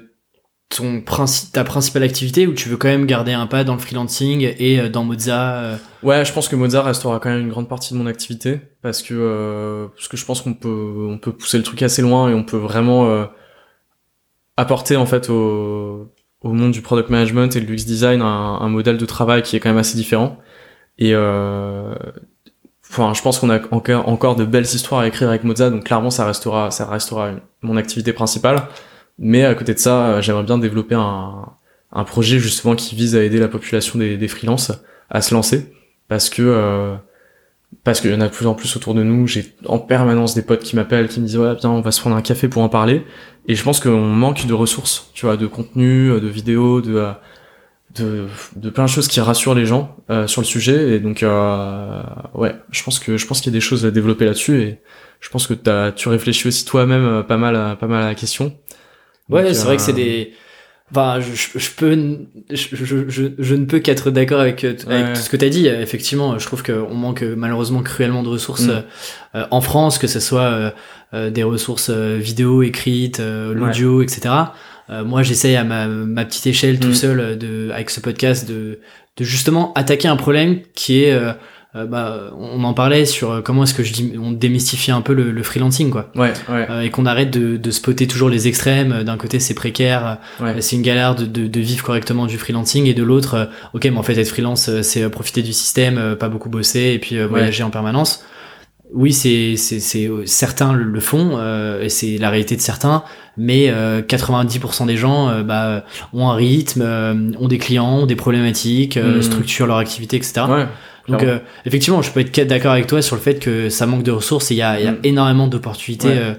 ton 0.68 1.00
principe, 1.00 1.52
ta 1.52 1.64
principale 1.64 2.02
activité 2.02 2.46
ou 2.46 2.54
tu 2.54 2.68
veux 2.68 2.76
quand 2.76 2.88
même 2.88 3.06
garder 3.06 3.32
un 3.32 3.46
pas 3.46 3.64
dans 3.64 3.74
le 3.74 3.80
freelancing 3.80 4.54
et 4.58 4.88
dans 4.88 5.04
Moza 5.04 5.78
Ouais, 6.02 6.24
je 6.24 6.32
pense 6.32 6.48
que 6.48 6.56
Moza 6.56 6.82
restera 6.82 7.20
quand 7.20 7.30
même 7.30 7.40
une 7.40 7.50
grande 7.50 7.68
partie 7.68 7.92
de 7.92 7.98
mon 7.98 8.06
activité 8.06 8.60
parce 8.82 9.02
que 9.02 9.88
parce 9.96 10.08
que 10.08 10.16
je 10.16 10.24
pense 10.24 10.40
qu'on 10.40 10.54
peut 10.54 11.08
on 11.10 11.18
peut 11.18 11.32
pousser 11.32 11.58
le 11.58 11.64
truc 11.64 11.82
assez 11.82 12.02
loin 12.02 12.30
et 12.30 12.34
on 12.34 12.44
peut 12.44 12.56
vraiment 12.56 13.26
apporter 14.56 14.96
en 14.96 15.06
fait 15.06 15.28
au 15.28 16.12
au 16.42 16.52
monde 16.52 16.72
du 16.72 16.80
product 16.82 17.10
management 17.10 17.54
et 17.56 17.60
du 17.60 17.74
UX 17.74 17.84
design 17.84 18.22
un, 18.22 18.58
un, 18.60 18.68
modèle 18.68 18.96
de 18.96 19.06
travail 19.06 19.42
qui 19.42 19.56
est 19.56 19.60
quand 19.60 19.68
même 19.68 19.78
assez 19.78 19.96
différent. 19.96 20.38
Et 20.98 21.14
euh, 21.14 21.94
je 22.90 23.22
pense 23.22 23.38
qu'on 23.38 23.50
a 23.50 23.60
encore, 23.72 24.36
de 24.36 24.44
belles 24.44 24.64
histoires 24.64 25.02
à 25.02 25.06
écrire 25.06 25.28
avec 25.28 25.44
Moza, 25.44 25.70
donc 25.70 25.84
clairement 25.84 26.10
ça 26.10 26.26
restera, 26.26 26.70
ça 26.70 26.86
restera 26.86 27.32
mon 27.62 27.76
activité 27.76 28.12
principale. 28.12 28.62
Mais 29.18 29.44
à 29.44 29.54
côté 29.54 29.74
de 29.74 29.78
ça, 29.78 30.20
j'aimerais 30.20 30.42
bien 30.42 30.58
développer 30.58 30.94
un, 30.94 31.54
projet 32.06 32.38
justement 32.38 32.74
qui 32.74 32.94
vise 32.94 33.16
à 33.16 33.22
aider 33.22 33.38
la 33.38 33.48
population 33.48 33.98
des, 33.98 34.28
freelances 34.28 34.72
à 35.10 35.22
se 35.22 35.34
lancer, 35.34 35.72
parce 36.08 36.30
que 36.30 36.42
euh, 36.42 36.96
parce 37.84 38.00
qu'il 38.00 38.10
y 38.10 38.14
en 38.14 38.20
a 38.20 38.28
de 38.28 38.32
plus 38.32 38.46
en 38.46 38.54
plus 38.54 38.76
autour 38.76 38.94
de 38.94 39.02
nous. 39.02 39.26
J'ai 39.26 39.54
en 39.66 39.78
permanence 39.78 40.34
des 40.34 40.42
potes 40.42 40.62
qui 40.62 40.74
m'appellent, 40.76 41.08
qui 41.08 41.20
me 41.20 41.26
disent 41.26 41.38
ouais 41.38 41.54
bien 41.54 41.70
on 41.70 41.80
va 41.80 41.92
se 41.92 42.00
prendre 42.00 42.16
un 42.16 42.22
café 42.22 42.48
pour 42.48 42.62
en 42.62 42.68
parler. 42.68 43.04
Et 43.46 43.54
je 43.54 43.62
pense 43.62 43.80
qu'on 43.80 44.00
manque 44.00 44.46
de 44.46 44.54
ressources, 44.54 45.10
tu 45.14 45.26
vois, 45.26 45.36
de 45.36 45.46
contenu, 45.46 46.08
de 46.20 46.28
vidéos, 46.28 46.80
de 46.80 47.12
de, 47.94 48.26
de 48.56 48.70
plein 48.70 48.84
de 48.84 48.88
choses 48.88 49.08
qui 49.08 49.20
rassurent 49.20 49.54
les 49.54 49.66
gens 49.66 49.96
euh, 50.10 50.26
sur 50.26 50.40
le 50.40 50.46
sujet. 50.46 50.94
Et 50.94 51.00
donc 51.00 51.22
euh, 51.22 52.02
ouais, 52.34 52.54
je 52.70 52.82
pense 52.82 52.98
que 52.98 53.16
je 53.16 53.26
pense 53.26 53.40
qu'il 53.40 53.52
y 53.52 53.54
a 53.54 53.58
des 53.58 53.60
choses 53.60 53.84
à 53.86 53.90
développer 53.90 54.24
là-dessus. 54.24 54.62
Et 54.62 54.80
je 55.20 55.28
pense 55.28 55.46
que 55.46 55.54
as, 55.68 55.92
tu 55.92 56.08
réfléchis 56.08 56.48
aussi 56.48 56.64
toi-même 56.64 57.04
euh, 57.04 57.22
pas 57.22 57.36
mal 57.36 57.56
à, 57.56 57.76
pas 57.76 57.86
mal 57.86 58.02
à 58.02 58.06
la 58.06 58.14
question. 58.14 58.54
Ouais, 59.28 59.54
c'est 59.54 59.64
vrai 59.64 59.76
que 59.76 59.82
c'est 59.82 59.92
des 59.92 60.32
Enfin, 60.92 61.20
je, 61.20 61.58
je 61.58 61.70
peux, 61.70 62.18
je, 62.50 62.66
je, 62.72 63.30
je, 63.38 63.54
ne 63.54 63.64
peux 63.64 63.78
qu'être 63.78 64.10
d'accord 64.10 64.40
avec, 64.40 64.64
euh, 64.64 64.74
tout 64.74 65.20
ce 65.20 65.30
que 65.30 65.36
tu 65.36 65.44
as 65.44 65.48
dit. 65.48 65.68
Effectivement, 65.68 66.36
je 66.38 66.46
trouve 66.46 66.64
qu'on 66.64 66.94
manque 66.94 67.22
malheureusement 67.22 67.82
cruellement 67.82 68.24
de 68.24 68.28
ressources 68.28 68.66
mm. 68.66 68.82
euh, 69.36 69.46
en 69.52 69.60
France, 69.60 69.98
que 69.98 70.08
ce 70.08 70.18
soit 70.18 70.72
euh, 71.14 71.30
des 71.30 71.44
ressources 71.44 71.90
vidéo, 71.90 72.62
écrites, 72.62 73.20
l'audio, 73.20 74.02
etc. 74.02 74.34
moi, 75.04 75.22
j'essaye 75.22 75.56
à 75.56 75.64
ma, 75.64 75.86
ma, 75.86 76.24
petite 76.24 76.46
échelle 76.46 76.78
tout 76.78 76.88
mm. 76.88 76.94
seul, 76.94 77.38
de, 77.38 77.70
avec 77.72 77.90
ce 77.90 78.00
podcast, 78.00 78.48
de, 78.48 78.80
de 79.16 79.24
justement 79.24 79.72
attaquer 79.74 80.08
un 80.08 80.16
problème 80.16 80.60
qui 80.74 81.04
est 81.04 81.16
euh, 81.76 81.86
bah, 81.86 82.32
on 82.36 82.64
en 82.64 82.74
parlait 82.74 83.06
sur 83.06 83.30
euh, 83.30 83.42
comment 83.42 83.62
est-ce 83.62 83.74
que 83.74 83.84
je 83.84 83.92
dis, 83.92 84.14
on 84.20 84.32
démystifie 84.32 84.90
un 84.90 85.02
peu 85.02 85.14
le, 85.14 85.30
le 85.30 85.42
freelancing, 85.44 85.90
quoi. 85.90 86.10
Ouais, 86.16 86.32
ouais. 86.48 86.66
Euh, 86.68 86.80
et 86.80 86.90
qu'on 86.90 87.06
arrête 87.06 87.30
de, 87.30 87.56
de 87.56 87.70
spotter 87.70 88.08
toujours 88.08 88.28
les 88.28 88.48
extrêmes. 88.48 89.04
D'un 89.04 89.16
côté, 89.16 89.38
c'est 89.38 89.54
précaire, 89.54 90.18
c'est 90.58 90.74
une 90.74 90.82
galère 90.82 91.14
de, 91.14 91.26
de, 91.26 91.46
de, 91.46 91.60
vivre 91.60 91.84
correctement 91.84 92.26
du 92.26 92.38
freelancing, 92.38 92.86
et 92.86 92.94
de 92.94 93.04
l'autre, 93.04 93.50
ok, 93.72 93.84
mais 93.84 93.96
en 93.96 94.02
fait, 94.02 94.18
être 94.18 94.28
freelance, 94.28 94.68
c'est 94.82 95.08
profiter 95.10 95.42
du 95.42 95.52
système, 95.52 96.16
pas 96.16 96.28
beaucoup 96.28 96.48
bosser, 96.48 96.92
et 96.94 96.98
puis 96.98 97.22
voyager 97.24 97.62
en 97.62 97.70
permanence. 97.70 98.24
Oui, 98.92 99.12
c'est 99.12 99.56
c'est 99.56 100.10
certains 100.24 100.72
le 100.72 101.00
font, 101.00 101.38
et 101.80 101.88
c'est 101.88 102.18
la 102.18 102.30
réalité 102.30 102.56
de 102.56 102.60
certains, 102.60 103.04
mais 103.36 103.68
90% 103.68 104.86
des 104.86 104.96
gens 104.96 105.42
bah, 105.42 105.84
ont 106.12 106.28
un 106.28 106.34
rythme, 106.34 106.82
ont 107.38 107.48
des 107.48 107.58
clients, 107.58 107.98
ont 107.98 108.06
des 108.06 108.16
problématiques, 108.16 108.96
mmh. 108.96 109.22
structurent 109.22 109.66
leur 109.66 109.78
activité, 109.78 110.16
etc. 110.16 110.42
Ouais. 110.48 110.66
Donc 111.10 111.22
euh, 111.22 111.38
effectivement, 111.66 112.02
je 112.02 112.10
peux 112.10 112.20
être 112.20 112.40
d'accord 112.46 112.72
avec 112.72 112.86
toi 112.86 113.02
sur 113.02 113.16
le 113.16 113.22
fait 113.22 113.38
que 113.38 113.68
ça 113.68 113.86
manque 113.86 114.02
de 114.02 114.10
ressources 114.10 114.50
et 114.50 114.54
il 114.54 114.58
y 114.58 114.62
a, 114.62 114.80
y 114.80 114.86
a 114.86 114.92
mm. 114.92 115.00
énormément 115.04 115.48
d'opportunités, 115.48 116.08
euh, 116.08 116.34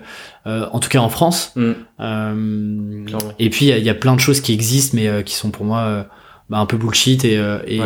euh, 0.48 0.66
en 0.72 0.80
tout 0.80 0.90
cas 0.90 1.00
en 1.00 1.10
France. 1.10 1.54
Mm. 1.56 1.72
Euh, 2.00 3.06
et 3.40 3.50
puis 3.50 3.68
il 3.68 3.84
y, 3.84 3.90
a 3.90 3.94
plein 3.94 4.16
de 4.16 4.20
choses 4.20 4.42
qui 4.42 4.54
existent 4.54 4.96
mais 4.96 5.08
euh, 5.08 5.22
qui 5.22 5.36
sont 5.36 5.52
pour 5.52 5.66
moi 5.66 6.08
bah, 6.52 6.60
un 6.60 6.68
peu 6.68 6.78
bullshit 6.78 7.26
et, 7.26 7.42
et, 7.66 7.80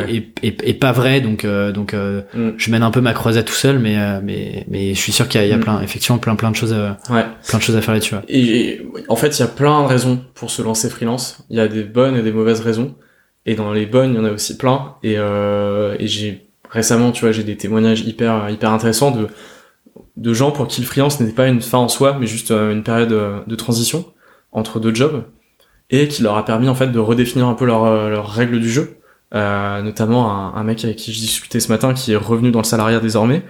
et, 0.43 0.69
et, 0.69 0.73
pas 0.73 0.91
vraies. 0.91 1.21
Donc 1.21 1.45
donc 1.45 1.93
mm. 1.93 2.51
je 2.57 2.71
mène 2.71 2.83
un 2.83 2.91
peu 2.91 2.99
ma 2.99 3.13
croisade 3.13 3.45
tout 3.45 3.53
seul, 3.53 3.79
mais 3.79 3.95
mais 4.21 4.65
mais 4.67 4.93
je 4.93 4.99
suis 4.99 5.13
sûr 5.13 5.29
qu'il 5.29 5.39
y 5.39 5.43
a, 5.43 5.47
y 5.47 5.53
a 5.53 5.57
plein 5.57 5.81
effectivement 5.81 6.17
plein 6.17 6.35
plein 6.35 6.51
de 6.51 6.55
choses 6.55 6.75
plein 7.07 7.57
de 7.57 7.63
choses 7.63 7.77
à 7.77 7.81
faire 7.81 7.93
là-dessus. 7.93 8.15
Et, 8.27 8.81
en 9.07 9.15
fait, 9.15 9.37
il 9.37 9.39
y 9.39 9.43
a 9.43 9.47
plein 9.47 9.83
de 9.83 9.87
raisons 9.87 10.19
pour 10.33 10.51
se 10.51 10.61
lancer 10.61 10.89
freelance. 10.89 11.45
Il 11.49 11.57
y 11.57 11.61
a 11.61 11.67
des 11.67 11.83
bonnes 11.83 12.17
et 12.17 12.21
des 12.21 12.31
mauvaises 12.31 12.59
raisons. 12.59 12.95
Et 13.45 13.55
dans 13.55 13.71
les 13.71 13.85
bonnes, 13.85 14.11
il 14.11 14.15
y 14.15 14.19
en 14.19 14.25
a 14.25 14.31
aussi 14.31 14.57
plein. 14.57 14.95
Et, 15.03 15.13
et 15.13 16.07
j'ai 16.07 16.47
récemment, 16.69 17.11
tu 17.11 17.21
vois, 17.21 17.31
j'ai 17.31 17.43
des 17.43 17.55
témoignages 17.55 18.01
hyper 18.01 18.49
hyper 18.49 18.71
intéressants 18.71 19.11
de 19.11 19.27
de 20.17 20.33
gens 20.33 20.51
pour 20.51 20.67
qui 20.67 20.81
le 20.81 20.87
freelance 20.87 21.19
n'était 21.19 21.33
pas 21.33 21.47
une 21.47 21.61
fin 21.61 21.77
en 21.77 21.87
soi, 21.87 22.17
mais 22.19 22.27
juste 22.27 22.51
euh, 22.51 22.71
une 22.71 22.83
période 22.83 23.11
euh, 23.11 23.39
de 23.47 23.55
transition 23.55 24.05
entre 24.51 24.79
deux 24.79 24.93
jobs 24.93 25.25
et 25.89 26.07
qui 26.07 26.23
leur 26.23 26.37
a 26.37 26.45
permis 26.45 26.69
en 26.69 26.75
fait 26.75 26.87
de 26.87 26.99
redéfinir 26.99 27.47
un 27.47 27.53
peu 27.53 27.65
leurs 27.65 27.85
leur 28.09 28.27
euh, 28.27 28.31
règles 28.31 28.59
du 28.59 28.69
jeu. 28.69 28.97
Euh, 29.33 29.81
notamment 29.81 30.31
un, 30.31 30.55
un, 30.55 30.63
mec 30.63 30.83
avec 30.85 30.97
qui 30.97 31.11
je 31.11 31.19
discutais 31.19 31.59
ce 31.59 31.69
matin 31.69 31.93
qui 31.93 32.13
est 32.13 32.15
revenu 32.15 32.51
dans 32.51 32.59
le 32.59 32.65
salariat 32.65 32.99
désormais. 32.99 33.43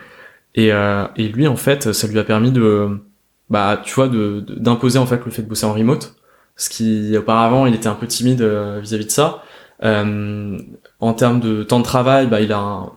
Et, 0.56 0.72
euh, 0.72 1.06
et 1.18 1.28
lui 1.28 1.48
en 1.48 1.57
fait 1.57 1.91
ça 1.94 2.07
lui 2.07 2.18
a 2.18 2.24
permis 2.24 2.52
de 2.52 3.02
bah 3.49 3.82
tu 3.84 3.94
vois 3.94 4.07
de 4.07 4.44
d'imposer 4.57 4.99
en 4.99 5.06
fait 5.06 5.22
le 5.26 5.32
fait 5.32 5.44
de 5.44 5.48
bosser 5.49 5.66
en 5.66 5.74
remote. 5.74 6.16
Ce 6.56 6.70
qui 6.70 7.16
auparavant 7.18 7.66
il 7.66 7.76
était 7.76 7.88
un 7.88 7.95
peu 7.95 8.07
timide 8.07 8.41
vis-à-vis 8.41 9.03
-vis 9.03 9.07
de 9.07 9.12
ça. 9.12 9.44
Euh, 9.84 10.57
en 11.02 11.14
termes 11.14 11.41
de 11.41 11.64
temps 11.64 11.80
de 11.80 11.84
travail 11.84 12.28
bah 12.28 12.40
il 12.40 12.53
a 12.53 12.60
un, 12.60 12.91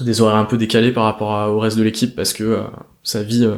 des 0.00 0.22
horaires 0.22 0.36
un 0.36 0.46
peu 0.46 0.56
décalés 0.56 0.92
par 0.92 1.04
rapport 1.04 1.50
au 1.50 1.58
reste 1.58 1.76
de 1.76 1.82
l'équipe 1.82 2.16
parce 2.16 2.32
que 2.32 2.44
euh, 2.44 2.62
sa 3.02 3.22
vie 3.22 3.44
euh, 3.44 3.56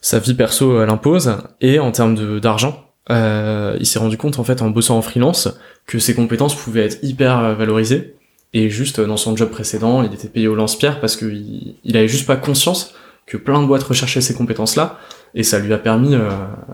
sa 0.00 0.18
vie 0.18 0.34
perso 0.34 0.84
l'impose. 0.84 1.36
Et 1.60 1.78
en 1.78 1.92
termes 1.92 2.40
d'argent 2.40 2.89
euh, 3.10 3.76
il 3.78 3.86
s'est 3.86 3.98
rendu 3.98 4.16
compte 4.16 4.38
en 4.38 4.44
fait 4.44 4.62
en 4.62 4.70
bossant 4.70 4.96
en 4.96 5.02
freelance 5.02 5.48
que 5.86 5.98
ses 5.98 6.14
compétences 6.14 6.54
pouvaient 6.54 6.84
être 6.84 6.98
hyper 7.02 7.54
valorisées. 7.56 8.14
Et 8.52 8.68
juste 8.68 9.00
dans 9.00 9.16
son 9.16 9.36
job 9.36 9.50
précédent 9.50 10.02
il 10.02 10.12
était 10.12 10.28
payé 10.28 10.48
au 10.48 10.54
lance-pierre 10.54 11.00
parce 11.00 11.16
qu'il 11.16 11.76
il 11.84 11.96
avait 11.96 12.08
juste 12.08 12.26
pas 12.26 12.36
conscience 12.36 12.94
que 13.26 13.36
plein 13.36 13.62
de 13.62 13.66
boîtes 13.66 13.84
recherchaient 13.84 14.20
ces 14.20 14.34
compétences 14.34 14.74
là 14.74 14.98
et 15.34 15.44
ça 15.44 15.60
lui 15.60 15.72
a 15.72 15.78
permis 15.78 16.16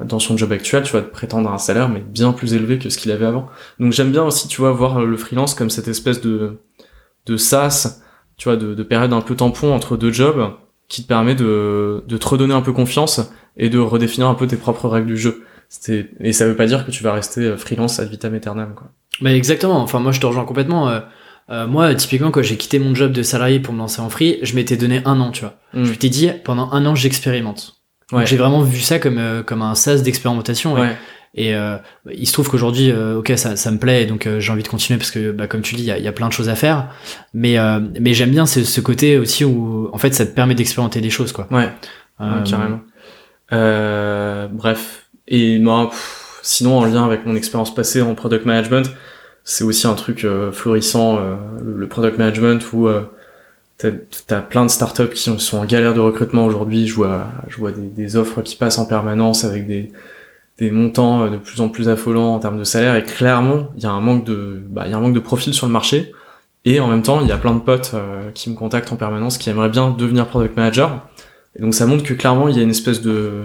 dans 0.03 0.19
son 0.19 0.39
job 0.39 0.53
actuel 0.53 0.85
tu 0.85 0.93
vois 0.93 1.03
de 1.03 1.07
prétendre 1.07 1.51
un 1.53 1.59
salaire 1.59 1.91
mais 1.91 2.01
bien 2.01 2.33
plus 2.33 2.55
élevé 2.55 2.79
que 2.79 2.89
ce 2.89 2.97
qu'il 2.97 3.13
avait 3.13 3.27
avant. 3.27 3.49
Donc 3.79 3.93
j'aime 3.93 4.11
bien 4.11 4.25
aussi 4.25 4.49
tu 4.49 4.63
vois 4.63 4.73
voir 4.73 5.05
le 5.05 5.17
freelance 5.19 5.53
comme 5.53 5.69
cette 5.69 5.89
espèce 5.89 6.23
de 6.23 6.57
de 7.27 7.37
sas 7.37 8.01
tu 8.37 8.49
vois, 8.49 8.57
de, 8.57 8.75
de 8.75 8.83
période 8.83 9.13
un 9.13 9.21
peu 9.21 9.35
tampon 9.35 9.73
entre 9.73 9.97
deux 9.97 10.13
jobs 10.13 10.53
qui 10.89 11.03
te 11.03 11.09
permet 11.09 11.35
de, 11.35 12.05
de 12.07 12.17
te 12.17 12.29
redonner 12.29 12.55
un 12.55 12.61
peu 12.61 12.73
confiance 12.73 13.21
et 13.57 13.71
de 13.71 13.79
redéfinir 13.79 14.29
un 14.29 14.35
peu 14.35 14.47
tes 14.47 14.57
propres 14.57 14.89
règles 14.89 15.09
du 15.09 15.17
jeu. 15.17 15.43
Et 16.21 16.33
ça 16.33 16.47
veut 16.47 16.57
pas 16.57 16.67
dire 16.67 16.87
que 16.87 16.91
tu 16.91 17.03
vas 17.03 17.13
rester 17.13 17.43
euh, 17.43 17.57
freelance 17.57 17.99
ad 18.01 18.09
vitam 18.09 18.35
aeternam, 18.35 18.75
quoi. 18.75 18.89
Bah 19.21 19.33
exactement. 19.33 19.81
Enfin, 19.81 19.99
moi, 20.01 20.13
je 20.13 20.21
te 20.21 20.27
rejoins 20.27 20.45
complètement. 20.45 20.89
Euh, 20.89 21.01
euh, 21.51 21.67
moi, 21.67 21.95
typiquement, 21.95 22.31
quand 22.31 22.43
j'ai 22.43 22.57
quitté 22.57 22.79
mon 22.79 22.95
job 22.95 23.13
de 23.13 23.23
salarié 23.23 23.61
pour 23.61 23.73
me 23.73 23.79
lancer 23.79 24.01
en 24.01 24.11
free, 24.11 24.39
je 24.43 24.55
m'étais 24.55 24.77
donné 24.77 25.01
un 25.05 25.21
an, 25.21 25.31
tu 25.31 25.41
vois. 25.41 25.55
Mm. 25.73 25.85
Je 25.85 25.91
m'étais 25.91 26.09
dit, 26.09 26.31
pendant 26.45 26.71
un 26.73 26.85
an, 26.87 26.95
j'expérimente. 26.95 27.77
Ouais. 28.13 28.27
J'ai 28.27 28.37
vraiment 28.37 28.63
vu 28.63 28.81
ça 28.81 28.99
comme, 28.99 29.43
comme 29.45 29.63
un 29.63 29.75
sas 29.75 30.03
d'expérimentation. 30.03 30.75
Ouais. 30.75 30.97
Et 31.37 31.55
euh, 31.55 31.77
il 32.11 32.27
se 32.27 32.33
trouve 32.33 32.49
qu'aujourd'hui, 32.49 32.91
euh, 32.91 33.19
ok, 33.19 33.33
ça, 33.37 33.57
ça 33.57 33.71
me 33.71 33.79
plaît, 33.79 34.07
donc 34.07 34.27
euh, 34.27 34.41
j'ai 34.41 34.53
envie 34.53 34.63
de 34.63 34.69
continuer 34.69 34.99
parce 34.99 35.11
que, 35.11 35.33
bah, 35.33 35.47
comme 35.47 35.61
tu 35.61 35.75
dis, 35.75 35.83
il 35.83 35.87
y 35.87 35.91
a, 35.91 35.99
y 35.99 36.09
a, 36.09 36.13
plein 36.13 36.29
de 36.29 36.33
choses 36.33 36.49
à 36.49 36.55
faire. 36.55 36.89
Mais 37.35 37.59
euh, 37.59 37.79
mais 38.01 38.15
j'aime 38.15 38.31
bien 38.31 38.47
ce, 38.47 38.65
ce, 38.65 38.81
côté 38.81 39.19
aussi 39.19 39.45
où, 39.45 39.91
en 39.93 39.99
fait, 39.99 40.15
ça 40.15 40.25
te 40.25 40.35
permet 40.35 40.55
d'expérimenter 40.55 41.03
des 41.03 41.11
choses, 41.11 41.33
quoi. 41.33 41.47
Ouais, 41.51 41.69
carrément. 42.19 42.81
bref, 43.51 45.06
et 45.29 45.59
moi, 45.59 45.91
sinon 46.43 46.79
en 46.79 46.85
lien 46.85 47.05
avec 47.05 47.27
mon 47.27 47.35
expérience 47.35 47.75
passée 47.75 48.03
en 48.03 48.15
product 48.15 48.47
management, 48.47 48.91
c'est 49.45 49.65
aussi 49.65 49.87
un 49.87 49.95
truc 49.95 50.25
euh, 50.25 50.51
florissant, 50.53 51.19
euh, 51.19 51.37
le 51.65 51.87
product 51.87 52.19
management 52.19 52.73
où 52.73 52.89
euh, 52.89 53.03
t'as 53.79 53.91
as 54.31 54.41
plein 54.41 54.65
de 54.65 54.71
startups 54.71 55.11
qui 55.11 55.23
sont 55.23 55.57
en 55.57 55.65
galère 55.65 55.95
de 55.95 56.01
recrutement 56.01 56.45
aujourd'hui. 56.47 56.87
Je 56.89 56.95
vois, 56.95 57.29
je 57.49 57.57
vois 57.57 57.71
des, 57.73 58.17
offres 58.17 58.43
qui 58.43 58.57
passent 58.57 58.79
en 58.79 58.87
permanence 58.87 59.45
avec 59.45 59.69
des, 59.69 59.93
des 60.59 60.73
montants 60.73 61.31
de 61.31 61.37
plus 61.37 61.61
en 61.61 61.69
plus 61.69 61.89
affolants 61.89 62.35
en 62.35 62.41
termes 62.41 62.59
de 62.59 62.65
salaire. 62.65 62.97
Et 62.97 63.05
clairement, 63.05 63.69
il 63.77 63.85
y 63.85 63.87
a 63.87 63.91
un 63.91 64.01
manque 64.01 64.25
de, 64.25 64.61
bah, 64.69 64.83
il 64.87 64.91
y 64.91 64.95
a 64.95 64.97
un 64.97 65.01
manque 65.01 65.15
de 65.15 65.21
profil 65.21 65.55
sur 65.55 65.67
le 65.67 65.73
marché. 65.73 66.13
Et 66.65 66.81
en 66.81 66.89
même 66.89 67.03
temps, 67.03 67.21
il 67.21 67.29
y 67.29 67.33
a 67.33 67.37
plein 67.37 67.55
de 67.55 67.61
potes 67.61 67.95
qui 68.35 68.51
me 68.51 68.57
contactent 68.57 68.91
en 68.91 68.97
permanence 68.97 69.39
qui 69.39 69.49
aimeraient 69.51 69.69
bien 69.69 69.91
devenir 69.91 70.27
product 70.27 70.57
manager. 70.57 71.07
Et 71.55 71.63
donc 71.63 71.75
ça 71.75 71.87
montre 71.87 72.03
que 72.03 72.15
clairement, 72.15 72.49
il 72.49 72.57
y 72.57 72.59
a 72.59 72.63
une 72.63 72.71
espèce 72.71 73.01
de, 73.01 73.45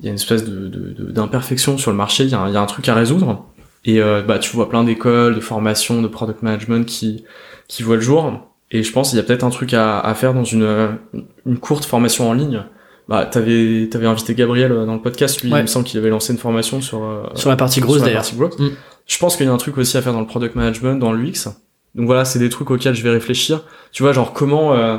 il 0.00 0.04
y 0.04 0.08
a 0.08 0.10
une 0.10 0.16
espèce 0.16 0.44
de, 0.44 1.10
d'imperfection 1.10 1.74
de, 1.74 1.80
sur 1.80 1.90
le 1.90 1.96
marché. 1.96 2.24
Il 2.24 2.30
y, 2.30 2.34
a 2.34 2.40
un, 2.40 2.48
il 2.48 2.54
y 2.54 2.56
a 2.56 2.60
un 2.60 2.66
truc 2.66 2.88
à 2.88 2.94
résoudre. 2.94 3.46
Et 3.84 4.00
euh, 4.00 4.22
bah, 4.22 4.38
tu 4.38 4.54
vois 4.54 4.68
plein 4.68 4.84
d'écoles, 4.84 5.34
de 5.34 5.40
formations, 5.40 6.02
de 6.02 6.08
product 6.08 6.42
management 6.42 6.84
qui, 6.84 7.24
qui 7.68 7.82
voient 7.82 7.96
le 7.96 8.02
jour. 8.02 8.50
Et 8.70 8.82
je 8.82 8.92
pense 8.92 9.10
qu'il 9.10 9.16
y 9.16 9.20
a 9.20 9.22
peut-être 9.22 9.44
un 9.44 9.50
truc 9.50 9.74
à, 9.74 10.00
à 10.00 10.14
faire 10.14 10.34
dans 10.34 10.44
une, 10.44 10.98
une 11.46 11.58
courte 11.58 11.84
formation 11.84 12.28
en 12.28 12.32
ligne. 12.32 12.64
Bah, 13.08 13.24
t'avais, 13.24 13.88
t'avais 13.88 14.06
invité 14.06 14.34
Gabriel 14.34 14.72
euh, 14.72 14.84
dans 14.84 14.94
le 14.94 15.00
podcast, 15.00 15.40
lui, 15.40 15.50
il 15.50 15.54
me 15.56 15.66
semble 15.66 15.84
qu'il 15.84 15.98
avait 16.00 16.10
lancé 16.10 16.32
une 16.32 16.40
formation 16.40 16.80
sur, 16.80 17.04
euh, 17.04 17.22
sur 17.34 17.48
la 17.48 17.56
partie 17.56 17.80
grosse 17.80 18.02
d'ailleurs. 18.02 18.24
Mm. 18.34 18.70
Je 19.06 19.18
pense 19.18 19.36
qu'il 19.36 19.46
y 19.46 19.48
a 19.48 19.52
un 19.52 19.56
truc 19.58 19.78
aussi 19.78 19.96
à 19.96 20.02
faire 20.02 20.12
dans 20.12 20.20
le 20.20 20.26
product 20.26 20.56
management, 20.56 20.98
dans 20.98 21.12
l'UX. 21.12 21.46
Donc 21.94 22.06
voilà, 22.06 22.24
c'est 22.24 22.40
des 22.40 22.48
trucs 22.48 22.68
auxquels 22.68 22.96
je 22.96 23.04
vais 23.04 23.10
réfléchir. 23.10 23.62
Tu 23.92 24.02
vois, 24.02 24.12
genre 24.12 24.32
comment 24.32 24.74
euh, 24.74 24.98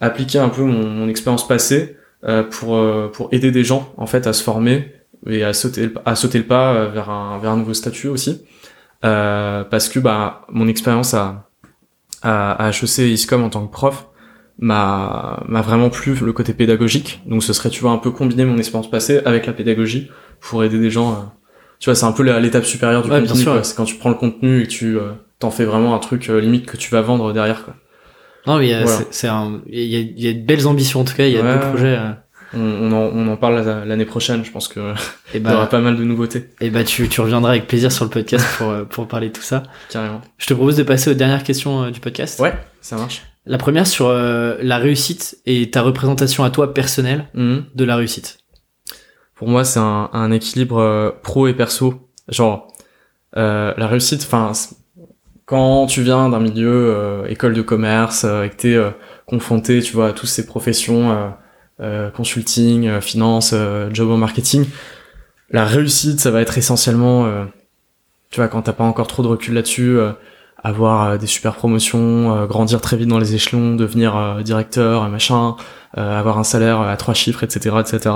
appliquer 0.00 0.38
un 0.38 0.50
peu 0.50 0.62
mon, 0.62 0.86
mon 0.86 1.08
expérience 1.08 1.48
passée 1.48 1.96
pour, 2.50 2.78
pour 3.12 3.28
aider 3.32 3.50
des 3.50 3.64
gens, 3.64 3.92
en 3.96 4.06
fait, 4.06 4.26
à 4.26 4.32
se 4.32 4.42
former 4.42 5.00
et 5.26 5.44
à 5.44 5.52
sauter 5.52 5.90
à 6.04 6.14
sauter 6.16 6.38
le 6.38 6.44
pas 6.44 6.72
euh, 6.74 6.88
vers 6.88 7.10
un 7.10 7.38
vers 7.38 7.50
un 7.50 7.56
nouveau 7.56 7.74
statut 7.74 8.08
aussi. 8.08 8.42
Euh, 9.04 9.64
parce 9.64 9.88
que 9.88 9.98
bah 9.98 10.42
mon 10.50 10.68
expérience 10.68 11.14
à 11.14 11.48
à, 12.22 12.52
à 12.52 12.70
HEC 12.70 12.98
et 13.00 13.12
ISCOM 13.12 13.42
en 13.42 13.48
tant 13.48 13.66
que 13.66 13.72
prof 13.72 14.06
m'a 14.58 15.42
m'a 15.48 15.62
vraiment 15.62 15.90
plu 15.90 16.14
le 16.14 16.32
côté 16.32 16.52
pédagogique. 16.52 17.22
Donc 17.26 17.42
ce 17.42 17.52
serait 17.52 17.70
tu 17.70 17.80
vois 17.80 17.92
un 17.92 17.98
peu 17.98 18.10
combiner 18.10 18.44
mon 18.44 18.58
expérience 18.58 18.90
passée 18.90 19.20
avec 19.24 19.46
la 19.46 19.52
pédagogie 19.52 20.10
pour 20.40 20.64
aider 20.64 20.78
des 20.78 20.90
gens 20.90 21.12
euh, 21.12 21.16
tu 21.78 21.86
vois 21.86 21.94
c'est 21.94 22.06
un 22.06 22.12
peu 22.12 22.22
l'étape 22.38 22.64
supérieure 22.64 23.02
du 23.02 23.08
contenu 23.08 23.44
c'est 23.62 23.76
quand 23.76 23.84
tu 23.84 23.96
prends 23.96 24.10
le 24.10 24.16
contenu 24.16 24.62
et 24.62 24.64
que 24.64 24.70
tu 24.70 24.98
euh, 24.98 25.12
t'en 25.38 25.50
fais 25.50 25.64
vraiment 25.64 25.94
un 25.94 25.98
truc 25.98 26.28
limite 26.28 26.66
que 26.66 26.76
tu 26.76 26.90
vas 26.90 27.00
vendre 27.00 27.32
derrière 27.32 27.64
quoi 27.64 27.74
non 28.46 28.58
mais 28.58 28.72
c'est 29.10 29.28
un 29.28 29.60
il 29.68 29.84
y 29.84 29.96
a, 29.96 30.00
y 30.00 30.28
a 30.28 30.32
de 30.32 30.44
belles 30.44 30.66
ambitions 30.66 31.00
en 31.00 31.04
tout 31.04 31.14
cas 31.14 31.26
il 31.26 31.32
y 31.32 31.38
a 31.38 31.42
ouais, 31.42 31.54
beaux 31.54 31.68
projets 31.68 31.98
on, 32.52 32.92
en, 32.92 32.96
on 32.96 33.28
en 33.28 33.36
parle 33.36 33.60
l'année 33.86 34.04
prochaine. 34.04 34.44
Je 34.44 34.50
pense 34.50 34.68
que 34.68 34.80
et 34.80 34.94
eh 35.34 35.38
il 35.38 35.42
y 35.42 35.46
aura 35.46 35.62
bah, 35.62 35.66
pas 35.66 35.80
mal 35.80 35.96
de 35.96 36.04
nouveautés. 36.04 36.50
Et 36.60 36.70
bah 36.70 36.84
tu, 36.84 37.08
tu 37.08 37.20
reviendras 37.20 37.50
avec 37.50 37.66
plaisir 37.66 37.92
sur 37.92 38.04
le 38.04 38.10
podcast 38.10 38.46
pour, 38.58 38.70
euh, 38.70 38.84
pour 38.84 39.06
parler 39.06 39.28
de 39.28 39.34
tout 39.34 39.42
ça. 39.42 39.62
Carrément. 39.90 40.20
Je 40.38 40.46
te 40.46 40.54
propose 40.54 40.76
de 40.76 40.82
passer 40.82 41.10
aux 41.10 41.14
dernières 41.14 41.44
questions 41.44 41.84
euh, 41.84 41.90
du 41.90 42.00
podcast. 42.00 42.40
Ouais, 42.40 42.54
ça 42.80 42.96
marche. 42.96 43.22
La 43.46 43.58
première 43.58 43.86
sur 43.86 44.08
euh, 44.08 44.56
la 44.60 44.78
réussite 44.78 45.38
et 45.46 45.70
ta 45.70 45.82
représentation 45.82 46.44
à 46.44 46.50
toi 46.50 46.74
personnelle 46.74 47.26
mhm. 47.34 47.64
de 47.74 47.84
la 47.84 47.96
réussite. 47.96 48.38
Pour 49.34 49.48
moi, 49.48 49.64
c'est 49.64 49.80
un, 49.80 50.10
un, 50.12 50.30
équilibre 50.32 51.16
pro 51.22 51.46
et 51.46 51.54
perso. 51.54 52.10
Genre 52.28 52.68
la 53.34 53.86
réussite, 53.86 54.22
enfin 54.24 54.52
quand 55.50 55.86
tu 55.86 56.02
viens 56.02 56.28
d'un 56.28 56.38
milieu 56.38 57.24
école 57.28 57.54
de 57.54 57.62
commerce 57.62 58.24
et 58.24 58.48
que 58.50 58.54
t'es 58.54 58.78
confronté, 59.26 59.82
tu 59.82 59.92
vois, 59.92 60.08
à 60.08 60.12
toutes 60.12 60.28
ces 60.28 60.46
professions 60.46 61.34
euh, 61.80 62.10
consulting, 62.10 62.88
euh, 62.88 63.00
finance, 63.00 63.52
euh, 63.54 63.88
job 63.90 64.10
en 64.10 64.18
marketing. 64.18 64.66
La 65.48 65.64
réussite, 65.64 66.20
ça 66.20 66.30
va 66.30 66.42
être 66.42 66.58
essentiellement, 66.58 67.26
tu 68.30 68.36
vois, 68.36 68.48
quand 68.48 68.62
t'as 68.62 68.72
pas 68.72 68.84
encore 68.84 69.08
trop 69.08 69.24
de 69.24 69.28
recul 69.28 69.54
là-dessus, 69.54 69.98
avoir 70.62 71.18
des 71.18 71.26
super 71.26 71.56
promotions, 71.56 72.46
grandir 72.46 72.80
très 72.80 72.96
vite 72.96 73.08
dans 73.08 73.18
les 73.18 73.34
échelons, 73.34 73.74
devenir 73.74 74.38
directeur, 74.44 75.08
machin, 75.08 75.56
avoir 75.94 76.38
un 76.38 76.44
salaire 76.44 76.82
à 76.82 76.96
trois 76.96 77.14
chiffres, 77.14 77.42
etc., 77.42 77.78
etc. 77.80 78.14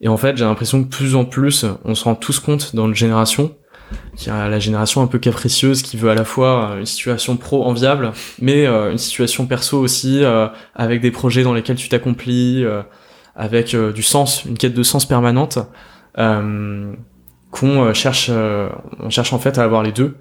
Et 0.00 0.08
en 0.08 0.16
fait, 0.16 0.36
j'ai 0.36 0.44
l'impression 0.44 0.82
que 0.82 0.88
plus 0.88 1.14
en 1.14 1.24
plus, 1.24 1.64
on 1.84 1.94
se 1.94 2.02
rend 2.02 2.16
tous 2.16 2.40
compte 2.40 2.74
dans 2.74 2.88
notre 2.88 2.98
génération 2.98 3.54
qui 4.16 4.30
a 4.30 4.48
la 4.48 4.58
génération 4.58 5.02
un 5.02 5.06
peu 5.06 5.18
capricieuse 5.18 5.82
qui 5.82 5.96
veut 5.96 6.10
à 6.10 6.14
la 6.14 6.24
fois 6.24 6.76
une 6.78 6.86
situation 6.86 7.36
pro 7.36 7.64
enviable, 7.64 8.12
mais 8.40 8.66
euh, 8.66 8.90
une 8.90 8.98
situation 8.98 9.46
perso 9.46 9.78
aussi, 9.78 10.22
euh, 10.22 10.48
avec 10.74 11.00
des 11.00 11.10
projets 11.10 11.42
dans 11.42 11.54
lesquels 11.54 11.76
tu 11.76 11.88
t'accomplis, 11.88 12.64
euh, 12.64 12.82
avec 13.34 13.74
du 13.74 14.02
sens, 14.02 14.44
une 14.44 14.58
quête 14.58 14.74
de 14.74 14.82
sens 14.82 15.06
permanente, 15.06 15.58
qu'on 16.14 17.94
cherche, 17.94 18.30
on 18.30 19.08
cherche 19.08 19.32
en 19.32 19.38
fait 19.38 19.56
à 19.56 19.64
avoir 19.64 19.82
les 19.82 19.92
deux, 19.92 20.16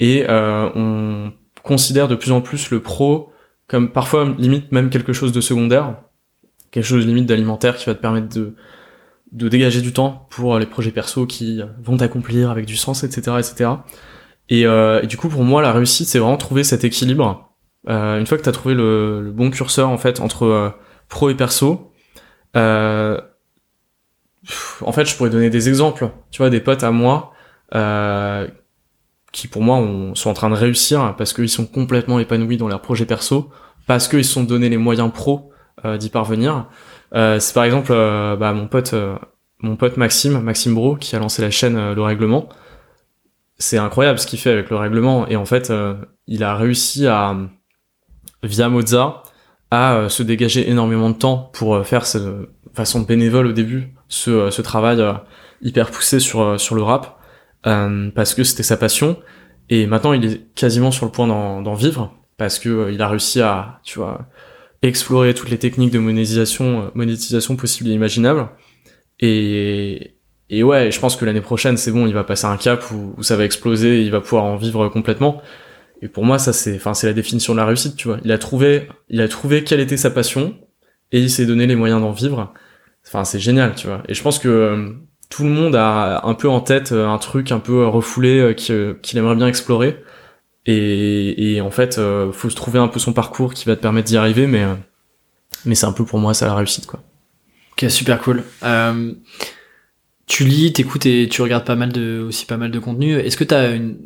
et 0.00 0.24
on 0.28 1.32
considère 1.62 2.08
de 2.08 2.16
plus 2.16 2.32
en 2.32 2.40
plus 2.40 2.70
le 2.70 2.80
pro 2.80 3.30
comme 3.68 3.92
parfois 3.92 4.34
limite 4.38 4.72
même 4.72 4.90
quelque 4.90 5.12
chose 5.12 5.32
de 5.32 5.40
secondaire, 5.40 5.96
quelque 6.70 6.84
chose 6.84 7.06
limite 7.06 7.26
d'alimentaire 7.26 7.76
qui 7.76 7.86
va 7.86 7.94
te 7.94 8.00
permettre 8.00 8.34
de 8.34 8.56
de 9.36 9.48
dégager 9.48 9.82
du 9.82 9.92
temps 9.92 10.26
pour 10.30 10.58
les 10.58 10.66
projets 10.66 10.90
perso 10.90 11.26
qui 11.26 11.60
vont 11.82 11.98
t'accomplir 11.98 12.50
avec 12.50 12.64
du 12.64 12.74
sens, 12.74 13.04
etc., 13.04 13.36
etc. 13.38 13.70
Et, 14.48 14.66
euh, 14.66 15.02
et, 15.02 15.06
du 15.06 15.16
coup, 15.18 15.28
pour 15.28 15.44
moi, 15.44 15.60
la 15.60 15.72
réussite, 15.72 16.08
c'est 16.08 16.18
vraiment 16.18 16.38
trouver 16.38 16.64
cet 16.64 16.84
équilibre. 16.84 17.52
Euh, 17.88 18.18
une 18.18 18.26
fois 18.26 18.38
que 18.38 18.42
tu 18.42 18.48
as 18.48 18.52
trouvé 18.52 18.74
le, 18.74 19.30
bon 19.32 19.50
curseur 19.50 19.88
en 19.88 19.98
fait 19.98 20.20
entre 20.20 20.44
euh, 20.44 20.70
pro 21.08 21.28
et 21.28 21.34
perso, 21.34 21.92
euh, 22.56 23.20
en 24.80 24.92
fait, 24.92 25.04
je 25.04 25.14
pourrais 25.16 25.30
donner 25.30 25.50
des 25.50 25.68
exemples. 25.68 26.10
Tu 26.30 26.38
vois, 26.38 26.48
des 26.48 26.60
potes 26.60 26.82
à 26.82 26.90
moi 26.90 27.32
euh, 27.74 28.48
qui, 29.32 29.48
pour 29.48 29.60
moi, 29.60 29.86
sont 30.14 30.30
en 30.30 30.34
train 30.34 30.48
de 30.48 30.54
réussir 30.54 31.14
parce 31.18 31.34
qu'ils 31.34 31.50
sont 31.50 31.66
complètement 31.66 32.18
épanouis 32.20 32.56
dans 32.56 32.68
leurs 32.68 32.80
projets 32.80 33.06
perso, 33.06 33.50
parce 33.86 34.08
qu'ils 34.08 34.24
se 34.24 34.32
sont 34.32 34.44
donné 34.44 34.70
les 34.70 34.78
moyens 34.78 35.12
pro 35.12 35.50
d'y 35.98 36.08
parvenir. 36.08 36.68
Euh, 37.14 37.38
c'est 37.38 37.54
par 37.54 37.64
exemple 37.64 37.92
euh, 37.92 38.36
bah, 38.36 38.52
mon 38.52 38.66
pote 38.66 38.94
euh, 38.94 39.16
mon 39.60 39.76
pote 39.76 39.96
Maxime, 39.96 40.40
Maxime 40.40 40.74
Bro, 40.74 40.96
qui 40.96 41.16
a 41.16 41.18
lancé 41.18 41.42
la 41.42 41.50
chaîne 41.50 41.92
Le 41.92 42.02
Règlement. 42.02 42.48
C'est 43.58 43.78
incroyable 43.78 44.18
ce 44.18 44.26
qu'il 44.26 44.38
fait 44.38 44.50
avec 44.50 44.68
le 44.68 44.76
règlement. 44.76 45.26
Et 45.28 45.36
en 45.36 45.46
fait, 45.46 45.72
il 46.26 46.44
a 46.44 46.54
réussi 46.54 47.06
à, 47.06 47.34
via 48.42 48.68
Moza, 48.68 49.22
à 49.70 50.10
se 50.10 50.22
dégager 50.22 50.68
énormément 50.68 51.08
de 51.08 51.14
temps 51.14 51.50
pour 51.54 51.86
faire 51.86 52.02
de 52.02 52.50
façon 52.74 53.00
bénévole 53.00 53.46
au 53.46 53.52
début 53.52 53.94
ce, 54.08 54.50
ce 54.50 54.60
travail 54.60 55.02
hyper 55.62 55.90
poussé 55.90 56.20
sur, 56.20 56.60
sur 56.60 56.74
le 56.74 56.82
rap, 56.82 57.18
parce 57.62 58.34
que 58.34 58.44
c'était 58.44 58.62
sa 58.62 58.76
passion. 58.76 59.16
Et 59.70 59.86
maintenant, 59.86 60.12
il 60.12 60.26
est 60.26 60.54
quasiment 60.54 60.90
sur 60.90 61.06
le 61.06 61.12
point 61.12 61.26
d'en 61.26 61.74
vivre, 61.74 62.12
parce 62.36 62.58
que 62.58 62.92
il 62.92 63.00
a 63.00 63.08
réussi 63.08 63.40
à, 63.40 63.80
tu 63.84 63.98
vois, 64.00 64.26
explorer 64.82 65.34
toutes 65.34 65.50
les 65.50 65.58
techniques 65.58 65.92
de 65.92 65.98
monétisation, 65.98 66.82
euh, 66.82 66.88
monétisation 66.94 67.56
possibles 67.56 67.90
et 67.90 67.92
imaginables. 67.92 68.48
Et, 69.20 70.16
et 70.50 70.62
ouais, 70.62 70.90
je 70.90 71.00
pense 71.00 71.16
que 71.16 71.24
l'année 71.24 71.40
prochaine, 71.40 71.76
c'est 71.76 71.90
bon, 71.90 72.06
il 72.06 72.14
va 72.14 72.24
passer 72.24 72.46
un 72.46 72.56
cap 72.56 72.84
où, 72.90 73.22
ça 73.22 73.36
va 73.36 73.44
exploser, 73.44 74.00
et 74.00 74.02
il 74.02 74.10
va 74.10 74.20
pouvoir 74.20 74.44
en 74.44 74.56
vivre 74.56 74.88
complètement. 74.88 75.42
Et 76.02 76.08
pour 76.08 76.24
moi, 76.24 76.38
ça 76.38 76.52
c'est, 76.52 76.76
enfin, 76.76 76.94
c'est 76.94 77.06
la 77.06 77.14
définition 77.14 77.54
de 77.54 77.58
la 77.58 77.66
réussite, 77.66 77.96
tu 77.96 78.08
vois. 78.08 78.18
Il 78.24 78.30
a 78.32 78.38
trouvé, 78.38 78.88
il 79.08 79.20
a 79.20 79.28
trouvé 79.28 79.64
quelle 79.64 79.80
était 79.80 79.96
sa 79.96 80.10
passion 80.10 80.54
et 81.10 81.20
il 81.20 81.30
s'est 81.30 81.46
donné 81.46 81.66
les 81.66 81.76
moyens 81.76 82.00
d'en 82.00 82.12
vivre. 82.12 82.52
Enfin, 83.06 83.24
c'est 83.24 83.38
génial, 83.38 83.74
tu 83.74 83.86
vois. 83.86 84.02
Et 84.08 84.14
je 84.14 84.22
pense 84.22 84.38
que 84.38 84.48
euh, 84.48 84.92
tout 85.30 85.44
le 85.44 85.50
monde 85.50 85.74
a 85.74 86.26
un 86.26 86.34
peu 86.34 86.48
en 86.48 86.60
tête 86.60 86.92
euh, 86.92 87.08
un 87.08 87.18
truc 87.18 87.50
un 87.50 87.60
peu 87.60 87.86
refoulé 87.86 88.54
qu'il 88.56 89.18
aimerait 89.18 89.36
bien 89.36 89.46
explorer. 89.46 90.02
Et, 90.66 91.54
et 91.54 91.60
en 91.60 91.70
fait, 91.70 91.98
euh, 91.98 92.32
faut 92.32 92.50
se 92.50 92.56
trouver 92.56 92.78
un 92.78 92.88
peu 92.88 92.98
son 92.98 93.12
parcours 93.12 93.54
qui 93.54 93.64
va 93.66 93.76
te 93.76 93.80
permettre 93.80 94.08
d'y 94.08 94.16
arriver, 94.16 94.46
mais, 94.46 94.64
euh, 94.64 94.74
mais 95.64 95.74
c'est 95.74 95.86
un 95.86 95.92
peu 95.92 96.04
pour 96.04 96.18
moi 96.18 96.34
ça 96.34 96.46
la 96.46 96.54
réussite, 96.54 96.86
quoi. 96.86 97.02
Ok, 97.72 97.90
super 97.90 98.20
cool. 98.20 98.42
Euh, 98.64 99.12
tu 100.26 100.44
lis, 100.44 100.72
t'écoutes 100.72 101.06
et 101.06 101.28
tu 101.30 101.42
regardes 101.42 101.64
pas 101.64 101.76
mal 101.76 101.92
de, 101.92 102.24
aussi 102.26 102.46
pas 102.46 102.56
mal 102.56 102.70
de 102.70 102.78
contenu. 102.78 103.14
Est-ce 103.16 103.36
que 103.36 103.44
tu 103.44 103.54
as 103.54 103.70
une, 103.70 103.96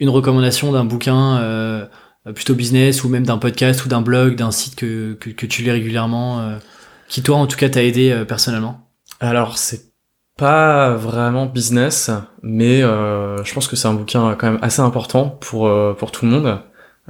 une 0.00 0.08
recommandation 0.08 0.72
d'un 0.72 0.84
bouquin 0.84 1.38
euh, 2.26 2.32
plutôt 2.32 2.54
business 2.54 3.04
ou 3.04 3.08
même 3.08 3.26
d'un 3.26 3.38
podcast 3.38 3.84
ou 3.84 3.88
d'un 3.88 4.00
blog, 4.00 4.36
d'un 4.36 4.50
site 4.50 4.76
que, 4.76 5.14
que, 5.14 5.30
que, 5.30 5.46
tu 5.46 5.62
lis 5.62 5.70
régulièrement, 5.70 6.40
euh, 6.40 6.58
qui 7.08 7.22
toi 7.22 7.36
en 7.36 7.46
tout 7.46 7.56
cas 7.56 7.68
t'a 7.68 7.82
aidé 7.82 8.10
euh, 8.10 8.24
personnellement? 8.24 8.90
Alors 9.20 9.58
c'est 9.58 9.93
pas 10.36 10.94
vraiment 10.94 11.46
business, 11.46 12.10
mais 12.42 12.82
euh, 12.82 13.42
je 13.44 13.54
pense 13.54 13.68
que 13.68 13.76
c'est 13.76 13.86
un 13.86 13.94
bouquin 13.94 14.34
quand 14.38 14.50
même 14.50 14.58
assez 14.62 14.80
important 14.80 15.38
pour 15.40 15.68
euh, 15.68 15.94
pour 15.96 16.10
tout 16.10 16.24
le 16.24 16.32
monde. 16.32 16.58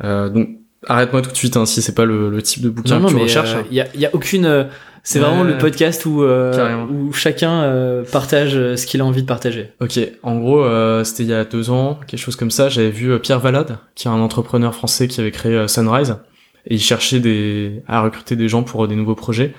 Euh, 0.03 0.29
donc 0.29 0.51
arrête-moi 0.87 1.23
tout 1.23 1.31
de 1.31 1.37
suite 1.37 1.57
hein, 1.57 1.65
si 1.65 1.81
c'est 1.81 1.95
pas 1.95 2.05
le, 2.05 2.29
le, 2.29 2.43
type 2.43 2.63
de 2.63 2.69
bouquin 2.69 3.01
que 3.01 3.09
tu 3.09 3.17
recherches. 3.17 3.57
Il 3.71 3.77
y 3.77 3.81
a, 3.81 3.87
y, 3.97 4.05
a, 4.05 4.11
aucune. 4.13 4.69
c'est 5.03 5.21
vraiment 5.21 5.43
le 5.43 5.57
podcast 5.57 6.05
où 6.05 6.23
où 6.23 7.13
chacun 7.15 8.03
partage 8.13 8.53
ce 8.53 8.87
qu'il 8.87 9.01
a 9.01 9.05
envie 9.07 9.23
de 9.23 9.27
partager. 9.27 9.71
Ok. 9.81 9.99
En 10.23 10.37
gros, 10.37 10.63
c'était 11.05 11.23
il 11.23 11.31
y 11.31 11.35
a 11.35 11.45
deux 11.45 11.71
ans, 11.71 11.99
quelque 12.07 12.21
chose 12.21 12.37
comme 12.37 12.51
ça. 12.51 12.69
J'avais 12.69 12.91
vu 12.91 13.19
Pierre 13.21 13.41
Valade, 13.41 13.79
qui 13.95 14.07
est 14.07 14.11
un 14.11 14.21
entrepreneur 14.21 14.75
français 14.75 15.09
qui 15.09 15.23
avait 15.23 15.31
créé 15.31 15.67
Sunrise, 15.67 16.17
et 16.67 16.75
il 16.75 16.81
cherchait 16.81 17.21
des 17.21 17.83
à 17.89 18.03
recruter 18.03 18.37
des 18.37 18.49
gens 18.51 18.63
pour 18.63 18.87
des 18.87 18.97
nouveaux 18.97 19.15
projets. 19.15 19.55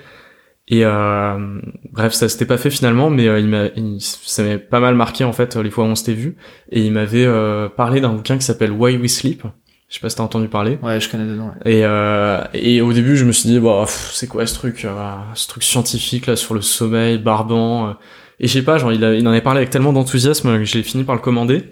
Et 0.68 0.84
euh, 0.84 1.60
bref, 1.92 2.12
ça 2.12 2.28
s'était 2.28 2.44
pas 2.44 2.58
fait 2.58 2.70
finalement, 2.70 3.08
mais 3.08 3.28
euh, 3.28 3.38
il 3.38 3.46
m'a, 3.46 3.66
il- 3.76 4.00
ça 4.00 4.42
m'avait 4.42 4.58
pas 4.58 4.80
mal 4.80 4.94
marqué 4.96 5.22
en 5.24 5.32
fait 5.32 5.54
les 5.56 5.70
fois 5.70 5.84
où 5.84 5.88
on 5.88 5.94
s'était 5.94 6.12
vu. 6.14 6.36
Et 6.72 6.84
il 6.84 6.92
m'avait 6.92 7.24
euh, 7.24 7.68
parlé 7.68 8.00
d'un 8.00 8.12
bouquin 8.12 8.36
qui 8.36 8.44
s'appelle 8.44 8.72
Why 8.72 8.96
We 8.96 9.10
Sleep. 9.12 9.42
Je 9.88 9.94
sais 9.94 10.00
pas 10.00 10.08
si 10.10 10.16
t'as 10.16 10.24
entendu 10.24 10.48
parler. 10.48 10.78
Ouais, 10.82 10.98
je 11.00 11.08
connais 11.08 11.26
dedans. 11.26 11.52
ouais. 11.64 11.72
Et, 11.72 11.84
euh, 11.84 12.40
et 12.54 12.80
au 12.80 12.92
début, 12.92 13.16
je 13.16 13.24
me 13.24 13.30
suis 13.30 13.48
dit, 13.48 13.60
bah, 13.60 13.84
c'est 13.86 14.26
quoi 14.26 14.44
ce 14.44 14.54
truc, 14.54 14.84
euh, 14.84 14.90
ce 15.34 15.46
truc 15.46 15.62
scientifique 15.62 16.26
là 16.26 16.34
sur 16.34 16.54
le 16.54 16.60
sommeil, 16.60 17.18
barbant. 17.18 17.88
euh. 17.88 17.92
Et 18.40 18.48
je 18.48 18.52
sais 18.54 18.62
pas, 18.64 18.78
genre, 18.78 18.92
il, 18.92 19.04
a- 19.04 19.14
il 19.14 19.26
en 19.28 19.30
avait 19.30 19.40
parlé 19.42 19.58
avec 19.58 19.70
tellement 19.70 19.92
d'enthousiasme 19.92 20.58
que 20.58 20.64
j'ai 20.64 20.82
fini 20.82 21.04
par 21.04 21.14
le 21.14 21.20
commander. 21.20 21.66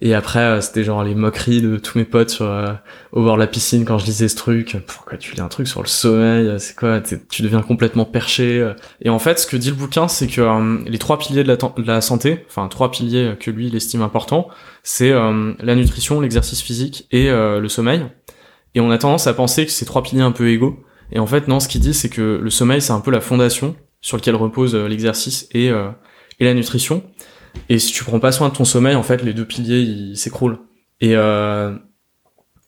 Et 0.00 0.14
après, 0.14 0.40
euh, 0.40 0.60
c'était 0.60 0.84
genre 0.84 1.04
les 1.04 1.14
moqueries 1.14 1.60
de 1.60 1.76
tous 1.76 1.98
mes 1.98 2.04
potes 2.04 2.30
sur, 2.30 2.46
euh, 2.46 2.72
au 3.12 3.22
bord 3.22 3.34
de 3.34 3.40
la 3.40 3.46
piscine 3.46 3.84
quand 3.84 3.98
je 3.98 4.06
lisais 4.06 4.28
ce 4.28 4.36
truc. 4.36 4.76
Pourquoi 4.86 5.18
tu 5.18 5.34
lis 5.34 5.40
un 5.40 5.48
truc 5.48 5.68
sur 5.68 5.82
le 5.82 5.88
sommeil 5.88 6.46
euh, 6.46 6.58
C'est 6.58 6.74
quoi 6.74 7.00
Tu 7.00 7.42
deviens 7.42 7.60
complètement 7.60 8.04
perché. 8.04 8.58
euh. 8.58 8.72
Et 9.02 9.10
en 9.10 9.18
fait, 9.18 9.38
ce 9.38 9.46
que 9.46 9.56
dit 9.56 9.68
le 9.68 9.76
bouquin, 9.76 10.08
c'est 10.08 10.26
que 10.26 10.40
euh, 10.40 10.78
les 10.86 10.98
trois 10.98 11.18
piliers 11.18 11.44
de 11.44 11.56
la, 11.86 12.00
santé, 12.00 12.44
enfin 12.48 12.68
trois 12.68 12.90
piliers 12.90 13.34
que 13.38 13.50
lui 13.50 13.66
il 13.68 13.76
estime 13.76 14.02
importants, 14.02 14.48
c'est 14.82 15.12
euh, 15.12 15.52
la 15.60 15.74
nutrition, 15.74 16.20
l'exercice 16.20 16.62
physique 16.62 17.06
et 17.12 17.30
le 17.30 17.68
sommeil. 17.68 18.04
Et 18.74 18.80
on 18.80 18.90
a 18.90 18.98
tendance 18.98 19.26
à 19.26 19.34
penser 19.34 19.66
que 19.66 19.72
c'est 19.72 19.84
trois 19.84 20.02
piliers 20.02 20.22
un 20.22 20.32
peu 20.32 20.48
égaux. 20.48 20.82
Et 21.12 21.18
en 21.18 21.26
fait, 21.26 21.46
non, 21.46 21.60
ce 21.60 21.68
qu'il 21.68 21.82
dit, 21.82 21.92
c'est 21.92 22.08
que 22.08 22.40
le 22.42 22.50
sommeil, 22.50 22.80
c'est 22.80 22.92
un 22.92 23.00
peu 23.00 23.10
la 23.10 23.20
fondation 23.20 23.76
sur 24.00 24.16
laquelle 24.16 24.34
repose 24.34 24.74
l'exercice 24.74 25.46
et, 25.52 25.66
et 25.66 26.44
la 26.44 26.54
nutrition. 26.54 27.02
Et 27.68 27.78
si 27.78 27.92
tu 27.92 28.04
prends 28.04 28.20
pas 28.20 28.32
soin 28.32 28.48
de 28.48 28.54
ton 28.54 28.64
sommeil, 28.64 28.94
en 28.94 29.02
fait, 29.02 29.22
les 29.22 29.34
deux 29.34 29.44
piliers, 29.44 29.80
ils 29.80 30.16
s'écroulent. 30.16 30.58
Et, 31.00 31.16
euh, 31.16 31.74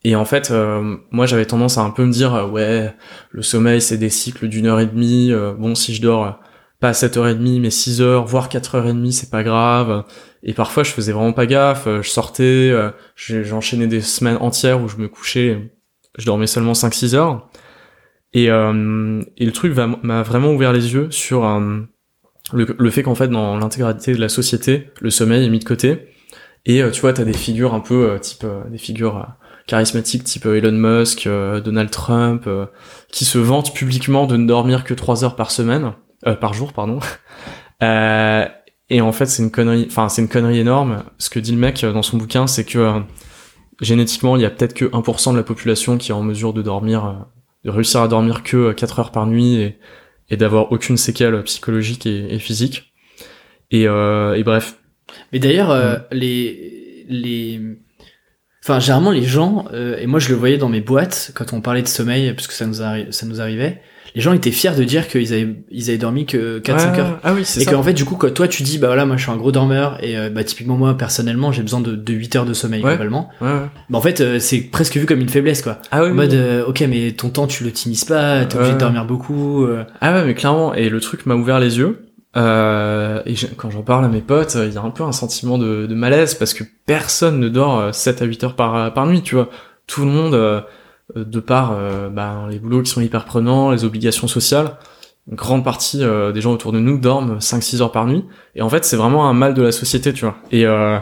et 0.04 0.16
en 0.16 0.24
fait, 0.24 0.50
euh, 0.50 0.96
moi, 1.10 1.26
j'avais 1.26 1.46
tendance 1.46 1.78
à 1.78 1.82
un 1.82 1.90
peu 1.90 2.04
me 2.04 2.12
dire, 2.12 2.34
euh, 2.34 2.46
ouais, 2.46 2.94
le 3.30 3.42
sommeil, 3.42 3.80
c'est 3.80 3.96
des 3.98 4.10
cycles 4.10 4.48
d'une 4.48 4.66
heure 4.66 4.80
et 4.80 4.86
demie. 4.86 5.32
euh, 5.32 5.54
bon, 5.54 5.74
si 5.74 5.94
je 5.94 6.02
dors 6.02 6.26
euh, 6.26 6.30
pas 6.80 6.90
à 6.90 6.92
7h30, 6.92 7.60
mais 7.60 7.70
6 7.70 8.02
heures, 8.02 8.26
voire 8.26 8.48
4h30, 8.48 9.10
c'est 9.12 9.30
pas 9.30 9.42
grave. 9.42 10.04
Et 10.42 10.52
parfois, 10.52 10.82
je 10.82 10.90
faisais 10.90 11.12
vraiment 11.12 11.32
pas 11.32 11.46
gaffe. 11.46 11.86
Je 11.86 12.08
sortais, 12.08 12.72
j'enchaînais 13.16 13.86
des 13.86 14.02
semaines 14.02 14.36
entières 14.36 14.82
où 14.82 14.88
je 14.88 14.96
me 14.98 15.08
couchais, 15.08 15.72
je 16.18 16.26
dormais 16.26 16.46
seulement 16.46 16.72
5-6 16.72 17.14
heures. 17.14 17.48
Et, 18.34 18.46
et 18.46 19.46
le 19.46 19.52
truc 19.52 19.74
m'a 19.76 20.22
vraiment 20.22 20.52
ouvert 20.52 20.72
les 20.74 20.92
yeux 20.92 21.10
sur 21.10 21.44
le, 22.52 22.74
le 22.78 22.90
fait 22.90 23.02
qu'en 23.02 23.14
fait, 23.14 23.28
dans 23.28 23.56
l'intégralité 23.56 24.14
de 24.14 24.20
la 24.20 24.28
société, 24.28 24.90
le 25.00 25.10
sommeil 25.10 25.44
est 25.44 25.50
mis 25.50 25.58
de 25.58 25.64
côté. 25.64 26.08
Et 26.66 26.82
euh, 26.82 26.90
tu 26.90 27.00
vois, 27.00 27.12
t'as 27.12 27.24
des 27.24 27.32
figures 27.32 27.74
un 27.74 27.80
peu 27.80 28.10
euh, 28.10 28.18
type 28.18 28.44
euh, 28.44 28.64
des 28.70 28.78
figures 28.78 29.26
charismatiques 29.66 30.24
type 30.24 30.46
Elon 30.46 30.72
Musk, 30.72 31.26
Donald 31.26 31.90
Trump, 31.90 32.46
qui 33.10 33.24
se 33.24 33.38
vantent 33.38 33.74
publiquement 33.74 34.26
de 34.26 34.36
ne 34.36 34.46
dormir 34.46 34.84
que 34.84 34.92
3 34.92 35.24
heures 35.24 35.36
par 35.36 35.50
semaine, 35.50 35.94
euh, 36.26 36.34
par 36.34 36.54
jour, 36.54 36.72
pardon. 36.72 37.00
Euh, 37.82 38.46
et 38.88 39.00
en 39.02 39.12
fait, 39.12 39.26
c'est 39.26 39.42
une 39.42 39.50
connerie. 39.50 39.86
Enfin, 39.90 40.08
c'est 40.08 40.22
une 40.22 40.28
connerie 40.28 40.60
énorme. 40.60 41.02
Ce 41.18 41.28
que 41.28 41.40
dit 41.40 41.50
le 41.50 41.58
mec 41.58 41.84
dans 41.84 42.02
son 42.02 42.16
bouquin, 42.16 42.46
c'est 42.46 42.64
que 42.64 42.78
euh, 42.78 43.00
génétiquement, 43.82 44.36
il 44.36 44.42
y 44.42 44.44
a 44.46 44.50
peut-être 44.50 44.72
que 44.72 44.84
1% 44.86 45.32
de 45.32 45.36
la 45.36 45.42
population 45.42 45.98
qui 45.98 46.12
est 46.12 46.14
en 46.14 46.22
mesure 46.22 46.54
de 46.54 46.62
dormir, 46.62 47.26
de 47.64 47.70
réussir 47.70 48.00
à 48.00 48.08
dormir 48.08 48.42
que 48.42 48.72
4 48.72 49.00
heures 49.00 49.10
par 49.10 49.26
nuit 49.26 49.56
et, 49.56 49.78
et 50.30 50.36
d'avoir 50.36 50.72
aucune 50.72 50.96
séquelle 50.96 51.42
psychologique 51.42 52.06
et, 52.06 52.34
et 52.34 52.38
physique. 52.38 52.94
Et, 53.70 53.86
euh, 53.88 54.34
et 54.34 54.44
bref. 54.44 54.76
Mais 55.32 55.38
d'ailleurs, 55.38 55.70
euh, 55.70 55.96
les, 56.12 57.04
les, 57.08 57.60
enfin, 58.62 58.80
généralement, 58.80 59.10
les 59.10 59.24
gens, 59.24 59.66
euh, 59.72 59.98
et 59.98 60.06
moi, 60.06 60.20
je 60.20 60.28
le 60.28 60.34
voyais 60.34 60.58
dans 60.58 60.68
mes 60.68 60.80
boîtes, 60.80 61.32
quand 61.34 61.52
on 61.52 61.60
parlait 61.60 61.82
de 61.82 61.88
sommeil, 61.88 62.32
parce 62.32 62.46
que 62.46 62.54
ça 62.54 62.66
nous, 62.66 62.74
ça 62.74 63.26
nous 63.26 63.40
arrivait, 63.40 63.82
les 64.14 64.20
gens 64.20 64.32
étaient 64.32 64.50
fiers 64.52 64.70
de 64.76 64.84
dire 64.84 65.08
qu'ils 65.08 65.32
avaient, 65.32 65.56
ils 65.70 65.88
avaient 65.90 65.98
dormi 65.98 66.24
que 66.26 66.60
4-5 66.60 66.92
Ouais, 66.94 67.00
heures. 67.00 67.18
Ah 67.24 67.32
oui, 67.34 67.44
c'est 67.44 67.62
Et 67.62 67.64
qu'en 67.64 67.82
fait, 67.82 67.92
du 67.94 68.04
coup, 68.04 68.14
quand 68.16 68.32
toi, 68.32 68.46
tu 68.48 68.62
dis, 68.62 68.78
bah 68.78 68.86
voilà, 68.86 69.06
moi, 69.06 69.16
je 69.16 69.22
suis 69.22 69.30
un 69.32 69.36
gros 69.36 69.50
dormeur, 69.52 69.98
et 70.02 70.16
euh, 70.16 70.30
bah, 70.30 70.44
typiquement, 70.44 70.76
moi, 70.76 70.96
personnellement, 70.96 71.50
j'ai 71.52 71.62
besoin 71.62 71.80
de, 71.80 71.96
de 71.96 72.12
8 72.12 72.36
heures 72.36 72.44
de 72.44 72.54
sommeil, 72.54 72.82
Ouais. 72.82 72.90
globalement. 72.92 73.28
Ouais. 73.40 73.48
Bah, 73.90 73.98
en 73.98 74.00
fait, 74.00 74.20
euh, 74.20 74.38
c'est 74.38 74.60
presque 74.60 74.96
vu 74.96 75.06
comme 75.06 75.20
une 75.20 75.28
faiblesse, 75.28 75.62
quoi. 75.62 75.78
Ah 75.90 76.02
oui, 76.02 76.08
En 76.08 76.10
oui, 76.10 76.16
mode, 76.16 76.34
euh, 76.34 76.64
ok, 76.66 76.84
mais 76.88 77.10
ton 77.12 77.28
temps, 77.28 77.46
tu 77.46 77.64
l'optimises 77.64 78.04
pas, 78.04 78.44
t'es 78.44 78.56
obligé 78.56 78.74
de 78.74 78.78
dormir 78.78 79.04
beaucoup. 79.04 79.64
euh. 79.64 79.84
Ah 80.00 80.12
ouais, 80.14 80.24
mais 80.24 80.34
clairement, 80.34 80.74
et 80.74 80.88
le 80.88 81.00
truc 81.00 81.26
m'a 81.26 81.34
ouvert 81.34 81.58
les 81.58 81.78
yeux. 81.78 82.00
Euh, 82.36 83.20
et 83.26 83.34
quand 83.56 83.70
j'en 83.70 83.82
parle 83.82 84.04
à 84.04 84.08
mes 84.08 84.20
potes, 84.20 84.56
il 84.60 84.72
y 84.72 84.76
a 84.76 84.82
un 84.82 84.90
peu 84.90 85.04
un 85.04 85.12
sentiment 85.12 85.56
de, 85.56 85.86
de 85.86 85.94
malaise 85.94 86.34
parce 86.34 86.52
que 86.52 86.64
personne 86.84 87.38
ne 87.38 87.48
dort 87.48 87.78
euh, 87.78 87.92
7 87.92 88.22
à 88.22 88.24
8 88.24 88.44
heures 88.44 88.56
par, 88.56 88.92
par 88.92 89.06
nuit, 89.06 89.22
tu 89.22 89.36
vois. 89.36 89.50
Tout 89.86 90.00
le 90.04 90.10
monde, 90.10 90.34
de 91.14 91.40
par 91.40 91.72
euh, 91.72 92.08
bah, 92.08 92.46
les 92.50 92.58
boulots 92.58 92.82
qui 92.82 92.90
sont 92.90 93.00
hyper 93.00 93.24
prenants, 93.24 93.70
les 93.70 93.84
obligations 93.84 94.26
sociales, 94.26 94.76
une 95.28 95.36
grande 95.36 95.64
partie 95.64 96.02
euh, 96.02 96.32
des 96.32 96.40
gens 96.40 96.52
autour 96.52 96.72
de 96.72 96.78
nous 96.78 96.98
dorment 96.98 97.38
5-6 97.38 97.82
heures 97.82 97.92
par 97.92 98.06
nuit. 98.06 98.24
Et 98.54 98.62
en 98.62 98.68
fait, 98.68 98.84
c'est 98.84 98.96
vraiment 98.96 99.28
un 99.28 99.32
mal 99.32 99.54
de 99.54 99.62
la 99.62 99.72
société, 99.72 100.12
tu 100.12 100.24
vois. 100.24 100.36
Et 100.50 100.66
euh, 100.66 100.98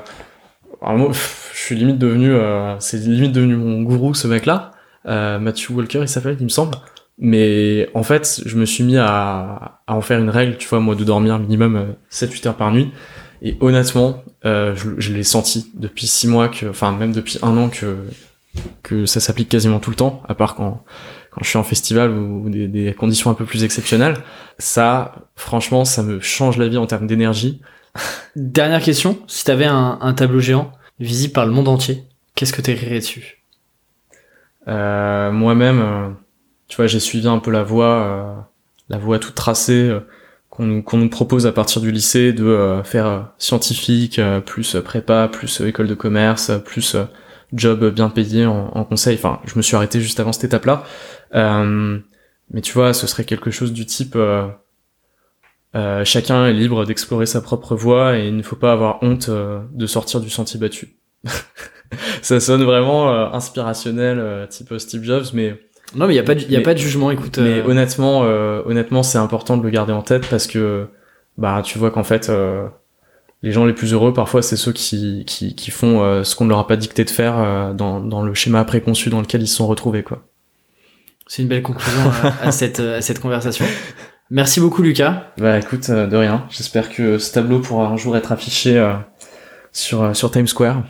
moi, 0.81 1.11
je 1.53 1.59
suis 1.59 1.75
limite 1.75 1.99
devenu, 1.99 2.33
euh, 2.33 2.79
c'est 2.79 2.99
limite 2.99 3.33
devenu 3.33 3.57
mon 3.57 3.83
gourou, 3.83 4.15
ce 4.15 4.27
mec-là. 4.27 4.73
Euh, 5.07 5.39
Matthew 5.39 5.71
Walker, 5.71 6.01
il 6.03 6.09
s'appelle, 6.09 6.37
il 6.39 6.45
me 6.45 6.49
semble. 6.49 6.77
Mais 7.19 7.89
en 7.95 8.03
fait, 8.03 8.43
je 8.45 8.57
me 8.57 8.65
suis 8.65 8.85
mis 8.85 8.97
à, 8.97 9.81
à 9.87 9.95
en 9.95 10.01
faire 10.01 10.19
une 10.19 10.31
règle, 10.31 10.57
tu 10.57 10.69
vois, 10.69 10.81
moi, 10.81 10.95
de 10.95 11.05
dormir 11.05 11.39
minimum 11.39 11.77
euh, 11.77 11.93
7-8 12.11 12.49
heures 12.49 12.57
par 12.57 12.73
nuit. 12.73 12.91
Et 13.43 13.57
honnêtement, 13.61 14.23
euh, 14.45 14.75
je, 14.77 14.91
je 14.99 15.13
l'ai 15.13 15.25
senti 15.25 15.71
depuis 15.75 16.07
6 16.07 16.29
mois, 16.29 16.49
que, 16.49 16.67
enfin 16.67 16.93
même 16.93 17.13
depuis 17.13 17.39
un 17.43 17.57
an 17.57 17.69
que, 17.69 17.97
que 18.83 19.07
ça 19.07 19.21
s'applique 19.21 19.49
quasiment 19.49 19.79
tout 19.81 19.91
le 19.91 19.97
temps, 19.97 20.23
à 20.29 20.35
part 20.35 20.55
quand, 20.55 20.85
quand 21.31 21.43
je 21.43 21.49
suis 21.49 21.59
en 21.59 21.65
festival 21.65 22.11
ou, 22.11 22.45
ou 22.45 22.51
des, 22.51 22.69
des 22.69 22.93
conditions 22.93 23.31
un 23.31 23.35
peu 23.35 23.45
plus 23.45 23.65
exceptionnelles. 23.65 24.17
Ça, 24.59 25.15
franchement, 25.37 25.85
ça 25.85 26.03
me 26.03 26.21
change 26.21 26.59
la 26.59 26.69
vie 26.69 26.77
en 26.77 26.87
termes 26.87 27.07
d'énergie. 27.07 27.61
Dernière 28.37 28.83
question, 28.83 29.19
si 29.27 29.45
t'avais 29.45 29.67
un, 29.67 29.99
un 30.01 30.13
tableau 30.13 30.41
géant 30.41 30.73
visible 31.01 31.33
par 31.33 31.47
le 31.47 31.53
monde 31.53 31.69
entier, 31.69 32.05
qu'est-ce 32.35 32.53
que 32.53 32.63
t'écrirais 32.63 32.99
dessus? 33.01 33.43
Euh, 34.69 35.33
Moi-même, 35.33 35.81
euh, 35.81 36.09
tu 36.69 36.77
vois, 36.77 36.87
j'ai 36.87 37.01
suivi 37.01 37.29
un 37.29 37.39
peu 37.39 37.51
la 37.51 37.63
voie, 37.63 38.03
euh, 38.03 38.35
la 38.89 38.99
voie 38.99 39.19
toute 39.19 39.35
tracée 39.35 39.89
euh, 39.89 40.01
qu'on 40.51 40.65
nous, 40.65 40.85
nous 40.93 41.09
propose 41.09 41.47
à 41.47 41.53
partir 41.53 41.81
du 41.81 41.91
lycée 41.91 42.35
de 42.35 42.83
faire 42.85 43.31
scientifique, 43.39 44.21
plus 44.45 44.77
prépa, 44.85 45.27
plus 45.33 45.63
école 45.63 45.89
de 45.89 45.95
commerce, 45.95 46.53
plus 46.63 46.95
job 47.53 47.85
bien 47.95 48.09
payé 48.11 48.47
en, 48.47 48.69
en 48.75 48.85
conseil. 48.85 49.15
Enfin, 49.17 49.41
je 49.45 49.55
me 49.57 49.63
suis 49.63 49.77
arrêté 49.77 50.01
juste 50.01 50.21
avant 50.21 50.33
cette 50.33 50.45
étape-là. 50.45 50.85
Euh, 51.35 51.99
mais 52.51 52.61
tu 52.61 52.73
vois, 52.73 52.93
ce 52.95 53.07
serait 53.07 53.25
quelque 53.25 53.51
chose 53.51 53.73
du 53.73 53.87
type 53.87 54.15
euh, 54.17 54.47
euh, 55.75 56.05
chacun 56.05 56.47
est 56.47 56.53
libre 56.53 56.85
d'explorer 56.85 57.27
sa 57.27 57.41
propre 57.41 57.75
voie 57.77 58.19
et 58.19 58.29
il 58.29 58.37
ne 58.37 58.43
faut 58.43 58.57
pas 58.57 58.73
avoir 58.73 59.03
honte 59.03 59.29
euh, 59.31 59.61
de 59.73 59.87
sortir 59.87 60.21
du 60.21 60.29
sentier 60.31 60.61
battu. 60.61 60.97
Ça 62.23 62.41
sonne 62.41 62.63
vraiment 62.65 63.13
euh, 63.13 63.27
inspirationnel, 63.33 64.19
euh, 64.19 64.47
type 64.47 64.73
Steve 64.79 65.03
Jobs, 65.03 65.27
mais 65.35 65.59
Non, 65.95 66.07
mais 66.07 66.15
il 66.15 66.17
y 66.17 66.21
a 66.21 66.23
pas 66.23 66.35
de, 66.35 66.41
y 66.41 66.55
a 66.55 66.59
Mais- 66.59 66.63
pas 66.63 66.75
de 66.75 66.79
jugement, 66.79 67.11
écoute. 67.11 67.39
mais 67.39 67.63
honnêtement, 67.63 68.23
euh, 68.25 68.63
honnêtement, 68.67 69.03
c'est 69.03 69.19
important 69.19 69.57
de 69.57 69.63
le 69.63 69.71
garder 69.71 69.93
en 69.93 70.03
tête 70.03 70.27
parce 70.29 70.47
que 70.47 70.89
bah 71.39 71.63
tu 71.65 71.79
vois 71.79 71.91
qu'en 71.91 72.05
fait 72.05 72.29
euh, 72.29 72.67
les 73.43 73.53
gens 73.53 73.65
les 73.65 73.73
plus 73.73 73.93
heureux 73.93 74.13
parfois 74.13 74.43
c'est 74.43 74.57
ceux 74.57 74.73
qui 74.73 75.25
qui, 75.27 75.55
qui 75.55 75.71
font 75.71 76.03
euh, 76.03 76.23
ce 76.25 76.37
qu'on 76.37 76.45
ne 76.45 76.51
leur 76.51 76.59
a 76.61 76.67
pas 76.67 76.77
dicté 76.77 77.05
de 77.05 77.11
faire 77.11 77.39
euh, 77.39 77.73
dans 77.73 78.01
dans 78.01 78.23
le 78.23 78.35
schéma 78.35 78.65
préconçu 78.65 79.11
dans 79.11 79.21
lequel 79.21 79.43
ils 79.43 79.49
se 79.49 79.57
sont 79.57 79.67
retrouvés 79.67 80.03
quoi. 80.03 80.23
C'est 81.27 81.43
une 81.43 81.49
belle 81.49 81.63
conclusion 81.63 82.03
à, 82.43 82.49
à 82.49 82.53
cette, 82.53 82.81
à 82.81 83.01
cette 83.01 83.21
conversation. 83.21 83.65
Merci 84.31 84.61
beaucoup, 84.61 84.83
Lucas. 84.83 85.33
Bah 85.39 85.59
écoute, 85.59 85.89
euh, 85.89 86.07
de 86.07 86.17
rien. 86.17 86.47
J'espère 86.51 86.91
que 86.91 87.19
ce 87.19 87.33
tableau 87.33 87.59
pourra 87.61 87.87
un 87.87 87.97
jour 87.97 88.17
être 88.17 88.33
affiché 88.33 88.79
euh, 88.79 88.93
sur 89.73 90.03
euh, 90.03 90.15
sur 90.15 90.31
Times 90.31 90.47
Square. 90.47 90.85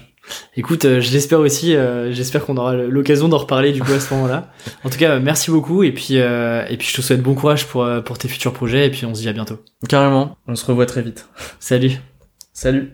Écoute, 0.57 0.85
euh, 0.85 1.01
je 1.01 1.13
l'espère 1.13 1.41
aussi. 1.41 1.75
euh, 1.75 2.13
J'espère 2.13 2.45
qu'on 2.45 2.57
aura 2.57 2.75
l'occasion 2.75 3.29
d'en 3.29 3.39
reparler 3.39 3.73
du 3.73 3.83
coup 3.83 3.93
à 3.93 4.01
ce 4.01 4.13
moment-là. 4.15 4.51
En 4.85 4.91
tout 4.91 4.99
cas, 4.99 5.13
euh, 5.13 5.21
merci 5.21 5.51
beaucoup 5.51 5.83
et 5.83 5.93
puis 5.93 6.19
euh, 6.19 6.65
et 6.69 6.77
puis 6.77 6.89
je 6.89 6.97
te 6.97 7.03
souhaite 7.03 7.23
bon 7.23 7.35
courage 7.35 7.67
pour 7.67 7.83
euh, 7.85 8.01
pour 8.01 8.19
tes 8.19 8.29
futurs 8.29 8.53
projets 8.53 8.87
et 8.87 8.91
puis 8.91 9.05
on 9.07 9.15
se 9.15 9.21
dit 9.23 9.29
à 9.29 9.33
bientôt. 9.33 9.59
Carrément. 9.89 10.37
On 10.47 10.55
se 10.55 10.65
revoit 10.65 10.87
très 10.87 11.03
vite. 11.03 11.29
Salut. 11.61 11.93
Salut. 12.63 12.93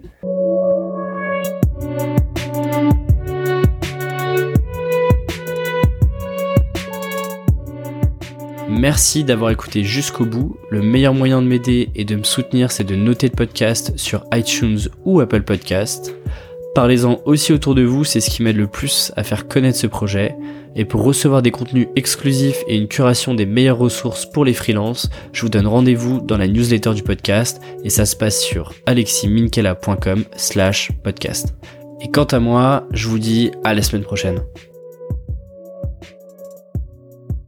Merci 8.71 9.25
d'avoir 9.25 9.51
écouté 9.51 9.85
jusqu'au 9.85 10.25
bout. 10.25 10.57
Le 10.71 10.81
meilleur 10.81 11.13
moyen 11.13 11.43
de 11.43 11.47
m'aider 11.47 11.91
et 11.95 12.07
de 12.07 12.17
me 12.17 12.23
soutenir, 12.23 12.73
c'est 12.73 12.85
de 12.85 12.95
noter 12.95 13.29
le 13.29 13.35
podcast 13.35 13.93
sur 13.99 14.25
iTunes 14.33 14.79
ou 15.05 15.21
Apple 15.21 15.43
Podcast. 15.43 16.15
Parlez-en 16.75 17.21
aussi 17.27 17.53
autour 17.53 17.75
de 17.75 17.83
vous, 17.83 18.05
c'est 18.05 18.21
ce 18.21 18.31
qui 18.31 18.43
m'aide 18.43 18.57
le 18.57 18.69
plus 18.69 19.13
à 19.17 19.23
faire 19.23 19.49
connaître 19.49 19.77
ce 19.77 19.87
projet. 19.87 20.35
Et 20.79 20.85
pour 20.85 21.03
recevoir 21.03 21.43
des 21.43 21.51
contenus 21.51 21.89
exclusifs 21.97 22.63
et 22.69 22.77
une 22.77 22.87
curation 22.87 23.35
des 23.35 23.47
meilleures 23.47 23.79
ressources 23.79 24.25
pour 24.25 24.45
les 24.45 24.55
freelances, 24.55 25.11
je 25.33 25.43
vous 25.43 25.49
donne 25.49 25.67
rendez-vous 25.67 26.21
dans 26.21 26.39
la 26.39 26.47
newsletter 26.47 26.95
du 26.95 27.03
podcast 27.03 27.61
et 27.83 27.91
ça 27.91 28.07
se 28.07 28.15
passe 28.15 28.41
sur 28.41 28.73
aleximinkela.com 28.87 30.25
slash 30.37 30.93
podcast. 31.03 31.57
Et 32.01 32.13
quant 32.13 32.25
à 32.25 32.39
moi, 32.39 32.87
je 32.93 33.09
vous 33.09 33.19
dis 33.19 33.51
à 33.65 33.75
la 33.75 33.83
semaine 33.83 34.05
prochaine. 34.05 34.41